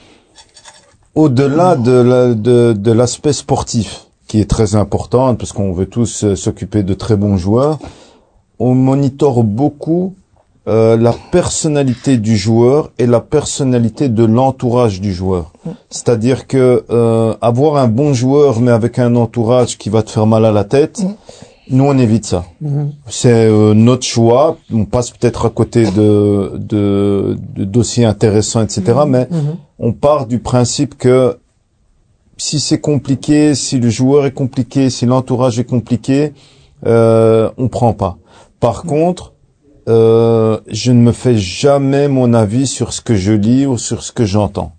au-delà 1.15 1.77
de 1.77 1.93
la- 1.93 2.35
de, 2.35 2.73
de 2.73 2.93
l'aspect 2.93 3.33
sportif, 3.33 4.07
qui 4.27 4.41
est 4.41 4.49
très 4.51 4.75
important, 4.77 5.35
parce 5.35 5.53
qu'on 5.53 5.73
veut 5.73 5.87
tous 5.87 6.25
euh, 6.25 6.37
s'occuper 6.37 6.83
de 6.83 6.95
très 6.95 7.17
bons 7.17 7.37
joueurs, 7.37 7.79
on 8.59 8.75
monitore 8.75 9.45
beaucoup 9.45 10.15
euh, 10.69 10.97
la 10.97 11.13
personnalité 11.33 12.19
du 12.19 12.37
joueur 12.37 12.93
et 12.99 13.07
la 13.07 13.21
personnalité 13.21 14.09
de 14.09 14.25
l'entourage 14.25 15.01
du 15.01 15.13
joueur. 15.13 15.53
C'est-à-dire 15.91 16.47
que 16.47 16.85
euh, 16.91 17.35
avoir 17.41 17.77
un 17.77 17.89
bon 17.89 18.15
joueur 18.15 18.61
mais 18.61 18.71
avec 18.71 18.99
un 18.99 19.17
entourage 19.17 19.77
qui 19.77 19.89
va 19.91 20.03
te 20.03 20.11
faire 20.11 20.27
mal 20.27 20.45
à 20.45 20.53
la 20.53 20.65
tête, 20.65 21.03
nous 21.69 21.85
on 21.85 21.99
évite 21.99 22.27
ça. 22.27 22.45
C'est 23.09 23.33
euh, 23.33 23.75
notre 23.75 24.05
choix. 24.05 24.57
On 24.73 24.85
passe 24.85 25.11
peut-être 25.11 25.47
à 25.47 25.51
côté 25.51 25.85
de, 25.91 26.53
de, 26.57 27.37
de 27.57 27.65
dossiers 27.65 28.05
intéressants, 28.05 28.63
etc. 28.63 29.01
Mais 29.07 29.29
on 29.79 29.93
part 29.93 30.27
du 30.27 30.39
principe 30.39 30.97
que 30.97 31.39
si 32.37 32.61
c'est 32.61 32.81
compliqué, 32.81 33.55
si 33.55 33.79
le 33.79 33.91
joueur 33.91 34.27
est 34.27 34.33
compliqué, 34.33 34.91
si 34.91 35.07
l'entourage 35.07 35.59
est 35.59 35.65
compliqué, 35.65 36.33
euh, 36.87 37.51
on 37.57 37.69
prend 37.69 37.93
pas. 37.93 38.19
Par 38.59 38.83
contre, 38.83 39.33
euh, 39.89 40.59
je 40.68 40.93
ne 40.93 41.01
me 41.01 41.12
fais 41.12 41.37
jamais 41.37 42.09
mon 42.09 42.35
avis 42.35 42.66
sur 42.66 42.93
ce 42.93 43.01
que 43.01 43.14
je 43.14 43.33
lis 43.33 43.66
ou 43.66 43.78
sur 43.78 44.03
ce 44.03 44.12
que 44.12 44.24
j'entends, 44.24 44.72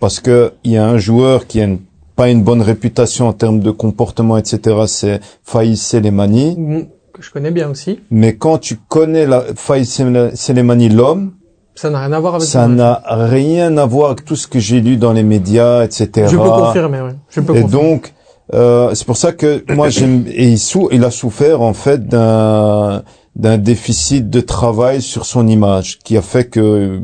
parce 0.00 0.20
que 0.20 0.52
il 0.64 0.72
y 0.72 0.76
a 0.76 0.86
un 0.86 0.98
joueur 0.98 1.46
qui 1.46 1.60
a 1.60 1.64
une- 1.64 1.80
pas 2.14 2.30
une 2.30 2.42
bonne 2.42 2.62
réputation 2.62 3.28
en 3.28 3.32
termes 3.32 3.60
de 3.60 3.70
comportement, 3.70 4.36
etc. 4.38 4.58
C'est 4.86 5.20
Faïs 5.44 5.76
Selemani. 5.80 6.54
Mm, 6.56 6.82
Que 7.12 7.22
je 7.22 7.30
connais 7.30 7.50
bien 7.50 7.70
aussi. 7.70 8.00
Mais 8.10 8.36
quand 8.36 8.58
tu 8.58 8.76
connais 8.76 9.26
la 9.26 9.42
Faïs 9.54 9.86
Selemani, 10.34 10.88
l'homme, 10.90 11.32
Ça 11.74 11.90
n'a 11.90 12.00
rien 12.00 12.12
à 12.12 12.20
voir 12.20 12.36
avec 12.36 12.46
ça 12.48 12.68
n'a 12.68 13.02
rien 13.06 13.76
à 13.76 13.84
voir 13.84 14.10
avec 14.12 14.24
tout 14.24 14.36
ce 14.36 14.46
que 14.46 14.58
j'ai 14.58 14.80
lu 14.80 14.96
dans 14.96 15.12
les 15.12 15.22
médias, 15.22 15.84
etc. 15.84 16.26
Je 16.30 16.36
peux 16.36 16.42
confirmer, 16.48 17.00
ouais. 17.02 17.14
Je 17.28 17.40
peux 17.42 17.54
Et 17.56 17.60
confirmer. 17.62 17.84
donc, 17.90 18.14
euh, 18.54 18.94
c'est 18.94 19.06
pour 19.06 19.16
ça 19.18 19.32
que 19.32 19.62
moi 19.74 19.88
j'aime 19.90 20.24
et 20.28 20.48
il, 20.48 20.58
sou- 20.58 20.88
il 20.92 21.04
a 21.04 21.10
souffert 21.10 21.60
en 21.60 21.74
fait 21.74 22.06
d'un 22.06 23.02
d'un 23.36 23.58
déficit 23.58 24.30
de 24.30 24.40
travail 24.40 25.02
sur 25.02 25.26
son 25.26 25.46
image 25.46 25.98
qui 26.04 26.16
a 26.16 26.22
fait 26.22 26.44
que 26.44 27.00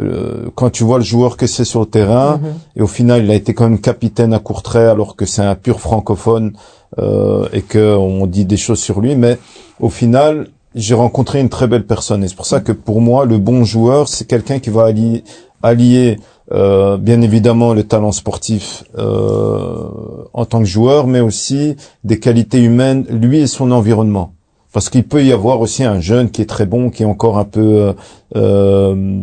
euh, 0.00 0.46
quand 0.54 0.70
tu 0.70 0.82
vois 0.82 0.98
le 0.98 1.04
joueur 1.04 1.36
que 1.36 1.46
c'est 1.46 1.64
sur 1.72 1.80
le 1.80 1.86
terrain 1.86 2.38
Mhm. 2.38 2.54
et 2.76 2.82
au 2.82 2.86
final 2.86 3.24
il 3.24 3.30
a 3.30 3.34
été 3.34 3.52
quand 3.52 3.68
même 3.68 3.80
capitaine 3.80 4.32
à 4.32 4.38
Courtrai 4.38 4.84
alors 4.86 5.14
que 5.14 5.26
c'est 5.26 5.42
un 5.42 5.54
pur 5.54 5.80
francophone 5.80 6.54
euh, 6.98 7.46
et 7.52 7.62
que 7.62 7.96
on 7.96 8.26
dit 8.26 8.46
des 8.46 8.56
choses 8.56 8.80
sur 8.80 9.00
lui 9.00 9.14
mais 9.14 9.38
au 9.78 9.90
final 9.90 10.48
j'ai 10.74 10.94
rencontré 10.94 11.40
une 11.40 11.50
très 11.50 11.66
belle 11.66 11.86
personne 11.86 12.24
et 12.24 12.28
c'est 12.28 12.36
pour 12.36 12.46
ça 12.46 12.60
que 12.60 12.72
pour 12.72 13.00
moi 13.02 13.26
le 13.26 13.38
bon 13.38 13.62
joueur 13.64 14.08
c'est 14.08 14.26
quelqu'un 14.26 14.58
qui 14.60 14.70
va 14.70 14.84
allier, 14.86 15.22
allier 15.62 16.18
euh, 16.52 16.96
bien 16.98 17.20
évidemment 17.22 17.72
le 17.74 17.84
talent 17.84 18.12
sportif 18.12 18.84
euh, 18.98 19.88
en 20.34 20.44
tant 20.44 20.58
que 20.58 20.66
joueur, 20.66 21.06
mais 21.06 21.20
aussi 21.20 21.76
des 22.04 22.18
qualités 22.20 22.62
humaines, 22.62 23.06
lui 23.08 23.38
et 23.38 23.46
son 23.46 23.70
environnement. 23.70 24.33
Parce 24.74 24.90
qu'il 24.90 25.04
peut 25.04 25.24
y 25.24 25.32
avoir 25.32 25.60
aussi 25.60 25.84
un 25.84 26.00
jeune 26.00 26.30
qui 26.30 26.42
est 26.42 26.46
très 26.46 26.66
bon, 26.66 26.90
qui 26.90 27.04
est 27.04 27.06
encore 27.06 27.38
un 27.38 27.44
peu 27.44 27.60
euh, 27.60 27.92
euh, 28.34 29.20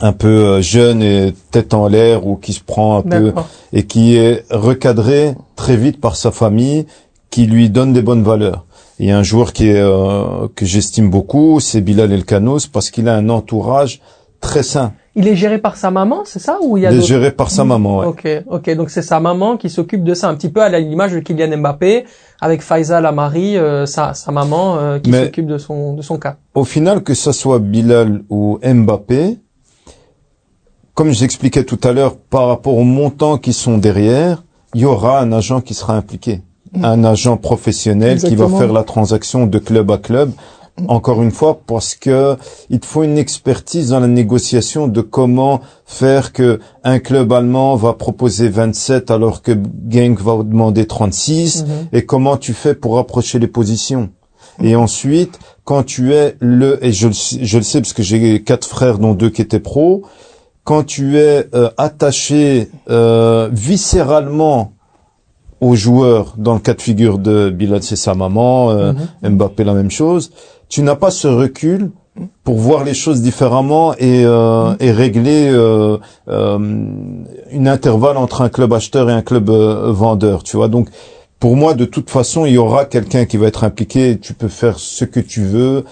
un 0.00 0.12
peu 0.12 0.28
euh, 0.28 0.62
jeune 0.62 1.02
et 1.02 1.34
tête 1.50 1.74
en 1.74 1.88
l'air 1.88 2.26
ou 2.28 2.36
qui 2.36 2.52
se 2.52 2.62
prend 2.62 2.98
un 2.98 3.02
peu 3.02 3.32
et 3.72 3.86
qui 3.86 4.14
est 4.14 4.44
recadré 4.50 5.34
très 5.56 5.76
vite 5.76 6.00
par 6.00 6.14
sa 6.14 6.30
famille, 6.30 6.86
qui 7.28 7.46
lui 7.46 7.70
donne 7.70 7.92
des 7.92 8.02
bonnes 8.02 8.22
valeurs. 8.22 8.66
Il 9.00 9.06
y 9.06 9.10
a 9.10 9.18
un 9.18 9.24
joueur 9.24 9.52
qui 9.52 9.68
est 9.68 9.80
euh, 9.80 10.46
que 10.54 10.64
j'estime 10.64 11.10
beaucoup, 11.10 11.58
c'est 11.58 11.80
Bilal 11.80 12.12
Elkanos, 12.12 12.68
parce 12.68 12.90
qu'il 12.90 13.08
a 13.08 13.16
un 13.16 13.28
entourage 13.28 14.00
très 14.40 14.62
sain. 14.62 14.92
Il 15.16 15.26
est 15.26 15.34
géré 15.34 15.58
par 15.58 15.76
sa 15.76 15.90
maman, 15.90 16.22
c'est 16.24 16.38
ça 16.38 16.58
ou 16.62 16.76
il 16.76 16.84
y 16.84 16.86
a 16.86 16.92
Il 16.92 16.98
est 16.98 17.02
géré 17.02 17.32
par 17.32 17.50
sa 17.50 17.64
maman. 17.64 17.98
Ouais. 17.98 18.06
Ok, 18.06 18.28
ok, 18.48 18.70
donc 18.76 18.90
c'est 18.90 19.02
sa 19.02 19.18
maman 19.18 19.56
qui 19.56 19.70
s'occupe 19.70 20.04
de 20.04 20.14
ça, 20.14 20.28
un 20.28 20.34
petit 20.34 20.48
peu 20.48 20.62
à 20.62 20.68
l'image 20.78 21.12
de 21.12 21.18
Kylian 21.18 21.58
Mbappé, 21.58 22.04
avec 22.40 22.62
Faisal 22.62 23.04
Amari, 23.06 23.56
euh, 23.56 23.86
sa, 23.86 24.14
sa 24.14 24.30
maman 24.32 24.76
euh, 24.78 24.98
qui 24.98 25.12
s'occupe 25.12 25.46
de 25.46 25.58
son 25.58 25.94
de 25.94 26.02
son 26.02 26.18
cas. 26.18 26.36
Au 26.54 26.64
final, 26.64 27.02
que 27.02 27.14
ce 27.14 27.32
soit 27.32 27.58
Bilal 27.58 28.22
ou 28.30 28.58
Mbappé, 28.62 29.38
comme 30.94 31.10
j'expliquais 31.10 31.64
tout 31.64 31.80
à 31.84 31.92
l'heure, 31.92 32.16
par 32.16 32.48
rapport 32.48 32.76
aux 32.76 32.84
montants 32.84 33.38
qui 33.38 33.52
sont 33.52 33.78
derrière, 33.78 34.42
il 34.74 34.82
y 34.82 34.84
aura 34.84 35.20
un 35.20 35.32
agent 35.32 35.60
qui 35.60 35.74
sera 35.74 35.94
impliqué. 35.94 36.42
Un 36.82 37.02
agent 37.02 37.38
professionnel 37.38 38.20
qui 38.20 38.36
va 38.36 38.46
faire 38.48 38.72
la 38.72 38.84
transaction 38.84 39.46
de 39.46 39.58
club 39.58 39.90
à 39.90 39.98
club. 39.98 40.32
Encore 40.86 41.22
une 41.22 41.32
fois, 41.32 41.60
parce 41.66 41.94
que 41.96 42.36
il 42.70 42.78
faut 42.84 43.02
une 43.02 43.18
expertise 43.18 43.88
dans 43.90 44.00
la 44.00 44.06
négociation 44.06 44.86
de 44.86 45.00
comment 45.00 45.60
faire 45.86 46.32
que 46.32 46.60
un 46.84 47.00
club 47.00 47.32
allemand 47.32 47.74
va 47.74 47.94
proposer 47.94 48.48
27 48.48 49.10
alors 49.10 49.42
que 49.42 49.52
Genk 49.90 50.20
va 50.20 50.42
demander 50.44 50.86
36 50.86 51.64
et 51.92 52.04
comment 52.06 52.36
tu 52.36 52.52
fais 52.52 52.74
pour 52.74 52.94
rapprocher 52.94 53.38
les 53.40 53.48
positions. 53.48 54.10
Et 54.62 54.76
ensuite, 54.76 55.38
quand 55.64 55.82
tu 55.84 56.12
es 56.14 56.36
le, 56.40 56.78
et 56.84 56.92
je, 56.92 57.08
le 57.08 57.12
sais- 57.14 57.38
je 57.42 57.58
le 57.58 57.64
sais 57.64 57.80
parce 57.80 57.92
que 57.92 58.02
j'ai 58.02 58.42
quatre 58.42 58.66
frères 58.66 58.98
dont 58.98 59.14
deux 59.14 59.30
qui 59.30 59.42
étaient 59.42 59.60
pros, 59.60 60.02
quand 60.64 60.84
tu 60.84 61.16
es 61.18 61.46
euh, 61.54 61.70
attaché 61.76 62.70
euh, 62.90 63.48
viscéralement 63.52 64.72
aux 65.60 65.74
joueurs, 65.74 66.34
dans 66.38 66.54
le 66.54 66.60
cas 66.60 66.74
de 66.74 66.82
figure 66.82 67.18
de 67.18 67.50
Bilal, 67.50 67.82
c'est 67.82 67.96
sa 67.96 68.14
maman, 68.14 68.70
euh, 68.70 68.92
Mbappé 69.22 69.64
la 69.64 69.74
même 69.74 69.90
chose, 69.90 70.30
tu 70.68 70.82
n'as 70.82 70.96
pas 70.96 71.10
ce 71.10 71.28
recul 71.28 71.90
pour 72.44 72.56
voir 72.56 72.84
les 72.84 72.94
choses 72.94 73.22
différemment 73.22 73.94
et, 73.94 74.24
euh, 74.24 74.74
régler 74.80 75.48
euh, 75.50 75.98
euh, 76.28 76.58
une 77.52 77.68
intervalle 77.68 78.16
entre 78.16 78.42
un 78.42 78.48
club 78.48 78.72
acheteur 78.72 79.08
et 79.10 79.12
un 79.12 79.22
club 79.22 79.50
euh, 79.50 79.92
vendeur, 79.92 80.42
tu 80.42 80.56
vois. 80.56 80.68
Donc, 80.68 80.88
pour 81.38 81.56
moi, 81.56 81.74
de 81.74 81.84
toute 81.84 82.10
façon, 82.10 82.46
il 82.46 82.54
y 82.54 82.58
aura 82.58 82.84
quelqu'un 82.84 83.24
qui 83.24 83.36
va 83.36 83.46
être 83.46 83.62
impliqué. 83.62 84.18
Tu 84.18 84.34
peux 84.34 84.48
faire 84.48 84.78
ce 84.78 85.04
que 85.04 85.20
tu 85.20 85.44
veux. 85.44 85.84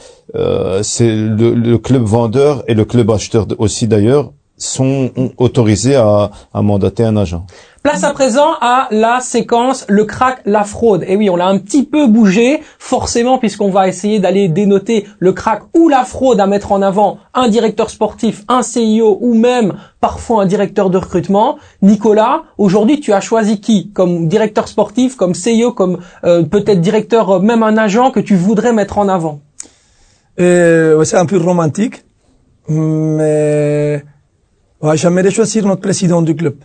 C'est 0.82 1.14
le, 1.14 1.76
club 1.76 2.02
vendeur 2.02 2.64
et 2.66 2.74
le 2.74 2.84
club 2.84 3.10
acheteur 3.12 3.46
aussi 3.58 3.86
d'ailleurs 3.86 4.32
sont 4.58 5.12
autorisés 5.38 5.94
à 5.94 6.30
mandater 6.52 7.04
un 7.04 7.16
agent. 7.16 7.46
Place 7.86 8.02
à 8.02 8.12
présent 8.12 8.54
à 8.60 8.88
la 8.90 9.20
séquence 9.20 9.84
le 9.88 10.04
crack, 10.04 10.40
la 10.44 10.64
fraude. 10.64 11.04
Et 11.06 11.14
oui, 11.14 11.30
on 11.30 11.36
l'a 11.36 11.46
un 11.46 11.58
petit 11.58 11.84
peu 11.84 12.08
bougé, 12.08 12.60
forcément, 12.80 13.38
puisqu'on 13.38 13.70
va 13.70 13.86
essayer 13.86 14.18
d'aller 14.18 14.48
dénoter 14.48 15.06
le 15.20 15.32
crack 15.32 15.62
ou 15.72 15.88
la 15.88 16.02
fraude 16.02 16.40
à 16.40 16.48
mettre 16.48 16.72
en 16.72 16.82
avant 16.82 17.18
un 17.32 17.46
directeur 17.46 17.88
sportif, 17.90 18.42
un 18.48 18.62
CIO 18.62 19.18
ou 19.20 19.34
même 19.34 19.74
parfois 20.00 20.42
un 20.42 20.46
directeur 20.46 20.90
de 20.90 20.98
recrutement. 20.98 21.58
Nicolas, 21.80 22.42
aujourd'hui, 22.58 22.98
tu 22.98 23.12
as 23.12 23.20
choisi 23.20 23.60
qui 23.60 23.92
comme 23.92 24.26
directeur 24.26 24.66
sportif, 24.66 25.14
comme 25.14 25.34
CIO, 25.34 25.70
comme 25.70 26.00
euh, 26.24 26.42
peut-être 26.42 26.80
directeur, 26.80 27.30
euh, 27.30 27.38
même 27.38 27.62
un 27.62 27.76
agent 27.76 28.10
que 28.10 28.18
tu 28.18 28.34
voudrais 28.34 28.72
mettre 28.72 28.98
en 28.98 29.08
avant? 29.08 29.42
Euh, 30.40 31.04
c'est 31.04 31.18
un 31.18 31.26
peu 31.26 31.36
romantique, 31.36 32.04
mais 32.68 34.02
ouais, 34.82 34.96
j'aimerais 34.96 35.30
choisir 35.30 35.64
notre 35.66 35.82
président 35.82 36.20
du 36.20 36.34
club, 36.34 36.56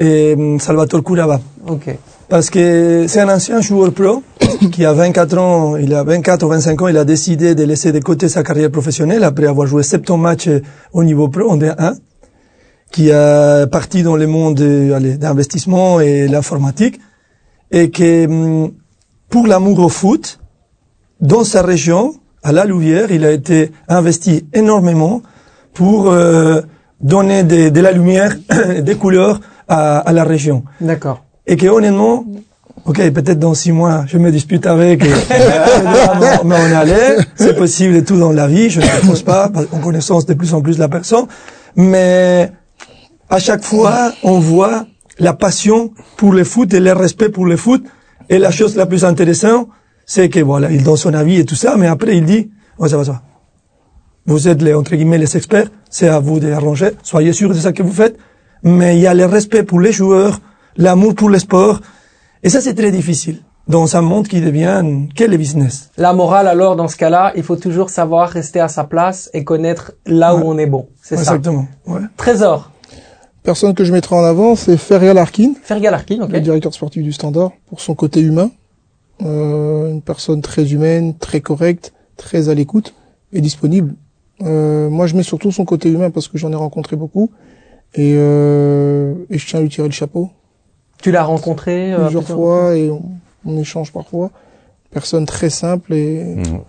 et 0.00 0.34
hum, 0.36 0.58
Salvatore 0.58 1.04
Curava. 1.04 1.40
Ok. 1.68 1.96
Parce 2.28 2.48
que 2.48 3.06
c'est 3.06 3.20
un 3.20 3.28
ancien 3.28 3.60
joueur 3.60 3.92
pro 3.92 4.22
qui 4.72 4.84
a 4.84 4.92
24 4.92 5.38
ans, 5.38 5.76
il 5.76 5.94
a 5.94 6.02
24 6.02 6.42
ou 6.44 6.48
25 6.48 6.82
ans, 6.82 6.88
il 6.88 6.96
a 6.96 7.04
décidé 7.04 7.54
de 7.54 7.64
laisser 7.64 7.92
de 7.92 8.00
côté 8.00 8.28
sa 8.28 8.42
carrière 8.42 8.70
professionnelle 8.70 9.24
après 9.24 9.46
avoir 9.46 9.66
joué 9.66 9.82
70 9.82 10.16
matchs 10.16 10.48
au 10.92 11.04
niveau 11.04 11.28
pro 11.28 11.50
en 11.50 11.58
D1, 11.58 11.96
qui 12.90 13.12
a 13.12 13.66
parti 13.66 14.02
dans 14.02 14.16
le 14.16 14.26
monde 14.26 14.60
euh, 14.60 15.16
d'investissement 15.16 16.00
et 16.00 16.28
l'informatique, 16.28 16.98
et 17.70 17.90
que 17.90 18.26
hum, 18.26 18.72
pour 19.28 19.46
l'amour 19.46 19.78
au 19.80 19.88
foot, 19.88 20.40
dans 21.20 21.44
sa 21.44 21.62
région, 21.62 22.14
à 22.42 22.52
la 22.52 22.64
Louvière, 22.64 23.10
il 23.10 23.26
a 23.26 23.32
été 23.32 23.70
investi 23.86 24.46
énormément 24.54 25.20
pour 25.74 26.10
euh, 26.10 26.62
donner 27.02 27.42
de 27.42 27.80
la 27.80 27.92
lumière, 27.92 28.36
des 28.80 28.94
couleurs 28.94 29.40
à, 29.70 29.98
à 29.98 30.12
la 30.12 30.24
région. 30.24 30.64
D'accord. 30.80 31.24
et 31.46 31.56
que 31.56 31.66
honnêtement, 31.66 32.24
ok, 32.84 32.98
peut-être 33.12 33.38
dans 33.38 33.54
six 33.54 33.72
mois, 33.72 34.04
je 34.06 34.18
me 34.18 34.30
dispute 34.30 34.66
avec, 34.66 35.04
et, 35.04 35.08
mais 36.44 36.56
on 36.64 36.76
allé, 36.76 37.16
c'est 37.34 37.56
possible 37.56 37.96
et 37.96 38.04
tout 38.04 38.18
dans 38.18 38.32
la 38.32 38.46
vie, 38.46 38.68
je 38.70 38.80
ne 38.80 39.06
pense 39.06 39.22
pas, 39.22 39.50
en 39.72 39.78
connaissance 39.78 40.26
de 40.26 40.34
plus 40.34 40.52
en 40.54 40.60
plus 40.60 40.78
la 40.78 40.88
personne, 40.88 41.26
mais 41.76 42.52
à 43.28 43.38
chaque 43.38 43.64
fois, 43.64 44.12
on 44.22 44.38
voit 44.38 44.86
la 45.18 45.34
passion 45.34 45.92
pour 46.16 46.32
le 46.32 46.44
foot 46.44 46.72
et 46.74 46.80
le 46.80 46.92
respect 46.92 47.28
pour 47.28 47.46
le 47.46 47.56
foot, 47.56 47.82
et 48.28 48.38
la 48.38 48.50
chose 48.50 48.76
la 48.76 48.86
plus 48.86 49.04
intéressante, 49.04 49.68
c'est 50.06 50.28
que 50.28 50.40
voilà, 50.40 50.70
il 50.70 50.82
donne 50.82 50.96
son 50.96 51.14
avis 51.14 51.36
et 51.38 51.44
tout 51.44 51.54
ça, 51.54 51.76
mais 51.76 51.86
après 51.86 52.16
il 52.16 52.24
dit, 52.24 52.50
oh, 52.78 52.88
ça 52.88 52.96
va, 52.96 53.04
ça 53.04 53.12
va. 53.12 53.22
Vous 54.26 54.48
êtes 54.48 54.62
les, 54.62 54.74
entre 54.74 54.94
guillemets, 54.96 55.18
les 55.18 55.36
experts, 55.36 55.68
c'est 55.88 56.08
à 56.08 56.18
vous 56.20 56.38
d'arranger, 56.40 56.90
soyez 57.02 57.32
sûrs 57.32 57.50
de 57.50 57.54
ce 57.54 57.68
que 57.68 57.82
vous 57.82 57.92
faites, 57.92 58.16
mais 58.62 58.96
il 58.96 59.00
y 59.02 59.06
a 59.06 59.14
le 59.14 59.26
respect 59.26 59.62
pour 59.62 59.80
les 59.80 59.92
joueurs, 59.92 60.40
l'amour 60.76 61.14
pour 61.14 61.28
le 61.28 61.38
sport, 61.38 61.80
et 62.42 62.48
ça 62.48 62.60
c'est 62.60 62.74
très 62.74 62.90
difficile 62.90 63.42
dans 63.70 63.96
un 63.96 64.02
monde 64.02 64.26
qui 64.28 64.40
devient 64.40 64.82
quel 65.14 65.32
est 65.32 65.38
business. 65.38 65.90
La 65.96 66.12
morale, 66.12 66.48
alors, 66.48 66.76
dans 66.76 66.88
ce 66.88 66.96
cas-là, 66.96 67.32
il 67.36 67.42
faut 67.42 67.56
toujours 67.56 67.88
savoir 67.88 68.28
rester 68.28 68.60
à 68.60 68.68
sa 68.68 68.84
place 68.84 69.30
et 69.32 69.44
connaître 69.44 69.92
là 70.06 70.34
où 70.34 70.40
on 70.40 70.58
est 70.58 70.66
bon. 70.66 70.88
C'est 71.00 71.16
ça. 71.16 71.22
Exactement. 71.22 71.66
Ouais. 71.86 72.00
Trésor. 72.16 72.72
Personne 73.42 73.74
que 73.74 73.84
je 73.84 73.92
mettrai 73.92 74.16
en 74.16 74.24
avant, 74.24 74.54
c'est 74.54 74.76
Feria 74.76 75.14
Larkin, 75.14 75.52
Fergal 75.62 75.92
Larkin, 75.92 76.20
ok. 76.20 76.30
le 76.30 76.40
directeur 76.40 76.74
sportif 76.74 77.02
du 77.02 77.12
Standard, 77.12 77.52
pour 77.68 77.80
son 77.80 77.94
côté 77.94 78.20
humain. 78.20 78.50
Euh, 79.22 79.90
une 79.90 80.02
personne 80.02 80.42
très 80.42 80.72
humaine, 80.72 81.16
très 81.16 81.40
correcte, 81.40 81.92
très 82.16 82.48
à 82.48 82.54
l'écoute 82.54 82.94
et 83.32 83.40
disponible. 83.40 83.94
Euh, 84.42 84.90
moi, 84.90 85.06
je 85.06 85.14
mets 85.14 85.22
surtout 85.22 85.52
son 85.52 85.64
côté 85.64 85.90
humain 85.90 86.10
parce 86.10 86.28
que 86.28 86.36
j'en 86.38 86.52
ai 86.52 86.56
rencontré 86.56 86.96
beaucoup. 86.96 87.30
Et, 87.94 88.14
euh, 88.16 89.14
et 89.30 89.38
je 89.38 89.46
tiens 89.46 89.58
à 89.58 89.62
lui 89.62 89.68
tirer 89.68 89.88
le 89.88 89.92
chapeau 89.94 90.30
Tu 91.02 91.10
l'as 91.10 91.24
rencontré 91.24 91.92
euh, 91.92 92.02
plusieurs 92.04 92.24
fois 92.24 92.76
et 92.76 92.90
on, 92.90 93.02
on 93.44 93.58
échange 93.58 93.92
parfois. 93.92 94.30
Personne 94.92 95.26
très 95.26 95.50
simple 95.50 95.94
et 95.94 96.24
Mhm. 96.36 96.60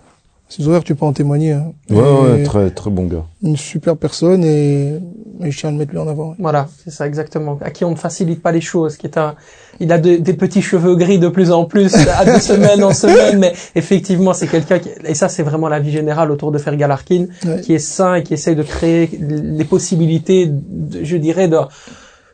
Horaires, 0.59 0.83
tu 0.83 0.95
peux 0.95 1.05
en 1.05 1.13
témoigner. 1.13 1.53
Hein. 1.53 1.71
Ouais, 1.89 1.99
ouais, 2.01 2.43
très 2.43 2.69
très 2.71 2.89
bon 2.89 3.05
gars. 3.05 3.23
Une 3.41 3.55
super 3.57 3.95
personne 3.95 4.43
et, 4.43 4.99
et 5.43 5.51
je 5.51 5.57
tiens 5.57 5.69
à 5.69 5.71
le 5.71 5.77
mettre 5.77 5.91
lui 5.91 5.99
en 5.99 6.07
avant. 6.07 6.35
Voilà, 6.39 6.67
c'est 6.83 6.91
ça 6.91 7.07
exactement. 7.07 7.57
À 7.61 7.69
qui 7.71 7.85
on 7.85 7.91
ne 7.91 7.95
facilite 7.95 8.41
pas 8.41 8.51
les 8.51 8.59
choses, 8.61 8.97
qui 8.97 9.07
est 9.07 9.17
un, 9.17 9.35
il 9.79 9.91
a 9.91 9.97
de- 9.97 10.17
des 10.17 10.33
petits 10.33 10.61
cheveux 10.61 10.95
gris 10.95 11.19
de 11.19 11.29
plus 11.29 11.51
en 11.51 11.65
plus, 11.65 11.95
à 12.17 12.25
de 12.25 12.39
semaine 12.41 12.83
en 12.83 12.93
semaine, 12.93 13.39
mais 13.39 13.53
effectivement 13.75 14.33
c'est 14.33 14.47
quelqu'un 14.47 14.79
qui, 14.79 14.89
et 15.05 15.13
ça 15.15 15.29
c'est 15.29 15.43
vraiment 15.43 15.69
la 15.69 15.79
vie 15.79 15.91
générale 15.91 16.31
autour 16.31 16.51
de 16.51 16.57
Fergal 16.57 16.89
Larkin, 16.89 17.27
Ouais. 17.45 17.61
qui 17.61 17.73
est 17.73 17.79
sain 17.79 18.15
et 18.15 18.23
qui 18.23 18.33
essaye 18.33 18.55
de 18.55 18.63
créer 18.63 19.09
les 19.19 19.65
possibilités, 19.65 20.47
de- 20.49 21.03
je 21.03 21.17
dirais, 21.17 21.47
de, 21.47 21.57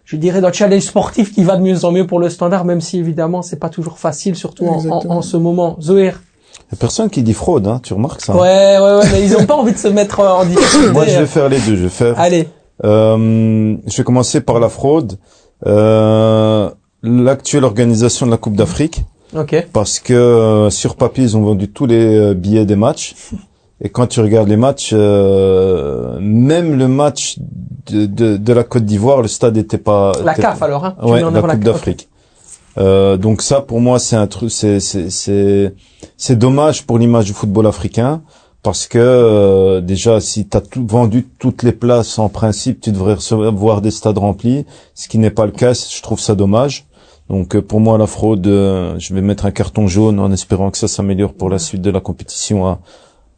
je 0.05 0.15
dirais 0.17 0.41
d'un 0.41 0.51
challenge 0.51 0.83
sportif 0.83 1.33
qui 1.33 1.43
va 1.43 1.57
de 1.57 1.61
mieux 1.61 1.85
en 1.85 1.91
mieux 1.91 2.07
pour 2.07 2.19
le 2.19 2.29
standard, 2.29 2.65
même 2.65 2.81
si 2.81 2.97
évidemment 2.97 3.41
c'est 3.41 3.59
pas 3.59 3.69
toujours 3.69 3.99
facile, 3.99 4.35
surtout 4.35 4.65
en, 4.65 5.05
en, 5.07 5.21
ce 5.21 5.37
moment. 5.37 5.77
Zoér. 5.81 6.21
Y 6.71 6.75
a 6.75 6.77
personne 6.77 7.09
qui 7.09 7.23
dit 7.23 7.33
fraude, 7.33 7.65
hein, 7.67 7.79
tu 7.83 7.93
remarques 7.93 8.21
ça 8.21 8.33
Ouais, 8.35 8.77
ouais, 8.79 8.97
ouais, 8.97 9.05
mais 9.13 9.21
ils 9.23 9.35
ont 9.37 9.45
pas 9.45 9.55
envie 9.55 9.71
de 9.73 9.77
se 9.77 9.87
mettre 9.87 10.19
en 10.19 10.43
difficulté. 10.45 10.91
Moi, 10.91 11.05
je 11.05 11.19
vais 11.19 11.25
faire 11.25 11.47
les 11.49 11.59
deux. 11.59 11.75
Je 11.77 11.83
vais 11.83 11.89
faire. 11.89 12.19
Allez. 12.19 12.49
Euh, 12.83 13.75
je 13.87 13.97
vais 13.97 14.03
commencer 14.03 14.41
par 14.41 14.59
la 14.59 14.69
fraude. 14.69 15.17
Euh, 15.65 16.69
L'actuelle 17.03 17.63
organisation 17.63 18.25
de 18.25 18.31
la 18.31 18.37
Coupe 18.37 18.55
d'Afrique, 18.55 19.03
Ok. 19.35 19.67
parce 19.71 19.99
que 19.99 20.13
euh, 20.13 20.69
sur 20.69 20.95
papier, 20.95 21.23
ils 21.23 21.37
ont 21.37 21.41
vendu 21.43 21.69
tous 21.69 21.85
les 21.85 22.33
billets 22.35 22.65
des 22.65 22.75
matchs. 22.75 23.15
Et 23.81 23.89
quand 23.89 24.07
tu 24.07 24.19
regardes 24.21 24.49
les 24.49 24.57
matchs, 24.57 24.91
même 24.93 26.77
le 26.77 26.87
match 26.87 27.37
de, 27.85 28.07
de, 28.07 28.37
de 28.37 28.53
la 28.53 28.63
Côte 28.63 28.85
d'Ivoire, 28.85 29.21
le 29.21 29.27
stade 29.27 29.55
n'était 29.55 29.77
pas. 29.77 30.13
La 30.25 30.33
CAF 30.33 30.61
alors, 30.63 30.83
hein. 30.85 30.95
Tu 30.99 31.07
Ouais, 31.09 31.21
la 31.21 31.41
Coupe 31.41 31.63
d'Afrique. 31.63 32.09
Euh, 32.77 33.17
donc 33.17 33.41
ça, 33.41 33.61
pour 33.61 33.81
moi, 33.81 33.99
c'est 33.99 34.15
un 34.15 34.27
truc, 34.27 34.51
c'est 34.51 34.79
c'est 34.79 35.73
c'est 36.17 36.35
dommage 36.35 36.85
pour 36.85 36.99
l'image 36.99 37.25
du 37.25 37.33
football 37.33 37.67
africain 37.67 38.21
parce 38.63 38.87
que 38.87 38.97
euh, 38.99 39.81
déjà, 39.81 40.19
si 40.19 40.47
tu 40.47 40.57
as 40.57 40.61
tout, 40.61 40.85
vendu 40.85 41.25
toutes 41.39 41.63
les 41.63 41.71
places 41.71 42.19
en 42.19 42.27
principe, 42.27 42.81
tu 42.81 42.91
devrais 42.91 43.13
recevoir 43.13 43.81
des 43.81 43.91
stades 43.91 44.17
remplis, 44.17 44.65
ce 44.93 45.07
qui 45.07 45.19
n'est 45.19 45.31
pas 45.31 45.45
le 45.45 45.53
cas. 45.53 45.73
Je 45.73 46.01
trouve 46.01 46.19
ça 46.19 46.35
dommage. 46.35 46.85
Donc 47.29 47.55
euh, 47.55 47.61
pour 47.61 47.79
moi, 47.79 47.97
la 47.97 48.07
fraude, 48.07 48.45
euh, 48.47 48.95
je 48.99 49.13
vais 49.13 49.21
mettre 49.21 49.45
un 49.45 49.51
carton 49.51 49.87
jaune 49.87 50.19
en 50.19 50.31
espérant 50.31 50.71
que 50.71 50.77
ça 50.77 50.87
s'améliore 50.87 51.33
pour 51.33 51.49
la 51.49 51.59
suite 51.59 51.81
de 51.81 51.89
la 51.89 52.01
compétition 52.01 52.77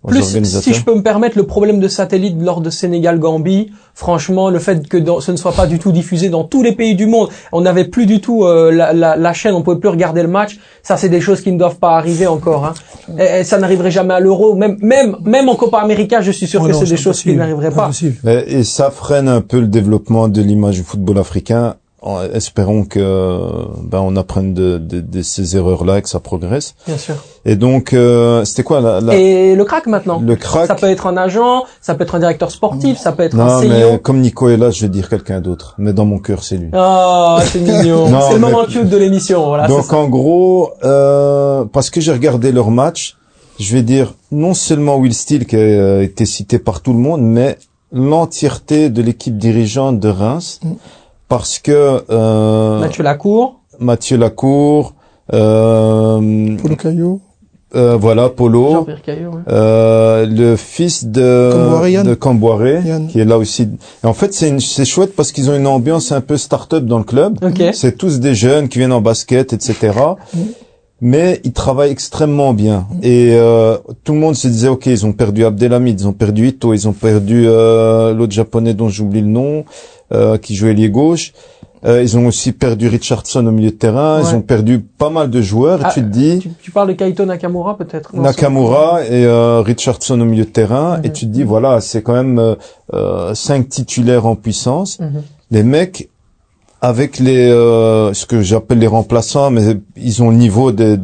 Plus, 0.08 0.24
si 0.46 0.74
je 0.74 0.84
peux 0.86 0.96
me 0.96 1.02
permettre, 1.04 1.38
le 1.38 1.44
problème 1.46 1.82
de 1.82 1.88
satellite 1.90 2.38
lors 2.42 2.62
de 2.62 2.70
Sénégal-Gambie, 2.70 3.72
franchement, 3.94 4.50
le 4.50 4.60
fait 4.60 4.88
que 4.88 4.96
dans- 4.96 5.20
ce 5.20 5.32
ne 5.32 5.36
soit 5.38 5.52
pas 5.52 5.68
du 5.68 5.78
tout 5.78 5.92
diffusé 5.92 6.30
dans 6.30 6.46
tous 6.46 6.64
les 6.64 6.72
pays 6.72 6.96
du 6.96 7.06
monde, 7.06 7.28
on 7.52 7.60
n'avait 7.62 7.84
plus 7.84 8.06
du 8.06 8.22
tout 8.22 8.46
euh, 8.46 8.72
la, 8.72 8.94
la, 8.94 9.18
la 9.18 9.34
chaîne, 9.34 9.54
on 9.56 9.62
pouvait 9.62 9.78
plus 9.80 9.90
regarder 9.90 10.22
le 10.22 10.30
match. 10.30 10.58
Ça, 10.84 10.96
c'est 10.96 11.10
des 11.10 11.20
choses 11.20 11.42
qui 11.42 11.52
ne 11.52 11.58
doivent 11.60 11.80
pas 11.80 11.98
arriver 11.98 12.28
encore. 12.28 12.66
Hein. 12.66 12.74
Et, 13.20 13.40
et 13.42 13.44
ça 13.44 13.58
n'arriverait 13.58 13.92
jamais 13.92 14.14
à 14.14 14.22
l'Euro, 14.22 14.56
même 14.56 14.78
même 14.82 15.18
même 15.26 15.50
en 15.50 15.56
Copa 15.56 15.80
América, 15.80 16.22
je 16.22 16.32
suis 16.32 16.48
sûr 16.48 16.62
Oh 16.64 16.68
que 16.68 16.74
c'est 16.74 16.86
des 16.86 16.96
choses 16.98 17.22
qui 17.22 17.36
n'arriveraient 17.36 17.72
pas. 17.72 17.92
et 18.48 18.64
ça 18.64 18.92
freine 18.92 19.28
un 19.28 19.42
peu 19.42 19.60
le 19.60 19.68
développement 19.68 20.30
de 20.30 20.42
l'image 20.42 20.76
du 20.78 20.84
football 20.84 21.18
africain. 21.18 21.76
En- 22.02 22.22
espérons 22.24 22.86
que 22.86 23.02
ben 23.84 24.00
on 24.00 24.16
apprenne 24.16 24.54
de, 24.54 24.78
de, 24.78 25.02
de 25.02 25.22
ces 25.22 25.58
erreurs-là 25.58 25.98
et 25.98 26.02
que 26.02 26.08
ça 26.08 26.22
progresse. 26.22 26.74
Bien 26.88 26.98
sûr. 26.98 27.16
Et 27.44 27.56
donc 27.58 27.92
euh, 27.92 28.46
c'était 28.46 28.64
quoi 28.64 28.80
la, 28.80 29.02
la- 29.02 29.16
Et 29.18 29.54
le 29.56 29.66
crack 29.66 29.86
maintenant? 29.88 30.22
le 30.24 30.36
crack? 30.38 30.68
Ça 30.68 30.76
peut 30.76 30.88
être 30.90 31.08
un 31.08 31.18
agent, 31.18 31.66
ça 31.82 31.96
peut 31.96 32.04
être 32.04 32.16
un 32.16 32.20
directeur 32.20 32.52
sportif, 32.52 32.98
ça 32.98 33.12
peut 33.12 33.24
être 33.24 33.36
Non 33.36 33.44
un 33.48 33.62
mais 33.66 33.82
CEO. 33.96 33.98
comme 33.98 34.22
Nico 34.22 34.48
est 34.48 34.56
là, 34.56 34.72
je 34.72 34.82
vais 34.82 34.88
dire 34.90 35.10
quelqu'un 35.10 35.42
d'autre. 35.42 35.76
Mais 35.78 35.92
dans 35.92 36.06
mon 36.06 36.20
cœur, 36.20 36.42
c'est 36.44 36.56
lui. 36.58 36.70
Ah, 36.74 37.40
c'est 37.46 37.60
mignon. 37.60 38.08
Non, 38.10 38.20
c'est 38.28 38.34
le 38.36 38.40
mais- 38.40 38.50
moment 38.52 38.64
cute 38.66 38.88
de 38.90 38.98
l'émission. 38.98 39.46
Voilà. 39.48 39.68
donc 39.68 39.92
en 39.92 40.08
gros, 40.08 40.72
euh, 40.86 41.66
parce 41.66 41.90
que 41.90 42.00
j'ai 42.00 42.14
regardé 42.14 42.54
leur 42.54 42.72
match, 42.72 43.18
je 43.60 43.74
vais 43.74 43.84
dire 43.84 44.14
non 44.32 44.54
seulement 44.54 44.96
Will 44.96 45.14
Steele 45.14 45.46
qui 45.46 45.58
a 45.58 45.60
euh, 45.60 46.02
été 46.02 46.26
cité 46.26 46.60
par 46.60 46.80
tout 46.82 46.94
le 46.94 47.00
monde, 47.00 47.22
mais 47.22 47.58
l'entièreté 47.92 48.90
de 48.90 49.02
l'équipe 49.02 49.38
dirigeante 49.38 50.00
de 50.00 50.10
Reims, 50.10 50.60
Mm. 50.64 50.70
Parce 51.30 51.60
que 51.60 52.02
euh, 52.10 52.80
Mathieu 52.80 53.04
Lacour. 53.04 53.60
Mathieu 53.80 54.18
Lacour, 54.18 54.94
euh, 55.34 56.58
Caillou. 56.78 57.22
euh, 57.76 57.96
voilà 57.96 58.28
Polo, 58.30 58.72
Jean-Pierre 58.72 59.02
Caillot. 59.02 59.30
ouais. 59.32 59.42
euh, 59.48 60.26
le 60.26 60.56
fils 60.58 61.06
de 61.06 61.52
Yann. 61.88 62.18
Yann. 62.86 63.08
qui 63.08 63.20
est 63.22 63.26
là 63.26 63.38
aussi. 63.38 63.70
Et 64.04 64.08
en 64.08 64.14
fait, 64.14 64.34
c'est 64.34 64.60
c'est 64.60 64.86
chouette 64.86 65.16
parce 65.16 65.32
qu'ils 65.32 65.50
ont 65.50 65.56
une 65.56 65.68
ambiance 65.68 66.12
un 66.12 66.22
peu 66.22 66.36
start-up 66.36 66.84
dans 66.86 66.98
le 66.98 67.04
club. 67.06 67.38
Ok. 67.44 67.64
C'est 67.74 67.98
tous 67.98 68.20
des 68.20 68.36
jeunes 68.36 68.68
qui 68.68 68.80
viennent 68.80 68.92
en 68.92 69.02
basket, 69.02 69.54
etc. 69.54 69.92
Mais 71.02 71.40
ils 71.46 71.54
travaillent 71.54 71.92
extrêmement 71.92 72.54
bien. 72.54 72.88
Et 73.04 73.32
euh, 73.34 73.78
tout 74.04 74.14
le 74.14 74.20
monde 74.20 74.36
se 74.36 74.48
disait, 74.48 74.68
ok, 74.68 74.86
ils 74.88 75.06
ont 75.06 75.14
perdu 75.14 75.46
Abdelhamid, 75.46 76.02
ils 76.02 76.08
ont 76.08 76.14
perdu 76.14 76.48
Ito, 76.48 76.74
ils 76.74 76.88
ont 76.88 76.94
perdu 76.94 77.46
euh, 77.48 78.14
l'autre 78.14 78.34
japonais 78.34 78.74
dont 78.74 78.90
j'oublie 78.90 79.22
le 79.22 79.28
nom, 79.28 79.64
euh, 80.12 80.38
qui 80.38 80.56
jouait 80.56 80.74
lié 80.74 80.90
gauche. 80.90 81.34
Euh, 81.86 82.04
ils 82.04 82.18
ont 82.18 82.26
aussi 82.28 82.52
perdu 82.52 82.88
Richardson 82.88 83.46
au 83.46 83.52
milieu 83.52 83.72
de 83.72 83.76
terrain. 83.76 84.22
Ouais. 84.22 84.30
Ils 84.30 84.36
ont 84.36 84.42
perdu 84.42 84.80
pas 84.80 85.10
mal 85.10 85.30
de 85.30 85.42
joueurs. 85.42 85.80
Ah, 85.84 85.92
tu 85.94 86.02
te 86.02 86.08
dis 86.08 86.40
Tu, 86.40 86.50
tu 86.62 86.72
parles 86.72 86.90
de 86.90 86.94
Kaito 86.94 87.26
Nakamura 87.26 87.78
peut-être 87.78 88.16
Nakamura 88.16 89.06
et 89.06 89.26
euh, 89.26 89.62
Richardson 89.62 90.20
au 90.20 90.26
milieu 90.26 90.44
de 90.44 90.50
terrain. 90.50 91.00
Et 91.04 91.12
tu 91.12 91.26
te 91.26 91.32
dis 91.32 91.44
voilà, 91.44 91.80
c'est 91.80 92.02
quand 92.02 92.14
même 92.14 92.38
euh, 92.38 92.56
euh, 92.94 93.34
cinq 93.34 93.70
titulaires 93.70 94.26
en 94.26 94.36
puissance. 94.36 95.00
Mhm. 95.00 95.24
Les 95.52 95.64
mecs 95.64 96.10
avec 96.82 97.20
les 97.20 97.50
euh, 97.50 98.14
ce 98.14 98.26
que 98.26 98.42
j'appelle 98.42 98.80
les 98.80 98.88
remplaçants, 98.88 99.52
mais 99.52 99.64
ils 99.98 100.24
ont 100.24 100.30
le 100.30 100.38
niveau 100.38 100.72
des, 100.72 100.98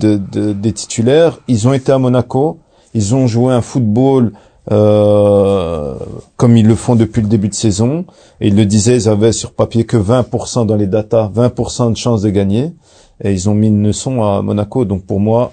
titulaires. 0.73 1.39
Ils 1.47 1.67
ont 1.67 1.73
été 1.73 1.91
à 1.91 1.97
Monaco. 1.97 2.59
Ils 2.93 3.13
ont 3.13 3.27
joué 3.27 3.53
un 3.53 3.61
football 3.61 4.31
euh, 4.71 5.95
comme 6.37 6.55
ils 6.57 6.65
le 6.65 6.75
font 6.75 6.95
depuis 6.95 7.21
le 7.21 7.27
début 7.27 7.49
de 7.49 7.53
saison. 7.53 8.05
Et 8.39 8.47
ils 8.47 8.55
le 8.55 8.65
disaient, 8.65 8.95
ils 8.95 9.09
avaient 9.09 9.33
sur 9.33 9.53
papier 9.53 9.85
que 9.85 9.97
20% 9.97 10.65
dans 10.65 10.77
les 10.77 10.87
datas, 10.87 11.29
20% 11.35 11.91
de 11.91 11.97
chances 11.97 12.21
de 12.21 12.29
gagner. 12.29 12.73
Et 13.23 13.33
ils 13.33 13.49
ont 13.49 13.53
mis 13.53 13.67
une 13.67 13.83
leçon 13.83 14.23
à 14.23 14.41
Monaco. 14.41 14.85
Donc 14.85 15.05
pour 15.05 15.19
moi, 15.19 15.51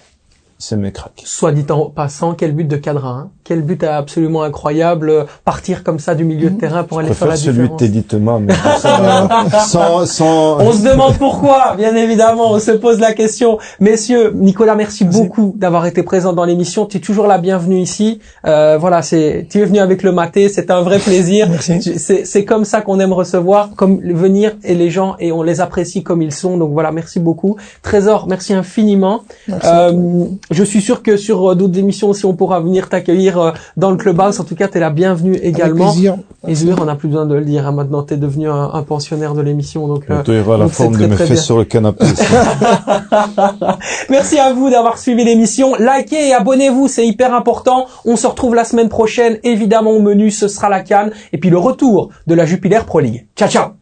c'est 0.63 0.77
mes 0.77 0.93
cracks. 0.93 1.23
Soit 1.25 1.51
dit 1.51 1.67
en 1.73 1.91
passant, 1.91 2.35
quel 2.35 2.53
but 2.53 2.69
de 2.69 2.77
cadre, 2.77 3.05
hein. 3.05 3.31
Quel 3.43 3.63
but 3.63 3.83
absolument 3.83 4.45
incroyable, 4.45 5.11
euh, 5.11 5.25
partir 5.45 5.83
comme 5.83 5.99
ça 5.99 6.15
du 6.15 6.25
milieu 6.25 6.51
de 6.51 6.61
terrain 6.61 6.85
pour 6.85 7.01
Je 7.01 7.07
aller 7.07 7.15
faire 7.15 7.27
la 7.27 7.35
préfère 7.35 7.53
celui 7.53 7.69
de 7.69 7.75
différence. 7.75 7.81
Teddy 7.81 8.03
Thomas, 8.05 8.39
mais 8.39 8.55
pour 8.55 8.79
ça, 8.79 9.29
sans, 9.67 10.07
sans, 10.07 10.61
On 10.61 10.73
se 10.73 10.85
demande 10.85 11.19
pourquoi, 11.19 11.75
bien 11.77 11.97
évidemment, 11.97 12.53
on 12.53 12.61
se 12.61 12.71
pose 12.71 13.01
la 13.01 13.13
question. 13.13 13.59
Messieurs, 13.81 14.31
Nicolas, 14.37 14.77
merci, 14.77 15.05
beaucoup 15.05 15.53
d'avoir 15.57 15.85
été 15.87 16.05
présent 16.05 16.33
dans 16.33 16.45
l'émission. 16.45 16.87
Tu 16.87 16.99
es 16.99 17.01
toujours 17.01 17.27
la 17.27 17.39
bienvenue 17.39 17.81
ici. 17.81 18.21
Euh, 18.47 18.79
voilà, 18.79 19.03
c'est, 19.03 19.49
tu 19.51 19.59
es 19.59 19.65
venu 19.65 19.81
avec 19.81 20.05
le 20.05 20.13
maté, 20.13 20.49
c'est 20.49 20.71
un 20.71 20.83
vrai 20.83 21.01
plaisir. 21.01 21.49
Merci. 21.51 21.99
C'est, 21.99 22.25
c'est 22.25 22.45
comme 22.45 22.65
ça 22.65 22.83
qu'on 22.83 23.01
aime 23.01 23.13
recevoir, 23.13 23.71
comme 23.75 24.01
venir 24.01 24.53
et 24.63 24.77
les 24.77 24.91
gens 24.91 25.17
et 25.19 25.33
on 25.33 25.43
les 25.43 25.61
apprécie 25.61 26.05
comme 26.05 26.23
ils 26.23 26.33
sont. 26.33 26.57
Donc 26.57 26.71
voilà, 26.73 26.93
merci 26.93 27.19
beaucoup. 27.19 27.57
Trésor, 27.83 28.29
merci 28.29 28.55
infiniment. 28.55 29.25
Merci. 29.49 29.69
Euh, 29.69 30.27
je 30.53 30.65
suis 30.65 30.81
sûr 30.81 31.03
que 31.03 31.17
sur 31.17 31.51
euh, 31.51 31.55
d'autres 31.55 31.79
émissions 31.79 32.09
aussi, 32.11 32.27
on 32.27 32.35
pourra 32.35 32.61
venir 32.61 32.89
t'accueillir 32.89 33.39
euh, 33.39 33.51
dans 33.77 33.91
le 33.91 33.97
clubhouse. 33.97 34.39
En 34.41 34.45
tout 34.45 34.55
cas, 34.55 34.69
tu 34.69 34.79
es 34.79 34.81
la 34.81 34.91
bienvenue 34.91 35.35
Avec 35.37 35.45
également. 35.47 35.91
plaisir. 35.93 36.17
Et 36.49 36.55
Zuer, 36.55 36.75
on 36.81 36.85
n'a 36.85 36.95
plus 36.97 37.09
besoin 37.09 37.27
de 37.27 37.35
le 37.35 37.45
dire. 37.45 37.67
hein. 37.67 37.73
Maintenant, 37.73 38.03
tu 38.03 38.15
es 38.15 38.17
devenu 38.17 38.49
un, 38.49 38.71
un 38.73 38.83
pensionnaire 38.83 39.35
de 39.35 39.43
l'émission. 39.43 39.87
Donc, 39.89 40.05
euh, 40.11 40.23
tu 40.23 40.33
verras 40.33 40.57
la 40.57 40.65
donc 40.65 40.73
forme 40.73 40.95
très, 40.95 41.05
de 41.05 41.09
mes 41.09 41.17
fesses 41.17 41.45
sur 41.45 41.59
le 41.59 41.65
canapé. 41.65 42.05
Merci 44.11 44.39
à 44.39 44.53
vous 44.53 44.71
d'avoir 44.71 44.99
suivi 44.99 45.25
l'émission. 45.25 45.75
Likez 45.77 46.29
et 46.29 46.35
abonnez-vous, 46.35 46.89
c'est 46.89 47.07
hyper 47.07 47.35
important. 47.35 47.87
On 48.05 48.17
se 48.17 48.27
retrouve 48.27 48.55
la 48.55 48.65
semaine 48.65 48.89
prochaine. 48.89 49.39
Évidemment, 49.45 49.91
au 49.93 50.01
menu, 50.01 50.31
ce 50.31 50.49
sera 50.49 50.69
la 50.69 50.81
canne. 50.81 51.11
Et 51.33 51.39
puis 51.39 51.51
le 51.51 51.59
retour 51.59 52.11
de 52.27 52.35
la 52.35 52.45
Jupiler 52.47 52.81
Pro 52.87 53.01
League. 53.01 53.27
Ciao, 53.37 53.49
ciao 53.49 53.82